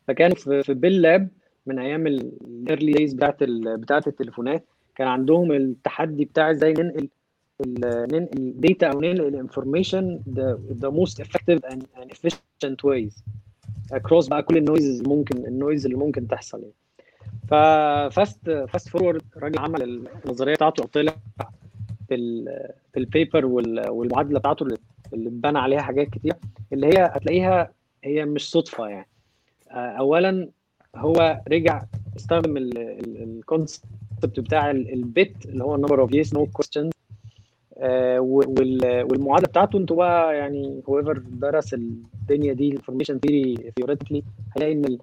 فكان 0.08 0.34
في 0.34 0.64
في 0.64 0.74
بيل 0.74 1.02
لاب 1.02 1.30
من 1.66 1.80
أيام 1.80 2.08
ال 2.08 2.22
early 2.22 2.92
days 2.92 3.14
بتاعت 3.14 3.44
بتاعت 3.44 4.08
التليفونات 4.08 4.66
كان 4.96 5.08
عندهم 5.08 5.52
التحدي 5.52 6.26
بتاع 6.26 6.52
إزاي 6.52 6.74
ننقل 6.74 7.10
ننقل 8.14 8.54
data 8.56 8.88
أو 8.88 9.02
ننقل 9.02 9.28
ال 9.28 9.35
information 9.35 10.20
the 10.74 10.90
most 10.90 11.22
effective 11.22 11.66
and 11.66 11.84
efficient 12.14 12.76
ways 12.86 13.14
across 13.94 14.30
بقى 14.30 14.44
كل 14.44 14.58
ال 14.58 14.65
noise 14.65 15.02
ممكن 15.08 15.46
ال 15.46 15.52
noise 15.52 15.86
اللي 15.86 15.98
ممكن 15.98 16.28
تحصل 16.28 16.60
يعني 16.60 16.74
ف 17.48 17.71
fast 17.71 18.66
fast 18.70 18.90
forward 18.90 19.22
الراجل 19.38 19.60
عمل 19.60 19.84
النظرية 20.26 20.54
بتاعته 20.54 20.84
طلع 20.84 21.16
في 22.10 22.16
في 22.94 23.00
ال 23.00 23.07
paper 23.07 23.46
وال- 23.46 23.90
والمعادلة 23.90 24.40
بتاعته 24.40 24.64
اللي 25.14 25.30
اتبنى 25.30 25.60
عليها 25.60 25.82
حاجات 25.82 26.10
كتير 26.10 26.34
اللي 26.74 26.88
هي 26.88 27.12
هتلاقيها 27.14 27.72
هي 28.04 28.26
مش 28.26 28.50
صدفة 28.50 28.88
يعني. 28.88 29.08
آه، 29.72 29.76
اولا 29.76 30.50
هو 30.96 31.42
رجع 31.52 31.84
استخدم 32.18 32.58
ال 32.58 32.80
concept 32.80 34.40
بتاع 34.40 34.72
ال 34.72 34.90
bit 34.90 35.46
اللي 35.46 35.64
هو 35.64 35.76
number 35.78 36.02
of 36.02 36.14
yes 36.14 36.34
no 36.34 36.46
question 36.46 36.90
والمعادلة 38.20 39.48
بتاعته 39.48 39.78
أنتوا 39.78 39.96
بقى 39.98 40.38
يعني 40.38 40.82
whoever 40.88 41.20
درس 41.30 41.74
الدنيا 41.74 42.54
دي 42.54 42.72
information 42.72 43.20
theory 43.20 43.72
theoretically 43.78 44.24
هيلاقي 44.56 44.74
إن 44.74 44.98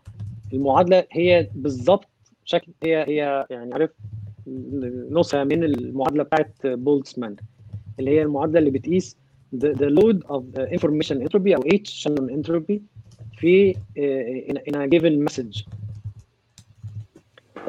المعادلة 0.52 1.04
هي 1.12 1.48
بالظبط 1.54 2.08
شكل 2.50 2.72
هي 2.82 2.96
هي 3.08 3.46
يعني 3.50 3.74
عارف 3.74 3.90
نسخة 5.10 5.44
من 5.44 5.64
المعادلة 5.64 6.22
بتاعت 6.22 6.52
بولتسمان 6.66 7.36
اللي 7.98 8.10
هي 8.10 8.22
المعادلة 8.22 8.58
اللي 8.58 8.70
بتقيس 8.70 9.16
the, 9.56 9.68
the 9.68 9.90
load 9.98 10.16
of 10.28 10.42
information 10.76 11.16
entropy 11.26 11.54
أو 11.54 11.62
H 11.62 12.04
Shannon 12.04 12.30
entropy 12.32 12.74
في 13.38 13.74
uh, 13.74 13.78
in, 14.50 14.56
a- 14.56 14.88
given 14.94 15.28
message. 15.28 15.64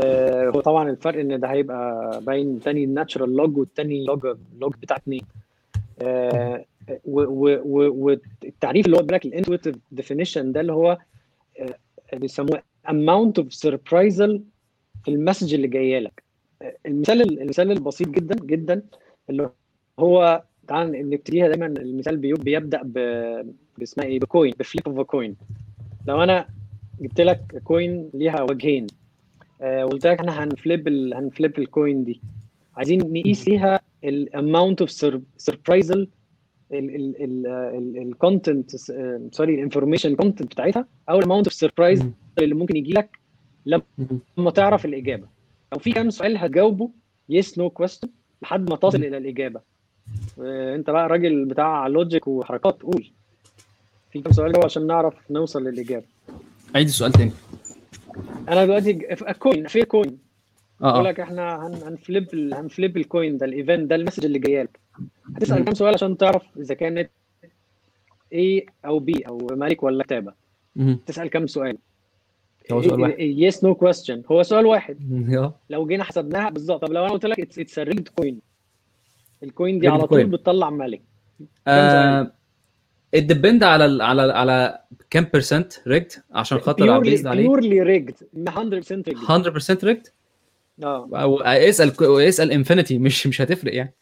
آه، 0.03 0.49
هو 0.49 0.61
طبعا 0.61 0.89
الفرق 0.89 1.19
إن 1.19 1.39
ده 1.39 1.47
هيبقى 1.51 2.21
باين 2.25 2.59
تاني 2.59 2.83
ال 2.83 2.90
natural 2.90 3.35
log 3.35 3.57
والتاني 3.57 4.05
log 4.05 4.25
log 4.59 4.73
بتاع 4.81 4.95
اتنين. 4.97 5.21
آه، 6.01 6.65
والتعريف 7.05 8.85
اللي 8.85 8.97
هو 8.97 9.01
لك 9.11 9.25
ال 9.25 9.30
intuitive 9.30 9.75
definition 9.91 10.51
ده 10.51 10.61
اللي 10.61 10.73
هو 10.73 10.97
آه، 11.59 11.75
بيسموه 12.13 12.61
amount 12.87 13.33
of 13.43 13.45
surprisal 13.67 14.39
في 15.09 15.15
ال 15.15 15.20
message 15.20 15.53
اللي 15.53 15.67
جاية 15.67 15.99
لك. 15.99 16.23
المثال 16.85 17.41
المثال 17.41 17.71
البسيط 17.71 18.07
جدا 18.07 18.35
جدا 18.45 18.81
اللي 19.29 19.49
هو 19.99 20.43
تعال 20.67 21.09
نبتديها 21.09 21.47
دايما. 21.47 21.65
المثال 21.65 22.17
بيبدأ 22.17 22.81
ب 22.83 22.93
باسمها 23.77 24.07
إيه؟ 24.07 24.19
ب 24.19 24.26
coin 24.26 24.53
ب 24.59 24.65
flip 24.65 24.87
of 24.87 24.99
coin. 25.07 25.35
لو 26.07 26.23
أنا 26.23 26.47
جبت 27.01 27.21
لك 27.21 27.61
coin 27.63 28.09
ليها 28.13 28.41
وجهين 28.41 28.87
آه، 29.61 29.85
وقلت 29.85 30.07
لك 30.07 30.19
إحنا 30.19 30.43
هن 30.43 30.58
flip 30.58 30.87
ال... 30.87 31.13
هن 31.13 31.28
flip 31.28 31.59
ال 31.59 31.68
coin 31.68 32.03
دي. 32.03 32.21
عايزين 32.75 32.99
نقيس 33.13 33.47
ليها 33.47 33.79
ال 34.03 34.14
amount 34.14 34.81
of 34.81 34.91
surprisal 35.37 36.07
ال 38.01 38.10
content 38.11 38.75
sorry 39.31 39.55
ال 39.55 39.60
information 39.60 40.15
content 40.15 40.51
بتاعتها 40.51 40.85
أو 41.09 41.19
ال 41.19 41.23
amount 41.23 41.47
of 41.47 41.53
surprise. 41.53 42.03
اللي 42.39 42.55
ممكن 42.55 42.77
يجي 42.77 42.93
لك. 42.93 43.18
لما 44.37 44.51
تعرف 44.51 44.85
الإجابة. 44.85 45.27
لو 45.73 45.79
في 45.79 45.91
كام 45.91 46.09
سؤال 46.09 46.37
هتجاوبه؟ 46.37 46.89
yes 47.29 47.57
no 47.59 47.69
question 47.69 48.09
لحد 48.41 48.69
ما 48.69 48.75
تصل. 48.75 49.03
إلى 49.03 49.17
الإجابة. 49.17 49.61
آه، 50.41 50.75
أنت 50.75 50.89
بقى 50.89 51.07
راجل 51.07 51.45
بتاع 51.45 51.87
logic 51.87 52.27
وحركات 52.27 52.81
قول. 52.81 53.11
في 54.11 54.21
كام 54.21 54.31
سؤال 54.33 54.51
جاوب 54.51 54.65
عشان 54.65 54.87
نعرف 54.87 55.31
نوصل 55.31 55.63
للإجابة. 55.63 56.05
عيد 56.75 56.87
السؤال 56.87 57.11
تاني. 57.11 57.31
أنا 58.49 58.65
دلوقتي 58.65 58.93
coin 59.39 59.67
في 59.67 59.85
coin 59.85 60.17
آه 60.81 60.91
بقول 60.91 61.07
آه 61.07 61.11
لك 61.11 61.19
إحنا 61.19 61.67
هن- 61.67 61.83
هنفليب 61.87 62.33
ال- 62.33 62.53
هنفليب 62.53 62.97
الكوين 62.97 63.37
ده 63.37 63.45
الايفنت 63.45 63.89
ده 63.89 63.95
المسج 63.95 64.25
اللي 64.25 64.39
جاية 64.39 64.61
لك. 64.63 64.79
هتسأل. 65.35 65.65
كام 65.65 65.73
سؤال 65.73 65.93
عشان 65.93 66.17
تعرف 66.17 66.43
إذا 66.57 66.73
كانت 66.75 67.09
A 68.33 68.63
أو 68.85 68.99
B 68.99 69.27
أو 69.27 69.47
ملك 69.51 69.83
ولا 69.83 70.03
كتابة. 70.03 70.33
تسأل 71.05 71.27
كام 71.29 71.47
سؤال؟ 71.47 71.77
هو 72.71 72.81
سؤال 72.81 73.01
واحد. 73.01 73.15
yes 73.19 73.63
no 73.63 73.75
question 73.75 74.23
هو 74.31 74.43
سؤال 74.43 74.65
واحد. 74.65 74.97
لو 75.69 75.87
جينا 75.87 76.03
حسبناها 76.03 76.49
بالظبط. 76.49 76.81
طب 76.81 76.91
لو 76.91 77.05
أنا 77.05 77.13
قلت 77.13 77.25
لك 77.25 77.39
it's 77.39 77.79
rigged 77.79 78.07
coin 78.07 78.39
ال 79.43 79.50
coin 79.50 79.79
دي 79.79 79.87
على 79.87 80.07
طول. 80.07 80.25
بتطلع 80.25 80.89
آه 81.67 82.31
ال 83.13 83.20
depend 83.20 83.63
على 83.63 83.85
ال 83.85 84.01
على 84.01 84.21
على 84.21 84.79
كام 85.09 85.27
percent 85.33 85.73
rigged 85.87 86.11
عشان 86.31 86.59
خاطر 86.59 86.89
على 86.89 87.01
based 87.01 87.27
عليه 87.27 87.41
purely 87.41 87.81
rigged 87.81 88.15
100% 88.35 88.57
rigged 88.57 89.17
100% 89.17 89.83
rigged 89.83 90.07
آه. 90.83 91.09
اسأل 91.43 91.91
اسأل 92.27 92.51
infinity 92.51 92.97
مش 92.97 93.27
مش 93.27 93.41
هتفرق 93.41 93.75
يعني. 93.75 93.93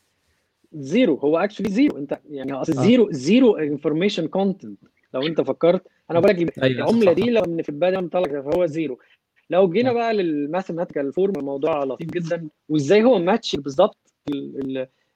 zero. 0.73 1.15
هو 1.15 1.37
actually 1.37 1.69
zero. 1.69 1.97
أنت 1.97 2.19
يعني 2.29 2.53
أصل 2.53 2.77
آه. 2.77 2.81
zero 2.81 3.11
zero 3.11 3.55
information 3.55 4.27
content 4.27 4.79
لو 5.13 5.21
أنت 5.21 5.41
فكرت 5.41 5.83
أنا 6.11 6.19
بقول 6.19 6.31
لك 6.31 6.63
أيوه 6.63 6.89
العملة 6.89 7.13
دي. 7.13 7.29
لو 7.29 7.43
إن 7.43 7.61
في 7.61 7.69
البداية 7.69 7.97
مطلع 7.97 8.41
فهو 8.41 8.65
zero. 8.65 8.99
لو 9.49 9.69
جينا 9.69 9.89
آه. 9.89 9.93
بقى 9.93 10.13
لل 10.13 10.28
mathematical 10.28 11.13
form 11.13 11.33
الموضوع 11.37 11.83
لطيف 11.83 12.11
جدا. 12.11 12.47
وإزاي 12.69 13.03
هو 13.03 13.19
ماتش 13.19 13.55
بالظبط 13.55 13.97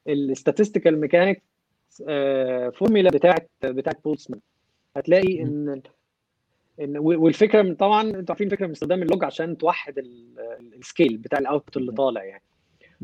ال 0.08 0.16
statistical 0.16 1.00
mechanic 1.00 1.44
formula 2.74 3.10
بتاعت 3.10 3.50
بتاعت 3.64 4.04
بولسمان 4.04 4.40
هتلاقي 4.98 5.42
إن 5.42 5.82
إن 6.82 6.98
والفكرة 6.98 7.62
من 7.62 7.76
طبعا 7.76 8.02
أنتوا 8.02 8.26
عارفين 8.30 8.48
الفكرة 8.48 8.66
من 8.66 8.72
استخدام 8.72 9.02
ال 9.02 9.07
log 9.07 9.24
عشان 9.24 9.58
توحد 9.58 10.04
ال 10.80 10.86
scale 10.86 11.18
بتاع 11.18 11.40
ال 11.40 11.45
output 11.45 11.78
اللي 11.78 11.92
طالع 11.92 12.24
يعني. 12.24 12.44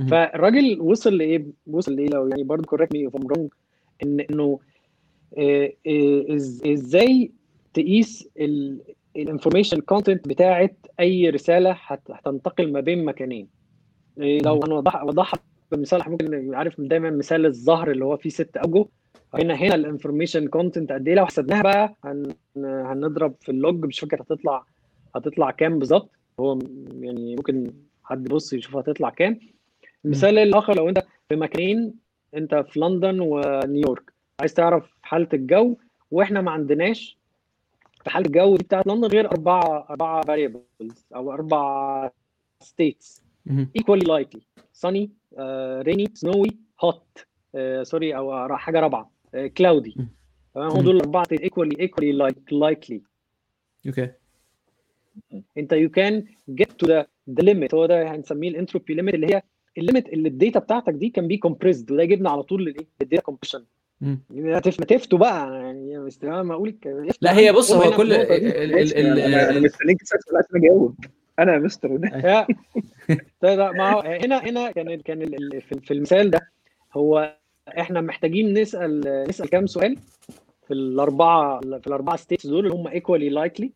فالراجل 0.09 0.81
وصل 0.81 1.17
لإيه؟ 1.17 1.45
وصل 1.67 1.95
لإيه 1.95 2.07
لو 2.09 2.27
يعني 2.27 2.43
برضه 2.43 2.63
correct 2.63 2.93
me 2.93 3.05
I'm 3.05 3.27
wrong 3.27 3.49
إن 4.03 4.19
إنه 4.19 4.59
آه، 5.37 5.73
آه، 5.87 6.35
إزاي 6.73 7.31
تقيس 7.81 8.29
ال 9.15 9.21
information 9.21 9.81
content 9.81 10.27
بتاعت 10.27 10.75
أي 10.99 11.29
رسالة 11.29 11.71
هت- 11.85 12.11
هتنتقل 12.11 12.71
ما 12.71 12.79
بين 12.79 13.05
مكانين. 13.05 13.47
إيه 14.19 14.41
لو 14.41 14.59
هنوضح 14.63 14.95
اوضحها 14.95 15.39
بمثال 15.71 16.01
ممكن 16.09 16.55
عارف 16.55 16.81
دايما 16.81 17.09
مثال 17.09 17.45
الزهر 17.45 17.91
اللي 17.91 18.05
هو 18.05 18.17
فيه 18.17 18.29
ست 18.29 18.57
أوجه. 18.57 18.85
هنا 19.33 19.53
هنا 19.55 19.75
ال 19.75 19.81
information 19.81 20.47
content 20.47 20.91
قد 20.91 21.07
إيه؟ 21.07 21.15
لو 21.15 21.25
حسبناها 21.25 21.61
بقى 21.61 21.95
هن 22.03 22.33
هنضرب 22.57 23.35
في 23.41 23.49
ال 23.51 23.60
log 23.60 23.85
مش 23.85 23.99
فاكر 23.99 24.21
هتطلع 24.21 24.63
هتطلع 25.15 25.51
كام 25.51 25.79
بالظبط. 25.79 26.11
هو 26.39 26.59
يعني 27.01 27.35
ممكن 27.35 27.73
حد 28.03 28.25
يبص 28.25 28.53
يشوف 28.53 28.75
هتطلع 28.77 29.09
كام. 29.09 29.39
المثال 30.05 30.37
الآخر 30.37 30.75
لو 30.75 30.89
أنت 30.89 31.03
في 31.29 31.35
مكانين 31.35 31.93
أنت 32.35 32.55
في 32.69 32.79
لندن 32.79 33.19
ونيويورك 33.19 34.13
عايز 34.39 34.53
تعرف 34.53 34.89
حالة 35.01 35.27
الجو 35.33 35.77
وإحنا 36.11 36.41
ما 36.41 36.51
عندناش 36.51 37.17
في 38.07 38.13
حاله 38.13 38.25
الجو 38.25 38.55
دي 38.57 38.63
بتاعت 38.63 38.87
لندن 38.87 39.07
غير 39.07 39.31
اربعه 39.31 39.85
أربعة 39.89 40.21
variables 40.21 40.95
أو 41.15 41.31
أربع 41.31 42.09
states. 42.63 43.21
مهم. 43.45 43.69
equally 43.79 44.05
likely. 44.05 44.41
Sunny 44.85 45.09
uh, 45.37 45.83
rainy 45.87 46.07
snowy 46.15 46.51
hot. 46.83 47.25
Uh, 47.55 47.81
sorry 47.83 48.15
أو 48.17 48.57
حاجة 48.57 48.79
رابعة. 48.79 49.11
Uh, 49.35 49.37
cloudy. 49.39 49.97
مم. 49.97 50.07
تمام؟ 50.55 50.71
هم. 50.71 50.81
دول 50.81 50.95
الاربعه 50.95 51.25
equally 51.33 52.13
like, 52.13 52.53
likely. 52.53 52.99
Okay 53.87 54.11
أنت 55.57 55.73
you 55.73 55.89
can 55.89 56.23
get 56.61 56.69
to 56.83 56.87
the, 56.87 57.05
the 57.39 57.43
limit. 57.43 57.73
هو 57.73 57.85
ده 57.85 58.15
هنسميه 58.15 58.49
ال 58.49 58.55
entropy 58.55 58.93
limit 58.93 59.15
اللي 59.15 59.27
هي 59.35 59.41
ال 59.77 59.83
limit 59.83 60.09
اللي 60.09 60.29
الداتا 60.29 60.59
بتاعتك 60.59 60.93
دي 60.93 61.09
can 61.09 61.27
be 61.27 61.37
compressed 61.37 61.91
وده 61.91 62.03
يجيبنا 62.03 62.29
على 62.29 62.43
طول 62.43 62.65
للايه 62.65 62.87
ال 63.01 63.06
data 63.06 63.23
compression. 63.23 63.65
تفتوا 64.87 65.19
بقى 65.19 65.53
يعني 65.53 65.99
مست- 65.99 66.25
ما 66.25 66.53
أقول 66.53 66.75
لا 67.21 67.37
هي 67.37 67.51
بص 67.53 67.71
هو 67.71 67.91
كل 67.97 68.13
النقطة 68.13 68.37
دي. 68.37 68.63
ال- 68.63 68.73
ال- 68.73 68.97
ال- 68.97 69.19
أنا 69.19 69.59
مستنيك 69.59 70.01
تسال 70.01 70.19
عشان 70.37 70.55
اجاوب 70.63 70.95
أنا 71.39 71.53
يا 71.53 71.59
مستر. 71.59 71.89
طيب 73.41 73.59
ما 73.59 73.91
هو 73.91 73.99
هنا 73.99 74.37
هنا 74.37 74.71
كان 74.71 75.01
كان 75.01 75.21
ال- 75.21 75.55
ال- 75.55 75.61
في 75.61 75.79
في 75.79 75.93
المثال 75.93 76.29
ده 76.31 76.51
هو 76.93 77.37
إحنا 77.79 78.01
محتاجين 78.01 78.53
نسأل 78.53 79.25
نسأل 79.29 79.49
كام 79.49 79.67
سؤال 79.67 79.97
في 80.67 80.73
الأربعة 80.73 81.59
في 81.59 81.87
الأربعة 81.87 82.15
states 82.15 82.47
دول 82.47 82.65
اللي 82.65 82.77
هم 82.77 82.87
equally 82.87 83.29
likely 83.29 83.71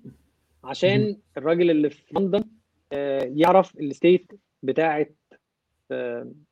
عشان 0.64 1.18
الراجل 1.38 1.70
اللي 1.72 1.90
في 1.90 2.02
لندن 2.20 2.44
آه، 2.94 3.32
يعرف 3.36 3.80
ال 3.80 3.88
state 3.88 4.32
بتاعه 4.64 5.06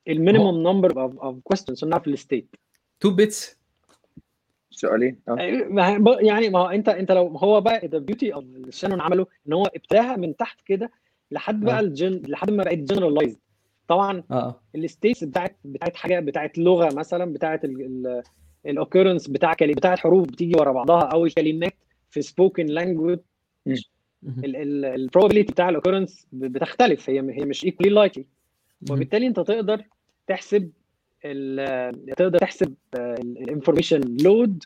ال 0.08 0.15
minimum 0.15 0.68
number 0.68 1.02
of 1.02 1.20
of 1.20 1.40
questions 1.44 1.86
نعرف 1.86 2.08
ال 2.08 2.16
state 2.16 2.56
2 3.02 3.16
bits 3.16 3.59
سؤالين 4.80 5.20
آه. 5.30 5.36
يعني 6.22 6.50
ما 6.50 6.60
هو 6.60 6.66
انت 6.66 6.90
انت 6.90 7.12
لو 7.12 7.28
هو 7.28 7.62
بقى 7.62 7.88
the 7.88 7.98
beauty 7.98 8.34
of 8.34 8.46
شانون 8.70 9.02
عمله 9.02 9.28
إن 9.48 9.54
هو 9.54 9.64
ابتداها 9.64 10.16
من 10.16 10.36
تحت 10.36 10.62
كده 10.62 10.92
لحد 11.32 11.60
بقى 11.60 11.78
آه. 11.78 11.80
ال 11.80 11.90
gen 11.90 12.22
لحد 12.28 12.52
ما 12.52 12.64
بقت 12.64 12.78
generalized 12.78 13.40
طبعا 13.88 14.24
آه. 14.32 14.62
ال 14.76 14.83
states 14.83 15.24
بتاعت 15.24 15.58
بتاعت 15.66 15.96
حاجة 15.96 16.20
بتاعت 16.20 16.58
لغة 16.58 16.96
مثلا 16.96 17.34
بتاعت 17.34 17.62
ال 18.66 18.71
occurrence 18.71 19.28
بتاع 19.28 19.54
كلمه 19.54 19.74
بتاعت 19.74 20.00
حروف 20.00 20.28
بتيجي 20.28 20.60
ورا 20.60 20.72
بعضها 20.72 21.02
أو 21.02 21.26
الكلمات 21.26 21.74
في 22.10 22.22
spoken 22.22 22.66
language. 22.66 23.20
ال 24.44 24.53
probability 24.53 25.52
بتاع 25.54 25.70
ال 25.70 25.75
occurrence 25.75 26.28
بتختلف. 26.32 27.10
هي 27.10 27.20
هي 27.20 27.46
مش 27.46 27.66
equally 27.66 27.90
likely. 27.90 28.26
وبالتالي 28.92 29.28
انت 29.28 29.40
تقدر 29.40 29.84
تحسب 30.28 30.72
تقدر 32.18 32.38
تحسب 32.40 32.74
ال 32.96 33.05
information 33.05 34.02
load 34.24 34.64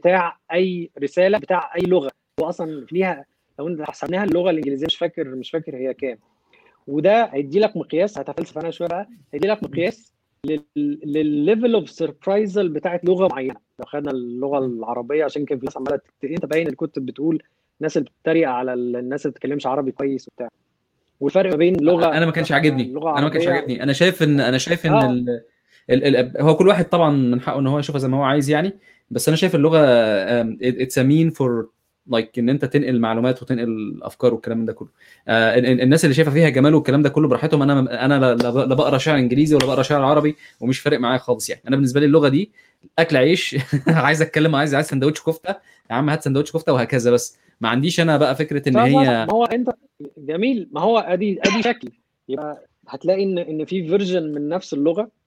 بتاع 0.00 0.38
أي 0.52 0.90
رسالة 1.02 1.38
بتاع 1.38 1.70
أي 1.76 1.80
لغة. 1.82 2.10
واصلا 2.40 2.86
ليها 2.92 3.24
لو 3.58 3.68
انت 3.68 3.82
حسبناها 3.82 4.24
اللغة 4.24 4.50
الإنجليزية 4.50 4.86
مش 4.86 4.96
فاكر 4.96 5.24
مش 5.28 5.50
فاكر 5.50 5.76
هي 5.76 5.94
كام. 5.94 6.18
وده 6.86 7.24
هيدي 7.24 7.58
لك 7.60 7.76
مقياس 7.76 8.18
هتفلسف 8.18 8.58
أنا 8.58 8.70
شوية 8.70 8.88
بقى 8.88 9.08
هيدي 9.34 9.48
لك 9.48 9.62
مقياس 9.62 10.12
لل 10.76 11.04
level 11.04 11.74
of 11.74 11.90
surprisal 11.90 12.68
بتاعت 12.68 13.04
لغة 13.04 13.28
معينة. 13.28 13.54
لو 13.78 13.84
خدنا 13.86 14.10
اللغة 14.10 14.58
العربية 14.58 15.24
عشان 15.24 15.44
كان 15.44 15.58
في 15.58 15.64
ناس 15.64 15.76
عماله 15.76 16.00
أنت 16.24 16.46
باين 16.46 16.68
الكتب 16.68 17.06
بتقول 17.06 17.42
الناس 17.80 17.96
اللي 17.96 18.10
بتتريق 18.20 18.48
على 18.48 18.72
ال- 18.74 18.96
الناس 18.96 19.26
اللي 19.26 19.32
بتتكلمش 19.32 19.66
عربي 19.66 19.92
كويس 19.92 20.28
وبتاع. 20.28 20.48
والفرق 21.20 21.50
ما 21.50 21.56
بين 21.56 21.76
لغة 21.80 22.16
أنا 22.16 22.26
ما 22.26 22.32
كانش 22.32 22.52
عاجبني. 22.52 22.84
أنا 22.96 23.20
ما 23.20 23.28
كانش 23.28 23.46
عاجبني. 23.46 23.82
أنا 23.82 23.92
شايف 23.92 24.22
إن 24.22 24.40
أنا 24.40 24.58
شايف 24.58 24.86
إن 24.86 24.92
آه. 24.92 25.40
ال... 25.90 26.16
ال... 26.16 26.40
هو 26.42 26.56
كل 26.56 26.68
واحد 26.68 26.84
طبعا 26.88 27.10
من 27.10 27.40
حقه 27.40 27.58
إن 27.58 27.66
هو 27.66 27.78
يشوفها 27.78 27.98
زي 27.98 28.08
ما 28.08 28.16
هو 28.16 28.22
عايز 28.22 28.50
يعني. 28.50 28.72
بس 29.10 29.28
أنا 29.28 29.36
شايف 29.36 29.54
اللغة 29.54 29.78
it's 30.62 30.98
meant 30.98 31.30
for 31.30 31.70
like 32.06 32.38
إن 32.38 32.48
أنت 32.48 32.64
تنقل 32.64 33.00
معلومات 33.00 33.42
وتنقل 33.42 34.00
أفكار 34.02 34.34
والكلام 34.34 34.58
من 34.58 34.64
ده 34.64 34.72
كله. 34.72 34.88
آه 35.28 35.54
ال- 35.58 35.66
ال- 35.66 35.80
الناس 35.80 36.04
اللي 36.04 36.14
شايفة 36.14 36.30
فيها 36.30 36.48
جمال 36.48 36.74
والكلام 36.74 37.02
ده 37.02 37.08
كله 37.08 37.28
براحتهم. 37.28 37.62
أنا 37.62 38.04
أنا 38.04 38.34
لا- 38.34 38.74
بقرأ 38.74 38.98
شعر 38.98 39.18
إنجليزي 39.18 39.54
ولا 39.56 39.66
بقرأ 39.66 39.82
شعر 39.82 40.02
عربي 40.02 40.36
ومش 40.60 40.80
فارق 40.80 40.98
معايا 41.00 41.18
خالص 41.18 41.50
يعني. 41.50 41.62
أنا 41.68 41.76
بالنسبة 41.76 42.00
لي 42.00 42.06
اللغة 42.06 42.28
دي 42.28 42.50
أكل 42.98 43.16
عيش 43.16 43.56
عايز 43.88 44.22
أتكلم 44.22 44.56
عايز 44.56 44.74
عايز 44.74 44.86
سندوتش 44.86 45.22
كفتة. 45.22 45.50
يا 45.90 45.94
عم 45.94 46.10
هات 46.10 46.22
سندوتش 46.22 46.52
كفتة 46.52 46.72
وهكذا 46.72 47.10
بس. 47.10 47.38
ما 47.60 47.68
عنديش 47.68 48.00
أنا 48.00 48.16
بقى 48.16 48.36
فكرة 48.36 48.68
إن 48.68 48.76
هي 48.76 48.94
ما 49.26 49.32
هو 49.32 49.44
انت 49.44 49.70
جميل. 50.18 50.68
ما 50.72 50.80
هو 50.80 50.98
ادي 50.98 51.40
أدي 51.42 51.62
شكل. 51.62 51.88
يبقى 52.28 52.66
هتلاقي 52.88 53.22
ان 53.24 53.38
إن 53.38 53.64
في 53.64 53.88
version 53.88 54.22
من 54.22 54.48
نفس 54.48 54.74
اللغة. 54.74 55.19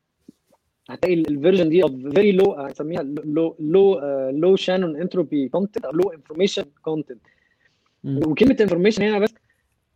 هتلاقي 0.89 1.13
ال 1.13 1.20
version 1.20 1.69
دي 1.69 1.81
very 2.11 2.31
لو 2.31 2.53
هنسميها 2.53 3.03
لو 3.03 3.55
لو 3.59 3.99
لو 4.29 4.55
شانون 4.55 5.01
entropy 5.01 5.49
content 5.49 5.85
أو 5.85 5.91
لو 5.91 6.09
information 6.09 6.63
content. 6.81 7.21
وكلمة 8.05 8.57
information 8.61 9.03
هنا 9.03 9.19
بس 9.19 9.33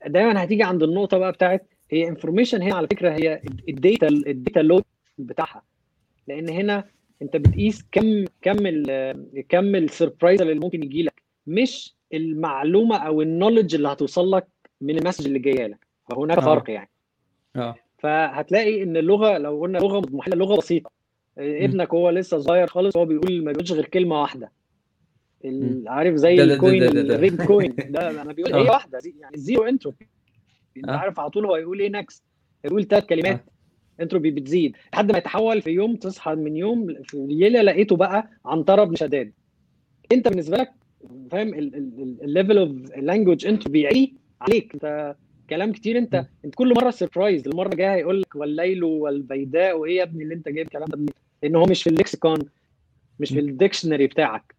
دايما 0.08 0.44
هتيجي 0.44 0.64
عند 0.64 0.84
النقطة 0.84 1.18
بقى 1.18 1.32
بتاعت 1.32 1.68
هي 1.92 2.08
information 2.08 2.62
هنا 2.62 2.76
على 2.76 2.88
فكرة 2.88 3.10
هي 3.12 3.42
ال 3.70 3.77
data 3.77 4.08
ال 4.08 4.18
data 4.18 4.60
load 4.60 4.84
بتاعها. 5.18 5.64
لأن 6.28 6.50
هنا 6.50 6.84
أنت 7.22 7.38
بتقيس 7.38 7.86
كم 7.92 8.26
كم 8.42 8.58
ال 8.68 9.46
كم 9.50 9.76
ال 9.76 9.83
surprise 9.83 10.42
اللي 10.42 10.54
ممكن 10.60 10.84
يجي 10.84 11.04
لك. 11.04 11.22
مش 11.48 11.96
المعلومة 12.14 12.98
أو 12.98 13.22
ال 13.22 13.27
knowledge 13.27 13.76
اللي 13.76 13.88
هتوصل 13.88 14.32
لك 14.32 14.48
من 14.82 14.98
ال 14.98 15.01
message 15.01 15.26
اللي 15.28 15.40
جاية 15.40 15.68
لك. 15.68 15.88
فهناك 16.10 16.38
آه. 16.38 16.42
فرق 16.42 16.70
يعني. 16.70 16.90
آه. 17.56 17.76
فهتلاقي 17.98 18.84
إن 18.84 18.98
اللغة 18.98 19.38
لو 19.38 19.62
قلنا 19.62 19.78
لغة 19.78 19.98
مضمحله 20.00 20.36
لغة 20.36 20.58
بسيطة. 20.58 20.92
ابنك 21.38 21.94
هو 21.94 22.10
لسه 22.10 22.40
صغير 22.40 22.68
خالص 22.68 22.98
هو 22.98 23.06
بيقول 23.06 23.44
ما 23.44 23.52
بيقولش 23.52 23.72
غير 23.72 23.86
كلمة 23.86 24.22
واحدة. 24.22 24.52
عارف 25.88 26.16
زي 26.16 26.44
ال 26.44 26.50
coin. 26.50 26.84
ال 26.84 26.98
red 26.98 27.42
coin 27.42 27.76
ده 27.90 28.22
أنا 28.22 28.34
بيقول 28.34 28.54
آه. 28.54 28.58
هي 28.64 28.70
واحدة 28.70 29.00
يعني 29.20 29.38
zero 29.38 29.64
entropy 29.64 30.08
انت 30.78 30.90
آه. 30.90 30.92
عارف 30.92 31.20
على 31.20 31.30
طول 31.30 31.46
هو 31.46 31.56
يقول 31.56 31.80
إيه 31.80 31.90
next 31.90 32.24
يقول 32.66 32.88
ثلاث 32.88 33.06
كلمات. 33.06 33.46
انتروبي 34.02 34.32
بتزيد. 34.32 34.76
لحد 34.94 35.12
ما 35.12 35.18
يتحول 35.18 35.62
في 35.62 35.70
يوم 35.70 35.96
تصحى 35.96 36.36
من 36.36 36.56
يوم 36.58 37.04
في 37.04 37.18
ليله 37.30 37.62
لقيته 37.62 37.96
بقى 37.96 38.30
عنتره 38.46 38.84
بن 38.84 38.96
شداد. 38.96 39.34
أنت 40.12 40.28
بالنسبة 40.28 40.58
لك 40.58 40.72
فاهم 41.32 41.54
ال 42.22 42.28
level 42.28 42.58
of 42.58 42.70
language 42.98 43.46
entropy 43.48 43.88
عالي 43.88 44.14
عليك. 44.42 44.74
أنت 44.74 45.16
كلام 45.50 45.72
كتير. 45.72 45.98
انت 45.98 46.26
انت 46.46 46.56
كل 46.56 46.74
مرة 46.74 46.90
surprise 46.92 47.48
المره 47.48 47.68
الجايه 47.68 47.94
هيقول 47.96 48.22
لك 48.22 48.36
والليل 48.36 48.84
والبيداء 48.84 49.78
وإيه 49.80 49.98
يا 49.98 50.04
ابني 50.04 50.24
اللي 50.24 50.34
انت 50.36 50.50
جايب 50.50 50.66
الكلام 50.68 50.88
ده؟ 50.90 51.14
لأن 51.44 51.56
هو 51.56 51.66
مش 51.66 51.84
في 51.84 51.90
ال 51.90 51.96
lexicon 51.96 52.40
مش 53.20 53.30
في 53.30 53.40
ال 53.40 53.46
dictionary 53.46 54.08
بتاعك. 54.08 54.56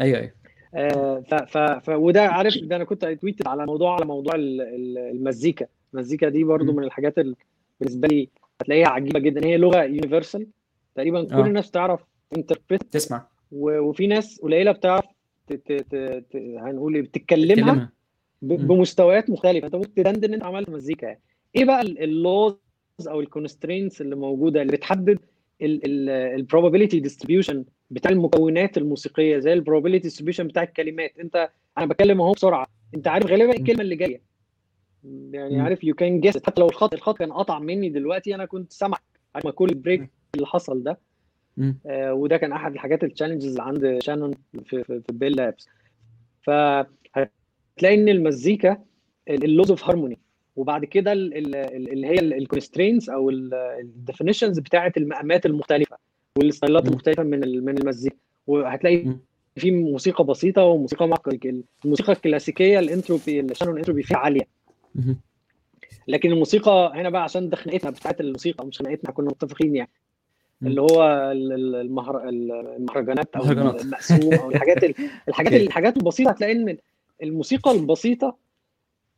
أيوه 0.00 0.18
أيوه. 0.18 0.32
آه، 0.74 1.20
ف 1.20 1.34
ف 1.34 1.58
ف 1.58 1.88
وده 1.88 2.22
عارف 2.22 2.54
ده 2.62 2.76
أنا 2.76 2.84
كنت 2.84 3.04
tweeted 3.04 3.48
على 3.48 3.66
موضوع 3.66 3.94
على 3.94 4.04
موضوع 4.04 4.34
ال- 4.34 4.60
ال- 4.60 4.98
المزيكا. 4.98 5.66
المزيكا 5.94 6.28
دي 6.28 6.44
برضو. 6.44 6.72
من 6.72 6.84
الحاجات 6.84 7.18
اللي 7.18 7.34
بالنسبة 7.80 8.08
لي 8.08 8.28
هتلاقيها 8.60 8.88
عجيبة 8.88 9.18
جدا. 9.20 9.46
هي 9.46 9.56
لغة 9.56 9.82
universal 9.82 10.46
تقريبا 10.94 11.24
كل 11.24 11.34
آه. 11.34 11.46
الناس 11.46 11.70
تعرف 11.70 12.00
interpret 12.36 12.82
تسمع. 12.82 13.26
وفي 13.52 14.06
ناس 14.06 14.40
قليلة 14.40 14.72
بتعرف 14.72 15.04
هنقول 16.34 16.94
إيه 16.94 17.02
بتتكلمها. 17.02 17.92
بمستويات 18.48 19.30
مختلفة. 19.30 19.66
انت 19.66 19.74
ممكن 19.74 19.94
تدندن 19.94 20.28
ان 20.28 20.34
انت 20.34 20.44
عملت 20.44 20.68
مزيكا 20.70 21.06
يعني. 21.06 21.20
إيه 21.56 21.64
بقى 21.64 21.80
ال 21.82 21.97
laws 21.97 22.58
أو 23.08 23.20
ال 23.20 23.27
constraints 23.27 24.00
اللي 24.00 24.16
موجودة 24.16 24.62
اللي 24.62 24.72
بتحدد 24.72 25.18
ال 25.62 25.74
probability 25.74 27.00
distribution 27.00 27.64
بتاع 27.90 28.10
المكونات 28.10 28.78
الموسيقية 28.78 29.38
زي 29.38 29.52
ال 29.52 29.56
probability 29.56 30.02
distribution 30.02 30.46
بتاع 30.46 30.62
الكلمات. 30.62 31.18
انت 31.20 31.50
أنا 31.78 31.86
بتكلم 31.86 32.20
اهو 32.20 32.32
بسرعة. 32.32 32.66
انت 32.94 33.08
عارف 33.08 33.26
غالبا 33.26 33.56
الكلمة 33.56 33.80
اللي 33.80 33.96
جاية. 33.96 34.20
يعني. 35.32 35.60
عارف 35.60 35.84
you 35.84 35.94
can 35.94 36.20
guess 36.20 36.36
حتى 36.36 36.60
لو 36.60 36.66
الخط 36.68 36.94
الخط 36.94 37.18
كان 37.18 37.32
قطع 37.32 37.58
مني 37.58 37.88
دلوقتي 37.88 38.34
أنا 38.34 38.44
كنت 38.44 38.72
سامعك. 38.72 39.02
عارف 39.34 39.46
كل 39.46 39.68
ال 39.68 39.75
break 39.75 40.10
اللي 40.34 40.46
حصل 40.46 40.82
ده. 40.82 40.98
آه 41.86 42.14
وده 42.14 42.36
كان 42.36 42.52
أحد 42.52 42.72
الحاجات 42.72 43.04
ال 43.04 43.08
challenges 43.08 43.46
اللي 43.46 43.62
عند 43.62 43.98
شانون 44.02 44.34
في 44.64 44.84
في, 44.84 45.00
في 45.00 45.12
Bell 45.12 45.32
Labs 45.36 45.68
فهتلاقي 47.76 47.94
إن 47.94 48.08
المزيكا 48.08 48.76
ال 49.28 49.36
laws 49.36 49.70
of 49.70 49.84
harmony 49.84 50.18
وبعد 50.56 50.84
كده 50.84 51.12
ال- 51.12 51.34
ال- 51.36 51.56
ال- 51.56 51.92
اللي 51.92 52.06
هي 52.06 52.18
ال 52.18 52.26
constraints 52.26 53.10
أو 53.10 53.30
ال 53.30 53.41
definitions 53.41 54.58
بتاعه 54.58 54.92
المقامات 54.96 55.46
المختلفة 55.46 55.96
وال 56.38 56.50
ستايلات. 56.50 56.86
المختلفة 56.88 57.22
من 57.22 57.64
من 57.64 57.78
المزيكا 57.78 58.16
وهتلاقي. 58.46 59.16
في 59.56 59.70
موسيقى 59.70 60.24
بسيطة 60.24 60.62
وموسيقى 60.62 61.08
معقده 61.08 61.62
الموسيقى 61.84 62.12
الكلاسيكية 62.12 62.78
الانتروبي 62.78 63.40
اللي 63.40 63.54
شانون 63.54 63.76
انتروبي 63.78 64.02
فيها 64.02 64.16
عالية. 64.16 64.46
لكن 66.08 66.32
الموسيقى 66.32 66.92
هنا 66.94 67.10
بقى 67.10 67.22
عشان 67.22 67.48
ده 67.48 67.56
خناقتنا 67.56 67.90
بتاعت 67.90 68.20
الموسيقى 68.20 68.66
مش 68.66 68.78
خناقتنا 68.78 69.10
كنا 69.10 69.26
متفقين 69.26 69.76
يعني. 69.76 69.90
اللي 70.62 70.80
هو 70.80 71.04
ال- 71.32 71.52
ال- 71.52 71.74
المهر... 71.74 72.28
المهرجانات 72.28 73.36
أو. 73.36 73.42
المقسوم 73.80 74.34
أو 74.34 74.50
الحاجات 74.50 74.84
ال- 74.84 74.94
الحاجات. 75.28 75.52
الحاجات 75.52 75.96
البسيطة 75.96 76.30
هتلاقي 76.30 76.52
إن 76.52 76.76
الموسيقى 77.22 77.70
البسيطة 77.70 78.36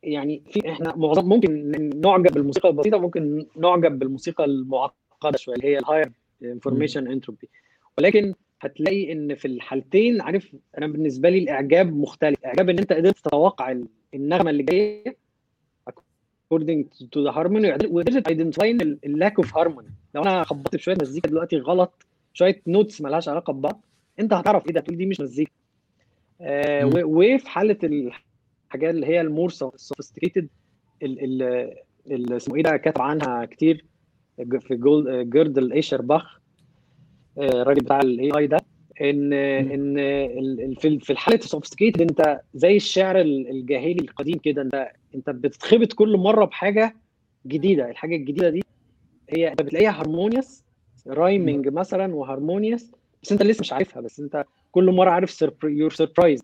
يعني 0.03 0.43
في 0.51 0.69
إحنا 0.71 0.95
معظم 0.95 1.29
ممكن 1.29 1.71
نعجب 2.01 2.33
بالموسيقى 2.33 2.69
البسيطة 2.69 2.97
ممكن 2.97 3.45
نعجب 3.57 3.99
بالموسيقى 3.99 4.45
المعقدة 4.45 5.37
شوية 5.37 5.55
اللي 5.55 5.67
هي 5.67 5.77
ال 5.79 5.84
higher 5.84 6.11
information 6.43 7.07
entropy 7.07 7.49
ولكن 7.97 8.33
هتلاقي 8.61 9.11
إن 9.11 9.35
في 9.35 9.45
الحالتين 9.47 10.21
عارف 10.21 10.55
أنا 10.77 10.87
بالنسبة 10.87 11.29
لي 11.29 11.37
الإعجاب 11.37 11.95
مختلف. 11.97 12.45
إعجاب 12.45 12.69
إن 12.69 12.79
أنت 12.79 12.93
قدرت 12.93 13.17
تتوقع 13.19 13.71
ال- 13.71 13.87
النغمة 14.13 14.49
اللي 14.49 14.63
جاية 14.63 15.17
according 15.89 16.83
to 17.03 17.19
the 17.27 17.31
harmony 17.35 17.85
وقدرت 17.91 18.27
identify 18.29 18.63
ال 19.05 19.11
lack 19.11 19.35
of 19.39 19.57
harmony. 19.57 19.91
لو 20.15 20.21
أنا 20.21 20.43
خبطت 20.43 20.75
شوية 20.75 20.95
مزيكا 21.01 21.29
دلوقتي 21.29 21.57
غلط 21.57 22.05
شوية 22.33 22.61
نوتس 22.67 23.01
مالهاش 23.01 23.29
علاقة 23.29 23.53
ببعض 23.53 23.81
أنت 24.19 24.33
هتعرف 24.33 24.65
إيه 24.67 24.73
ده؟ 24.73 24.79
تقول 24.81 24.97
دي 24.97 25.05
مش 25.05 25.19
مزيكا. 25.21 25.51
وفي 27.03 27.49
حالة 27.49 27.77
الحاجات 27.83 28.89
اللي 28.95 29.05
هي 29.07 29.21
ال 29.21 29.27
more 29.27 29.49
sophisticated 29.49 30.47
اسمه 32.11 32.55
إيه 32.55 32.63
ده 32.63 32.77
كتب 32.77 33.01
عنها 33.01 33.45
كتير. 33.45 33.85
في 34.59 34.75
جودل 34.75 35.71
ايشر 35.73 36.01
باخ 36.01 36.39
آه، 37.37 37.61
الراجل 37.61 37.81
بتاع 37.81 37.99
ال 37.99 38.31
AI 38.37 38.47
ده 38.47 38.57
ان 39.01 39.33
إن 39.33 40.75
في 40.99 41.09
الحالة 41.09 41.37
ال 41.37 41.42
sophisticated 41.42 42.01
أنت 42.01 42.41
زي 42.53 42.75
الشعر 42.75 43.21
ال- 43.21 43.49
الجاهلي 43.49 44.01
القديم 44.01 44.37
كده 44.37 44.61
أنت 44.61 44.91
أنت 45.15 45.29
بتتخبط 45.29 45.93
كل 45.93 46.17
مرة 46.17 46.45
بحاجة 46.45 46.95
جديدة. 47.47 47.89
الحاجة 47.89 48.15
الجديدة 48.15 48.49
دي 48.49 48.63
هي 49.29 49.51
أنت 49.51 49.61
بتلاقيها 49.61 49.99
harmonious 49.99 50.63
rhyming 51.07 51.67
مثلا 51.67 52.15
و 52.15 52.22
harmonious 52.22 52.91
بس 53.23 53.31
انت 53.31 53.43
لسه 53.43 53.59
مش 53.61 53.73
عارفها 53.73 54.01
بس 54.01 54.19
انت 54.19 54.43
كل 54.71 54.91
مرة 54.91 55.09
عارف 55.09 55.41
your 55.63 55.91
surprise 55.93 56.41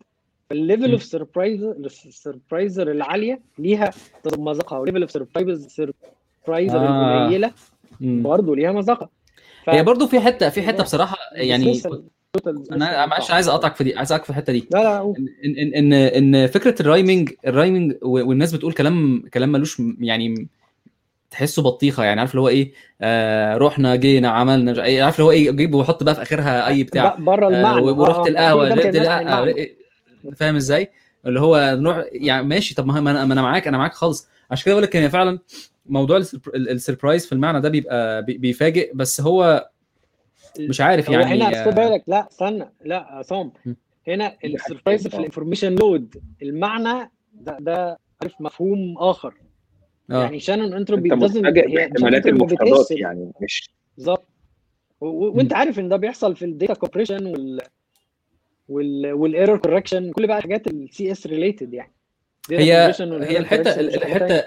ال 0.51 0.57
level. 0.57 0.91
of 0.91 1.03
surprise 1.03 1.63
ال 1.63 1.77
surprise 1.77 2.91
العالية 2.91 3.39
ليها 3.59 3.91
مذاقها 4.37 4.79
و 4.79 4.83
level 4.83 5.01
of 5.01 5.11
surprise 5.11 6.75
آه. 6.75 7.21
القليلة. 7.23 7.51
برضه 8.01 8.55
ليها 8.55 8.71
مذاقها 8.71 9.09
ف- 9.65 9.69
هي 9.69 9.83
برضو 9.83 10.07
في 10.07 10.19
حتة 10.19 10.49
في 10.49 10.61
حتة 10.61 10.83
بصراحة 10.83 11.17
يعني 11.33 11.73
dismissal- 11.73 11.99
total 12.37 12.71
أنا 12.71 13.05
معلش 13.05 13.25
طبعاً. 13.25 13.35
عايز 13.35 13.47
أقطعك 13.47 13.75
في 13.75 13.83
دي 13.83 13.95
عايز 13.95 14.11
أقطعك 14.11 14.23
في 14.23 14.29
الحتة 14.29 14.53
دي 14.53 14.67
لا 14.71 14.83
لا. 14.83 15.13
إن 15.45 15.55
إن 15.57 15.93
إن 15.93 15.93
إن 16.33 16.47
فكرة 16.47 16.75
ال 16.81 16.87
rhyming 16.87 17.29
ال 17.47 17.53
rhyming 17.53 17.95
والناس 18.01 18.55
بتقول 18.55 18.73
كلام 18.73 19.23
كلام 19.33 19.51
ملوش 19.51 19.81
يعني 19.99 20.47
تحسه 21.33 21.61
بطيخة 21.61 22.03
يعني 22.03 22.19
عارف 22.19 22.31
اللي 22.31 22.41
هو 22.41 22.47
إيه 22.47 22.71
آه 23.01 23.57
رحنا 23.57 23.95
جينا 23.95 24.29
عملنا 24.29 24.83
إيه، 24.83 25.03
عارف 25.03 25.15
اللي 25.15 25.25
هو 25.25 25.31
إيه 25.31 25.51
جيب 25.51 25.75
وحط 25.75 26.03
بقى 26.03 26.15
في 26.15 26.21
آخرها 26.21 26.67
أي 26.67 26.83
بتاع 26.83 27.15
بره 27.15 27.45
آه 27.45 27.49
المعنى 27.49 27.81
و- 27.81 28.01
ورحت 28.01 28.17
آه، 28.19 28.27
القهوة 28.27 28.69
لقيت 28.69 28.95
المعنى. 28.95 29.51
إيه، 29.51 29.75
فاهم 30.35 30.55
إزاي؟ 30.55 30.91
اللي 31.25 31.39
هو 31.39 31.77
نروح 31.79 32.03
يعني 32.11 32.47
ماشي 32.47 32.75
طب 32.75 32.85
ما 32.87 32.99
أنا 32.99 33.25
ما 33.25 33.33
أنا 33.33 33.41
معاك 33.41 33.67
أنا 33.67 33.77
معاك 33.77 33.93
خالص 33.93 34.27
عشان 34.51 34.65
كده 34.65 34.73
بقول 34.73 34.83
لك 34.83 34.95
هي 34.95 35.09
فعلا 35.09 35.39
موضوع 35.85 36.17
ال 36.17 36.23
surp- 36.23 36.55
ال- 36.55 36.69
ال 36.69 36.75
surprise 36.75 37.25
في 37.25 37.31
المعنى 37.31 37.61
ده 37.61 37.69
بيبقى 37.69 38.23
بي- 38.25 38.37
بيفاجئ 38.37 38.91
بس 38.95 39.21
هو 39.21 39.69
مش 40.59 40.81
عارف 40.81 41.09
يعني 41.09 41.23
هنا 41.25 41.65
خد 41.65 41.75
بالك 41.75 42.03
لا 42.07 42.27
استنى 42.31 42.69
لا 42.85 42.97
عصام. 43.09 43.51
هنا 44.07 44.35
ال 44.45 44.52
surprise 44.52 45.07
في 45.07 45.15
آه. 45.15 45.19
ال 45.19 45.24
information 45.24 45.75
load 45.75 46.15
المعنى 46.41 47.11
ده 47.33 47.57
ده 47.59 47.99
عارف 48.21 48.33
مفهوم 48.39 48.95
آخر 48.97 49.33
يعني 50.21 50.39
شانون 50.39 50.73
انتروبي 50.73 51.09
ما 51.09 51.15
المفردات 52.27 52.69
بتقيسش 52.69 52.91
يعني 52.91 53.31
مش 53.41 53.69
بالظبط. 53.97 54.27
وانت 55.01 55.53
عارف 55.53 55.79
ان 55.79 55.89
ده 55.89 55.97
بيحصل 55.97 56.35
في 56.35 56.45
ال 56.45 56.51
data 56.51 56.73
compression 56.73 57.25
وال 57.25 57.61
وال 58.69 59.13
وال 59.13 59.26
error 59.26 59.57
correction 59.57 60.11
كل 60.11 60.27
بقى 60.27 60.37
الحاجات 60.37 60.67
ال 60.67 61.11
CS 61.11 61.27
related 61.27 61.73
يعني. 61.73 61.93
هي 62.51 62.93
هي 63.23 63.37
الحته. 63.37 63.79
الحته 63.79 64.43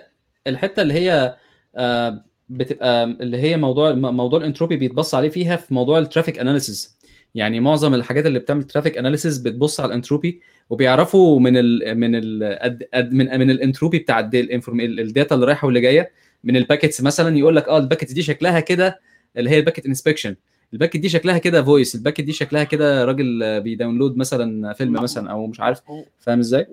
الحتة 0.46 0.82
اللي 0.82 0.94
هي 0.94 1.36
آه، 1.76 2.24
بتبقى 2.48 3.04
اللي 3.04 3.36
هي 3.36 3.56
موضوع 3.56 3.92
موضوع 3.92 4.38
الانتروبي 4.38 4.76
بيتبص 4.76 5.14
عليه 5.14 5.28
فيها 5.28 5.56
في 5.56 5.74
موضوع 5.74 5.98
ال 5.98 6.03
traffic 6.03 6.38
analysis 6.38 6.98
يعني 7.36 7.60
معظم 7.60 7.94
الحاجات 7.94 8.26
اللي 8.26 8.38
بتعمل 8.38 8.62
traffic 8.62 8.98
analysis 8.98 9.38
بتبص 9.38 9.80
على 9.80 9.88
الانتروبي 9.88 10.40
وبيعرفوا 10.70 11.40
من 11.40 11.56
ال 11.56 11.94
من 11.98 12.14
ال 12.14 12.78
من 12.94 13.38
من 13.38 13.50
الانتروبي 13.50 13.98
بتاع 13.98 14.20
ال 14.34 14.54
data 14.54 15.34
اللي 15.34 15.46
رايحه 15.46 15.66
واللي 15.66 15.80
جاية 15.80 16.10
من 16.44 16.56
ال 16.56 16.62
packets 16.62 17.00
مثلا 17.02 17.38
يقول 17.38 17.56
لك 17.56 17.68
آه 17.68 17.78
ال 17.78 17.82
packets 17.82 18.12
دي 18.12 18.22
شكلها 18.22 18.60
كده 18.60 19.00
اللي 19.36 19.50
هي 19.50 19.58
ال 19.58 19.62
packet 19.62 19.86
inspection 19.86 20.36
ال 20.72 20.76
packet 20.76 21.00
دي 21.00 21.08
شكلها 21.08 21.38
كده 21.38 21.62
voice 21.62 21.94
ال 21.94 21.98
packet 21.98 22.24
دي 22.24 22.32
شكلها 22.32 22.64
كده 22.64 23.04
راجل 23.04 23.60
بي 23.60 23.71
download 23.71 24.16
مثلا 24.16 24.72
فيلم 24.72 24.92
مثلا 24.92 25.30
أو 25.30 25.46
مش 25.46 25.60
عارف 25.60 25.82
فاهم 26.18 26.38
إزاي؟ 26.38 26.66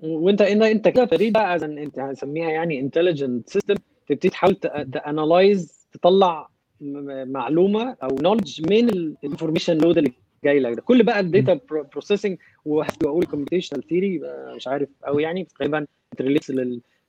وانت 0.00 0.42
انت 0.42 0.62
انت 0.62 0.88
كده 0.88 1.06
فريد 1.06 1.32
بقى 1.32 1.56
انت 1.56 1.98
هنسميها 1.98 2.50
يعني 2.50 2.80
intelligent 2.80 3.48
system 3.48 3.74
تبتدي 4.08 4.28
تحاول 4.28 4.54
ت 4.54 4.71
analyze 4.71 5.86
تطلع 5.92 6.55
معلومة 6.80 7.96
أو 8.02 8.08
knowledge 8.20 8.60
من 8.72 8.88
ال 8.88 8.96
information 8.96 9.78
load 9.78 9.98
اللي 9.98 10.12
جاي 10.44 10.60
لك 10.60 10.74
ده. 10.74 10.82
كل 10.82 11.02
بقى 11.02 11.20
ال 11.20 11.28
data 11.28 11.60
processing 11.92 12.38
واقول 12.64 13.24
computational 13.24 13.88
theory 13.88 14.20
مش 14.56 14.68
عارف 14.68 14.88
قوي 15.04 15.22
يعني 15.22 15.46
غالبا 15.62 15.86
relates 16.20 16.52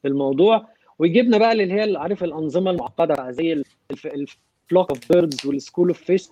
للموضوع. 0.06 0.68
ويجيبنا 1.00 1.38
بقى 1.38 1.52
اللي 1.52 1.74
هي 1.74 1.98
عارف 1.98 2.24
الأنظمة 2.24 2.72
المعقدة 2.72 3.16
بقى 3.16 3.34
زي 3.34 3.64
ال 4.06 4.20
flock 4.20 4.90
of 4.90 5.12
birds 5.12 5.46
وال 5.46 5.56
school 5.56 5.88
of 5.88 6.04
fish 6.04 6.30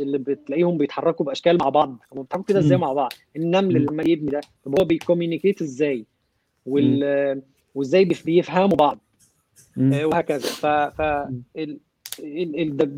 اللي 0.00 0.18
بتلاقيهم 0.18 0.78
بيتحركوا 0.78 1.26
بأشكال 1.26 1.58
مع 1.58 1.68
بعض. 1.68 1.98
هم 2.12 2.22
بيتحركوا 2.22 2.44
كده 2.46 2.58
إزاي 2.58 2.78
مع 2.78 2.92
بعض؟ 2.92 3.12
النمل 3.36 3.86
لما 3.86 4.02
يبني 4.06 4.30
ده 4.30 4.40
طب 4.64 4.78
هو 4.80 4.84
بي 4.84 4.96
communicate 4.96 5.62
إزاي؟ 5.62 6.04
وال 6.66 7.42
وإزاي 7.74 8.04
بيفهموا 8.04 8.76
بعض؟ 8.76 8.98
وهكذا. 9.76 10.38
ف 10.38 10.66
ف 10.66 11.00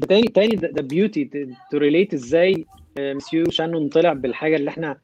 تاني 0.09 0.23
تاني 0.29 0.57
the 0.57 0.83
beauty 0.83 1.25
to 1.71 1.79
relate 1.79 2.15
إزاي 2.15 2.67
مسيو 2.99 3.51
شانون 3.51 3.89
طلع 3.89 4.13
بالحاجة 4.13 4.57
اللي 4.57 4.71
إحنا 4.71 4.99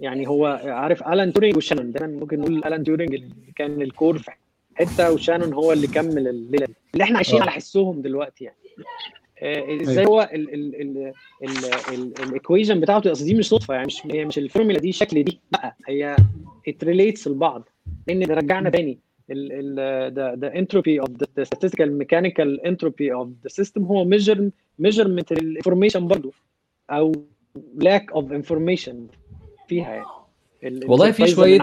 يعني 0.00 0.28
هو 0.28 0.46
عارف 0.64 1.02
الان 1.08 1.32
تورينج 1.32 1.56
وشانون 1.56 1.92
دايما 1.92 2.20
ممكن 2.20 2.40
نقول 2.40 2.56
الان 2.58 2.84
تورينج 2.84 3.14
اللي 3.14 3.52
كان 3.56 3.82
ال 3.82 3.89
core 3.89 4.18
في 4.18 4.30
حتة 4.74 5.12
وشانون 5.12 5.52
هو 5.52 5.72
اللي 5.72 5.86
كمل 5.86 6.28
الليلة 6.28 6.66
دي. 6.66 6.74
اللي 6.94 7.04
إحنا 7.04 7.16
عايشين 7.16 7.40
على 7.42 7.50
حسهم 7.50 8.02
دلوقتي 8.02 8.44
يعني. 8.44 8.56
إزاي 9.82 10.06
هو 10.06 10.30
ال 12.18 12.25
equation 12.25 12.80
بتاعته 12.80 13.12
أصل 13.12 13.24
دي 13.24 13.34
مش 13.34 13.48
صدفة 13.48 13.74
يعني 13.74 13.86
مش 13.86 14.06
هي 14.06 14.24
مش 14.24 14.38
الفورمولا 14.38 14.78
دي 14.78 14.92
شكل 14.92 15.22
دي 15.22 15.40
لأ 15.52 15.74
هي 15.88 16.16
it 16.68 16.84
relates 16.84 17.28
لبعض. 17.28 17.68
لأن 18.06 18.20
ده 18.20 18.34
رجعنا 18.34 18.70
تاني 18.70 18.98
the 19.34 20.36
the 20.42 20.50
entropy 20.54 20.98
of 21.04 21.10
the, 21.20 21.26
the 21.36 21.44
statistical 21.44 21.88
mechanical 22.02 22.50
entropy 22.64 23.08
of 23.20 23.28
the 23.44 23.50
system. 23.62 23.82
هو 23.82 24.10
measure 24.10 24.50
measurement 24.82 25.32
ال 25.32 25.38
information 25.38 26.06
برضه 26.06 26.32
أو 26.90 27.12
lack 27.78 28.14
of 28.14 28.24
information 28.24 28.94
فيها 29.68 29.94
يعني. 29.94 30.06
والله 30.62 31.10
في 31.10 31.26
شوية 31.26 31.58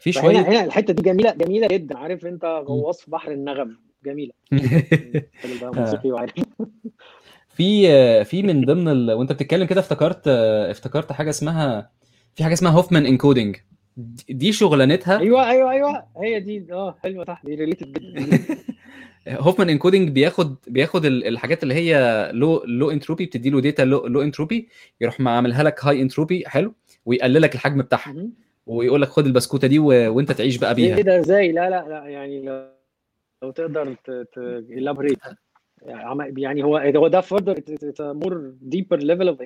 في 0.00 0.12
شوية 0.12 0.38
هنا 0.38 0.64
الحتة 0.64 0.92
دي 0.92 1.02
جميلة 1.02 1.34
جميلة 1.34 1.68
جدا. 1.68 1.98
عارف 1.98 2.26
أنت 2.26 2.44
غواص 2.44 3.00
في 3.00 3.10
بحر 3.10 3.32
النغم؟ 3.32 3.76
جميلة. 4.04 4.32
وعارف. 6.04 6.32
في 7.56 8.24
في 8.24 8.42
من 8.42 8.64
ضمن 8.64 8.88
ال... 8.88 9.12
وأنت 9.12 9.32
بتتكلم 9.32 9.66
كده 9.66 9.80
افتكرت 9.80 10.28
افتكرت 10.28 11.12
حاجة 11.12 11.30
اسمها 11.30 11.90
في 12.34 12.44
حاجة 12.44 12.52
اسمها 12.52 12.72
هوفمان 12.72 13.06
encoding 13.06 13.56
دي 14.28 14.52
شغلانتها. 14.52 15.18
أيوه 15.18 15.50
أيوه 15.50 15.70
أيوه. 15.70 16.04
هي 16.16 16.40
دي. 16.40 16.66
آه 16.72 16.96
حلوة 17.02 17.24
صح. 17.24 17.42
دي 17.44 17.54
related 17.54 17.98
هوفمان 19.28 19.70
encoding 19.70 20.08
بياخد 20.08 20.56
بياخد 20.66 21.04
الحاجات 21.04 21.62
اللي 21.62 21.74
هي 21.74 22.30
لو 22.34 22.62
low 22.64 22.90
entropy 22.90 23.26
بتدي 23.26 23.50
له 23.50 23.60
data 23.60 23.82
low, 23.82 24.06
low 24.06 24.22
entropy 24.22 24.68
يروح 25.00 25.20
عاملها 25.20 25.62
لك 25.62 25.84
high 25.84 26.02
entropy 26.02 26.44
حلو 26.46 26.74
ويقلل 27.06 27.42
لك 27.42 27.54
الحجم 27.54 27.82
بتاعها. 27.82 28.26
ويقول 28.66 29.02
لك 29.02 29.08
خد 29.08 29.26
البسكوتة 29.26 29.68
دي 29.68 29.78
و... 29.78 29.86
وانت 29.86 30.32
تعيش 30.32 30.56
بقى 30.56 30.74
بيها. 30.74 30.96
إيه 30.96 31.02
ده؟ 31.02 31.20
إزاي؟ 31.20 31.52
لا 31.52 31.70
لا 31.70 31.88
لا 31.88 32.08
يعني 32.08 32.42
لو, 32.42 32.66
لو 33.42 33.50
تقدر 33.50 33.96
ت 34.68 34.73
elaborate 34.73 35.18
يعني 35.86 36.64
هو 36.64 36.76
هو 36.76 37.08
ده 37.08 37.20
further 37.20 37.54
more 38.00 38.52
deeper 38.62 38.96
level 38.98 39.28
of 39.28 39.38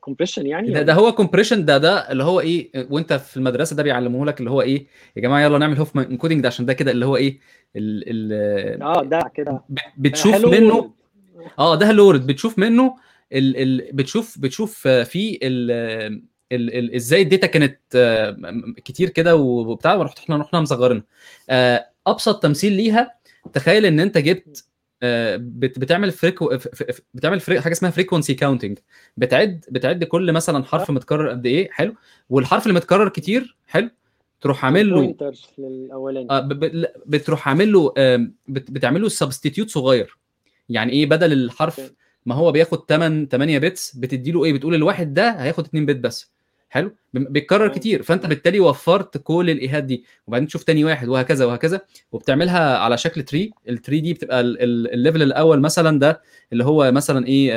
compression 0.00 0.46
يعني؟ 0.46 0.70
ده, 0.70 0.82
ده 0.82 0.92
هو 0.94 1.12
compression 1.12 1.64
ده 1.64 1.78
ده 1.78 2.12
اللي 2.12 2.24
هو 2.24 2.40
إيه 2.40 2.86
وأنت 2.90 3.12
في 3.12 3.36
المدرسة 3.36 3.76
ده 3.76 3.82
بيعلموه 3.82 4.26
لك 4.26 4.38
اللي 4.40 4.50
هو 4.50 4.62
إيه 4.62 4.86
يا 5.16 5.22
جماعة 5.22 5.40
يلا 5.40 5.58
نعمل 5.58 5.76
هوف 5.76 5.98
encoding 5.98 6.40
ده 6.40 6.46
عشان 6.48 6.66
ده 6.66 6.72
كده 6.72 6.90
اللي 6.90 7.06
هو 7.06 7.16
إيه 7.16 7.38
ال 7.76 8.04
ال 8.06 8.82
آه 8.82 9.02
ده 9.02 9.30
كده. 9.34 9.62
بتشوف 9.98 10.44
منه 10.46 10.90
آه 11.58 11.74
ده 11.74 11.92
لورد 11.92 12.26
بتشوف 12.26 12.58
منه 12.58 12.96
ال 13.32 13.56
ال 13.56 13.92
بتشوف 13.92 14.38
بتشوف 14.38 14.88
فيه 14.88 15.38
ال 15.42 15.70
ال 16.52 16.74
ال 16.78 16.94
إزاي 16.94 17.22
ال 17.22 17.27
data 17.27 17.46
كانت 17.46 17.78
كتير 18.84 19.08
كده 19.08 19.36
وبتاع 19.36 19.94
ورحت 19.94 20.18
إحنا 20.18 20.36
رحنا 20.36 20.60
مصغرينها. 20.60 21.04
أبسط 22.06 22.42
تمثيل 22.42 22.72
ليها 22.72 23.14
تخيل 23.52 23.86
إن 23.86 24.00
أنت 24.00 24.18
جبت 24.18 24.67
بتعمل 25.02 26.12
freque- 26.12 26.58
بتعمل 27.14 27.40
freq- 27.40 27.60
حاجة 27.60 27.72
اسمها 27.72 27.90
frequency 27.90 28.34
counting 28.34 28.78
بتعد 29.16 29.64
بتعد 29.70 30.04
كل 30.04 30.32
مثلا 30.32 30.64
حرف 30.64 30.90
متكرر 30.90 31.28
قد 31.28 31.46
إيه؟ 31.46 31.70
حلو. 31.70 31.94
والحرف 32.30 32.66
اللي 32.66 32.74
متكرر 32.74 33.08
كتير 33.08 33.56
حلو. 33.66 33.90
تروح 34.40 34.64
عامل 34.64 34.90
له 34.90 35.16
آه 36.30 36.48
بتروح 37.06 37.48
عامل 37.48 37.72
له 37.72 37.92
بتعمل 38.48 39.02
له 39.02 39.08
substitute 39.08 39.70
صغير. 39.70 40.18
يعني 40.68 40.92
إيه؟ 40.92 41.06
بدل 41.06 41.32
الحرف 41.32 41.92
ما 42.26 42.34
هو 42.34 42.52
بياخد 42.52 42.84
8 42.88 43.26
8 43.26 43.58
bits 43.58 43.96
بتدي 43.96 44.32
له 44.32 44.44
إيه؟ 44.44 44.52
بتقول 44.52 44.74
الواحد 44.74 45.14
ده 45.14 45.30
هياخد 45.30 45.64
2 45.64 45.86
bit 45.86 45.96
بس. 45.96 46.32
حلو؟ 46.70 46.94
بيتكرر 47.14 47.68
كتير. 47.68 48.02
فأنت 48.02 48.26
بالتالي 48.26 48.60
وفرت 48.60 49.16
كل 49.18 49.50
الإيهات 49.50 49.84
دي 49.84 50.04
وبعدين 50.26 50.48
تشوف 50.48 50.62
تاني 50.62 50.84
واحد 50.84 51.08
وهكذا 51.08 51.44
وهكذا 51.44 51.80
وبتعملها 52.12 52.78
على 52.78 52.98
شكل 52.98 53.22
tree 53.22 53.52
ال 53.68 53.74
tree 53.74 54.00
دي 54.00 54.12
بتبقى 54.14 54.40
ال 54.40 54.54
level 54.54 55.22
الأول 55.22 55.60
مثلا 55.60 55.98
ده 55.98 56.20
اللي 56.52 56.64
هو 56.64 56.92
مثلا 56.92 57.26
إيه 57.26 57.52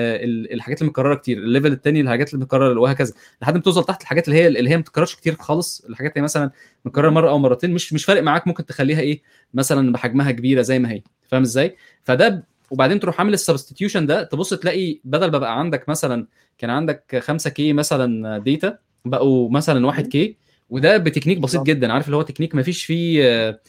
الحاجات 0.54 0.82
اللي 0.82 0.90
متكررة 0.90 1.16
كتير. 1.16 1.38
ال 1.38 1.44
level 1.44 1.72
الثاني 1.72 2.02
الحاجات 2.02 2.34
اللي 2.34 2.46
متكررة 2.46 2.80
وهكذا. 2.80 3.14
لحد 3.42 3.54
ما 3.56 3.62
توصل 3.62 3.84
تحت 3.84 4.02
الحاجات 4.02 4.28
اللي 4.28 4.40
هي 4.40 4.48
اللي 4.48 4.70
هي 4.70 4.76
ما 4.76 4.82
بتتكررش 4.82 5.16
كتير 5.16 5.36
خالص. 5.36 5.86
الحاجات 5.90 6.12
اللي 6.14 6.24
مثلا 6.24 6.52
متكررة 6.86 7.10
مرة 7.10 7.30
أو 7.30 7.40
مرتين 7.40 7.72
مش 7.72 7.94
مش 7.94 8.06
فارق 8.06 8.24
معاك. 8.24 8.48
ممكن 8.48 8.66
تخليها 8.66 9.00
إيه 9.00 9.22
مثلا 9.54 9.92
بحجمها 9.92 10.32
كبيرة 10.32 10.62
زي 10.62 10.80
ما 10.80 10.92
هي. 10.92 11.02
فاهم 11.28 11.42
إزاي؟ 11.42 11.76
فده 12.04 12.44
وبعدين 12.72 13.00
تروح 13.00 13.20
عامل 13.20 13.34
ال 13.34 13.39
substitution 13.39 14.06
ده 14.06 14.24
تبص 14.24 14.54
تلاقي 14.54 15.00
بدل 15.04 15.32
ما 15.32 15.38
بقى 15.38 15.60
عندك 15.60 15.90
مثلا 15.90 16.28
كان 16.58 16.70
عندك 16.70 17.20
5 17.24 17.50
K 17.50 17.74
مثلا 17.74 18.38
data 18.38 18.78
بقوا 19.06 19.50
مثلا 19.50 19.88
1 19.88 20.08
K 20.08 20.36
وده 20.70 20.98
بتكنيك 20.98 21.38
بسيط 21.38 21.64
جدا. 21.64 21.94
عارف 21.94 22.06
اللي 22.06 22.18
هو 22.18 22.22
تكنيك 22.22 22.56
ما 22.56 22.62
فيش 22.62 22.86
فيه 22.86 23.60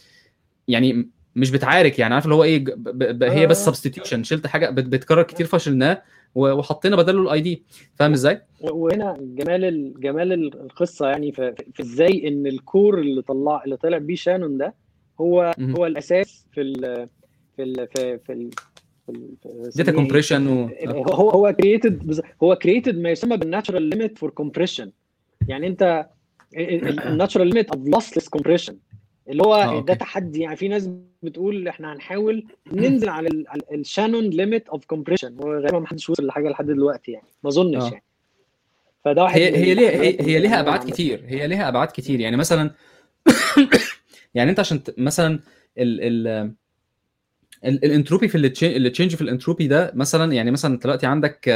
يعني 0.69 1.09
مش 1.37 1.51
بتعارك 1.51 1.99
يعني. 1.99 2.15
عارف 2.15 2.25
اللي 2.25 2.35
هو 2.35 2.45
إيه 2.45 2.65
هي 3.23 3.47
بس 3.47 3.65
substitution 3.65 4.23
شلت 4.23 4.47
حاجة 4.47 4.71
بتكرر 4.71 5.23
كتير 5.23 5.47
فشلناه 5.47 6.03
وحطينا 6.35 6.97
بداله 6.97 7.23
ال 7.23 7.41
ID 7.41 7.63
فاهم 7.95 8.13
إزاي؟ 8.13 8.43
وهنا 8.61 9.17
جمال 9.21 9.95
جمال 10.01 10.33
القصة 10.33 11.09
يعني 11.09 11.33
في, 11.33 11.55
إزاي 11.81 12.29
إن 12.29 12.47
ال 12.47 12.57
core 12.57 12.99
اللي 12.99 13.23
طلع 13.23 13.63
اللي 13.65 13.77
طلع 13.77 13.99
بيه 13.99 14.15
شانون 14.15 14.59
ده 14.59 14.75
هو 15.21 15.55
م- 15.59 15.77
هو 15.77 15.87
الأساس 15.87 16.47
في 16.53 16.61
ال 16.61 17.09
في 17.57 17.63
ال 17.63 17.89
في, 17.97 18.19
في 18.27 18.33
ال 18.33 18.51
data 19.77 19.93
compression 19.93 20.47
و... 20.47 20.71
هو 20.89 21.31
هو 21.31 21.53
created 21.53 22.21
هو 22.43 22.57
created 22.57 22.99
ما 22.99 23.11
يسمى 23.11 23.37
بال 23.37 23.47
natural 23.47 23.83
limit 23.83 24.19
for 24.19 24.31
compression 24.31 24.91
يعني 25.49 25.67
انت 25.67 26.07
ال 26.57 26.68
natural 26.68 27.47
limit 27.47 27.71
of 27.71 27.89
lossless 27.89 28.29
compression 28.29 28.77
اللي 29.29 29.43
هو 29.43 29.55
آه، 29.55 29.81
ده 29.81 29.95
تحدي. 29.95 30.41
يعني 30.41 30.57
في 30.57 30.69
ناس 30.69 30.91
بتقول 31.23 31.69
إحنا 31.69 31.93
هنحاول 31.93 32.47
ننزل 32.73 33.09
على 33.09 33.29
ال 33.73 33.79
Shannon 33.79 34.25
limit 34.25 34.69
of 34.69 34.85
compression 34.85 35.37
وغالبا 35.39 35.79
ما 35.79 35.87
حدش 35.87 36.11
وصل 36.11 36.27
لحاجة 36.27 36.49
لحد 36.49 36.67
دلوقتي 36.67 37.13
يعني. 37.13 37.27
ما 37.45 37.51
أظنش 37.51 37.83
آه. 37.83 37.89
يعني. 37.89 38.03
فده 39.05 39.23
واحد 39.23 39.41
هي 39.41 39.57
هي 39.57 39.75
ليها 39.75 39.91
هي, 39.91 40.21
هي 40.21 40.39
ليها 40.39 40.61
أبعاد 40.61 40.91
كتير. 40.91 41.25
هي 41.27 41.47
ليها 41.47 41.69
أبعاد 41.69 41.89
كتير. 41.89 42.21
يعني 42.21 42.37
مثلا 42.37 42.71
يعني 44.35 44.51
أنت 44.51 44.61
عشان 44.61 44.83
مثلا 44.99 45.41
ال 45.79 46.01
ال 46.01 46.53
الانتروبي 47.65 48.29
في 48.29 48.39
ال 48.39 48.49
change 48.49 49.15
في 49.15 49.23
الانتروبي 49.23 49.67
ده 49.69 49.93
مثلا 49.95 50.33
يعني 50.33 50.51
مثلا 50.51 50.79
دلوقتي 50.79 51.07
عندك 51.07 51.49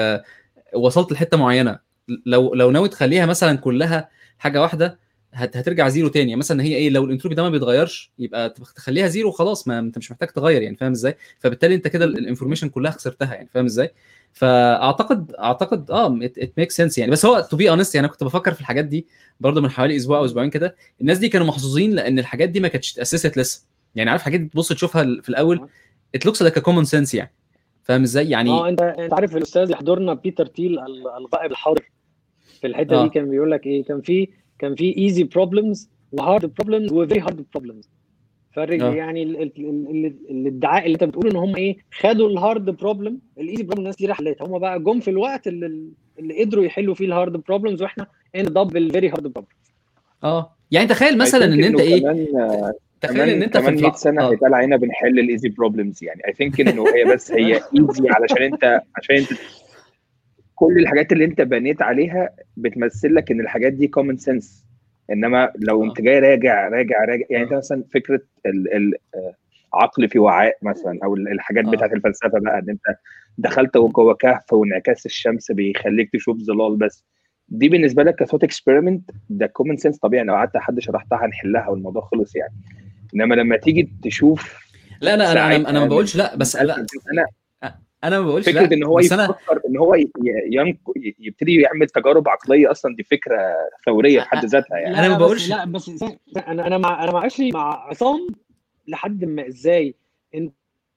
وصلت 0.74 1.12
لحتة 1.12 1.36
معينة. 1.36 1.85
لو 2.26 2.54
لو 2.54 2.70
ناوي 2.70 2.88
تخليها 2.88 3.26
مثلا 3.26 3.56
كلها 3.58 4.08
حاجة 4.38 4.62
واحدة 4.62 4.98
هترجع 5.32 5.88
zero 5.88 6.08
تاني. 6.08 6.24
يعني 6.30 6.38
مثلا 6.38 6.62
هي 6.62 6.74
إيه 6.76 6.90
لو 6.90 7.04
الانتروبي 7.04 7.34
ده 7.34 7.42
ما 7.42 7.50
بيتغيرش 7.50 8.12
يبقى 8.18 8.50
تخليها 8.50 9.06
zero 9.08 9.28
وخلاص 9.28 9.68
ما 9.68 9.78
أنت 9.78 9.98
مش 9.98 10.10
محتاج 10.10 10.28
تغير 10.28 10.62
يعني 10.62 10.76
فاهم 10.76 10.90
إزاي؟ 10.92 11.16
فبالتالي 11.38 11.74
أنت 11.74 11.88
كده 11.88 12.04
ال 12.04 12.10
information 12.10 12.68
كلها 12.68 12.90
خسرتها 12.90 13.34
يعني 13.34 13.48
فاهم 13.54 13.64
إزاي؟ 13.64 13.90
فأعتقد 14.32 15.32
أعتقد 15.32 15.90
آه 15.90 16.18
it 16.22 16.52
make 16.58 16.70
sense 16.70 16.98
يعني. 16.98 17.10
بس 17.10 17.26
هو 17.26 17.40
to 17.50 17.56
be 17.56 17.70
honest 17.70 17.94
يعني 17.94 18.04
أنا 18.06 18.12
كنت 18.12 18.24
بفكر 18.24 18.54
في 18.54 18.60
الحاجات 18.60 18.84
دي 18.84 19.06
برضه 19.40 19.60
من 19.60 19.70
حوالي 19.70 19.96
أسبوع 19.96 20.18
أو 20.18 20.24
أسبوعين 20.24 20.50
كده. 20.50 20.76
الناس 21.00 21.18
دي 21.18 21.28
كانوا 21.28 21.46
محظوظين 21.46 21.92
لأن 21.92 22.18
الحاجات 22.18 22.48
دي 22.48 22.60
ما 22.60 22.68
كانتش 22.68 22.92
اتأسست 22.92 23.38
لسه. 23.38 23.62
يعني 23.94 24.10
عارف 24.10 24.22
حاجات 24.22 24.40
تبص 24.40 24.68
تشوفها 24.68 25.02
في 25.22 25.28
الأول؟ 25.28 25.68
it 26.14 26.26
looks 26.26 26.42
like 26.42 26.58
common 26.58 26.84
sense 26.84 27.14
يعني. 27.14 27.32
فاهم 27.84 28.02
إزاي؟ 28.02 28.30
يعني 28.30 28.50
آه 28.50 28.68
أنت 28.68 28.80
أنت 28.82 29.12
عارف 29.14 29.36
الأستاذ 29.36 29.70
يحضرنا 29.70 30.14
بيتر 30.14 30.46
تيل 30.46 30.78
ال- 30.78 31.08
الغائب 31.18 31.50
الحاضر؟ 31.50 31.82
في 32.56 32.66
الحتة 32.66 33.00
آه. 33.00 33.02
دي 33.04 33.08
كان 33.08 33.30
بيقول 33.30 33.50
لك 33.50 33.66
إيه 33.66 33.84
كان 33.84 34.00
في 34.00 34.28
كان 34.58 34.74
في 34.74 34.96
easy 34.98 35.24
problems 35.24 35.90
و 36.12 36.21
hard 36.21 36.54
problems 36.54 36.92
و 36.92 36.98
very 36.98 37.20
hard 37.20 37.44
problems 37.54 37.88
فرق 38.52 38.82
آه. 38.84 38.94
يعني 38.94 39.22
ال- 39.22 39.42
ال- 39.42 39.52
ال- 39.58 40.06
ال- 40.06 40.16
الادعاء 40.30 40.84
اللي 40.86 40.94
انت 40.94 41.04
بتقول 41.04 41.30
إن 41.30 41.36
هم 41.36 41.56
إيه 41.56 41.76
خدوا 41.92 42.28
ال 42.28 42.37
hard 42.37 42.70
problem 42.70 43.18
ال 43.38 43.43
easy 43.43 43.62
problem 43.62 43.78
الناس 43.78 43.96
دي 43.96 44.14
حلتها 44.14 44.46
هم 44.46 44.58
بقى 44.58 44.80
جم 44.82 45.00
في 45.00 45.10
الوقت 45.10 45.46
اللي 45.48 45.90
اللي 46.18 46.44
قدروا 46.44 46.64
يحلوا 46.64 46.94
فيه 46.94 47.06
ال 47.06 47.12
hard 47.12 47.32
problems 47.32 47.82
وإحنا 47.82 48.06
end 48.36 48.56
up 48.58 48.68
بال 48.68 48.82
very 48.82 49.08
hard 49.08 49.22
problem 49.22 49.52
آه 50.24 50.52
يعني 50.70 50.86
تخيل 50.88 51.18
مثلا 51.18 51.44
إن 51.44 51.64
أنت 51.64 51.80
إنه 51.80 51.82
إيه 51.94 52.00
كمان 52.00 52.26
تخيل 53.00 53.16
كمان 53.16 53.28
إن 53.28 53.42
أنت 53.42 53.56
في 53.56 53.62
كمان 53.62 53.74
100 53.74 53.84
الفضاء 53.84 53.94
سنة 53.96 54.22
آه. 54.22 54.30
هيتقال 54.32 54.54
علينا 54.54 54.76
بنحل 54.76 55.18
ال 55.18 55.24
easy 55.24 55.48
problems 55.48 56.04
يعني 56.04 56.26
I 56.28 56.32
think 56.32 56.60
إنه 56.60 56.84
هي 56.94 57.04
بس 57.14 57.32
هي 57.32 57.54
easy 57.76 58.08
علشان 58.10 58.42
انت 58.42 58.80
عشان 58.96 59.16
أنت 59.16 59.28
كل 60.56 60.78
الحاجات 60.78 61.12
اللي 61.12 61.24
انت 61.24 61.40
بنيت 61.40 61.82
عليها 61.82 62.30
بتمثل 62.56 63.14
لك 63.14 63.30
إن 63.30 63.40
الحاجات 63.40 63.72
دي 63.72 63.86
common 63.88 64.16
sense 64.16 64.64
إنما 65.12 65.52
لو 65.58 65.84
آه. 65.84 65.88
أنت 65.88 66.00
جاي 66.00 66.18
راجع 66.18 66.68
راجع 66.68 67.04
راجع 67.04 67.24
يعني 67.30 67.44
أنت 67.44 67.52
آه. 67.52 67.56
مثلا 67.56 67.84
فكرة 67.94 68.20
ال 68.46 68.74
ال 68.76 68.94
آه، 69.14 69.34
عقل 69.74 70.08
في 70.08 70.18
وعاء 70.18 70.56
مثلا 70.62 70.98
أو 71.04 71.14
ال- 71.14 71.28
الحاجات 71.28 71.64
آه. 71.64 71.70
بتاعت 71.70 71.92
الفلسفة 71.92 72.38
بقى 72.40 72.58
إن 72.58 72.70
أنت 72.70 72.98
دخلت 73.38 73.76
جوه 73.76 74.14
كهف 74.14 74.52
وانعكاس 74.52 75.06
الشمس 75.06 75.52
بيخليك 75.52 76.10
تشوف 76.12 76.38
ظلال 76.38 76.76
بس 76.76 77.04
دي 77.48 77.68
بالنسبة 77.68 78.02
لك 78.02 78.14
ك 78.14 78.44
thought 78.44 78.72
experiment 78.72 79.10
ده 79.30 79.46
common 79.46 79.76
sense 79.76 79.98
طبيعي 79.98 80.24
لو 80.24 80.34
قعدت 80.34 80.56
حد 80.56 80.80
شرحتها 80.80 81.26
هنحلها 81.26 81.68
والموضوع 81.68 82.02
خلص 82.02 82.36
يعني 82.36 82.54
إنما 83.14 83.34
لما 83.34 83.56
تيجي 83.56 83.88
تشوف 84.02 84.66
لا 85.00 85.14
أنا 85.14 85.32
أنا 85.32 85.56
أنا, 85.70 85.80
ما 85.80 85.86
بقولش 85.86 86.16
لا 86.16 86.36
بس 86.36 86.56
لا 86.56 86.76
أنا 87.12 87.26
أنا 88.04 88.20
ما 88.20 88.26
بقولش 88.26 88.46
فكرة 88.46 88.60
لا 88.66 88.72
إن 88.72 88.84
هو 88.84 88.98
أنا 88.98 89.24
يفكر 89.24 89.60
إن 89.68 89.76
هو 89.76 89.94
ي- 89.94 90.10
ينك... 90.50 90.78
يبتدي 91.18 91.54
يعمل 91.60 91.86
تجارب 91.86 92.28
عقلية 92.28 92.70
أصلا 92.70 92.96
دي 92.96 93.02
فكرة 93.02 93.36
ثورية 93.86 94.20
في 94.20 94.28
حد 94.28 94.44
ذاتها 94.44 94.76
يعني 94.78 94.98
أنا 94.98 95.08
ما 95.08 95.12
لا، 95.12 95.18
بقولش- 95.18 95.44
بس 95.44 95.50
لا 95.50 95.64
بس 95.64 95.90
أنا 96.48 96.66
أنا 96.66 96.78
مع 96.78 97.04
أنا 97.04 97.12
مع 97.12 97.28
مع 97.40 97.88
عصام 97.88 98.26
لحد 98.88 99.24
ما 99.24 99.46
إزاي 99.46 99.94
أنت 100.34 100.52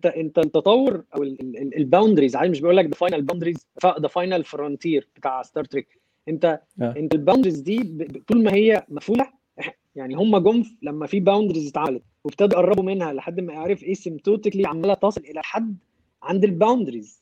أنت 0.06 0.38
التطور 0.40 1.04
أو 1.16 1.24
ال 1.78 1.83
boundaries 1.83 2.36
عادي 2.36 2.50
مش 2.52 2.62
بقول 2.62 2.78
لك 2.78 2.86
the 2.86 2.92
final 2.94 3.22
boundaries 3.22 3.68
the 4.02 4.08
final 4.08 4.44
frontier 4.44 5.08
بتاع 5.16 5.42
ستار 5.42 5.64
تريك 5.64 6.00
أنت 6.30 6.60
آه. 6.82 6.94
أنت 6.98 7.14
ال 7.14 7.18
boundaries 7.18 7.60
دي 7.60 7.78
ب- 7.78 7.98
ب- 7.98 8.24
طول 8.28 8.44
ما 8.44 8.54
هي 8.54 8.84
مقفوله 8.90 9.28
يعني 9.96 10.16
هم 10.16 10.38
جم 10.38 10.64
لما 10.82 11.08
في 11.08 11.20
boundaries 11.20 11.68
اتعملت 11.68 12.04
وابتدوا 12.24 12.60
يقربوا 12.60 12.84
منها 12.84 13.14
لحد 13.14 13.40
ما 13.40 13.54
يعرف 13.54 13.84
asymptotically 13.84 14.68
عمالة 14.68 14.94
تصل 14.94 15.22
إلى 15.22 15.42
حد 15.44 15.78
عند 16.24 16.44
ال 16.44 16.50
boundaries. 16.50 17.20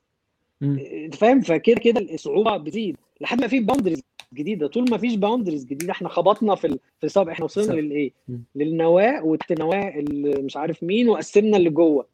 فاهم؟ 1.14 1.42
فكده 1.42 1.76
كده 1.80 2.02
الصعوبة 2.14 2.58
بتزيد. 2.58 2.98
لحد 3.22 3.42
ما 3.42 3.48
في 3.48 3.60
boundaries 3.60 4.04
جديدة. 4.34 4.68
طول 4.68 4.90
ما 4.92 4.98
فيش 4.98 5.16
boundaries 5.16 5.66
جديدة 5.66 5.92
إحنا 5.92 6.10
خبطنا 6.10 6.56
في 6.56 6.68
ال- 6.68 6.80
في 7.00 7.06
السبق 7.06 7.32
إحنا 7.32 7.46
وصلنا. 7.46 7.74
للإيه. 7.74 8.12
للنواة 8.56 9.24
وتحت 9.26 9.52
النواة 9.52 10.00
اللي 10.00 10.42
مش 10.42 10.58
عارف 10.58 10.84
مين 10.84 11.10
وقسمنا 11.10 11.58
اللي 11.58 11.70
جوه. 11.70 12.06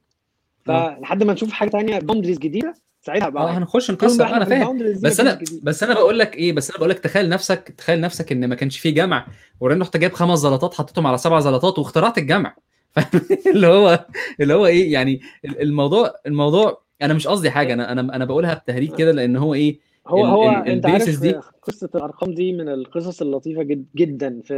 آه. 0.69 0.95
فلحد 0.99 1.23
ما 1.23 1.33
نشوف 1.33 1.51
حاجة 1.51 1.69
ثانية 1.69 1.99
boundaries 1.99 2.37
جديدة 2.39 2.73
ساعتها 3.01 3.25
آه 3.25 3.29
بقى 3.29 3.53
هنخش 3.53 3.87
طول 3.87 3.97
ما 4.01 4.05
نكسر 4.05 4.23
إحنا 4.23 4.37
أنا 4.37 4.45
فاهم. 4.45 4.77
بس 5.01 5.19
أنا. 5.19 5.39
بس 5.63 5.83
أنا 5.83 5.93
بقول 5.93 6.19
لك 6.19 6.35
إيه؟ 6.35 6.53
بس 6.53 6.69
أنا 6.69 6.77
بقول 6.79 6.89
لك 6.89 6.99
تخيل 6.99 7.29
نفسك 7.29 7.73
تخيل 7.77 8.01
نفسك 8.01 8.31
إن 8.31 8.47
ما 8.49 8.55
كانش 8.55 8.79
فيه 8.79 8.89
جمع 8.89 9.27
ورن 9.59 9.81
رحت 9.81 9.97
جايب 9.97 10.13
خمس 10.13 10.39
زلطات 10.39 10.73
حطيتهم 10.73 11.07
على 11.07 11.17
سبع 11.17 11.39
زلطات 11.39 11.79
واخترعت 11.79 12.17
الجمع. 12.17 12.55
اللي 13.53 13.67
هو 13.67 14.05
اللي 14.41 14.53
هو 14.53 14.65
إيه 14.65 14.93
يعني 14.93 15.21
الموضوع 15.45 16.13
الموضوع 16.25 16.81
أنا 17.01 17.13
مش 17.13 17.27
قصدي 17.27 17.51
حاجة 17.51 17.73
أنا 17.73 17.91
أنا 17.91 18.15
أنا 18.15 18.25
بقولها 18.25 18.53
بتهريج 18.53 18.95
كده 18.95 19.11
لأن 19.11 19.35
هو 19.35 19.53
إيه 19.53 19.79
هو 20.07 20.17
ال- 20.25 20.29
هو 20.29 20.49
ال- 20.49 20.67
أنت 20.69 20.85
عارف 20.85 21.19
دي- 21.21 21.39
قصة 21.61 21.89
الأرقام 21.95 22.33
دي 22.33 22.53
من 22.53 22.69
القصص 22.69 23.21
اللطيفة 23.21 23.63
جد 23.63 23.85
جدا 23.95 24.41
في 24.43 24.53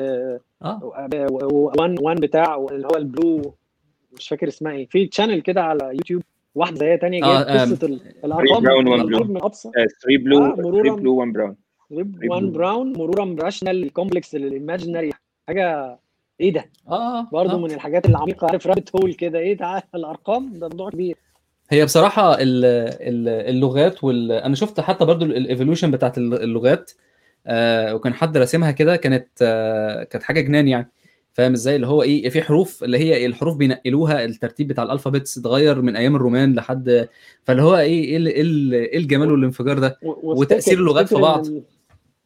آه. 0.63 0.79
وان 1.79 1.95
وان 2.01 2.15
بتاع 2.15 2.55
اللي 2.71 2.87
هو 2.87 2.95
البلو 2.97 3.55
مش 4.17 4.27
فاكر 4.29 4.47
اسمها 4.47 4.71
إيه 4.73 4.87
في 4.87 5.05
تشانل 5.07 5.41
كده 5.41 5.63
على 5.63 5.85
يوتيوب 5.93 6.21
واحدة 6.55 6.75
زي 6.77 6.97
تانية 6.97 7.23
آه، 7.23 7.43
جايب 7.43 7.57
آم، 7.57 7.75
قصة 7.75 7.87
ال- 7.87 8.01
الأرقام. 8.25 8.63
من 9.31 9.43
ابسط 9.43 9.71
3 9.73 10.17
بلو 10.23 10.45
آه، 10.45 10.55
3 10.55 10.61
مرورا. 10.69 10.95
بلو 10.95 11.15
1 11.15 11.33
براون 11.33 11.55
وان 12.29 12.51
براون 12.51 12.93
مرورا 12.97 13.25
براشنال 13.25 13.93
كومبلكس 13.93 14.35
للايماجينري 14.35 15.11
حاجة 15.47 15.99
إيه 16.41 16.53
ده؟ 16.53 16.65
آه 16.89 17.27
برضه 17.31 17.53
آه. 17.53 17.57
من 17.57 17.71
الحاجات 17.71 18.05
العميقة 18.05 18.47
عارف 18.47 18.67
rabbit 18.67 18.89
hole 18.95 19.13
كده. 19.13 19.39
إيه 19.39 19.57
تعال 19.57 19.81
الأرقام؟ 19.95 20.59
ده 20.59 20.67
موضوع 20.67 20.89
كبير. 20.89 21.17
هي 21.69 21.85
بصراحة 21.85 22.33
ال- 22.33 22.65
ال- 23.01 23.49
اللغات 23.55 24.03
وال... 24.03 24.31
أنا 24.31 24.55
شفت 24.55 24.79
حتى 24.79 25.05
برضو 25.05 25.25
ال 25.25 25.32
evolution 25.32 25.91
بتاعت 25.91 26.17
اللغات 26.17 26.91
آه 27.47 27.95
وكان 27.95 28.13
حد 28.13 28.37
راسمها 28.37 28.71
كده 28.71 28.95
كانت 28.95 29.27
آه 29.41 30.03
كانت 30.03 30.23
حاجة 30.23 30.41
جنان 30.41 30.67
يعني. 30.67 30.91
فاهم 31.33 31.53
إزاي؟ 31.53 31.75
اللي 31.75 31.87
هو 31.87 32.01
إيه 32.03 32.29
في 32.29 32.41
حروف 32.41 32.83
اللي 32.83 32.97
هي 32.97 33.25
الحروف 33.25 33.57
بينقلوها 33.57 34.25
الترتيب 34.25 34.67
بتاع 34.67 34.83
ال 34.83 34.89
alphabets 34.89 35.37
اتغير 35.37 35.81
من 35.81 35.95
أيام 35.95 36.15
الرومان 36.15 36.55
لحد 36.55 37.07
فاللي 37.43 37.61
هو 37.61 37.77
إيه 37.77 38.03
إيه 38.05 38.17
ال- 38.17 38.27
إيه 38.27 38.41
ال- 38.41 38.95
الجمال 38.97 39.31
والانفجار 39.31 39.79
ده؟ 39.79 39.99
و- 40.03 40.13
وأفتكر- 40.13 40.37
وتأثير 40.39 40.79
اللغات 40.79 41.07
في 41.07 41.15
بعض. 41.15 41.47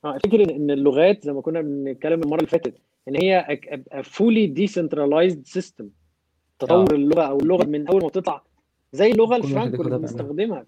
آه 0.05 0.17
إن 0.33 0.71
اللغات 0.71 1.23
زي 1.23 1.33
ما 1.33 1.41
كنا 1.41 1.61
بنتكلم 1.61 2.21
المرة 2.23 2.37
اللي 2.37 2.47
فاتت 2.49 2.73
إن 3.07 3.15
هي 3.15 3.59
fully 4.03 4.47
decentralized 4.47 5.41
system 5.45 5.89
تطور 6.59 6.91
آه. 6.91 6.95
اللغة 6.95 7.21
أو 7.21 7.37
اللغة 7.39 7.65
من 7.65 7.87
أول 7.87 8.01
ما 8.01 8.09
تطلع. 8.09 8.43
زي 8.93 9.11
اللغة 9.11 9.35
الفرانكو 9.35 9.83
اللي 9.83 9.97
بنستخدمها. 9.97 10.65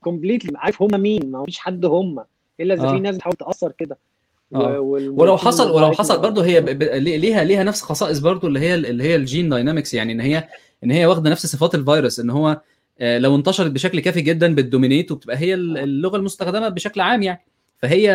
completely 0.00 0.52
عارف 0.58 0.82
هم 0.82 1.00
مين 1.00 1.30
ما 1.30 1.44
فيش 1.44 1.58
حد 1.58 1.84
هم 1.84 2.24
إلا 2.60 2.74
إذا 2.74 2.88
آه. 2.88 2.92
في 2.92 3.00
ناس 3.00 3.16
بتحاول 3.16 3.36
تأثر 3.36 3.72
كده. 3.72 3.98
آه. 4.54 4.80
ولو 4.80 5.36
حصل 5.36 5.70
ولو 5.70 5.92
حصل 5.92 6.22
برضه 6.22 6.44
هي 6.44 6.60
ب- 6.60 6.82
ليها 6.92 7.44
ليها 7.44 7.64
نفس 7.64 7.82
خصائص 7.82 8.18
برضه 8.18 8.48
اللي 8.48 8.60
هي 8.60 8.74
اللي 8.74 9.04
هي 9.04 9.16
ال 9.16 9.22
gene 9.22 9.48
dynamics 9.48 9.94
يعني 9.94 10.12
إن 10.12 10.20
هي 10.20 10.48
إن 10.84 10.90
هي 10.90 11.06
واخدة 11.06 11.30
نفس 11.30 11.46
صفات 11.46 11.74
الفيروس. 11.74 12.20
إن 12.20 12.30
هو 12.30 12.60
آه، 13.00 13.18
لو 13.18 13.36
انتشرت 13.36 13.70
بشكل 13.70 14.00
كافي 14.00 14.20
جدا 14.20 14.54
بت 14.54 14.66
dominate 14.66 15.12
وبتبقى 15.12 15.36
هي 15.38 15.54
ال- 15.54 15.78
اللغة 15.78 16.16
المستخدمة 16.16 16.68
بشكل 16.68 17.00
عام 17.00 17.22
يعني. 17.22 17.40
فهي. 17.82 18.10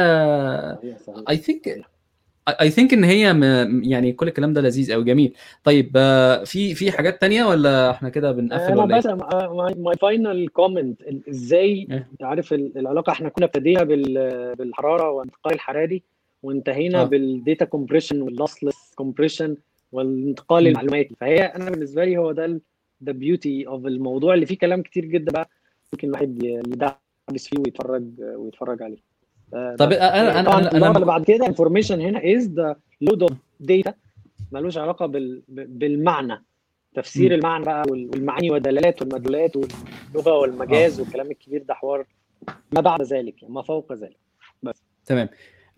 I 1.30 1.38
think 1.38 1.85
I 2.61 2.69
think 2.69 2.93
إن 2.93 3.03
هي 3.03 3.33
م- 3.33 3.83
يعني 3.83 4.13
كل 4.13 4.27
الكلام 4.27 4.53
ده 4.53 4.61
لذيذ 4.61 4.93
قوي 4.93 5.03
جميل 5.03 5.33
طيب 5.63 5.91
آه، 5.95 6.43
في 6.43 6.73
في 6.75 6.91
حاجات 6.91 7.21
تانية 7.21 7.43
ولا 7.45 7.91
إحنا 7.91 8.09
كده 8.09 8.31
بنقفل 8.31 8.71
أنا 8.71 8.83
ولا 8.83 8.97
بس 8.97 9.05
إيه؟ 9.05 9.73
my 9.77 9.95
final 10.02 10.47
comment 10.47 11.02
إزاي 11.29 11.87
إيه. 11.91 12.07
عارف 12.21 12.53
ال- 12.53 12.77
العلاقة 12.77 13.11
إحنا 13.11 13.29
كنا 13.29 13.45
ابتدينا 13.45 13.83
بال- 13.83 14.55
بالحرارة 14.55 15.09
والانتقال 15.11 15.53
الحراري 15.53 16.03
وانتهينا 16.43 17.01
آه. 17.01 17.03
بال 17.06 17.26
data 17.26 17.65
compression 17.65 18.22
وال 18.22 18.36
lossless 18.36 18.93
compression 18.95 19.57
والانتقال. 19.91 20.67
المعلوماتي 20.67 21.15
فهي 21.19 21.37
أنا 21.45 21.69
بالنسبة 21.69 22.05
لي 22.05 22.17
هو 22.17 22.31
ده 22.31 22.61
the 23.03 23.11
beauty 23.11 23.68
of 23.68 23.85
الموضوع 23.85 24.33
اللي 24.33 24.45
فيه 24.45 24.57
كلام 24.57 24.81
كتير 24.81 25.05
جدا 25.05 25.31
بقى 25.31 25.49
ممكن 25.93 26.07
الواحد 26.07 26.43
يدعبس 26.43 27.47
فيه 27.47 27.57
ويتفرج 27.59 28.03
ويتفرج 28.19 28.83
عليه 28.83 28.97
آه، 28.97 29.14
طب 29.51 29.89
بس. 29.89 29.97
أنا 29.97 30.39
أنا 30.39 30.39
أنا, 30.39 30.57
اللغة 30.59 30.76
اللي 30.76 30.88
أنا 30.97 31.05
بعد 31.05 31.23
كده 31.23 31.47
information 31.47 32.02
هنا 32.01 32.22
is 32.26 32.47
the 32.53 32.76
load 33.02 33.22
of 33.23 33.31
data 33.60 33.93
ملوش 34.51 34.77
علاقة 34.77 35.05
بال... 35.05 35.41
بالمعنى. 35.47 36.43
تفسير 36.95 37.30
م. 37.31 37.34
المعنى 37.34 37.65
بقى 37.65 37.84
وال- 37.89 38.09
والمعاني 38.09 38.51
والدلالات 38.51 39.01
والمدلولات 39.01 39.55
واللغة 39.55 40.34
والمجاز 40.38 40.99
والكلام 40.99 41.31
الكبير 41.31 41.63
ده 41.63 41.73
حوار 41.73 42.05
ما 42.72 42.81
بعد 42.81 43.01
ذلك 43.01 43.35
ما 43.49 43.61
فوق 43.61 43.93
ذلك. 43.93 44.17
تمام. 45.05 45.30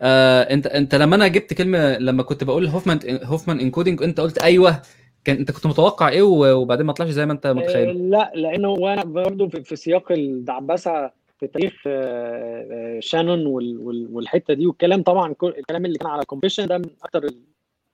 آه 0.02 0.42
انت 0.42 0.66
أنت 0.66 0.94
لما 0.94 1.16
أنا 1.16 1.28
جبت 1.28 1.54
كلمة 1.54 1.98
لما 1.98 2.22
كنت 2.22 2.44
بقول 2.44 2.66
هوفمان 2.66 2.98
هوفمان 3.24 3.60
encoding 3.60 4.02
أنت 4.02 4.20
قلت 4.20 4.38
أيوه 4.38 4.82
كان 5.24 5.36
أنت 5.36 5.50
كنت 5.50 5.66
متوقع 5.66 6.08
إيه 6.08 6.22
وبعدين 6.22 6.86
ما 6.86 6.92
طلعش 6.92 7.08
زي 7.10 7.26
ما 7.26 7.32
أنت 7.32 7.46
آه، 7.46 7.52
متخيل 7.52 8.10
لا 8.10 8.32
لأنه 8.34 8.68
وأنا 8.68 9.04
برضه 9.04 9.48
في, 9.48 9.62
في 9.64 9.76
سياق 9.76 10.12
الدعبسة 10.12 11.10
في 11.40 11.46
تاريخ 11.46 11.74
آه، 11.86 12.66
آه، 12.96 13.00
شانون 13.00 13.46
وال- 13.46 13.78
وال- 13.78 14.08
والحتة 14.12 14.54
دي 14.54 14.66
والكلام 14.66 15.02
طبعا 15.02 15.32
كل 15.32 15.48
الكلام 15.58 15.84
اللي 15.86 15.98
كان 15.98 16.08
على 16.08 16.22
ال 16.22 16.26
compression 16.26 16.66
ده 16.66 16.78
من 16.78 16.84
أكثر 17.02 17.30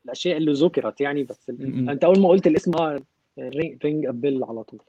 الأشياء 0.05 0.37
اللي 0.37 0.53
ذكرت 0.53 1.01
يعني 1.01 1.23
بس 1.25 1.51
أنت 1.51 2.05
أول 2.05 2.21
ما 2.21 2.29
قلت 2.29 2.47
الاسم 2.47 2.75
آه 2.75 3.03
rang 3.85 4.07
a 4.07 4.14
bell 4.14 4.45
على 4.45 4.63
طول. 4.63 4.81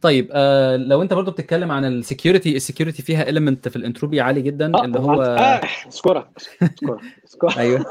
طيب 0.00 0.28
آه 0.32 0.76
لو 0.76 1.02
أنت 1.02 1.14
برضو 1.14 1.30
بتتكلم 1.30 1.70
عن 1.70 1.84
ال 1.84 1.92
security 1.92 2.56
ال 2.56 2.61
security 2.61 3.02
فيها 3.02 3.28
element 3.28 3.68
في 3.68 3.76
الانتروبي 3.76 4.20
عالي 4.20 4.42
جدا 4.42 4.72
آه 4.74 4.84
اللي 4.84 4.98
هو 4.98 5.22
آه، 5.22 5.60
اشكرك 5.88 6.28
اشكرك 6.62 7.00
اشكرك 7.24 7.58
أيوه. 7.58 7.84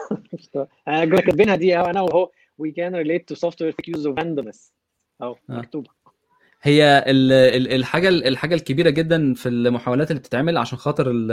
أنا 0.87 1.05
كاتبينها 1.05 1.55
دي 1.55 1.77
أنا 1.77 2.01
وهو 2.01 2.31
we 2.61 2.65
can 2.71 2.93
relate 2.93 3.23
to 3.35 3.39
software 3.39 3.71
fake 3.73 3.95
use 3.97 4.05
of 4.05 4.13
randomness. 4.23 4.71
اهو 5.21 5.31
آه. 5.49 5.53
مكتوبة. 5.57 5.89
هي 6.65 7.03
ال- 7.07 7.31
ال- 7.31 7.73
الحاجة 7.73 8.09
الحاجة 8.09 8.55
الكبيرة 8.55 8.89
جدا 8.89 9.33
في 9.33 9.49
المحاولات 9.49 10.11
اللي 10.11 10.19
بتتعمل 10.19 10.57
عشان 10.57 10.77
خاطر 10.77 11.27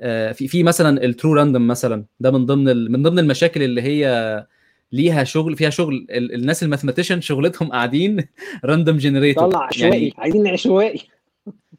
آه، 0.00 0.32
في 0.32 0.48
في 0.48 0.62
مثلا 0.62 1.04
ال 1.04 1.10
true 1.10 1.34
random 1.34 1.66
مثلا. 1.66 2.04
ده 2.20 2.30
من 2.30 2.46
ضمن 2.46 2.92
من 2.92 3.02
ضمن 3.02 3.18
المشاكل 3.18 3.62
اللي 3.62 3.82
هي 3.82 4.46
ليها 4.92 5.24
شغل 5.24 5.56
فيها 5.56 5.70
شغل. 5.70 6.06
ال- 6.10 6.34
الناس 6.34 6.62
ال 6.62 6.66
mathematician 6.66 7.20
شغلتهم 7.20 7.72
قاعدين 7.72 8.28
random 8.64 8.96
generator 8.96 9.50
طلع 9.50 9.64
عشوائي. 9.66 10.14
عايزين 10.18 10.46
عشوائي. 10.46 11.00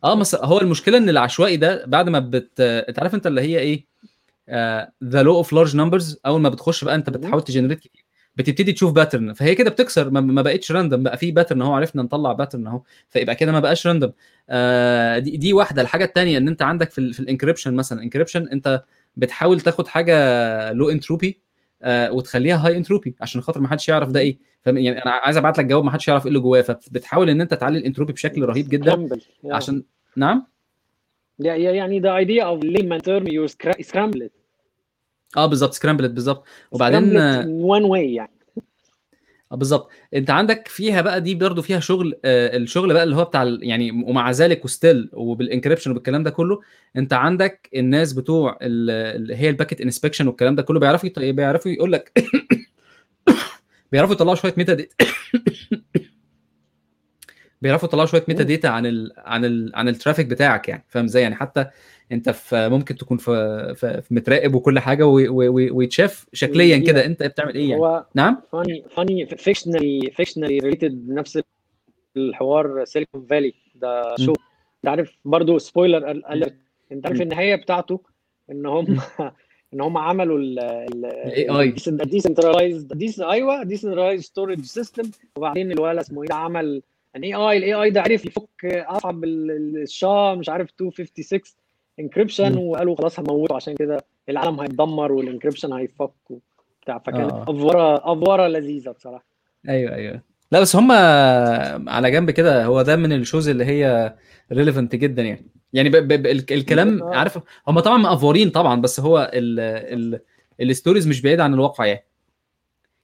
آه 0.03 0.13
بس 0.13 0.35
هو 0.35 0.59
المشكلة 0.61 0.97
إن 0.97 1.09
العشوائي 1.09 1.57
ده 1.57 1.85
بعد 1.85 2.09
ما 2.09 2.19
بت 2.19 2.59
أنت 2.59 2.99
عارف 2.99 3.15
أنت 3.15 3.27
اللي 3.27 3.41
هي 3.41 3.59
إيه؟ 3.59 3.85
the 5.03 5.23
law 5.23 5.35
of 5.35 5.53
large 5.53 5.75
numbers 5.75 6.19
أول 6.25 6.41
ما 6.41 6.49
بتخش 6.49 6.83
بقى 6.83 6.95
أنت 6.95 7.09
بتحاول 7.09 7.41
ت 7.43 7.47
generate 7.47 7.79
كتير. 7.79 8.05
بتبتدي 8.35 8.71
تشوف 8.73 8.91
pattern. 8.91 9.33
فهي 9.33 9.55
كده 9.55 9.69
بتكسر 9.69 10.09
ما, 10.09 10.21
ما 10.21 10.41
بقتش 10.41 10.71
random 10.71 11.03
بقى 11.03 11.17
في 11.17 11.31
pattern 11.31 11.61
اهو 11.61 11.73
عرفنا 11.73 12.03
نطلع 12.03 12.33
pattern 12.33 12.67
اهو 12.67 12.81
فيبقى 13.09 13.35
كده 13.35 13.51
ما 13.51 13.59
بقاش 13.59 13.87
random 13.87 14.11
آه 14.49 15.19
دي, 15.19 15.37
دي 15.37 15.53
واحدة. 15.53 15.81
الحاجة 15.81 16.05
الثانية 16.05 16.37
إن 16.37 16.47
أنت 16.47 16.61
عندك 16.61 16.91
في, 16.91 16.97
ال 16.97 17.13
في 17.13 17.19
ال 17.19 17.24
encryption 17.24 17.73
مثلا 17.73 18.03
encryption 18.03 18.47
أنت 18.47 18.83
بتحاول 19.17 19.61
تاخد 19.61 19.87
حاجة 19.87 20.13
low 20.73 20.89
entropy 20.89 21.39
آه 21.81 22.11
وتخليها 22.11 22.67
high 22.67 22.77
entropy 22.77 23.15
عشان 23.21 23.41
خاطر 23.41 23.61
ما 23.61 23.67
حدش 23.67 23.89
يعرف 23.89 24.09
ده 24.11 24.19
إيه. 24.19 24.37
يعني 24.65 25.03
أنا 25.03 25.11
عايز 25.11 25.37
أبعت 25.37 25.57
لك 25.57 25.65
جواب 25.65 25.83
ما 25.83 25.91
حدش 25.91 26.07
يعرف 26.07 26.23
إيه 26.25 26.27
اللي 26.27 26.39
جواه. 26.39 26.61
فبتحاول 26.61 27.29
إن 27.29 27.41
أنت 27.41 27.53
تعلي 27.53 27.77
الانتروبي 27.77 28.13
بشكل 28.13 28.45
رهيب 28.45 28.69
جدا 28.69 29.09
عشان 29.45 29.83
نعم؟ 30.15 30.45
يعني 31.39 32.01
idea 32.01 32.43
of 32.43 32.63
layman 32.63 33.01
term 33.05 33.25
you 33.27 33.53
scramble 33.85 34.21
it. 34.21 34.42
آه 35.37 35.45
بالظبط 35.45 35.73
scramble 35.73 36.03
it 36.03 36.11
بالظبط 36.11 36.45
وبعدين 36.71 37.17
one 37.47 37.83
way 37.83 38.13
يعني. 38.13 38.31
آه 39.51 39.55
بالظبط 39.55 39.89
أنت 40.13 40.29
عندك 40.29 40.67
فيها 40.67 41.01
بقى 41.01 41.21
دي 41.21 41.35
برضو 41.35 41.61
فيها 41.61 41.79
شغل 41.79 42.19
آه 42.25 42.57
الشغل 42.57 42.93
بقى 42.93 43.03
اللي 43.03 43.15
هو 43.15 43.23
بتاع 43.23 43.43
يعني 43.61 43.91
ومع 43.91 44.31
ذلك 44.31 44.65
و 44.65 44.72
still 44.72 45.09
وبال 45.13 45.31
encryption 45.31 45.91
وبالكلام 45.91 46.23
ده 46.23 46.29
كله 46.29 46.61
أنت 46.95 47.13
عندك 47.13 47.69
الناس 47.75 48.13
بتوع 48.13 48.57
اللي 48.61 49.35
هي 49.35 49.49
ال 49.49 49.54
packet 49.54 49.81
inspection 49.81 50.27
والكلام 50.27 50.55
ده 50.55 50.63
كله 50.63 50.79
بيعرفوا 50.79 51.09
بيعرفوا 51.17 51.71
يقول 51.71 51.91
لك 51.91 52.11
بيعرفوا 53.91 54.15
يطلعوا 54.15 54.35
شوية 54.35 54.53
metadata 54.57 54.95
بيعرفوا 57.61 57.87
يطلعوا 57.87 58.05
شوية 58.05 58.25
metadata 58.27 58.67
عن 58.67 58.85
ال 58.85 59.13
عن 59.17 59.45
ال 59.45 59.71
عن 59.75 59.87
ال 59.87 59.92
traffic 59.92 60.25
بتاعك 60.25 60.69
يعني 60.69 60.85
فاهم 60.89 61.03
إزاي 61.03 61.23
يعني؟ 61.23 61.35
حتى 61.35 61.69
انت 62.11 62.29
في 62.29 62.69
ممكن 62.69 62.95
تكون 62.95 63.17
في 63.17 63.73
في, 63.75 64.01
متراقب 64.11 64.55
وكل 64.55 64.79
حاجة 64.79 65.07
ويتشاف 65.07 66.25
شكليا 66.33 66.77
كده. 66.77 67.05
انت 67.05 67.23
بتعمل 67.23 67.55
إيه 67.55 67.69
يعني؟ 67.69 67.81
هو 67.81 68.05
نعم؟ 68.15 68.41
funny 68.51 68.83
funny 68.89 69.25
fictionally 69.25 70.11
fictionally 70.15 70.59
related 70.59 71.09
نفس 71.09 71.39
الحوار 72.17 72.85
Silicon 72.85 73.25
Valley 73.29 73.53
ده 73.75 74.15
show؟ 74.15 74.31
انت 74.31 74.87
عارف 74.87 75.17
برضه 75.25 75.57
spoiler 75.57 76.11
انت 76.91 77.05
عارف 77.05 77.21
النهاية 77.21 77.55
بتاعته 77.55 78.01
إن 78.51 78.65
هم 78.65 78.85
إن 79.73 79.81
هم 79.81 79.97
عملوا 79.97 80.37
ال 80.39 81.49
AI 81.49 81.75
decentralized 81.87 82.97
dis- 82.97 83.19
أيوه 83.19 83.63
decentralized 83.63 84.23
storage 84.23 84.61
system 84.61 85.11
وبعدين 85.37 85.71
الولد 85.71 85.99
اسمه 85.99 86.23
إيه 86.23 86.33
عمل 86.33 86.81
an 87.15 87.23
AI 87.23 87.33
ال 87.33 87.73
AI 87.73 87.89
ده 87.89 88.01
عرف 88.01 88.25
يفك 88.25 88.65
اصعب 88.65 89.23
ال 89.23 89.51
SHA 89.51 90.35
مش 90.39 90.49
عارف 90.49 90.69
256 90.81 91.41
encryption 91.99 92.57
وقالوا 92.57 92.95
خلاص 92.95 93.19
هموته 93.19 93.55
عشان 93.55 93.75
كده 93.75 94.05
العالم 94.29 94.59
هيتدمر 94.59 95.11
وال 95.11 95.21
encryption 95.21 95.73
هيفك 95.73 96.11
وبتاع 96.29 96.97
فكانت 96.97 97.31
آه. 97.31 97.43
أفورة 97.43 98.13
أفورة 98.13 98.47
لذيذة 98.47 98.91
بصراحة. 98.91 99.25
أيوه 99.69 99.95
أيوه. 99.95 100.21
لا 100.51 100.59
بس 100.61 100.75
هم 100.75 100.91
على 101.89 102.11
جنب 102.11 102.31
كده 102.31 102.65
هو 102.65 102.81
ده 102.81 102.95
من 102.95 103.13
ال 103.13 103.19
shows 103.19 103.49
اللي 103.49 103.65
هي 103.65 104.15
relevant 104.51 104.95
جدا 104.95 105.21
يعني. 105.21 105.45
يعني 105.73 105.89
ب 105.89 105.95
ب 105.95 106.07
ب 106.07 106.25
الكلام 106.51 107.03
آه. 107.03 107.15
عارف 107.15 107.39
هم 107.67 107.79
طبعا 107.79 107.97
مأفورين 107.97 108.49
طبعا 108.49 108.81
بس 108.81 108.99
هو 108.99 109.31
ال 109.33 109.59
ال 109.59 110.19
ال 110.61 110.67
stories 110.67 111.07
مش 111.07 111.21
بعيد 111.21 111.39
عن 111.39 111.53
الواقع 111.53 111.85
يعني. 111.85 112.05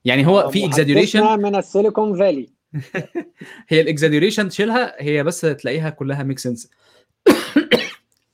يعني 0.04 0.26
هو 0.26 0.48
في 0.48 0.66
exaggeration 0.66 1.38
من 1.38 1.56
ال 1.56 1.64
Silicon 1.64 2.18
Valley. 2.18 2.48
هي 3.68 3.80
ال 3.80 3.85
exaggeration 3.85 4.48
تشيلها 4.48 5.02
هي 5.02 5.22
بس 5.22 5.40
تلاقيها 5.40 5.90
كلها 5.90 6.22
make 6.22 6.38
sense 6.38 6.70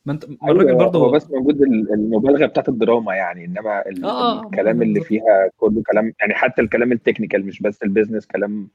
ما 0.07 0.12
انت 0.12 0.24
ما 0.31 0.37
الراجل 0.51 0.69
أيوة، 0.69 0.78
برضه 0.85 0.99
هو 0.99 1.11
بس 1.11 1.31
موجود 1.31 1.62
ال- 1.62 1.93
المبالغة 1.93 2.47
بتاعت 2.47 2.69
الدراما 2.69 3.15
يعني 3.15 3.45
إنما 3.45 3.89
ال- 3.89 4.05
آه، 4.05 4.39
آه، 4.41 4.43
الكلام 4.47 4.83
اللي. 4.83 5.01
فيها 5.01 5.51
كله 5.57 5.83
كلام 5.93 6.12
يعني 6.20 6.35
حتى 6.35 6.62
الكلام 6.62 6.93
ال 6.93 6.98
technical 6.98 7.47
مش 7.47 7.62
بس 7.62 7.83
ال 7.83 7.87
business 7.87 8.27
كلام 8.27 8.69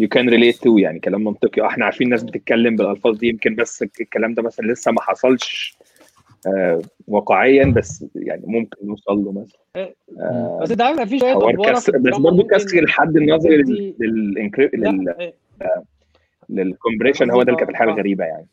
you 0.00 0.04
can 0.18 0.26
relate 0.30 0.58
to 0.64 0.78
يعني 0.78 0.98
كلام 1.00 1.24
منطقي 1.24 1.62
آه 1.62 1.66
إحنا 1.66 1.84
عارفين 1.84 2.08
ناس 2.08 2.22
بتتكلم 2.24 2.76
بالألفاظ 2.76 3.18
دي 3.18 3.28
يمكن 3.28 3.54
بس 3.54 3.82
الكلام 3.82 4.34
ده 4.34 4.42
مثلا 4.42 4.66
لسه 4.66 4.92
ما 4.92 5.00
حصلش 5.02 5.78
آه 6.46 6.82
واقعيا 7.08 7.64
بس 7.64 8.04
يعني 8.14 8.42
ممكن 8.46 8.86
نوصل 8.86 9.24
له 9.24 9.32
مثلا 9.32 9.92
آه 10.20 10.58
بس 10.62 10.70
انت 10.70 10.80
عارف 10.82 11.00
في 11.08 11.18
شوية 11.18 11.34
بس 11.34 12.16
برضه 12.18 12.42
كسر 12.44 12.78
الحد 12.78 13.16
النظري 13.16 13.56
لل 13.56 13.94
لل 16.48 16.61
compression 16.61 17.30
هو 17.30 17.42
ده 17.42 17.48
اللي 17.48 17.56
كانت 17.58 17.70
الحاجة 17.70 17.88
آه. 17.88 17.92
الغريبه 17.92 18.24
يعني 18.24 18.46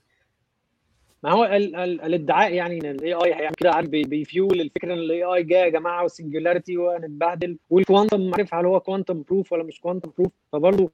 ما 1.24 1.32
هو 1.32 1.44
ال 1.46 1.76
ال 1.76 2.02
الادعاء 2.02 2.54
يعني 2.54 2.78
إن 2.80 2.86
ال 2.86 3.14
AI 3.14 3.34
هيعمل 3.34 3.56
كده 3.58 3.72
عارف 3.72 3.90
بي- 3.90 4.04
بيفيول 4.04 4.62
الفكرة 4.62 4.94
إن 4.94 5.00
ال 5.00 5.24
AI 5.24 5.44
جاي 5.44 5.60
يا 5.62 5.70
جماعة 5.70 6.04
وال 6.04 6.15
singularity 6.15 6.78
وهنتبهدل 6.78 7.58
وال 7.70 7.84
quantum 7.84 8.32
عارف 8.34 8.54
هل 8.54 8.66
هو 8.66 8.80
quantum 8.80 9.24
proof 9.30 9.54
ولا 9.54 9.64
مش 9.64 9.80
quantum 9.80 10.12
proof 10.18 10.32
فبرضه 10.52 10.92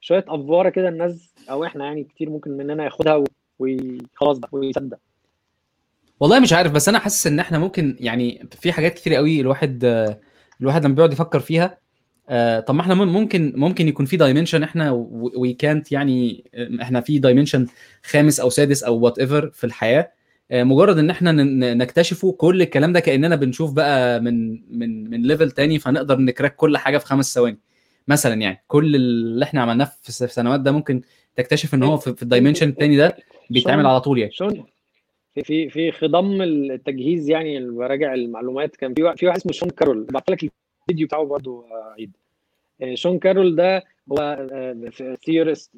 شوية 0.00 0.24
أفورة 0.28 0.68
كده 0.68 0.88
الناس 0.88 1.34
أو 1.50 1.64
إحنا 1.64 1.84
يعني 1.84 2.04
كتير 2.04 2.30
ممكن 2.30 2.50
مننا 2.50 2.84
ياخدها 2.84 3.24
وخلاص 3.58 4.38
بقى 4.38 4.48
ويصدق. 4.52 4.98
والله 6.20 6.40
مش 6.40 6.52
عارف 6.52 6.72
بس 6.72 6.88
أنا 6.88 6.98
حاسس 6.98 7.26
إن 7.26 7.38
إحنا 7.40 7.58
ممكن 7.58 7.96
يعني 8.00 8.48
في 8.60 8.72
حاجات 8.72 8.94
كتير 8.94 9.14
قوي 9.14 9.40
الواحد 9.40 9.84
الواحد 10.60 10.84
لما 10.84 10.94
بيقعد 10.94 11.12
يفكر 11.12 11.40
فيها 11.40 11.78
آه، 12.34 12.60
طب 12.60 12.74
ما 12.74 12.80
إحنا 12.80 12.94
مم- 12.94 13.12
ممكن 13.12 13.52
ممكن 13.56 13.88
يكون 13.88 14.06
في 14.06 14.16
dimension 14.16 14.62
إحنا 14.62 14.90
وي 15.36 15.52
كانت 15.52 15.92
يعني 15.92 16.44
آه، 16.54 16.82
إحنا 16.82 17.00
في 17.00 17.18
dimension 17.18 17.66
خامس 18.02 18.40
أو 18.40 18.50
سادس 18.50 18.82
أو 18.84 18.98
whatever 19.00 19.50
في 19.50 19.64
الحياة. 19.64 20.12
آه، 20.50 20.62
مجرد 20.62 20.98
إن 20.98 21.10
إحنا 21.10 21.32
نكتشفه 21.74 22.32
كل 22.32 22.62
الكلام 22.62 22.92
ده 22.92 23.00
كأننا 23.00 23.36
بنشوف 23.36 23.72
بقى 23.72 24.20
من 24.20 24.50
من 24.78 25.10
من 25.10 25.22
level 25.22 25.50
تاني 25.50 25.78
فنقدر 25.78 26.18
ن 26.18 26.24
crack 26.24 26.56
كل 26.56 26.76
حاجة 26.78 26.98
في 26.98 27.06
خمس 27.06 27.34
ثواني. 27.34 27.58
مثلا 28.08 28.34
يعني 28.34 28.64
كل 28.68 28.94
اللي 28.96 29.44
إحنا 29.44 29.60
عملناه 29.62 29.84
في 30.02 30.08
الس- 30.08 30.24
في 30.24 30.32
سنوات 30.32 30.60
ده 30.60 30.72
ممكن 30.72 31.02
تكتشف 31.36 31.74
إن 31.74 31.82
هو 31.82 31.96
في 31.96 32.22
ال 32.22 32.27
dimension 32.27 32.68
التاني 32.68 32.96
ده 32.96 33.16
بيتعمل 33.50 33.86
على 33.86 34.00
طول 34.00 34.18
يعني. 34.18 34.32
شون 34.32 34.64
في 35.44 35.70
في 35.70 35.92
خضم 35.92 36.42
التجهيز 36.42 37.30
يعني 37.30 37.70
براجع 37.70 38.14
المعلومات. 38.14 38.76
كان 38.76 38.94
في 38.94 39.02
واحد 39.02 39.18
في 39.18 39.26
واحد 39.26 39.38
اسمه 39.38 39.52
شون 39.52 39.70
كارول. 39.70 40.04
بعت 40.10 40.30
لك 40.30 40.50
الفيديو 40.82 41.06
بتاعه 41.06 41.24
برضه 41.24 41.64
عيد. 41.98 42.16
شون 42.94 43.18
كارول 43.18 43.56
ده 43.56 43.84
هو 44.12 44.46
theorist 45.26 45.70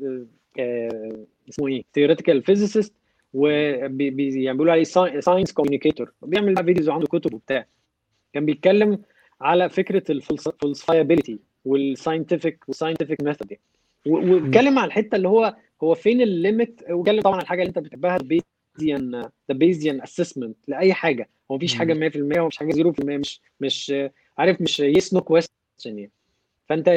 اسمه 1.49 1.67
إيه؟ 1.69 1.85
theoretical 1.95 2.43
physicist 2.43 2.95
وبيعملوا 3.35 4.73
عليه 4.73 4.85
science 5.21 5.53
communicator 5.53 6.13
بيعمل 6.23 6.55
بقى 6.55 6.65
videos 6.65 6.89
وعنده 6.89 7.07
كتب 7.07 7.35
وبتاع. 7.35 7.67
كان 8.33 8.47
بيتكلم 8.47 9.03
على 9.41 9.69
فكرة 9.71 10.03
ال 10.11 10.19
falsifiability 10.19 11.39
وال 11.65 11.82
scientific 11.82 12.65
وال 12.69 12.78
scientific 12.78 13.23
method 13.23 13.53
واتكلم 14.07 14.79
على 14.79 14.87
الحتة 14.89 15.17
اللي 15.17 15.29
هو 15.29 15.57
هو 15.83 15.95
فين 15.95 16.21
ال 16.21 16.31
limit 16.31 16.81
واتكلم 16.91 17.21
طبعا 17.21 17.35
على 17.35 17.43
الحاجة 17.43 17.61
اللي 17.63 17.69
انت 17.69 17.79
بتحبها 17.79 18.17
ال 18.17 18.27
Bayesian 18.27 19.11
the 19.21 19.31
Bayesian 19.55 20.03
assessment 20.03 20.57
لأي 20.69 20.95
حاجة. 20.95 21.29
هو 21.51 21.57
مفيش 21.57 21.75
حاجة 21.75 21.95
100% 22.11 22.17
ومفيش 22.39 22.57
حاجة 22.59 22.73
0% 22.73 23.05
مش 23.05 23.41
مش 23.61 23.95
عارف 24.39 24.61
مش 24.61 24.81
yes 24.81 25.15
no 25.15 25.21
question 25.21 25.53
يعني. 25.87 26.11
فأنت 26.69 26.89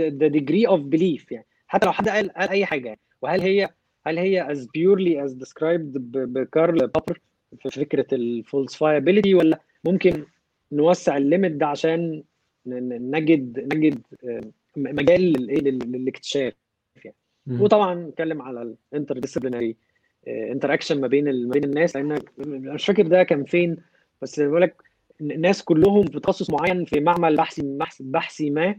the 0.00 0.26
degree 0.28 0.66
of 0.66 0.80
belief 0.80 1.32
يعني 1.32 1.46
حتى 1.66 1.86
لو 1.86 1.92
حد 1.92 2.08
قال 2.08 2.30
قال 2.32 2.48
أي 2.48 2.66
حاجة 2.66 2.86
يعني. 2.86 3.00
وهل 3.22 3.40
هي 3.40 3.68
هل 4.06 4.18
هي 4.18 4.48
as 4.54 4.58
purely 4.58 5.28
as 5.28 5.34
described 5.44 5.98
ب- 5.98 6.32
بكارل 6.32 6.78
بوبر 6.86 7.20
في 7.58 7.70
فكرة 7.70 8.06
ال 8.14 8.22
falsifiability 8.22 9.34
ولا 9.34 9.60
ممكن 9.84 10.24
نوسع 10.72 11.16
ال 11.16 11.22
limit 11.22 11.52
ده 11.52 11.66
عشان 11.66 12.22
نجد 12.66 13.74
نجد 13.74 14.00
آه، 14.24 14.40
مجال 14.76 15.20
لل- 15.32 15.78
للاكتشاف 15.92 16.52
يعني 17.04 17.16
مم. 17.46 17.60
وطبعا 17.60 17.94
نتكلم 17.94 18.42
على 18.42 18.74
ال 18.92 19.18
interdisciplinary 19.18 19.76
interaction 20.28 21.00
ما 21.00 21.06
بين 21.06 21.24
ما 21.46 21.50
بين 21.52 21.64
الناس 21.64 21.96
لأن 21.96 22.18
مش 22.38 22.86
فاكر 22.86 23.06
ده 23.06 23.22
كان 23.22 23.44
فين 23.44 23.76
بس 24.22 24.40
بقول 24.40 24.62
لك 24.62 24.82
الناس 25.20 25.62
كلهم 25.64 26.06
في 26.06 26.20
تخصص 26.20 26.50
معين 26.50 26.84
في 26.84 27.00
معمل 27.00 27.36
بحثي 27.36 27.62
بحث- 27.78 28.02
بحثي 28.02 28.50
ما 28.50 28.76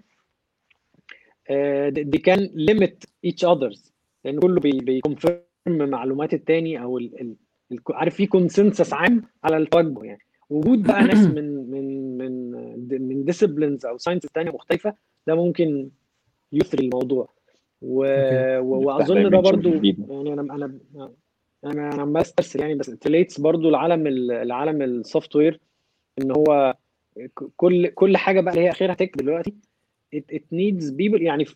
دي 1.89 2.17
can 2.17 2.49
limit 2.53 3.03
each 3.25 3.45
others 3.45 3.93
لأن 4.25 4.39
كله 4.39 4.59
بي 4.59 4.77
confirm 4.77 5.41
معلومات 5.67 6.33
التاني 6.33 6.81
أو 6.83 6.97
ال 6.97 7.21
ال 7.21 7.35
ال- 7.71 7.79
عارف 7.89 8.15
في 8.15 8.25
consensus 8.25 8.93
عام 8.93 9.23
على 9.43 9.57
التوجه 9.57 10.03
يعني. 10.03 10.19
وجود 10.49 10.83
بقى 10.83 11.03
ناس 11.13 11.17
من 11.17 11.71
من 11.71 12.17
من 12.17 12.51
من 13.07 13.25
disciplines 13.25 13.85
أو 13.85 13.97
science 13.97 14.21
تانية 14.21 14.51
مختلفة 14.51 14.95
ده 15.27 15.35
ممكن 15.35 15.89
يثري 16.53 16.85
الموضوع 16.85 17.29
و... 17.81 18.05
و... 18.59 18.85
وأظن 18.87 19.29
ده 19.29 19.39
برضو. 19.39 19.69
يعني 19.69 20.33
أنا 20.33 20.41
أنا 20.41 20.79
أنا 20.95 21.11
أنا 21.65 22.01
عمال 22.01 22.21
استرسل 22.21 22.59
يعني 22.61 22.75
بس 22.75 22.85
technologists 22.85 23.39
برضو 23.39 23.69
العالم 23.69 24.07
ال- 24.07 24.31
العالم 24.31 24.81
ال 24.81 25.35
software 25.35 25.59
إن 26.21 26.31
هو 26.31 26.75
كل 27.55 27.87
كل 27.87 28.17
حاجة 28.17 28.41
بقى 28.41 28.53
اللي 28.53 28.65
هي 28.65 28.69
اخرها 28.69 28.93
tech 28.93 29.17
دلوقتي 29.17 29.53
it, 30.15 30.35
it 30.37 30.41
needs 30.53 30.91
people 30.91 31.21
يعني 31.21 31.45
في, 31.45 31.55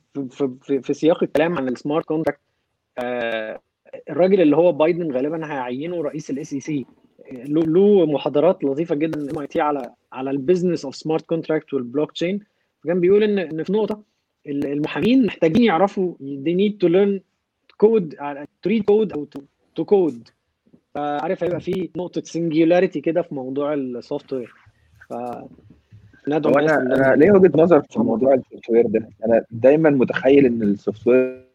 في, 0.61 0.81
في, 0.81 0.93
سياق 0.93 1.23
الكلام 1.23 1.57
عن 1.57 1.67
ال 1.67 1.74
smart 1.74 2.05
contract 2.05 2.39
الراجل 4.09 4.41
اللي 4.41 4.55
هو 4.57 4.71
بايدن 4.71 5.11
غالبا 5.11 5.45
هيعينه 5.53 6.01
رئيس 6.01 6.29
ال 6.29 6.53
SEC 6.53 6.85
له 7.47 8.05
محاضرات 8.05 8.63
لطيفة 8.63 8.95
جدا 8.95 9.31
MIT 9.31 9.61
على 9.61 9.93
على 10.13 10.29
ال 10.31 10.37
business 10.37 10.85
of 10.85 10.95
smart 10.95 11.25
contract 11.25 11.64
وال 11.64 11.73
blockchain 11.73 12.39
كان 12.85 12.99
بيقول 12.99 13.23
إن 13.23 13.39
إن 13.39 13.63
في 13.63 13.73
نقطة 13.73 14.03
ال- 14.47 14.65
المحامين 14.65 15.25
محتاجين 15.25 15.63
يعرفوا 15.63 16.13
they 16.19 16.53
need 16.55 16.73
to 16.85 16.89
learn 16.91 17.19
code 17.85 18.13
to 18.65 18.69
read 18.69 18.83
code 18.91 19.13
أو 19.13 19.27
to, 19.37 19.41
to 19.79 19.83
code. 19.85 20.31
فعارف 20.95 21.43
هيبقى 21.43 21.59
في 21.59 21.89
نقطة 21.97 22.21
singularity 22.21 22.97
كده 22.99 23.21
في 23.21 23.35
موضوع 23.35 23.73
السوفت 23.73 24.33
وير 24.33 24.53
ندعو 26.27 26.53
أنا 26.59 26.77
أنا 26.81 27.15
ليه 27.15 27.31
وجهة 27.31 27.51
نظر 27.61 27.81
في 27.81 27.99
موضوع 27.99 28.33
ال 28.33 28.69
software 28.69 28.87
ده. 28.87 29.09
أنا 29.25 29.45
دايما 29.51 29.89
متخيل 29.89 30.45
إن 30.45 30.61
ال 30.63 31.07
software 31.07 31.45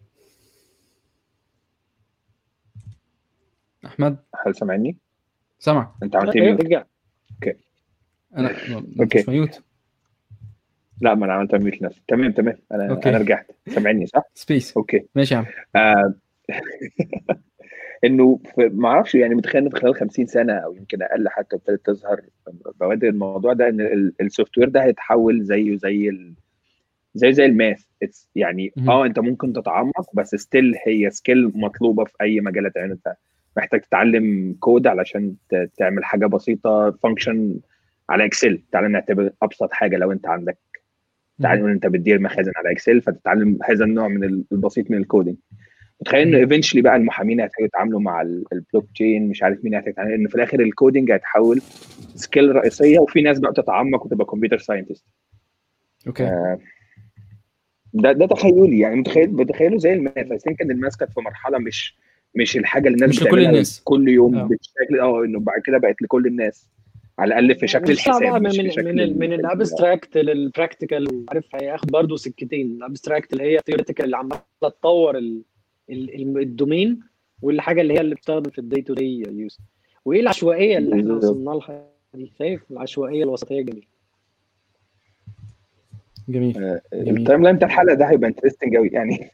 أحمد؟ 3.86 4.16
هل 4.47 4.55
سامعني؟ 4.55 4.97
سامع 5.59 5.92
أنت 6.02 6.16
عملت 6.16 6.36
لي 6.36 6.51
رجع 6.51 6.84
أنا 8.36 8.48
okay. 9.01 9.19
مش 9.18 9.28
mute. 9.28 9.62
لا 11.01 11.14
ما 11.14 11.24
أنا 11.26 11.32
عملت 11.32 11.55
mute 11.55 11.82
نفسي 11.82 12.02
تمام 12.09 12.32
تمام. 12.32 12.56
أنا 12.72 12.90
okay. 12.90 13.09
أنا 13.09 13.18
رجعت. 13.18 13.51
سامعني 13.68 14.06
صح؟ 14.06 14.22
بس 14.35 14.77
okay. 14.77 15.07
ماشي 15.14 15.34
يا 15.34 15.38
عم. 15.38 15.47
آه. 15.76 16.14
إنه 18.05 18.40
ما 18.59 18.89
أعرفش 18.89 19.14
يعني 19.14 19.35
متخيل 19.35 19.62
إن 19.64 19.70
في 19.70 19.77
خلال 19.77 19.94
50 19.94 20.27
سنة 20.27 20.52
أو 20.52 20.74
يمكن 20.77 21.02
أقل 21.02 21.28
حتى 21.28 21.56
ابتدت 21.56 21.86
تظهر 21.86 22.20
بوادر 22.81 23.09
الموضوع 23.09 23.52
ده 23.52 23.68
إن 23.68 23.81
ال- 23.81 24.12
ال 24.20 24.59
software 24.59 24.69
ده 24.68 24.82
هيتحول 24.85 25.43
زيه 25.43 25.77
زي 25.77 26.09
ال... 26.09 26.32
زي 27.14 27.32
زي 27.32 27.44
ال 27.44 27.51
math. 27.51 27.85
يعني. 28.35 28.72
آه 28.89 29.06
أنت 29.06 29.18
ممكن 29.18 29.52
تتعمق 29.52 30.14
بس 30.14 30.35
still 30.35 30.74
هي 30.86 31.10
skill 31.11 31.52
مطلوبة 31.55 32.05
في 32.05 32.12
أي 32.20 32.40
مجال 32.40 32.70
يعني 32.77 32.93
أنت 32.93 33.14
محتاج 33.56 33.81
تتعلم 33.81 34.56
كود 34.60 34.86
علشان 34.86 35.35
تعمل 35.78 36.05
حاجة 36.05 36.27
بسيطة 36.27 36.90
function 37.02 37.61
على 38.09 38.24
Excel 38.24 38.62
تعال 38.72 38.93
نعتبر 38.93 39.31
أبسط 39.43 39.72
حاجة. 39.72 39.97
لو 39.97 40.12
أنت 40.12 40.27
عندك 40.27 40.59
تعال 41.43 41.68
أنت 41.70 41.86
بتدير 41.86 42.18
مخازن 42.18 42.52
على 42.56 42.70
Excel 42.73 43.01
فتتعلم 43.02 43.59
هذا 43.64 43.85
النوع 43.85 44.09
من 44.09 44.24
ال- 44.24 44.44
البسيط 44.52 44.90
من 44.90 44.97
ال 44.97 45.02
coding 45.02 45.36
متخيل 46.01 46.28
ان 46.28 46.35
eventually 46.35 46.82
بقى 46.82 46.97
المحامين 46.97 47.40
هيحتاجوا 47.40 47.66
يتعاملوا 47.66 48.01
مع 48.01 48.22
ال- 48.22 48.44
البلوك 48.52 48.86
تشين 48.94 49.28
مش 49.28 49.43
عارف 49.43 49.64
مين 49.64 49.74
هيحتاج 49.74 49.93
يتعامل 49.93 50.12
ان 50.12 50.28
في 50.28 50.35
الآخر 50.35 50.60
ال 50.61 50.68
coding 50.68 51.12
هيتحول 51.12 51.60
skill 52.15 52.57
رئيسية 52.56 52.98
وفي 52.98 53.22
ناس 53.22 53.39
بقى 53.39 53.52
تتعمق 53.52 54.06
وتبقى 54.06 54.24
computer 54.27 54.59
scientist 54.59 55.05
okay. 56.07 56.57
ده 57.94 58.12
ده 58.12 58.27
تخيلي 58.27 58.78
يعني 58.78 58.97
متخيل 58.97 59.27
بتخيله 59.27 59.78
زي 59.78 59.93
ال 59.93 59.97
math. 59.97 60.16
I 60.32 60.39
think 60.39 60.62
إن 60.62 60.70
ال 60.70 60.76
math 60.76 60.97
كانت 60.97 61.12
في 61.12 61.20
مرحلة 61.20 61.59
مش 61.59 61.98
مش 62.35 62.56
الحاجة 62.56 62.86
اللي 62.89 62.94
الناس 62.97 63.10
مش 63.10 63.16
لكل 63.22 63.27
بتعملها 63.31 63.51
الناس. 63.51 63.81
كل 63.85 64.09
يوم 64.09 64.35
آه. 64.36 64.44
بالشكل 64.44 65.01
آه 65.01 65.24
إنه 65.24 65.40
بعد 65.40 65.60
كده 65.64 65.78
بقت 65.78 66.02
لكل 66.02 66.27
الناس 66.27 66.68
على 67.18 67.28
الأقل 67.39 67.59
في 67.60 67.66
شكل 67.66 67.90
ونطلع 67.90 67.93
الحساب 68.18 68.43
مش 68.43 68.59
من 68.59 68.64
في 68.64 68.70
شكل 68.70 68.85
من 68.93 69.01
ال 69.01 69.18
من 69.18 69.32
ال- 69.32 69.40
ال 69.40 69.49
abstract 69.49 70.16
للبراكتيكال 70.18 71.24
عارف 71.28 71.44
هياخد 71.55 71.90
برضه 71.90 72.16
سكتين. 72.16 72.66
الابستراكت 72.77 73.32
اللي 73.32 73.44
هي 73.44 73.59
اللي 74.01 74.16
عمالة 74.16 74.40
تطور 74.60 75.18
ال 75.90 76.06
domain 76.06 77.01
والحاجة 77.43 77.81
اللي 77.81 77.95
هي 77.95 78.01
اللي 78.01 78.15
بتستخدم 78.15 78.51
في 78.51 78.59
ال 78.59 78.65
day 78.65 78.82
to 78.82 78.94
day 78.94 79.24
use 79.28 79.59
وإيه 80.05 80.21
العشوائية 80.21 80.79
اللي 80.79 80.97
إحنا. 81.01 81.15
وصلنا 81.15 81.51
لها 81.51 81.87
دي؟ 82.15 82.33
شايف 82.39 82.62
العشوائية 82.71 83.25
الوسطية 83.25 83.62
جميلة. 83.62 83.87
جميل. 86.29 86.65
آه، 86.65 86.81
جميل. 86.95 87.17
ال 87.16 87.43
timeline 87.43 87.57
بتاع 87.57 87.69
الحلقة 87.69 87.95
ده 87.95 88.11
هيبقى 88.11 88.29
interesting 88.31 88.77
قوي 88.77 88.89
يعني. 88.89 89.31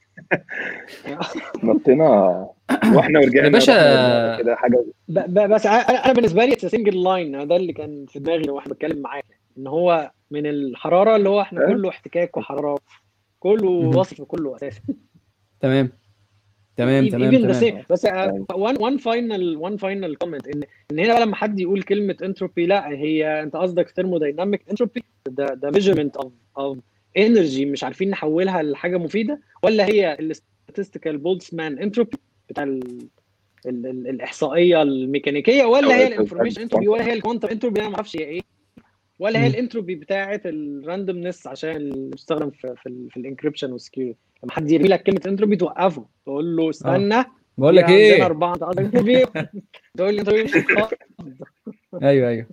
نطينا. 1.65 2.49
وإحنا 2.95 3.19
ورجعنا 3.19 3.47
يا 3.47 3.53
باشا- 3.53 4.39
كده 4.43 4.57
حاجة. 4.57 4.85
بس 5.09 5.67
أنا 5.67 5.77
أنا 6.05 6.13
بالنسبة 6.13 6.45
لي 6.45 6.55
single 6.57 7.03
line 7.03 7.49
ده 7.49 7.57
اللي 7.57 7.73
كان 7.73 8.07
في 8.09 8.19
دماغي 8.19 8.51
وإحنا 8.51 8.73
بتكلم 8.75 8.99
معاك 9.03 9.25
إن 9.59 9.67
هو 9.67 10.11
من 10.31 10.47
الحرارة 10.47 11.17
اللي 11.17 11.29
هو 11.29 11.41
إحنا 11.41 11.65
أه. 11.65 11.67
كله 11.73 11.89
احتكاك 11.89 12.37
وحرارة. 12.37 12.79
كله. 13.41 13.71
وصف 13.71 14.23
كله 14.23 14.57
أساسا 14.57 14.81
تمام. 15.61 15.91
تمام 16.77 17.09
تمام 17.09 17.31
تمام. 17.43 17.85
بس 17.91 18.05
one 18.55 18.77
one 18.81 18.99
final 18.99 19.57
one 19.57 19.77
final 19.77 20.17
comment 20.17 20.49
إن 20.49 20.63
إن 20.93 20.99
هنا 20.99 21.19
لما 21.25 21.37
حد 21.37 21.61
يقول 21.61 21.83
كلمة 21.83 22.17
انتروبي 22.23 22.67
لا 22.67 22.89
هي 22.89 23.43
أنت 23.43 23.57
قصدك 23.57 23.89
thermodynamic 23.89 24.63
entropy 24.71 25.03
ده 25.29 25.47
ده 25.47 25.71
measurement 25.71 26.17
of 26.17 26.33
of 26.59 26.79
energy 27.19 27.65
مش 27.67 27.85
عارفين 27.85 28.11
نحولها 28.11 28.63
لحاجة 28.63 28.97
مفيدة؟ 28.97 29.41
ولا 29.63 29.87
هي 29.87 30.17
ال 30.21 30.29
statistical 30.29 31.19
Boltzmann 31.19 31.79
entropy 31.79 32.17
بتاع 32.49 32.65
ال 32.65 32.99
ال 33.67 33.87
ال 33.87 34.09
الإحصائية 34.09 34.83
الميكانيكية؟ 34.83 35.65
ولا 35.65 35.97
هي 35.97 36.07
ال 36.07 36.11
information 36.11 36.57
ال- 36.57 36.63
انتروبي 36.63 36.89
ولا 36.89 37.05
هي 37.07 37.13
ال 37.13 37.17
quantum 37.17 37.49
entropy 37.49 37.81
أنا 37.81 37.89
ما 37.89 37.95
أعرفش 37.95 38.17
هي 38.17 38.25
إيه. 38.25 38.41
ولا 39.19 39.43
هي. 39.43 39.47
الانتروبي 39.47 39.95
بتاعه 39.95 40.41
ال 40.45 40.54
randomness 40.54 41.47
عشان 41.47 41.91
بتستخدم 42.11 42.51
في 42.51 42.75
في 43.11 43.17
ال 43.17 43.22
encryption 43.22 43.73
وال 43.73 43.82
security 43.82 44.19
لما 44.43 44.53
حد 44.53 44.71
يرمي 44.71 44.89
لك 44.89 45.03
كلمة 45.03 45.21
انتروبي 45.27 45.57
توقفه 45.57 46.07
تقول 46.25 46.57
له 46.57 46.71
استنى. 46.71 47.25
بقول 47.59 47.77
لك 47.77 47.89
إيه؟ 47.89 48.27
أربعة 48.27 48.57
تقول 48.57 48.75
لي 50.15 50.21
انتروبي 50.21 50.45
مش. 50.45 50.51
أيوه 52.03 52.29
أيوه. 52.29 52.47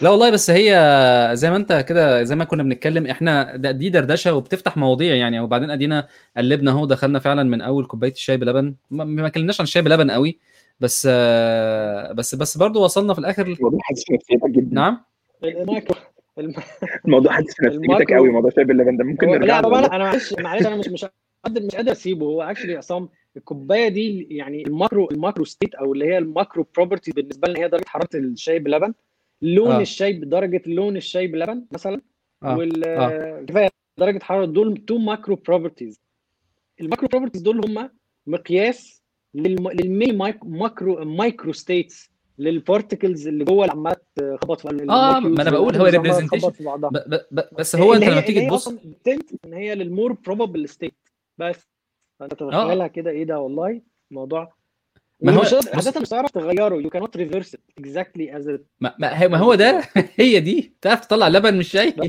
لا 0.00 0.10
والله 0.10 0.30
بس 0.30 0.50
هي 0.50 1.30
زي 1.32 1.50
ما 1.50 1.56
أنت 1.56 1.84
كده 1.88 2.22
زي 2.22 2.36
ما 2.36 2.44
كنا 2.44 2.62
بنتكلم 2.62 3.06
إحنا 3.06 3.56
دي 3.56 3.90
دردشة 3.90 4.34
وبتفتح 4.34 4.76
مواضيع 4.76 5.14
يعني 5.14 5.40
وبعدين 5.40 5.70
أدينا 5.70 6.08
قلبنا 6.36 6.70
أهو 6.70 6.86
دخلنا 6.86 7.18
فعلا 7.18 7.42
من 7.42 7.60
أول 7.60 7.86
كوباية 7.86 8.12
الشاي 8.12 8.36
بلبن. 8.36 8.74
ما 8.90 9.04
ما 9.04 9.26
اتكلمناش 9.26 9.60
عن 9.60 9.64
الشاي 9.64 9.82
بلبن 9.82 10.10
قوي 10.10 10.38
بس 10.80 11.08
آه، 11.10 12.12
بس 12.12 12.34
بس 12.34 12.56
برضه 12.58 12.80
وصلنا 12.80 13.14
في 13.14 13.18
الآخر. 13.18 13.46
الموضوع 13.46 13.78
في 14.06 14.12
نفسيتك 14.14 14.50
جدا. 14.50 14.74
نعم. 14.74 15.00
الموضوع 17.06 17.32
حاسس 17.32 17.54
في 17.56 17.66
نفسيتك 17.66 18.12
قوي 18.12 18.30
موضوع 18.30 18.50
شاي 18.50 18.70
بلبن 18.70 18.96
ده. 18.96 19.04
ممكن 19.04 19.26
نرجع 19.26 19.60
لا. 19.60 19.68
لا 19.68 19.96
أنا 19.96 20.04
معلش 20.04 20.34
معلش 20.38 20.66
أنا 20.66 20.76
مش 20.76 20.88
مش 20.88 21.06
قادر 21.44 21.62
مش 21.66 21.74
قادر 21.76 21.92
اسيبه 21.92 22.26
هو 22.26 22.42
actually 22.42 22.76
عصام 22.76 23.08
الكوباية 23.36 23.88
دي 23.88 24.26
يعني 24.30 24.62
ال 24.62 24.70
macro 24.70 25.08
ال 25.10 25.16
macro 25.16 25.44
state 25.44 25.74
أو 25.74 25.92
اللي 25.92 26.04
هي 26.04 26.18
ال 26.18 26.26
macro 26.26 26.66
property 26.76 27.10
بالنسبة 27.12 27.48
لنا 27.48 27.58
هي 27.60 27.68
درجة 27.68 27.84
حرارة 27.86 28.08
الشاي 28.14 28.58
بلبن. 28.58 28.94
لون 29.42 29.70
آه. 29.70 29.80
الشاي 29.80 30.12
بدرجه 30.12 30.62
لون 30.66 30.96
الشاي 30.96 31.26
بلبن 31.26 31.64
مثلا 31.72 32.00
آه. 32.42 32.56
وال 32.56 32.84
آه. 32.88 33.70
درجة 33.98 34.22
حرارة 34.22 34.44
دول 34.46 34.76
two 34.76 34.98
macro 34.98 35.36
properties 35.36 36.00
ال 36.80 36.85
macro 36.85 37.08
properties 37.08 37.42
دول 37.42 37.64
هم 37.68 37.90
مقياس 38.26 39.02
للم... 39.34 40.18
mic... 40.18 40.38
macro 40.44 41.04
micro 41.04 41.52
states 41.52 42.10
لل 42.38 42.54
particles 42.54 43.28
اللي 43.28 43.44
جوه 43.44 43.64
اللي 43.64 43.72
عمالة 43.72 43.96
تخبط 44.16 44.60
في 44.60 44.68
آه، 44.68 45.20
ما 45.20 45.42
أنا 45.42 45.50
بقول 45.50 45.76
هو 45.76 45.86
ب- 47.32 47.40
بس 47.58 47.76
هو 47.76 47.94
أنت 47.94 48.04
لما 48.04 48.20
تيجي 48.20 48.46
تبص 48.48 48.68
إن 49.46 49.54
هي 49.54 49.74
لل 49.74 49.87
more 49.87 50.12
probable 50.12 50.68
state 50.68 50.94
بس. 51.38 51.68
فأنت 52.20 52.34
تتخيلها 52.34 52.86
كده 52.86 53.10
إيه 53.10 53.24
ده 53.24 53.38
والله؟ 53.40 53.80
الموضوع 54.10 54.54
ما 55.20 55.32
هو- 55.32 55.40
مش 55.40 55.54
عادة 55.54 56.00
مش 56.00 56.08
هتعرف 56.08 56.30
تغيره. 56.30 56.82
Cannot 56.88 57.18
reverse 57.18 57.48
it 57.48 57.82
exactly 57.84 58.34
as 58.36 58.46
it 58.48 58.60
ما, 58.80 58.94
ما, 58.98 59.36
هو 59.38 59.54
ده؟ 59.54 59.82
هي 60.16 60.40
دي. 60.40 60.72
تعرف 60.80 61.00
تطلع 61.06 61.28
لبن 61.28 61.54
من 61.54 61.60
الشاي 61.60 61.94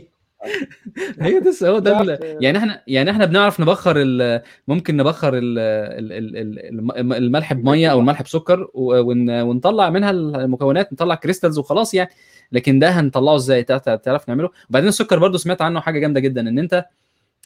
هي 1.20 1.40
ده 1.40 1.54
هو 1.64 1.80
ده 1.80 2.20
يعني 2.22 2.58
إحنا 2.58 2.84
يعني 2.88 3.12
إحنا 3.12 3.26
بنعرف 3.26 3.60
نبخر 3.60 3.96
ممكن 4.68 4.98
نبخر 4.98 5.38
ال- 5.38 5.60
ال- 5.60 6.12
ال- 6.12 6.38
ال- 6.38 6.90
الم- 7.00 7.14
الملح 7.14 7.54
بمية 7.54 7.92
أو 7.92 8.00
الملح 8.00 8.22
بسكر 8.22 8.68
ونطلع 8.74 9.90
منها 9.90 10.12
المكونات 10.12 10.94
نطلع 10.94 11.16
crystals 11.16 11.60
وخلاص 11.60 11.94
يعني. 11.94 12.10
لكن 12.52 12.80
ده 12.80 12.90
هنطلعه 12.90 13.36
إزاي؟ 13.36 13.64
تعرف 13.64 14.30
نعمله؟ 14.30 14.50
وبعدين 14.70 14.90
السكر 14.90 15.20
برضو 15.20 15.38
سمعت 15.38 15.62
عنه 15.62 15.80
حاجة 15.80 16.00
جامدة 16.00 16.20
جدا 16.20 16.42
إن 16.42 16.60
أنت 16.60 16.74
آه، 16.74 16.86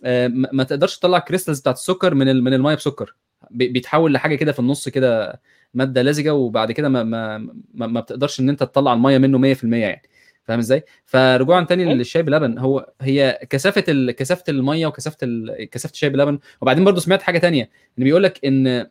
ما 0.03 0.49
ما 0.51 0.63
تقدرش 0.63 0.97
تطلع 0.99 1.19
crystals 1.19 1.59
بتاعت 1.59 1.75
السكر 1.75 2.13
من 2.13 2.43
من 2.43 2.53
المية 2.53 2.75
بسكر 2.75 3.15
بي- 3.51 3.67
بيتحول 3.67 4.13
لحاجة 4.13 4.35
كده 4.35 4.51
في 4.51 4.59
النص 4.59 4.89
كده 4.89 5.41
مادة 5.73 6.01
لزجة 6.03 6.33
وبعد 6.33 6.71
كده 6.71 6.89
ما 6.89 7.03
ما 7.03 7.37
ما, 7.73 7.87
ما 7.87 7.99
بتقدرش 7.99 8.39
إن 8.39 8.49
أنت 8.49 8.59
تطلع 8.59 8.93
المية 8.93 9.17
منه 9.17 9.37
100% 9.37 9.63
يعني 9.77 10.01
فاهم 10.43 10.59
إزاي؟ 10.59 10.83
فرجوعا 11.05 11.63
تاني. 11.63 11.93
للشاي 11.93 12.23
بلبن 12.23 12.57
هو 12.57 12.91
هي 13.01 13.39
كثافة 13.49 13.83
ال... 13.89 14.11
كثافة 14.11 14.43
المية 14.49 14.87
وكثافة 14.87 15.17
ال... 15.23 15.69
كثافة 15.69 15.93
الشاي 15.93 16.09
بلبن 16.09 16.39
وبعدين 16.61 16.83
برضو 16.83 16.99
سمعت 16.99 17.21
حاجة 17.21 17.37
تانية 17.37 17.69
إن 17.99 18.03
بيقول 18.03 18.23
لك 18.23 18.45
إن 18.45 18.87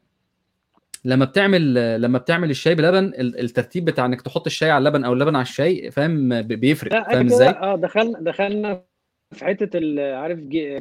لما 1.04 1.24
بتعمل 1.24 1.74
لما 2.02 2.18
بتعمل 2.18 2.50
الشاي 2.50 2.74
بلبن 2.74 3.04
ال- 3.04 3.40
الترتيب 3.40 3.84
بتاع 3.84 4.06
إنك 4.06 4.22
تحط 4.22 4.46
الشاي 4.46 4.70
على 4.70 4.78
اللبن 4.88 5.04
أو 5.04 5.12
اللبن 5.12 5.36
على 5.36 5.42
الشاي 5.42 5.90
فاهم 5.90 6.42
بيفرق 6.42 6.92
لا 6.92 7.04
فاهم 7.04 7.26
إزاي؟ 7.26 7.48
آه 7.48 7.76
دخلنا 7.76 8.20
دخلنا 8.20 8.82
في 9.32 9.44
حتة 9.44 9.78
ال- 9.78 10.14
عارف 10.14 10.38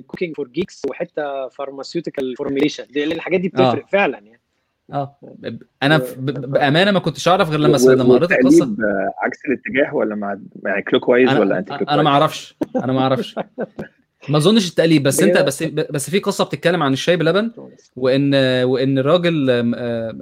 Cooking 0.07 0.35
for 0.35 0.47
Geeks 0.47 0.81
وحتة 0.89 1.47
pharmaceutical 1.47 2.35
formulation 2.35 2.83
لأن 2.95 3.11
الحاجات 3.11 3.39
دي 3.39 3.49
بتفرق 3.49 3.83
آه. 3.83 3.87
فعلا 3.91 4.17
يعني 4.19 4.41
آه 4.93 5.17
أنا 5.83 6.01
بأمانة 6.17 6.91
ما 6.91 6.99
كنتش 6.99 7.27
أعرف 7.27 7.49
غير 7.49 7.59
لما 7.59 7.77
لما 7.77 8.13
قريت 8.13 8.31
القصة 8.31 8.75
عكس 9.23 9.39
الاتجاه 9.45 9.95
ولا 9.95 10.15
مع 10.15 10.37
يعني 10.65 10.81
clockwise 10.81 11.33
ولا 11.33 11.59
أنت 11.59 11.69
أنا 11.69 11.77
clock 11.77 11.89
أنا 11.89 12.01
ما؟ 12.03 12.09
أعرفش 12.09 12.55
أنا 12.75 12.93
ما 12.93 12.99
أعرفش 12.99 13.35
ما 14.29 14.37
أظنش 14.37 14.69
التقليد 14.69 15.03
بس 15.03 15.23
أنت 15.23 15.37
بجد؟ 15.37 15.45
بس 15.45 15.63
بس 15.63 16.09
في 16.09 16.19
قصة 16.19 16.43
بتتكلم 16.45 16.83
عن 16.83 16.93
الشاي 16.93 17.17
بلبن 17.17 17.51
وإن 17.95 18.35
وإن 18.63 18.97
الراجل 18.97 19.47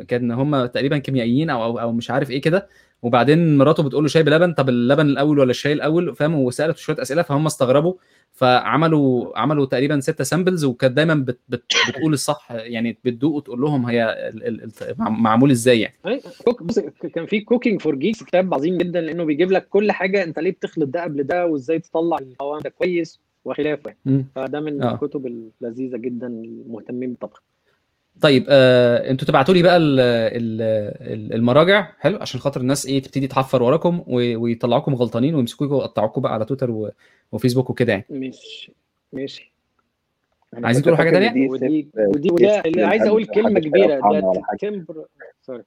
كان 0.08 0.32
هم 0.32 0.66
تقريبا 0.66 0.98
كيميائيين 0.98 1.50
أو 1.50 1.64
أو, 1.64 1.80
أو 1.80 1.91
مش 1.91 2.12
عارف 2.12 2.32
إيه 2.32 2.41
كده 2.41 2.68
وبعدين 3.04 3.58
مراته 3.58 3.84
بتقول 3.84 4.04
له 4.04 4.08
شاي 4.10 4.24
بلبن 4.24 4.54
طب 4.54 4.70
اللبن 4.70 5.06
الأول 5.06 5.40
ولا 5.40 5.52
الشاي 5.52 5.74
الأول؟ 5.74 6.16
فاهم؟ 6.16 6.36
وسالته 6.36 6.78
شوية 6.78 7.02
أسئلة 7.02 7.22
فهم 7.22 7.46
استغربوا 7.46 7.94
فعملوا 8.32 9.38
عملوا 9.40 9.66
تقريبا 9.66 10.00
ستة 10.00 10.24
samples 10.24 10.65
وكانت 10.66 10.94
دايما 10.94 11.14
بت 11.14 11.40
بت 11.50 11.64
بتقول 11.90 12.14
الصح 12.14 12.48
يعني 12.52 12.98
بتدوق 13.06 13.36
وتقول 13.36 13.62
لهم 13.62 13.86
هي 13.86 14.30
ال- 14.34 14.48
ال- 14.48 14.64
ال- 14.64 14.96
معمول 15.00 15.52
إزاي 15.52 15.82
يعني. 15.82 16.22
بص 16.62 16.80
كان 17.16 17.26
في 17.26 17.42
Cooking 17.41 17.82
for 17.82 17.95
Geeks 17.95 18.24
كتاب 18.24 18.54
عظيم 18.54 18.78
جدا 18.78 19.02
لأنه 19.02 19.24
بيجيب 19.24 19.52
لك 19.52 19.68
كل 19.68 19.92
حاجة 19.92 20.24
أنت 20.24 20.40
ليه 20.40 20.52
بتخلط 20.52 20.88
ده 20.90 21.04
قبل 21.04 21.24
ده 21.24 21.46
وإزاي 21.46 21.80
تطلع 21.80 22.18
القوام 22.18 22.60
ده 22.62 22.70
كويس 22.70 23.20
وخلافه 23.46 23.94
مم. 24.06 24.26
فده 24.36 24.60
من 24.60 24.84
آه. 24.84 24.94
الكتب 24.94 25.26
اللذيذة 25.62 25.98
جدا 25.98 26.28
المهتمين 26.28 27.10
بالطبخ. 27.10 27.44
طيب 28.22 28.45
آه 28.49 29.10
أنتوا 29.11 29.27
تبعتوا 29.27 29.53
لي 29.53 29.61
بقى 29.61 29.77
ال 29.77 29.99
ال 29.99 30.61
ال- 31.14 31.34
المراجع 31.34 31.88
حلو 31.99 32.18
عشان 32.22 32.40
خاطر 32.40 32.61
الناس 32.61 32.85
إيه 32.85 33.02
تبتدي 33.02 33.27
تحفر 33.27 33.64
وراكوا 33.64 34.03
ويطلعوكم 34.07 34.95
غلطانين 34.95 35.35
ويمسكوكوا 35.35 35.76
ويقطعوكم 35.77 36.22
بقى 36.22 36.34
على 36.34 36.45
تويتر 36.45 36.72
و- 36.72 36.91
وفيسبوك 37.31 37.69
وكده 37.69 37.94
يعني. 37.94 38.06
مش 38.10 38.72
ماشي. 39.14 39.53
أنا 40.57 40.68
عايزين 40.68 40.84
تقولوا 40.84 41.03
تانية؟ 41.11 41.31
دي 41.31 41.48
ودي 41.48 41.88
ودي 41.98 42.30
وده 42.31 42.60
اللي 42.65 42.84
عايز 42.84 43.02
أقول 43.07 43.26
كلمة 43.26 43.60
كبيرة 43.60 43.99
ده. 43.99 44.41
تمبر 44.60 45.06
سوري 45.41 45.64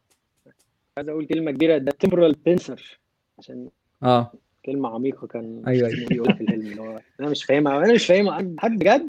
عايز 0.97 1.09
أقول 1.09 1.27
كلمة 1.27 1.51
كبيرة 1.51 1.79
ده 1.79 1.93
تمبرال 1.93 2.37
بنسر 2.47 2.99
عشان 3.39 3.69
آه. 4.03 4.33
كلمة 4.67 4.89
عميقة 4.89 5.27
كان 5.27 5.63
اسمه 5.67 6.07
بيقولها 6.07 6.35
في 6.35 6.41
الفيلم 6.41 6.61
اللي 6.67 6.81
هو 6.83 7.01
أنا 7.21 7.29
مش 7.29 7.45
فاهمها 7.45 7.77
أنا 7.85 7.93
مش 7.95 8.07
فاهمها 8.07 8.55
حد 8.59 8.79
بجد؟ 8.79 9.09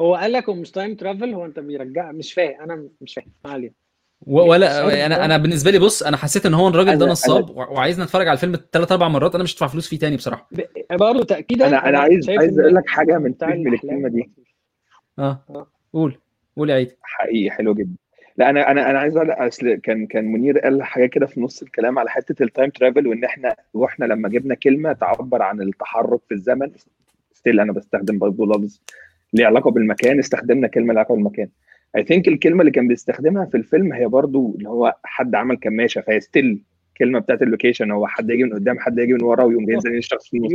هو 0.00 0.14
قال 0.14 0.32
لك 0.32 0.48
هو 0.48 0.54
مش 0.54 0.70
تايم 0.70 0.94
ترافل 0.94 1.34
هو 1.34 1.44
أنت 1.44 1.58
بيرجع 1.58 2.12
مش 2.12 2.32
فاهم. 2.32 2.60
أنا 2.60 2.88
مش 3.00 3.14
فاهم. 3.14 3.32
ما 3.44 3.50
علينا. 3.50 3.72
ولا 4.26 5.06
أنا 5.06 5.24
أنا 5.24 5.36
بالنسبة 5.36 5.70
لي 5.70 5.78
بص 5.78 6.02
أنا 6.02 6.16
حسيت 6.16 6.46
إن 6.46 6.54
هو 6.54 6.68
الراجل 6.68 6.98
ده 6.98 7.06
نصاب 7.06 7.50
وعايزنا 7.50 8.04
نتفرج 8.04 8.28
على 8.28 8.34
الفيلم 8.36 8.56
ثلاث 8.72 8.92
أربع 8.92 9.08
مرات. 9.08 9.34
أنا 9.34 9.44
مش 9.44 9.54
هدفع 9.54 9.66
فلوس 9.66 9.88
فيه 9.88 9.98
تاني 9.98 10.16
بصراحة. 10.16 10.48
برضه 10.90 11.24
تاكيدا 11.24 11.66
أنا 11.68 11.88
أنا 11.88 11.98
عايز 11.98 12.30
عايز 12.30 12.58
أقول 12.60 12.74
لك 12.74 12.86
حاجة 12.86 13.18
من 13.18 13.32
فيلم 13.32 13.74
الكلمة 13.74 14.08
دي. 14.08 14.30
آه. 15.18 15.44
آه. 15.50 15.66
قول. 15.92 16.18
قول 16.56 16.70
يا 16.70 16.74
عيد. 16.74 16.96
حقيقي 17.02 17.50
حلو 17.50 17.74
جدا. 17.74 17.94
لا 18.36 18.50
أنا 18.50 18.70
أنا 18.70 18.90
أنا 18.90 18.98
عايز 18.98 19.16
أقول 19.16 19.28
لك 19.28 19.36
أصل 19.36 19.74
كان 19.74 20.06
كان 20.06 20.24
منير 20.32 20.58
قال 20.58 20.82
حاجة 20.82 21.06
كده 21.06 21.26
في 21.26 21.40
نص 21.40 21.62
الكلام 21.62 21.98
على 21.98 22.10
حتة 22.10 22.42
ال 22.42 22.48
time 22.48 22.70
travel 22.70 23.06
وإن 23.06 23.24
إحنا 23.24 23.56
وإحنا 23.74 24.04
لما 24.04 24.28
جبنا 24.28 24.54
كلمة 24.54 24.92
تعبر 24.92 25.42
عن 25.42 25.62
التحرك 25.62 26.20
في 26.28 26.34
الزمن. 26.34 26.70
still 27.32 27.60
أنا 27.60 27.72
بستخدم 27.72 28.18
برضه 28.18 28.46
لفظ 28.46 28.80
ليه 29.32 29.46
علاقة 29.46 29.70
بالمكان 29.70 30.18
استخدمنا 30.18 30.68
كلمة 30.68 30.94
لها 30.94 31.00
علاقة 31.00 31.14
بالمكان. 31.14 31.48
I 31.96 32.04
think 32.04 32.28
الكلمة 32.28 32.60
اللي 32.60 32.70
كان 32.70 32.88
بيستخدمها 32.88 33.44
في 33.44 33.56
الفيلم 33.56 33.92
هي 33.92 34.06
برضه 34.06 34.54
اللي 34.58 34.68
هو 34.68 34.96
حد 35.04 35.34
عمل 35.34 35.56
كماشة 35.56 36.00
فهي 36.00 36.20
still 36.20 36.62
كلمة 36.98 37.18
بتاعت 37.18 37.42
ال 37.42 37.47
location 37.47 37.90
هو 37.90 38.06
حد 38.06 38.30
يجي 38.30 38.44
من 38.44 38.54
قدام 38.54 38.78
حد 38.78 38.98
يجي 38.98 39.12
من 39.12 39.22
ورا 39.22 39.44
ويقوم 39.44 39.66
زي 39.80 39.98
الشخص 39.98 40.28
في 40.28 40.36
النص 40.36 40.52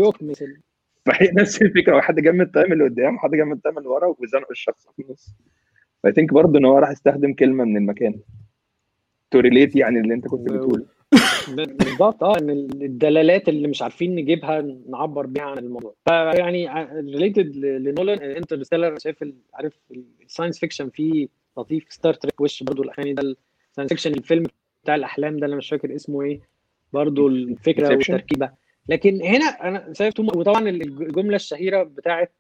فهي 1.05 1.31
نفس 1.33 1.61
الفكرة 1.61 1.95
واحد 1.95 2.15
جاي 2.19 2.33
من 2.33 2.41
ال 2.41 2.48
time 2.48 2.73
اللي 2.73 2.83
قدام 2.83 3.15
وحد 3.15 3.31
جاي 3.31 3.43
من 3.45 3.51
ال 3.51 3.56
time 3.56 3.77
اللي 3.77 3.89
ورا 3.89 4.15
وزنقوا 4.19 4.51
الشخص 4.51 4.87
في 4.95 5.01
النص. 5.03 5.35
ف 6.03 6.11
I 6.13 6.16
think 6.16 6.33
برضه 6.33 6.59
إن 6.59 6.65
هو 6.65 6.77
راح 6.77 6.91
يستخدم 6.91 7.33
كلمة 7.33 7.63
من 7.63 7.77
المكان 7.77 8.19
to 9.31 9.39
relate 9.39 9.75
يعني 9.75 9.99
اللي 9.99 10.13
أنت 10.13 10.27
كنت 10.27 10.41
بتقوله. 10.51 10.85
بالظبط 11.55 12.23
آه 12.23 12.37
إن 12.37 12.49
الدلالات 12.81 13.49
اللي 13.49 13.67
مش 13.67 13.81
عارفين 13.81 14.15
نجيبها 14.15 14.61
نعبر 14.89 15.25
بيها 15.25 15.43
عن 15.43 15.57
الموضوع. 15.57 15.93
فيعني 16.05 16.69
related 16.93 17.55
لنولان 17.55 18.21
انترستيلر 18.21 18.87
أنا 18.87 18.99
شايف 18.99 19.23
عارف 19.53 19.73
ال 20.25 20.29
science 20.30 20.59
fiction 20.59 20.89
فيه 20.89 21.27
لطيف. 21.57 21.85
ستار 21.89 22.13
تريك 22.13 22.41
وش 22.41 22.63
برضو 22.63 22.83
الاخراني 22.83 23.13
ده 23.13 23.21
ال 23.21 23.30
science 23.30 23.89
fiction 23.89 24.11
الفيلم 24.13 24.45
بتاع 24.83 24.95
الأحلام 24.95 25.37
ده 25.37 25.45
اللي 25.45 25.57
مش 25.57 25.69
فاكر 25.69 25.95
اسمه 25.95 26.21
إيه 26.21 26.41
برضو 26.93 27.27
الفكرة. 27.27 27.87
والتركيبة. 27.95 28.51
لكن 28.89 29.21
هنا 29.21 29.45
أنا 29.45 29.93
شايف 29.93 30.19
وطبعا 30.19 30.69
الجملة 30.69 31.35
الشهيرة 31.35 31.83
بتاعت 31.83 32.33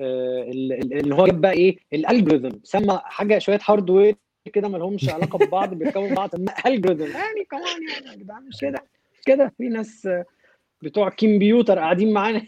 آه، 0.00 0.42
اللي 0.50 1.14
هو 1.14 1.26
جاب 1.26 1.40
بقى 1.40 1.52
إيه 1.52 1.76
ال 1.92 1.99
algorithm 1.99 2.58
سمى 2.62 3.00
حاجة 3.04 3.38
شوية 3.38 3.58
hardware 3.64 4.16
كده 4.50 4.68
ما 4.68 4.78
لهمش 4.78 5.08
علاقة 5.08 5.38
ببعض 5.46 5.74
بيركبوا 5.74 6.14
بعض. 6.14 6.30
سماه 6.36 6.54
algorithm 6.66 7.02
يعني 7.02 7.44
كمان 7.50 7.64
يعني 7.92 8.06
يا 8.10 8.14
جدعان 8.24 8.42
مش 8.48 8.56
كده 8.60 8.78
مش 9.14 9.20
كده. 9.26 9.52
في 9.58 9.68
ناس 9.68 10.08
بتوع 10.82 11.08
كمبيوتر 11.08 11.78
قاعدين 11.78 12.12
معانا 12.12 12.42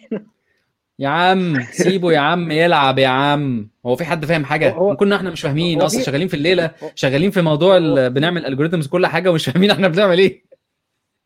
يا 0.98 1.08
عم 1.08 1.62
سيبه 1.62 2.12
يا 2.12 2.18
عم 2.18 2.50
يلعب 2.50 2.98
يا 2.98 3.08
عم. 3.08 3.68
هو 3.86 3.96
في 3.96 4.04
حد 4.04 4.24
فاهم 4.24 4.44
حاجة؟ 4.44 4.70
هو- 4.72 4.96
كنا 4.96 5.16
إحنا 5.16 5.30
مش 5.30 5.40
فاهمين. 5.40 5.82
أصلا 5.82 6.02
شغالين 6.02 6.28
في 6.28 6.34
الليلة 6.34 6.70
شغالين 6.94 7.30
في 7.30 7.42
موضوع 7.42 7.78
بنعمل 8.08 8.46
algorithms 8.46 8.86
كل 8.86 9.06
حاجة 9.06 9.30
ومش 9.30 9.46
فاهمين 9.48 9.70
إحنا 9.70 9.88
بنعمل 9.88 10.18
إيه. 10.18 10.44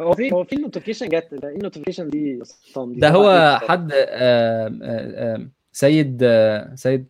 هو 0.00 0.12
في 0.12 0.32
هو 0.32 0.44
في 0.44 0.56
notification 0.56 1.08
جت. 1.08 1.28
إيه 1.44 1.56
ال 1.56 1.60
notification 1.60 2.08
دي 2.10 2.40
ده 2.76 3.08
هو؟ 3.10 3.58
حد 3.68 3.92
آه، 3.92 3.96
آه، 3.98 4.70
آه، 4.82 5.48
سيد 5.72 6.18
آه، 6.22 6.74
سيد 6.74 7.06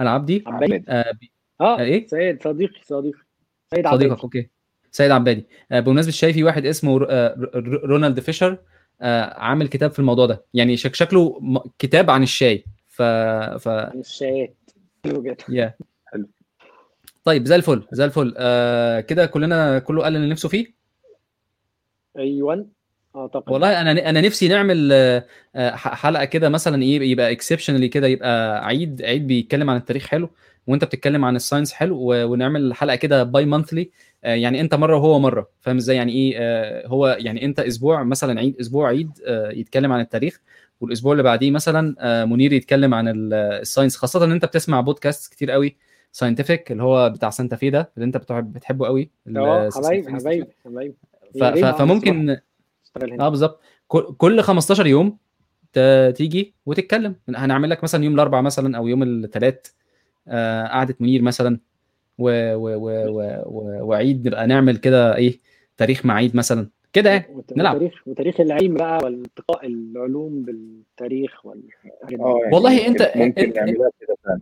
العبدي 0.00 0.44
عبايد 0.46 0.84
آه، 0.90 1.12
بي- 1.20 1.30
آه 1.60 1.80
إيه؟ 1.80 2.06
سيد 2.06 2.42
صديقي 2.42 2.80
صديقي. 2.84 3.18
سيد 3.74 3.86
عبايد 3.86 4.02
صديقك 4.02 4.22
okay. 4.22 4.48
سيد 4.90 5.10
عبادي 5.10 5.46
آه، 5.72 5.80
بمناسبة 5.80 6.08
الشاي 6.08 6.32
في 6.32 6.44
واحد 6.44 6.66
اسمه 6.66 6.98
ر- 6.98 7.06
آه، 7.10 7.34
ر- 7.54 7.80
رونالد 7.84 8.20
فيشر 8.20 8.58
آه، 9.00 9.38
عامل 9.40 9.68
كتاب 9.68 9.90
في 9.90 9.98
الموضوع 9.98 10.26
ده. 10.26 10.44
يعني 10.54 10.76
شك 10.76 10.94
شكله 10.94 11.40
كتاب 11.78 12.10
عن 12.10 12.22
الشاي. 12.22 12.64
ف 12.88 13.02
ف 13.02 13.68
عن 13.68 14.00
الشايات 14.00 14.56
يا 15.48 15.74
حلو. 16.06 16.28
طيب 17.24 17.44
زي 17.46 17.56
الفل 17.56 17.86
زي 17.92 18.04
الفل. 18.04 18.34
آه 18.36 19.00
كده 19.00 19.26
كلنا 19.26 19.78
كله 19.78 20.02
قال 20.02 20.16
اللي 20.16 20.28
نفسه 20.30 20.48
فيه؟ 20.48 20.66
أيوه. 22.18 22.66
أعتقد. 23.16 23.52
والله 23.52 23.80
أنا 23.80 24.10
أنا 24.10 24.20
نفسي 24.20 24.48
نعمل 24.48 24.90
آه، 24.92 25.24
آه، 25.56 25.70
حلقة 25.76 26.24
كده 26.24 26.48
مثلا 26.48 26.82
إيه 26.82 27.10
يبقى 27.10 27.32
exceptionally 27.32 27.88
كده 27.88 28.06
يبقى 28.06 28.66
عيد 28.66 29.02
عيد 29.02 29.26
بيتكلم 29.26 29.70
عن 29.70 29.76
التاريخ 29.76 30.06
حلو 30.06 30.30
وأنت 30.66 30.84
بتتكلم 30.84 31.24
عن 31.24 31.36
ال 31.36 31.41
science 31.41 31.72
حلو 31.72 31.96
ونعمل 32.32 32.74
حلقة 32.74 32.96
كده 32.96 33.22
bi-monthly 33.22 33.90
يعني 34.22 34.60
أنت 34.60 34.74
مرة 34.74 34.96
وهو 34.96 35.18
مرة 35.18 35.48
فاهم 35.60 35.76
إزاي؟ 35.76 35.96
يعني 35.96 36.12
إيه 36.12 36.34
آه، 36.38 36.86
هو 36.86 37.16
يعني 37.20 37.44
أنت 37.44 37.60
أسبوع 37.60 38.02
مثلا 38.02 38.40
عيد 38.40 38.60
أسبوع 38.60 38.88
عيد 38.88 39.10
آه، 39.26 39.50
يتكلم 39.50 39.92
عن 39.92 40.00
التاريخ 40.00 40.40
والأسبوع 40.80 41.12
اللي 41.12 41.22
بعديه 41.22 41.50
مثلا 41.50 41.94
آه، 41.98 42.24
منير 42.24 42.52
يتكلم 42.52 42.94
عن 42.94 43.08
ال- 43.08 43.34
ال 43.34 43.42
science 43.42 43.96
خاصة 43.96 44.24
إن 44.24 44.32
أنت 44.32 44.44
بتسمع 44.44 44.80
بودكاست 44.80 45.32
كتير 45.32 45.50
قوي 45.50 45.76
scientific 46.12 46.72
اللي 46.72 46.82
هو 46.82 47.10
بتاع 47.10 47.30
سانتا 47.30 47.56
في 47.56 47.70
ده 47.70 47.92
اللي 47.96 48.06
أنت 48.06 48.16
بتحب 48.16 48.52
بتحبه 48.52 48.86
قوي 48.86 49.10
حبايب 49.74 50.08
حبايب. 50.08 50.46
حبايب 50.64 50.94
آه، 51.42 51.72
فممكن 51.72 52.38
اشتغل 52.96 53.12
هنا. 53.12 53.24
آه 53.26 53.28
بالظبط. 53.28 53.60
كل- 53.88 54.14
كل 54.18 54.40
15 54.42 54.86
يوم 54.86 55.18
تيجي 56.14 56.54
وتتكلم. 56.66 57.16
هنعمل 57.28 57.70
لك 57.70 57.82
مثلا 57.84 58.04
يوم 58.04 58.14
الأربعاء 58.14 58.42
مثلا 58.42 58.76
أو 58.76 58.88
يوم 58.88 59.02
الثلاث 59.02 59.56
آه 60.28 60.66
قعدة 60.66 60.96
منير 61.00 61.22
مثلا 61.22 61.58
و 62.18 62.54
و 62.54 62.68
و 62.74 62.90
و 63.08 63.42
و 63.46 63.86
وعيد 63.86 64.26
نبقى 64.28 64.46
نعمل 64.46 64.76
كده 64.76 65.16
إيه 65.16 65.40
تاريخ 65.76 66.06
مع 66.06 66.14
عيد 66.14 66.36
مثلا. 66.36 66.68
كده 66.92 67.10
يعني. 67.10 67.26
وت- 67.34 67.56
نلعب. 67.56 67.76
وتاريخ 67.76 68.02
وتاريخ 68.08 68.40
العلم 68.40 68.74
بقى 68.74 68.98
والالتقاء 69.04 69.66
العلوم 69.66 70.42
بالتاريخ 70.42 71.46
والحاجات 71.46 71.98
دي. 72.08 72.16
آه 72.22 72.38
يعني 72.42 72.54
والله 72.54 72.70
ممكن- 73.16 73.52
نعملها 73.56 73.90
كده 74.00 74.16
فعلا. 74.24 74.40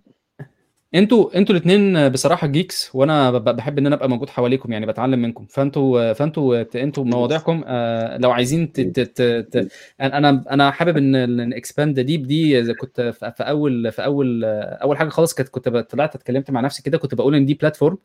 أنتوا 0.95 1.37
أنتوا 1.39 1.55
الاثنين 1.55 2.09
بصراحة 2.09 2.47
geeks 2.47 2.95
وأنا 2.95 3.31
بحب 3.31 3.79
ان 3.79 3.87
أنا 3.87 3.95
ابقى 3.97 4.09
موجود 4.09 4.31
حواليكم 4.31 4.73
يعني 4.73 4.87
بتعلم 4.87 5.23
منكم. 5.23 5.47
فانتوا 5.47 6.13
فانتوا 6.13 6.65
أنتوا 6.83 7.05
مواضيعكم 7.05 7.65
آه، 7.67 8.17
لو 8.19 8.31
عايزين 8.31 8.73
ت... 8.73 8.81
ت... 8.81 9.01
ت... 9.01 9.23
ت... 9.23 9.73
أنا 10.01 10.45
أنا 10.51 10.71
حابب 10.71 10.97
إن 10.97 11.53
expand 11.53 12.01
ديب 12.01 12.27
دي 12.27 12.75
كنت 12.75 13.01
في 13.01 13.33
في 13.37 13.43
اول 13.43 13.93
في 13.93 14.05
اول 14.05 14.45
أول 14.45 14.97
حاجة 14.99 15.09
خالص 15.09 15.35
كنت 15.35 15.49
كنت 15.49 15.69
طلعت 15.69 16.15
اتكلمت 16.15 16.51
مع 16.51 16.61
نفسي 16.61 16.83
كده 16.83 16.99
كنت 16.99 17.15
بقول 17.15 17.35
إن 17.35 17.47
دي 17.47 17.55
platform 17.55 17.99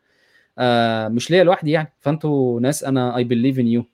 مش 1.15 1.31
ليا 1.31 1.43
لوحدي 1.43 1.71
يعني. 1.71 1.93
فانتوا 1.99 2.59
ناس 2.59 2.83
أنا 2.83 3.17
I 3.17 3.23
believe 3.23 3.59
in 3.59 3.67
you 3.67 3.85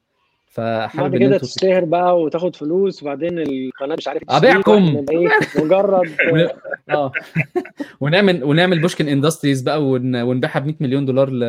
فحابب 0.53 1.11
بعد 1.11 1.19
كده 1.19 1.38
تشتهر 1.38 1.85
بقى 1.85 2.21
وتاخد 2.21 2.55
فلوس 2.55 3.03
وبعدين 3.03 3.39
القناة 3.39 3.95
مش 3.95 4.07
عارف 4.07 4.23
نبقى 4.93 5.15
إيه 5.15 5.30
مجرد. 5.57 6.15
آه. 6.89 7.11
ونعمل 8.01 8.43
ونعمل 8.43 8.81
بوشكن 8.81 9.07
industries 9.07 9.61
بقى 9.61 9.84
ون... 9.84 10.21
ونبيعها 10.21 10.59
ب 10.59 10.65
100 10.65 10.75
مليون 10.80 11.05
دولار 11.05 11.30
ل... 11.30 11.43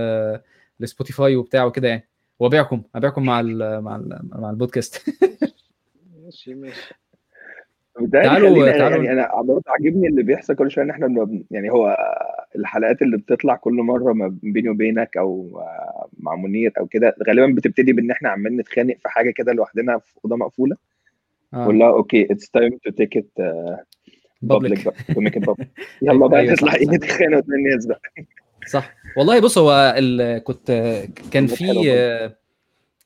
لسبوتيفاي 0.80 1.36
وبتاع 1.36 1.64
وكده 1.64 1.88
يعني. 1.88 2.08
وأبيعكم 2.38 2.82
أبيعكم 2.94 3.22
مع 3.22 3.40
ال... 3.40 3.80
مع 3.80 3.96
ال... 3.96 4.20
مع 4.32 4.50
البودكاست 4.50 5.02
ماشي 6.24 6.54
ماشي. 6.54 6.94
تعالوا- 8.12 8.70
تعالوا- 8.72 9.04
يعني 9.04 9.12
أنا 9.12 9.42
برضه 9.42 9.62
عاجبني 9.68 10.08
اللي 10.08 10.22
بيحصل 10.22 10.54
كل 10.54 10.70
شوية 10.70 10.84
إن 10.84 10.90
إحنا. 10.90 11.28
يعني 11.50 11.70
هو 11.70 11.96
الحلقات 12.56 13.02
اللي 13.02 13.16
بتطلع 13.16 13.56
كل 13.56 13.74
مرة 13.74 14.12
ما 14.12 14.38
بيني 14.42 14.68
وبينك 14.68 15.16
أو 15.16 15.60
مع 16.18 16.34
منير 16.36 16.72
أو 16.80 16.86
كده 16.86 17.16
غالبا 17.28 17.54
بتبتدي 17.54 17.92
بإن 17.92 18.10
إحنا 18.10 18.28
عمالين 18.28 18.58
نتخانق 18.60 18.94
في 19.02 19.08
حاجة 19.08 19.30
كده 19.30 19.52
لوحدنا 19.52 19.98
في 19.98 20.12
أوضة 20.24 20.36
مقفولة 20.36 20.76
آه. 21.54 21.66
okay 21.88 22.32
it's 22.32 22.50
time 22.50 22.78
to 22.84 22.90
take 22.90 23.16
it 23.16 23.28
public 24.42 24.82
to 25.14 25.20
make 25.20 25.36
it 25.36 25.44
public 25.46 25.68
يلا 26.02 26.26
بقى 26.26 26.40
أيوة، 26.40 26.52
نطلع 26.52 26.74
إيه 26.74 26.86
صح. 26.86 26.92
نتخانق 26.92 27.40
قدام 27.40 27.54
الناس 27.58 27.86
بقى 27.86 28.00
صح 28.66 28.94
والله 29.16 29.40
بص 29.40 29.58
هو 29.58 29.94
ال... 29.98 30.38
كنت 30.44 30.70
كان 31.32 31.46
في. 31.46 31.92
آه، 31.92 32.36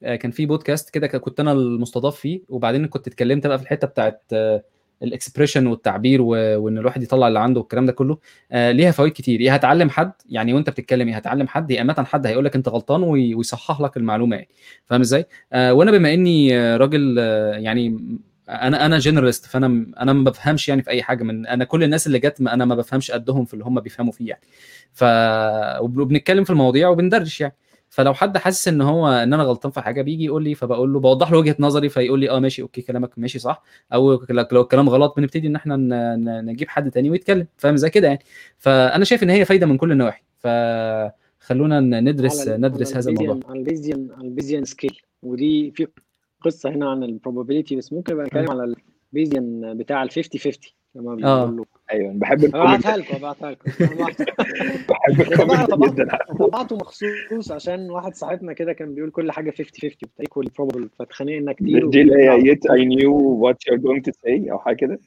آه، 0.03 0.17
كان 0.17 0.31
في 0.31 0.47
بودكاست 0.47 0.91
كده 0.95 1.07
كنت 1.07 1.41
أنا 1.41 1.53
المستضاف 1.53 2.17
فيه 2.17 2.41
وبعدين 2.49 2.87
كنت 2.87 3.07
اتكلمت 3.07 3.47
بقى 3.47 3.59
في 3.59 3.65
الحتة 3.65 3.87
بتاعت 3.87 4.23
ال 5.03 5.09
expression 5.09 5.67
والتعبير. 5.67 6.23
وإن 6.23 6.79
الواحد 6.79 7.03
يطلع 7.03 7.29
اللي 7.29 7.39
عنده 7.41 7.61
والكلام 7.61 7.87
ده 7.87 7.93
كله 7.93 8.19
آه، 8.53 8.71
ليها 8.71 8.91
فوائد 8.91 9.13
كتير 9.13 9.41
يا 9.41 9.57
هتعلم 9.57 9.91
حد 9.91 10.13
يعني 10.29 10.55
وأنت 10.55 10.71
بتتكلم 10.71 11.09
يا 11.09 11.19
هتعلم 11.19 11.49
حد 11.49 11.71
يا 11.71 11.83
مثلا 11.83 12.05
حد 12.07 12.27
هيقول 12.27 12.45
لك 12.45 12.57
أنت 12.57 12.69
غلطان 12.69 13.03
وي... 13.03 13.35
ويصحح 13.35 13.81
لك 13.81 13.97
المعلومة 13.97 14.37
يعني 14.37 14.49
فاهم 14.87 15.01
إزاي؟ 15.01 15.27
آه، 15.53 15.75
وأنا 15.75 15.91
بما 15.91 16.15
إني 16.15 16.77
راجل 16.77 17.17
آه، 17.19 17.53
يعني 17.53 17.99
أنا 18.49 18.87
أنا 18.87 18.99
generalist 18.99 19.47
فأنا 19.47 19.67
أنا 20.01 20.13
ما 20.13 20.25
بفهمش 20.31 20.69
يعني 20.69 20.83
في 20.83 20.91
أي 20.91 21.03
حاجة 21.03 21.25
من 21.25 21.47
أنا 21.47 21.65
كل 21.65 21.85
الناس 21.85 22.07
اللي 22.07 22.19
جت 22.19 22.41
أنا 22.41 22.65
ما 22.65 22.75
بفهمش 22.75 23.11
قدهم 23.11 23.45
في 23.45 23.55
اللي 23.55 23.65
هم 23.65 23.81
بيفهموا 23.81 24.13
فيه 24.13 24.29
يعني 24.29 24.41
ف 24.93 25.05
وب- 25.85 25.99
وبنتكلم 25.99 26.45
في 26.45 26.51
المواضيع 26.51 26.89
وبندردش 26.89 27.41
يعني 27.41 27.55
فلو 27.91 28.15
حد 28.15 28.39
حاسس 28.39 28.69
إن 28.69 28.81
هو 28.81 29.09
إن 29.09 29.33
أنا 29.33 29.43
غلطان 29.43 29.73
في 29.73 29.81
حاجة 29.81 30.03
بيجي 30.03 30.25
يقول 30.25 30.45
لي 30.45 30.55
فبقول 30.55 30.93
له 30.93 31.01
بوضح 31.01 31.33
له 31.33 31.39
وجهة 31.39 31.57
نظري 31.59 31.89
فيقول 31.89 32.21
لي 32.21 32.31
آه 32.31 32.39
ماشي 32.39 32.63
okay 32.63 32.83
كلامك 32.83 33.11
ماشي 33.17 33.39
صح. 33.39 33.63
أو 33.95 34.25
لو 34.31 34.63
الكلام 34.63 34.89
غلط 34.89 35.17
بنبتدي 35.17 35.47
إن 35.47 35.57
إحنا 35.57 35.77
نجيب 36.41 36.69
حد 36.69 36.91
تاني 36.91 37.11
ويتكلم. 37.11 37.47
فاهم؟ 37.57 37.77
زي 37.77 37.91
كده 37.91 38.09
يعني. 38.09 38.21
فأنا 38.59 39.05
شايف 39.05 39.23
إن 39.23 39.31
هي 39.31 39.45
فايدة 39.45 39.67
من 39.67 39.77
كل 39.77 39.93
النواحي. 39.93 40.23
فخلونا 40.39 41.81
ندرس 41.81 42.49
ندرس 42.49 42.97
هذا 42.97 43.11
الموضوع. 43.11 43.41
على 43.49 43.59
ال 43.59 43.64
Bayesian 43.64 44.09
على 44.19 44.29
ال 44.29 44.33
Bayesian 44.33 44.65
scale 44.65 45.01
ودي 45.23 45.71
في 45.71 45.87
قصة 46.45 46.71
هنا 46.71 46.91
عن 46.91 47.03
ال 47.03 47.09
probability 47.09 47.77
بس 47.77 47.93
ممكن 47.93 48.13
نبقى 48.13 48.27
نتكلم 48.27 48.51
على 48.51 48.75
ال 49.13 49.20
Bayesian 49.20 49.75
بتاع 49.79 50.03
ال 50.03 50.11
50 50.11 50.41
50 50.41 50.53
لما 50.95 51.13
آه. 51.13 51.45
بيقولوا 51.45 51.65
أيوه 51.93 52.13
بحب 52.15 52.45
ال 52.45 52.49
comment. 52.49 52.87
أبعتها 52.87 52.97
لكم 52.97 53.17
أبعتها 53.17 53.51
لكم. 53.51 53.69
بحب 54.89 55.21
ال 55.21 55.27
comment 55.27 55.75
جدا 55.95 56.09
طبعته 56.39 56.77
مخصوص 56.77 57.53
عشان 57.53 57.91
واحد 57.91 58.15
صاحبنا 58.15 58.53
كده 58.53 58.73
كان 58.73 58.95
بيقول 58.95 59.11
كل 59.11 59.33
حاجة 59.33 59.51
50 59.51 59.67
50 59.91 59.95
equal 60.21 60.49
probable 60.59 60.89
فاتخانقنا 60.99 61.53
كتير 61.53 61.89
دي 61.91 62.01
اللي 62.01 62.23
هي 62.23 62.31
وبنطلع- 62.31 62.55
yet 62.55 62.59
I 62.79 62.83
knew 62.85 63.13
what 63.45 63.57
you're 63.69 63.81
going 63.83 64.03
to 64.03 64.13
say 64.13 64.51
أو 64.53 64.59
حاجة 64.59 64.77
كده؟ 64.77 64.99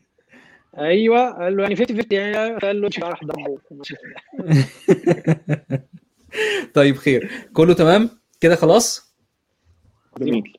أيوه 0.78 1.30
قال 1.32 1.58
له 1.58 1.64
يعني 1.64 1.76
50 1.76 1.98
50 1.98 2.08
يعني 2.18 2.56
قال 2.58 2.82
له 2.82 2.88
مش 2.88 3.00
راح 3.00 3.24
ضربه. 3.24 3.58
طيب 6.74 6.96
خير. 6.96 7.30
كله 7.54 7.74
تمام؟ 7.74 8.10
كده 8.42 8.56
خلاص؟ 8.56 9.16
جميل. 10.20 10.58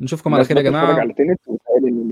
نشوفكم 0.00 0.34
على 0.34 0.44
خير 0.44 0.56
يا 0.56 0.62
جماعة. 0.62 1.00
على 1.00 1.12
Tenet 1.12 1.53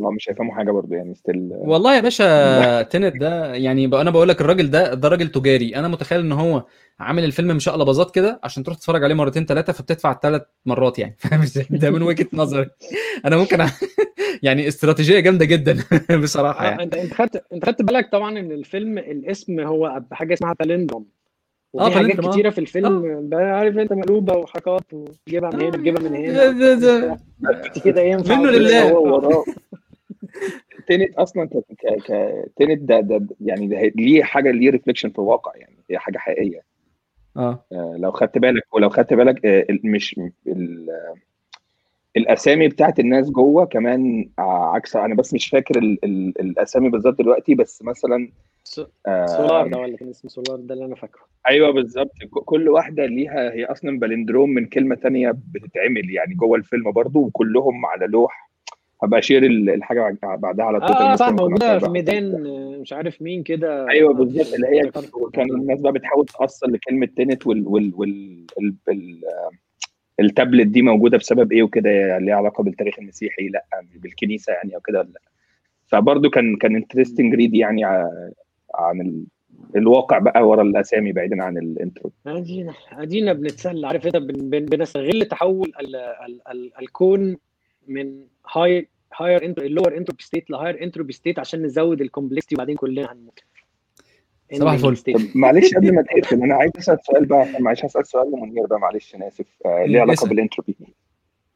هم 0.06 0.14
مش 0.14 0.30
هيفهموا 0.30 0.54
حاجة 0.54 0.70
برضه 0.70 0.96
يعني 0.96 1.14
still 1.14 1.48
والله 1.52 1.96
يا 1.96 2.00
باشا 2.00 2.82
Tenet 2.93 3.16
ده 3.16 3.54
يعني 3.54 3.84
أنا 3.86 4.10
بقول 4.10 4.28
لك 4.28 4.40
الراجل 4.40 4.70
ده 4.70 4.94
ده 4.94 5.08
راجل 5.08 5.28
تجاري. 5.28 5.76
أنا 5.76 5.88
متخيل 5.88 6.20
إن 6.20 6.32
هو 6.32 6.64
عامل 7.00 7.24
الفيلم 7.24 7.56
مشقلب 7.56 7.86
باظات 7.86 8.14
كده 8.14 8.40
عشان 8.44 8.62
تروح 8.62 8.76
تتفرج 8.76 9.04
عليه 9.04 9.14
مرتين 9.14 9.46
ثلاثة 9.46 9.72
فبتدفع 9.72 10.18
ثلاث 10.22 10.42
مرات 10.66 10.98
يعني. 10.98 11.16
فاهم 11.18 11.42
إزاي؟ 11.42 11.66
ده 11.70 11.90
من 11.90 12.02
وجهة 12.02 12.26
نظري. 12.32 12.70
أنا 13.24 13.36
ممكن 13.36 13.66
أ- 13.66 13.70
يعني 14.42 14.68
استراتيجية 14.68 15.20
جامدة 15.20 15.44
جدا 15.44 15.76
بصراحة 16.22 16.60
آه، 16.66 16.70
يعني. 16.70 16.82
أنت 16.82 16.94
أنت 16.94 17.14
خدت 17.14 17.44
أنت 17.52 17.64
خدت 17.66 17.82
بالك 17.82 18.12
طبعا 18.12 18.38
إن 18.38 18.52
الفيلم 18.52 18.98
الاسم 18.98 19.60
هو 19.60 20.02
بحاجه 20.10 20.34
اسمها 20.34 20.54
بالندروم 20.60 21.06
آه، 21.78 21.86
وفي 21.86 21.94
حاجات 21.98 22.24
آه. 22.24 22.30
كتيرة 22.30 22.50
في 22.50 22.58
الفيلم 22.58 23.28
بقى 23.28 23.42
عارف 23.44 23.78
أنت 23.78 23.92
مقلوبة 23.92 24.34
وحركات 24.36 24.82
وتجيبها 24.92 25.50
من 25.50 25.60
هنا 25.60 25.70
تجيبها 25.70 26.02
من 26.02 26.12
ده- 26.32 26.50
هنا. 26.50 26.74
ده- 26.74 26.74
ده- 26.74 27.18
كده 27.84 28.00
ينفع 28.02 28.36
منه 28.36 28.50
لله. 28.50 29.44
تنت 30.88 31.14
أصلا 31.14 31.44
ك 31.48 31.52
ك 31.56 31.86
ك 32.06 32.09
Tenet 32.56 32.78
ده, 32.82 33.00
ده 33.00 33.26
يعني 33.40 33.66
ده 33.66 33.92
ليه 33.96 34.22
حاجة 34.22 34.50
ليه 34.50 34.70
reflection 34.70 35.10
في 35.10 35.18
الواقع 35.18 35.52
يعني 35.56 35.76
هي 35.90 35.98
حاجة 35.98 36.18
حقيقية. 36.18 36.60
آه. 37.36 37.64
آه، 37.72 37.96
لو 37.98 38.12
خدت 38.12 38.38
بالك 38.38 38.74
ولو 38.74 38.88
خدت 38.88 39.14
بالك 39.14 39.46
آه، 39.46 39.66
ال- 39.70 39.80
مش 39.84 40.20
ال- 40.46 40.90
آه، 40.90 41.14
الأسامي 42.16 42.68
بتاعت 42.68 42.98
الناس 43.00 43.30
جوه 43.30 43.64
كمان 43.64 44.30
ع- 44.38 44.74
عكس 44.74 44.96
أنا 44.96 45.14
بس 45.14 45.34
مش 45.34 45.48
فاكر 45.48 45.78
ال 45.78 45.98
ال 46.04 46.40
الأسامي 46.40 46.88
بالظبط 46.90 47.18
دلوقتي 47.18 47.54
بس 47.54 47.82
مثلا 47.82 48.32
آه، 49.06 49.26
سولار 49.26 49.68
ده 49.68 49.78
ولا 49.78 49.96
كان 49.96 50.09
اسمه 50.09 50.30
سولار؟ 50.30 50.60
ده 50.60 50.74
اللي 50.74 50.84
أنا 50.84 50.94
فاكره. 50.94 51.20
أيوه 51.48 51.70
بالظبط. 51.70 52.12
كل 52.44 52.68
واحدة 52.68 53.06
ليها 53.06 53.52
هي 53.52 53.64
أصلا 53.64 53.98
palindrome 53.98 54.51
من 54.50 54.66
كلمة 54.66 54.94
تانية 54.94 55.34
بتتعمل 55.52 56.10
يعني 56.10 56.34
جوه 56.34 56.59
الفيلم 56.59 56.90
برضو 56.92 57.18
وكلهم 57.20 57.86
على 57.86 58.06
لوح 58.06 58.51
هبقى 59.02 59.22
share 59.22 59.44
ال- 59.46 59.70
الحاجة 59.70 60.16
بعد- 60.22 60.40
بعدها 60.40 60.64
على 60.64 60.80
تويتر 60.80 60.94
آه 60.94 61.14
صح 61.16 61.28
موجوده 61.28 61.78
في. 61.78 61.88
ميدان 61.88 62.42
مش 62.80 62.92
عارف 62.92 63.22
مين 63.22 63.42
كده. 63.42 63.88
أيوه 63.88 64.14
بالظبط. 64.14 64.54
اللي 64.54 64.66
هي. 64.66 64.90
كان 65.32 65.50
الناس 65.50 65.80
بقى 65.80 65.92
بتحاول 65.92 66.26
تاصل 66.26 66.72
لكلمة 66.72 67.06
Tenet 67.16 67.47
وال 67.46 67.66
وال 67.66 67.92
وال 67.96 68.44
ال- 68.60 68.74
ال- 68.88 69.20
التابلت 70.20 70.66
دي 70.66 70.82
موجودة 70.82 71.18
بسبب 71.18 71.52
إيه 71.52 71.62
وكده 71.62 72.18
ليها 72.18 72.34
علاقة 72.34 72.64
بالتاريخ 72.64 72.98
المسيحي 72.98 73.48
لأ 73.48 73.64
بالكنيسة 73.94 74.52
يعني 74.52 74.74
أو 74.76 74.80
كده 74.80 74.98
ولا 74.98 75.08
لأ. 75.08 75.20
فبرضه 75.86 76.30
كان 76.30 76.56
كان 76.56 76.76
interesting 76.76 77.34
read 77.34 77.55
يعني 77.54 77.84
عن 78.74 79.00
ال 79.00 79.24
الواقع 79.76 80.18
بقى 80.18 80.48
ورا 80.48 80.62
الأسامي 80.62 81.12
بعيدا 81.12 81.42
عن 81.42 81.58
الانترو 81.58 82.10
أدينا 82.26 82.74
أدينا 82.92 83.32
بنتسلى. 83.32 83.86
عارف 83.86 84.06
أنت 84.06 84.16
بن 84.16 84.50
بن 84.50 84.64
بنستغل 84.64 85.24
تحول 85.24 85.72
ال 85.80 85.96
ال 85.96 86.40
ال 86.50 86.70
الكون 86.82 87.36
من 87.88 88.20
high 88.51 88.89
higher 89.16 89.44
انتر 89.44 89.62
ال 89.62 89.68
lower 89.68 89.97
entropy 89.97 90.22
state 90.22 90.51
ل 90.51 90.55
higher 90.55 90.82
entropy 90.82 91.12
state 91.12 91.39
عشان 91.39 91.62
نزود 91.62 92.01
ال 92.01 92.05
complexity 92.05 92.55
وبعدين 92.55 92.77
كلنا 92.77 93.12
هنموت. 93.12 93.40
صباح 94.55 94.73
الفل. 94.74 95.28
معلش 95.35 95.74
قبل 95.74 95.94
ما 95.94 96.02
تقفل 96.02 96.36
أنا 96.43 96.55
عايز 96.55 96.73
أسأل 96.78 96.98
سؤال 97.02 97.27
بقى 97.27 97.47
معلش 97.60 97.85
هسأل 97.85 98.06
سؤال 98.06 98.31
لمنير 98.32 98.66
بقى 98.66 98.81
معلش 98.81 99.14
أنا 99.14 99.28
آسف. 99.28 99.47
آه 99.66 99.85
ليه 99.85 100.01
علاقة. 100.01 100.28
بالانتروبي 100.28 100.77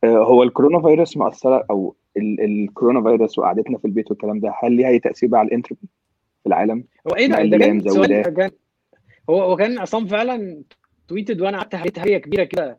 آه 0.04 0.06
هو 0.06 0.42
الكورونا 0.42 0.80
فيروس 0.82 1.16
مأثرة 1.16 1.66
أو 1.70 1.96
ال 2.16 2.40
الكورونا 2.40 3.02
فيروس 3.02 3.38
وقعدتنا 3.38 3.78
في 3.78 3.84
البيت 3.84 4.10
والكلام 4.10 4.40
ده 4.40 4.54
هل 4.62 4.72
ليها 4.72 4.88
أي 4.88 4.98
تأثير 4.98 5.28
بقى 5.28 5.40
على 5.40 5.48
الانتروبي 5.48 5.88
في 6.42 6.46
العالم؟ 6.48 6.84
هو 7.10 7.16
إيه 7.16 7.26
ده؟ 7.26 7.40
إن 7.40 7.50
ده 7.50 7.56
اللي 7.56 7.66
كان 7.66 7.80
سؤال 7.90 8.50
هو 9.30 9.56
كان 9.56 9.78
عصام 9.78 10.06
فعلا 10.06 10.62
tweeted 11.08 11.40
وأنا 11.40 11.58
قعدت 11.58 11.74
هريت 11.74 11.98
هريه 11.98 12.18
كبيرة 12.18 12.44
كده. 12.44 12.78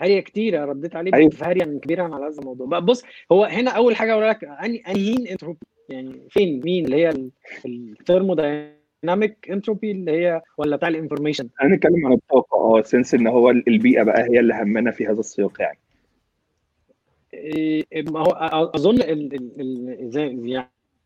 هريه 0.00 0.20
كتيرة 0.20 0.64
رديت 0.64 0.96
عليه 0.96 1.14
أيوة. 1.14 1.30
هريه 1.42 1.64
كبيرة 1.64 2.02
على 2.02 2.24
هذا 2.26 2.38
الموضوع. 2.40 2.66
بقى 2.66 2.84
بص 2.84 3.02
هو 3.32 3.44
هنا 3.44 3.70
أول 3.70 3.96
حاجة 3.96 4.12
أقول 4.12 4.28
لك 4.28 4.44
اني 4.44 4.78
أنهين 4.88 5.26
انتروبي 5.28 5.58
يعني 5.88 6.20
فين؟ 6.30 6.60
مين؟ 6.64 6.84
اللي 6.84 6.96
هي 6.96 7.30
ال 7.66 7.79
thermodynamic 7.79 9.50
entropy 9.50 9.90
اللي 9.90 10.10
هي 10.12 10.42
ولا 10.58 10.76
بتاع 10.76 10.88
ال 10.88 10.93
information 10.93 11.48
هنتكلم 11.60 12.06
عن 12.06 12.12
الطاقة 12.12 12.56
آه 12.56 12.82
since 12.82 13.14
إن 13.14 13.26
هو 13.26 13.50
البيئة 13.50 14.02
بقى 14.02 14.22
هي 14.22 14.40
اللي 14.40 14.54
همنا 14.54 14.90
في 14.90 15.06
هذا 15.06 15.20
السياق 15.20 15.60
يعني. 15.60 15.78
إيه، 17.34 17.84
ما 18.10 18.20
هو 18.20 18.30
أظن 18.74 18.94
ال 18.94 19.34
ال 19.34 19.60
ال 19.60 20.10
زي 20.10 20.26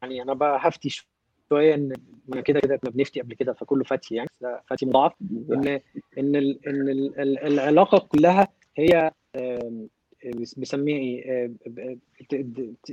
يعني 0.02 0.22
أنا 0.22 0.34
بقى 0.34 0.58
هفتي 0.62 1.04
شوية 1.48 1.74
إن 1.74 1.92
ما 2.28 2.40
كده 2.40 2.60
كده 2.60 2.76
كنا 2.76 2.90
بنفتي 2.90 3.20
قبل 3.20 3.34
كده 3.34 3.52
فكله 3.52 3.84
فتي 3.84 4.14
يعني 4.14 4.28
فتي 4.70 4.86
مضاعف. 4.86 5.12
ان 5.52 5.80
إن 6.18 6.36
ال 6.36 6.68
إن 6.68 6.88
ال 6.88 7.20
ال 7.20 7.38
العلاقة 7.38 7.98
كلها 7.98 8.48
هي 8.76 9.10
آم، 9.36 9.88
بس- 10.36 10.54
بيسميها 10.54 10.96
إيه 10.98 11.50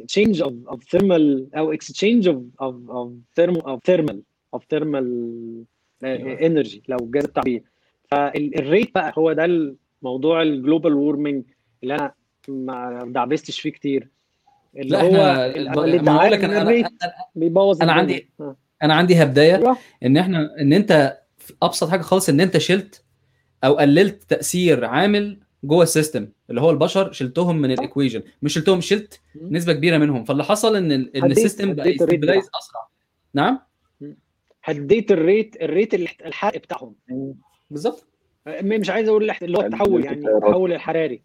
change 0.08 0.42
of 0.42 0.54
of 0.68 0.84
thermal 0.84 1.56
أو 1.56 1.72
exchange 1.74 2.28
of 2.28 2.44
of 2.62 2.90
of 2.90 3.14
thermo 3.36 3.60
of 3.60 3.80
thermal 3.86 4.22
of 4.54 4.64
thermal 4.70 5.64
energy 6.04 6.84
لو 6.88 6.98
جاز 6.98 7.24
التعبير 7.24 7.64
فال 8.12 8.39
rate 8.39 8.94
بقى 8.96 9.14
هو 9.18 9.34
ده 9.34 9.46
الموضوع 9.46 10.42
ال 10.42 10.49
global 10.49 10.94
warming 10.94 11.44
اللي 11.84 11.96
أنا 11.96 12.14
ما 12.48 13.00
دعبستش 13.08 13.60
فيه 13.60 13.70
كتير 13.70 14.08
اللي 14.78 14.90
لا 14.90 15.02
هو 15.02 15.08
إحنا 15.08 15.46
ال- 15.46 15.66
ما 15.76 15.86
الادعاء 15.86 16.00
أنا 16.00 16.20
أقول 16.22 16.32
لك 16.32 16.44
أنا 16.44 16.62
أنا 16.62 16.90
بيبوظ 17.36 17.82
أنا. 17.82 17.92
عندي- 17.94 18.30
آه. 18.40 18.56
أنا 18.84 18.94
عندي 18.94 19.24
هبداية 19.24 19.56
أيوة. 19.56 19.78
إن 20.06 20.18
إحنا 20.18 20.56
إن 20.62 20.74
أنت 20.74 21.18
أبسط 21.64 21.90
حاجة 21.90 22.02
خالص 22.02 22.30
إن 22.30 22.42
أنت 22.42 22.58
شلت 22.58 23.04
أو 23.64 23.74
قللت 23.74 24.24
تأثير 24.24 24.86
عامل 24.86 25.40
جوه 25.64 25.84
ال 25.84 25.90
system 25.90 26.28
اللي 26.50 26.62
هو 26.62 26.70
البشر 26.70 27.12
شلتهم 27.12 27.58
من 27.58 27.72
ال 27.72 27.78
equation 27.78 28.24
مش 28.42 28.54
شلتهم 28.54 28.82
شلت. 28.82 29.20
نسبة 29.50 29.74
كبيرة 29.74 29.98
منهم. 29.98 30.24
فاللي 30.24 30.44
حصل 30.44 30.76
إن 30.76 30.92
ال- 30.92 31.16
إن 31.18 31.32
ال 31.32 31.38
system 31.38 31.74
بقى 31.74 31.90
ي 31.90 31.95
stabilize 31.95 32.44
أسرع. 32.44 32.88
نعم؟ 33.34 33.60
هديت 34.64 35.12
ال 35.12 35.20
rate 35.20 35.56
ال 35.62 35.68
rate 35.68 35.94
اللي- 35.94 36.10
الحرق 36.26 36.58
بتاعهم. 36.58 36.96
بالظبط. 37.72 38.08
م- 38.48 38.80
مش 38.80 38.90
عايز 38.90 39.08
أقول 39.10 39.32
اللي 39.42 39.58
هو 39.58 39.62
التحول 39.62 40.06
يعني. 40.06 40.28
التحول. 40.28 40.74
الحراري. 40.74 41.22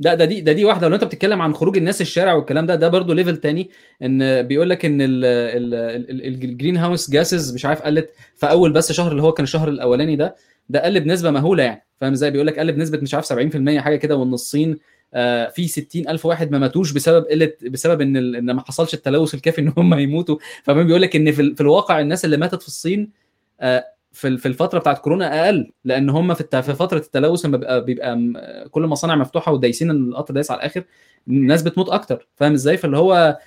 ده 0.00 0.14
ده 0.14 0.24
دي 0.24 0.40
ده 0.40 0.52
دي 0.52 0.64
واحدة. 0.64 0.88
لو 0.88 0.94
أنت 0.94 1.04
بتتكلم 1.04 1.42
عن 1.42 1.54
خروج 1.54 1.76
الناس 1.76 2.00
الشارع 2.00 2.32
والكلام 2.34 2.66
ده 2.66 2.74
ده 2.74 2.88
برضه 2.88 3.14
level 3.14 3.36
تاني. 3.36 3.70
إن 4.02 4.42
بيقول 4.42 4.70
لك 4.70 4.84
إن 4.84 4.98
ال 5.00 6.76
greenhouse 6.76 7.10
gases 7.10 7.54
مش 7.54 7.64
عارف 7.66 7.82
قلت 7.82 8.10
في 8.36 8.50
أول 8.50 8.72
بس 8.72 8.92
شهر 8.92 9.10
اللي 9.12 9.22
هو 9.22 9.32
كان 9.32 9.44
الشهر 9.44 9.68
الأولاني 9.68 10.16
ده 10.16 10.34
ده 10.68 10.80
قل 10.84 11.00
بنسبة 11.00 11.30
مهولة 11.30 11.62
يعني 11.62 11.86
فاهم 12.00 12.12
إزاي؟ 12.12 12.30
بيقول 12.30 12.46
لك 12.46 12.58
قل 12.58 12.72
بنسبة 12.72 12.98
مش 13.02 13.14
عارف 13.14 13.26
70% 13.26 13.80
حاجة 13.80 13.96
كده 13.96 14.16
وان 14.16 14.34
الصين 14.34 14.78
آه، 15.14 15.48
في 15.48 15.68
60 15.68 16.08
ألف 16.08 16.26
واحد 16.26 16.50
ما 16.50 16.58
ماتوش 16.58 16.92
بسبب 16.92 17.24
قلة 17.24 17.52
بسبب 17.70 18.00
إن 18.00 18.16
إن 18.16 18.50
ما 18.50 18.60
حصلش 18.62 18.94
التلوث 18.94 19.34
الكافي 19.34 19.60
إن 19.60 19.72
هم 19.78 19.94
يموتوا. 19.94 20.36
فكمان 20.64 20.86
بيقول 20.86 21.02
لك 21.02 21.16
إن 21.16 21.32
في, 21.32 21.54
في 21.54 21.60
الواقع 21.60 22.00
الناس 22.00 22.24
اللي 22.24 22.36
ماتت 22.36 22.62
في 22.62 22.68
الصين 22.68 23.10
آه، 23.60 23.84
في 24.12 24.38
في 24.38 24.46
الفترة 24.48 24.78
بتاعت 24.78 24.98
كورونا 24.98 25.44
أقل 25.46 25.70
لأن 25.84 26.10
هم 26.10 26.34
في 26.34 26.62
في 26.62 26.74
فترة 26.74 26.98
التلوث 26.98 27.44
لما 27.46 27.56
بيبقى 27.56 27.84
بيبقى 27.84 28.68
كل 28.70 28.84
المصانع 28.84 29.14
مفتوحة 29.16 29.52
ودايسين 29.52 29.90
القطر 29.90 30.34
دايس 30.34 30.50
على 30.50 30.58
الآخر 30.60 30.84
الناس 31.28 31.62
بتموت 31.62 31.88
أكتر 31.88 32.28
فاهم 32.36 32.52
إزاي؟ 32.52 32.76
فاللي 32.76 32.96
هو 32.98 33.38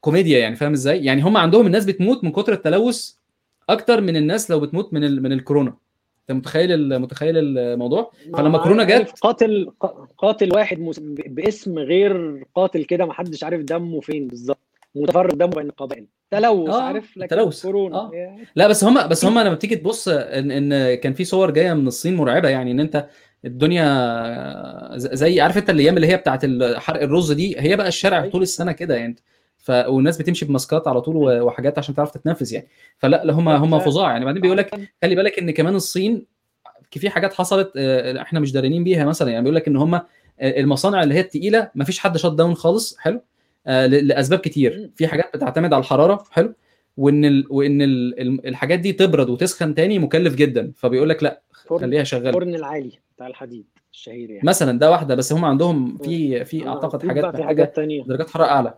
كوميديا 0.00 0.38
يعني 0.38 0.56
فاهم 0.56 0.72
إزاي؟ 0.72 1.04
يعني 1.04 1.22
هم 1.22 1.36
عندهم 1.36 1.66
الناس 1.66 1.84
بتموت 1.84 2.24
من 2.24 2.32
كتر 2.32 2.52
التلوث 2.52 3.12
أكتر 3.68 4.00
من 4.00 4.16
الناس 4.16 4.50
لو 4.50 4.60
بتموت 4.60 4.94
من 4.94 5.04
ال- 5.04 5.22
من 5.22 5.32
الكورونا. 5.32 5.76
انت 6.30 6.38
متخيل 6.38 6.98
متخيل 6.98 7.58
الموضوع 7.58 8.12
فلما 8.34 8.58
كورونا 8.58 8.84
جت- 8.84 9.10
قاتل 9.20 9.70
قاتل 10.18 10.52
واحد 10.54 10.78
باسم 11.26 11.78
غير 11.78 12.44
قاتل 12.54 12.84
كده 12.84 13.06
ما 13.06 13.12
حدش 13.12 13.44
عارف 13.44 13.60
دمه 13.62 14.00
فين 14.00 14.28
بالظبط 14.28 14.58
متفرق 14.94 15.34
دمه 15.34 15.50
بين 15.50 15.66
القبائل 15.66 16.06
تلوث 16.30 16.70
آه، 16.70 16.82
عارف 16.82 17.16
لكن 17.16 17.28
تلوث. 17.36 17.62
كورونا 17.62 17.96
آه. 17.96 18.36
لا 18.56 18.68
بس 18.68 18.84
هم 18.84 19.08
بس 19.08 19.24
هم 19.24 19.38
لما 19.38 19.54
بتيجي 19.54 19.76
تبص 19.76 20.08
إن 20.08 20.50
إن 20.50 20.94
كان 20.94 21.12
في 21.14 21.24
صور 21.24 21.50
جاية 21.50 21.72
من 21.74 21.86
الصين 21.86 22.16
مرعبة 22.16 22.48
يعني 22.48 22.70
إن 22.70 22.80
أنت 22.80 23.06
الدنيا 23.44 23.84
زي 24.96 25.40
عارف 25.40 25.56
أنت 25.58 25.70
الأيام 25.70 25.96
اللي 25.96 26.06
هي 26.06 26.16
بتاعت 26.16 26.46
حرق 26.76 27.02
الرز 27.02 27.32
دي 27.32 27.54
هي 27.60 27.76
بقى 27.76 27.88
الشارع 27.88 28.18
أيوة. 28.20 28.30
طول 28.32 28.42
السنة 28.42 28.72
كده 28.72 28.96
يعني 28.96 29.16
ف 29.64 29.70
والناس 29.70 30.18
بتمشي 30.18 30.44
بماسكات 30.44 30.88
على 30.88 31.00
طول 31.00 31.16
وحاجات 31.42 31.78
عشان 31.78 31.94
تعرف 31.94 32.10
تتنفس 32.10 32.52
يعني. 32.52 32.68
فلا 32.98 33.24
لا 33.24 33.32
هم 33.32 33.48
هم 33.48 33.78
فظاع 33.78 34.10
يعني. 34.10 34.24
بعدين 34.24 34.42
بيقول 34.42 34.56
لك 34.58 34.74
خلي 35.02 35.14
بالك 35.14 35.38
إن 35.38 35.50
كمان 35.50 35.74
الصين 35.74 36.26
في 36.90 37.10
حاجات 37.10 37.34
حصلت 37.34 37.72
آه، 37.76 38.22
إحنا 38.22 38.40
مش 38.40 38.52
داريين 38.52 38.84
بيها 38.84 39.04
مثلا 39.04 39.30
يعني. 39.30 39.42
بيقول 39.42 39.56
لك 39.56 39.68
إن 39.68 39.76
هم 39.76 40.00
المصانع 40.42 41.02
اللي 41.02 41.14
هي 41.14 41.20
التقيلة 41.20 41.70
ما 41.74 41.84
فيش 41.84 41.98
حد 41.98 42.16
شات 42.16 42.32
داون 42.32 42.54
خالص 42.54 42.98
حلو؟ 42.98 43.20
آه، 43.66 43.86
لأسباب 43.86 44.38
كتير. 44.38 44.90
في 44.96 45.06
حاجات 45.06 45.36
بتعتمد 45.36 45.72
على 45.72 45.80
الحرارة 45.80 46.24
حلو؟ 46.30 46.54
وإن 46.96 47.24
ال... 47.24 47.46
وإن 47.50 47.82
ال... 47.82 48.20
ال- 48.20 48.46
الحاجات 48.46 48.78
دي 48.78 48.92
تبرد 48.92 49.30
وتسخن 49.30 49.74
تاني 49.74 49.98
مكلف 49.98 50.34
جدا. 50.34 50.72
فبيقول 50.76 51.08
لك 51.08 51.22
لا 51.22 51.40
خليها 51.52 52.04
شغالة. 52.04 52.28
الفرن 52.28 52.54
العالي 52.54 52.92
بتاع 53.16 53.26
الحديد 53.26 53.64
الشهير 53.92 54.30
يعني. 54.30 54.46
مثلا 54.46 54.78
ده 54.78 54.90
واحدة 54.90 55.14
بس 55.14 55.32
هم 55.32 55.44
عندهم 55.44 55.98
في 55.98 56.44
في 56.44 56.66
آه، 56.66 56.68
أعتقد 56.68 57.08
حاجات 57.08 57.36
في 57.36 57.42
حاجات 57.44 57.76
تانية. 57.76 58.04
درجات 58.04 58.30
حرارة 58.30 58.48
أعلى. 58.48 58.74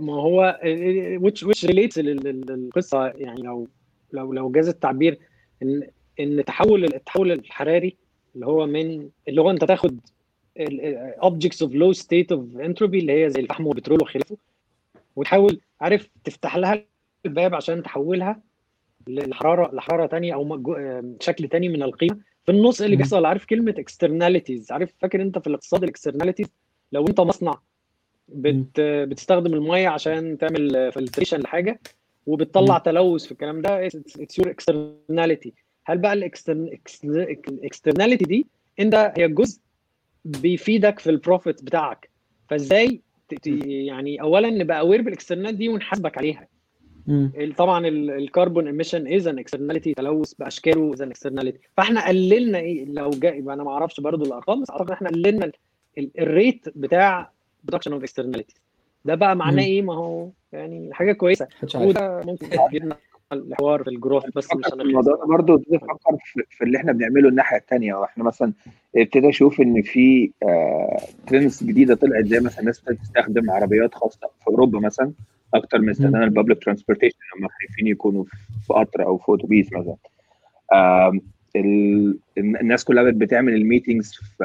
ما 0.00 0.12
هو 0.12 0.60
which 1.22 1.46
which 1.46 1.68
relates 1.68 1.98
لل- 1.98 2.16
لل- 2.24 2.44
للقصة. 2.48 3.06
يعني 3.06 3.42
لو 3.42 3.68
لو 4.12 4.32
لو 4.32 4.50
جاز 4.50 4.68
التعبير 4.68 5.18
إن 5.62 5.88
إن 6.20 6.44
تحول 6.44 6.84
التحول 6.84 7.32
الحراري 7.32 7.96
اللي 8.34 8.46
هو 8.46 8.66
من 8.66 9.08
اللي 9.28 9.40
هو 9.40 9.50
أنت 9.50 9.64
تاخد 9.64 10.00
objects 11.20 11.66
of 11.66 11.70
low 11.70 11.98
state 12.02 12.36
of 12.36 12.60
entropy 12.60 12.82
اللي 12.94 13.24
هي 13.24 13.30
زي 13.30 13.40
الفحم 13.40 13.66
والبترول 13.66 14.02
وخلافه 14.02 14.36
وتحاول 15.16 15.60
عارف 15.80 16.08
تفتح 16.24 16.56
لها 16.56 16.84
الباب 17.26 17.54
عشان 17.54 17.82
تحولها 17.82 18.40
لحرارة 19.08 19.74
لحرارة 19.74 20.06
تانية 20.06 20.34
أو 20.34 20.62
شكل 21.20 21.48
تاني 21.48 21.68
من 21.68 21.82
القيمة. 21.82 22.18
في 22.46 22.52
النص 22.52 22.80
إيه 22.80 22.86
اللي. 22.86 22.96
بيحصل؟ 22.96 23.24
عارف 23.24 23.44
كلمة 23.44 23.74
externalities. 23.78 24.70
عارف 24.70 24.92
فاكر 24.98 25.22
أنت 25.22 25.38
في 25.38 25.46
الاقتصاد 25.46 25.82
ال 25.82 25.87
externalities 25.87 26.46
لو 26.92 27.06
أنت 27.06 27.20
مصنع 27.20 27.58
بت 28.34 28.80
بتستخدم 28.80 29.54
المية 29.54 29.88
عشان 29.88 30.38
تعمل 30.38 30.92
filtration 30.92 31.40
لحاجة 31.40 31.80
وبتطلع 32.26 32.78
تلوث 32.78 33.24
في 33.24 33.32
الكلام 33.32 33.62
ده. 33.62 33.86
it's 33.86 34.38
your 34.38 34.50
externality 34.50 35.54
هل 35.84 35.98
بقى 35.98 36.12
ال 36.12 36.30
externality 36.30 38.24
دي 38.24 38.46
انت 38.80 39.12
هي 39.18 39.28
جزء 39.28 39.60
بيفيدك 40.24 40.98
في 40.98 41.10
ال 41.10 41.18
profit 41.18 41.64
بتاعك. 41.64 42.10
فإزاي 42.48 43.00
يعني 43.64 44.20
اولا 44.20 44.50
نبقى 44.50 44.80
aware 44.80 45.02
بال 45.02 45.13
external 45.13 45.56
دي 45.58 45.68
ونحاسبك 45.68 46.18
عليها. 46.18 46.48
طبعا 47.56 47.86
ال 47.88 47.99
carbon 47.99 48.66
emission 48.66 49.14
is 49.14 49.28
an 49.28 49.38
externality 49.38 49.94
تلوث 49.94 50.34
بأشكاله 50.34 50.94
is 50.94 51.02
an 51.02 51.10
externality 51.10 51.58
فإحنا 51.76 52.08
قللنا 52.08 52.58
إيه؟ 52.58 52.84
لو 52.84 53.10
يبقى 53.24 53.54
أنا 53.54 53.64
ما 53.64 53.70
أعرفش 53.70 54.00
برضو 54.00 54.24
الأرقام 54.24 54.62
بس 54.62 54.70
أعتقد 54.70 54.90
إحنا 54.90 55.08
قللنا 55.08 55.44
ال- 55.44 55.52
ال- 55.98 56.10
ال 56.18 56.27
rate 56.27 56.64
بتاع 56.76 57.32
production 57.64 57.92
of 57.92 58.02
externality 58.02 58.54
ده 59.04 59.14
بقى 59.14 59.36
معناه. 59.36 59.62
إيه؟ 59.62 59.82
ما 59.82 59.94
هو 59.94 60.28
يعني 60.52 60.94
حاجة 60.94 61.12
كويسة. 61.12 61.48
وده 61.74 62.20
ممكن 62.26 62.46
يجيبنا 62.68 62.96
الحوار 63.32 63.82
في 63.84 63.90
ال 63.90 63.95
growth 63.95 64.24
بس 64.36 64.48
مش 64.56 64.72
الموضوع 64.72 65.14
ده. 65.16 65.24
برضه 65.26 65.54
ابتدي 65.54 65.76
أفكر 65.76 66.16
في, 66.50 66.64
اللي 66.64 66.78
إحنا 66.78 66.92
بنعمله 66.92 67.28
الناحية 67.28 67.56
الثانية 67.56 67.94
وإحنا 67.94 68.24
مثلا 68.24 68.52
ابتدي 68.96 69.28
أشوف 69.28 69.60
إن 69.60 69.82
في 69.82 70.30
trends 71.26 71.64
جديدة 71.64 71.94
طلعت 71.94 72.24
زي 72.24 72.40
مثلا 72.40 72.60
الناس 72.60 72.78
ابتدت 72.80 73.00
تستخدم 73.00 73.50
عربيات 73.50 73.94
خاصة 73.94 74.28
في 74.40 74.48
أوروبا 74.48 74.80
مثلا 74.80 75.12
أكتر 75.54 75.78
من 75.78 75.90
استخدام 75.90 76.22
ال 76.22 76.28
public 76.28 76.64
transportation 76.64 77.16
لما 77.38 77.48
خايفين 77.48 77.86
يكونوا 77.86 78.24
في 78.66 78.72
قطر 78.74 79.06
أو 79.06 79.18
في 79.18 79.34
اتوبيس 79.34 79.68
مثلا. 79.72 79.96
الناس 82.38 82.84
كلها 82.84 83.02
بقت 83.02 83.14
بتعمل 83.14 83.54
ال 83.54 83.60
meetings 83.60 84.12
في 84.14 84.44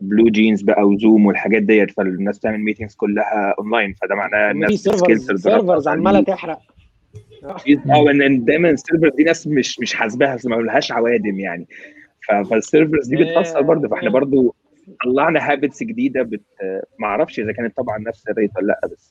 BlueJeans 0.00 0.62
بقى 0.62 0.82
و 0.82 0.91
Zoom 0.91 1.26
والحاجات 1.26 1.62
ديت 1.62 1.90
فالناس 1.90 2.38
تعمل 2.40 2.58
meetings 2.60 2.94
كلها 2.94 3.54
اونلاين 3.58 3.94
فده 4.02 4.14
معناه 4.14 4.46
في 4.46 4.50
الناس 4.50 4.72
servers 4.72 5.32
servers 5.42 5.88
عمالة 5.88 6.20
تحرق. 6.20 6.58
آه 7.44 8.10
ان 8.10 8.44
دايما 8.44 8.70
ال 8.70 8.75
server 8.75 9.08
دي 9.08 9.24
ناس 9.24 9.46
مش 9.46 9.80
مش 9.80 9.94
حاسباها 9.94 10.38
ما 10.44 10.54
لهاش 10.54 10.92
عوادم 10.92 11.40
يعني. 11.40 11.66
فال 12.50 12.63
servers 12.63 13.08
دي 13.08 13.16
بتأثر 13.16 13.62
برضه 13.62 13.88
فإحنا 13.88 14.10
برضه 14.10 14.54
طلعنا 15.04 15.52
habits 15.52 15.82
جديدة 15.82 16.22
بت 16.22 16.42
ما 16.98 17.06
أعرفش 17.06 17.40
إذا 17.40 17.52
كانت 17.52 17.76
طبعا 17.76 17.98
نفس 17.98 18.28
ال 18.28 18.32
rate 18.32 18.50
ولا 18.56 18.66
لأ 18.66 18.88
بس 18.92 19.10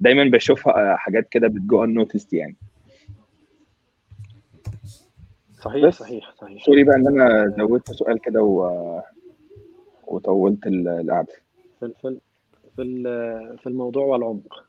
دايما 0.00 0.24
بشوفها 0.24 0.96
حاجات 0.96 1.28
كده 1.28 1.48
بت 1.48 1.84
go 1.84 1.94
unnoticed 1.94 2.32
يعني. 2.32 2.56
صحيح. 5.60 5.90
صحيح 5.90 6.32
صحيح. 6.40 6.64
sorry 6.64 6.84
بقى 6.84 6.96
إن 6.96 7.06
أنا 7.06 7.54
زودت 7.58 7.90
سؤال 7.90 8.20
كده 8.20 8.42
و... 8.42 8.70
وطولت 10.06 10.66
ال- 10.66 10.88
القعدة. 10.88 11.32
في 11.80 11.92
في 12.02 12.16
في 12.76 12.82
ال- 12.82 13.58
في 13.58 13.66
الموضوع 13.66 14.04
والعمق 14.04 14.64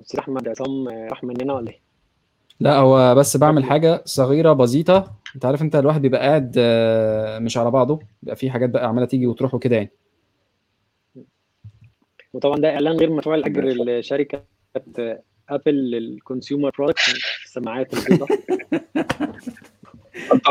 بس 0.00 0.16
احمد 0.16 0.48
عصام 0.48 0.88
راح 0.88 1.24
مننا 1.24 1.54
ولا 1.54 1.70
إيه؟ 1.70 1.78
لا 2.60 2.76
هو 2.76 3.14
بس 3.14 3.36
بعمل 3.36 3.64
حاجة 3.64 4.02
صغيرة 4.04 4.52
بسيطة. 4.52 5.12
أنت 5.34 5.44
عارف 5.44 5.62
أنت 5.62 5.76
الواحد 5.76 6.02
بيبقى 6.02 6.20
قاعد 6.20 6.54
آه، 6.58 7.38
مش 7.38 7.56
على 7.58 7.70
بعضه. 7.70 7.98
بيبقى 8.22 8.36
في 8.36 8.50
حاجات 8.50 8.70
بقى 8.70 8.86
عمالة 8.88 9.06
تيجي 9.06 9.26
وتروح 9.26 9.54
وكده 9.54 9.76
يعني. 9.76 9.90
وطبعا 12.32 12.56
ده 12.58 12.70
إعلان 12.74 12.96
غير 12.96 13.10
مدفوع 13.10 13.34
الأجر 13.36 13.64
لشركه 13.64 14.42
Apple 15.48 15.74
لل 15.90 16.06
consumer 16.06 16.70
product 16.78 16.98
السماعات 17.44 17.94
البيضاء 17.94 18.28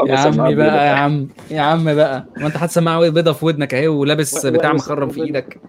يا 0.08 0.18
عمي 0.18 0.56
بقى 0.56 0.86
يا 0.88 0.92
عم 0.92 1.28
يا 1.52 1.62
عم 1.62 1.96
بقى. 1.96 2.26
ما 2.38 2.48
انت 2.48 2.58
هتسمع 2.58 3.00
بيضة 3.10 3.34
في 3.34 3.46
ودنك 3.46 3.74
اهي 3.74 3.88
ولابس 3.88 4.46
بتاع 4.46 4.74
مخرم 4.74 5.10
في 5.10 5.24
إيدك. 5.24 5.62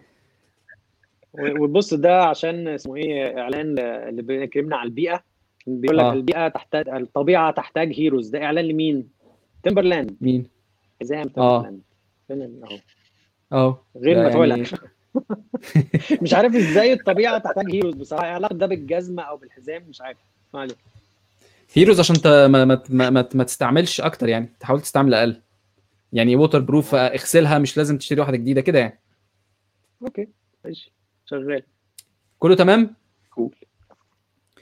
وبص 1.39 1.95
ده 1.95 2.23
عشان 2.25 2.69
اسمه 2.69 2.97
إيه 2.97 3.39
اعلان 3.41 3.79
اللي 3.79 4.23
بيكلمنا 4.23 4.77
على 4.77 4.87
البيئة. 4.89 5.23
بيقول 5.67 5.99
لك 5.99 6.05
آه. 6.05 6.13
البيئة 6.13 6.49
تحتاج 6.49 6.89
الطبيعة 6.89 7.51
تحتاج 7.51 7.93
heroes 7.95 8.29
ده 8.29 8.43
إعلان 8.45 8.65
لمين؟ 8.65 9.09
Timberland 9.63 10.17
مين؟ 10.21 10.47
حزام 11.01 11.31
آه. 11.39 11.59
Timberland 11.63 11.81
ال- 12.31 12.65
أهو. 12.65 12.79
آه. 13.53 13.85
غير 13.97 14.25
مدفوع 14.27 14.47
يعني- 14.47 14.63
مش 16.23 16.35
عارف 16.35 16.55
إزاي 16.57 16.93
الطبيعة 16.99 17.39
تحتاج 17.39 17.75
heroes 17.75 17.95
بصراحة. 17.95 18.25
إيه 18.27 18.33
علاقة 18.33 18.55
ده 18.55 18.67
بالجزمة 18.67 19.23
أو 19.23 19.37
بالحزام؟ 19.37 19.83
مش 19.89 20.01
عارف. 20.01 20.19
ما 20.55 20.61
عليك 20.61 20.77
heroes 21.73 22.01
عشان 22.01 22.17
ما, 22.25 22.65
ما, 22.65 22.83
ما, 22.89 23.11
ما, 23.11 23.45
تستعملش 23.45 24.01
أكتر 24.01 24.29
يعني. 24.29 24.53
تحاول 24.61 24.81
تستعمل 24.81 25.15
أقل. 25.15 25.43
يعني 26.13 26.37
waterproof 26.37 26.95
اغسلها 26.95 27.59
مش 27.59 27.77
لازم 27.77 27.99
تشتري 27.99 28.21
واحدة 28.21 28.37
جديدة 28.37 28.61
كده 28.61 28.79
يعني. 28.79 29.01
أوكي. 30.03 30.29
ماشي. 30.65 30.93
شغال. 31.27 31.63
كله 32.39 32.55
تمام؟ 32.55 32.95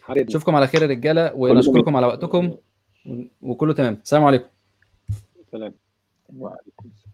حبيبي. 0.02 0.30
أشوفكم 0.30 0.56
على 0.56 0.66
خير 0.66 0.82
يا 0.82 0.86
رجالة 0.86 1.32
ونشكركم 1.35 1.97
على 1.97 2.06
وقتكم 2.06 2.55
وكله 3.43 3.72
تمام. 3.72 4.01
السلام 4.02 4.24
عليكم. 4.24 4.48
سلام. 5.52 5.74
وعليكم 6.36 6.90
السلام. 6.94 7.07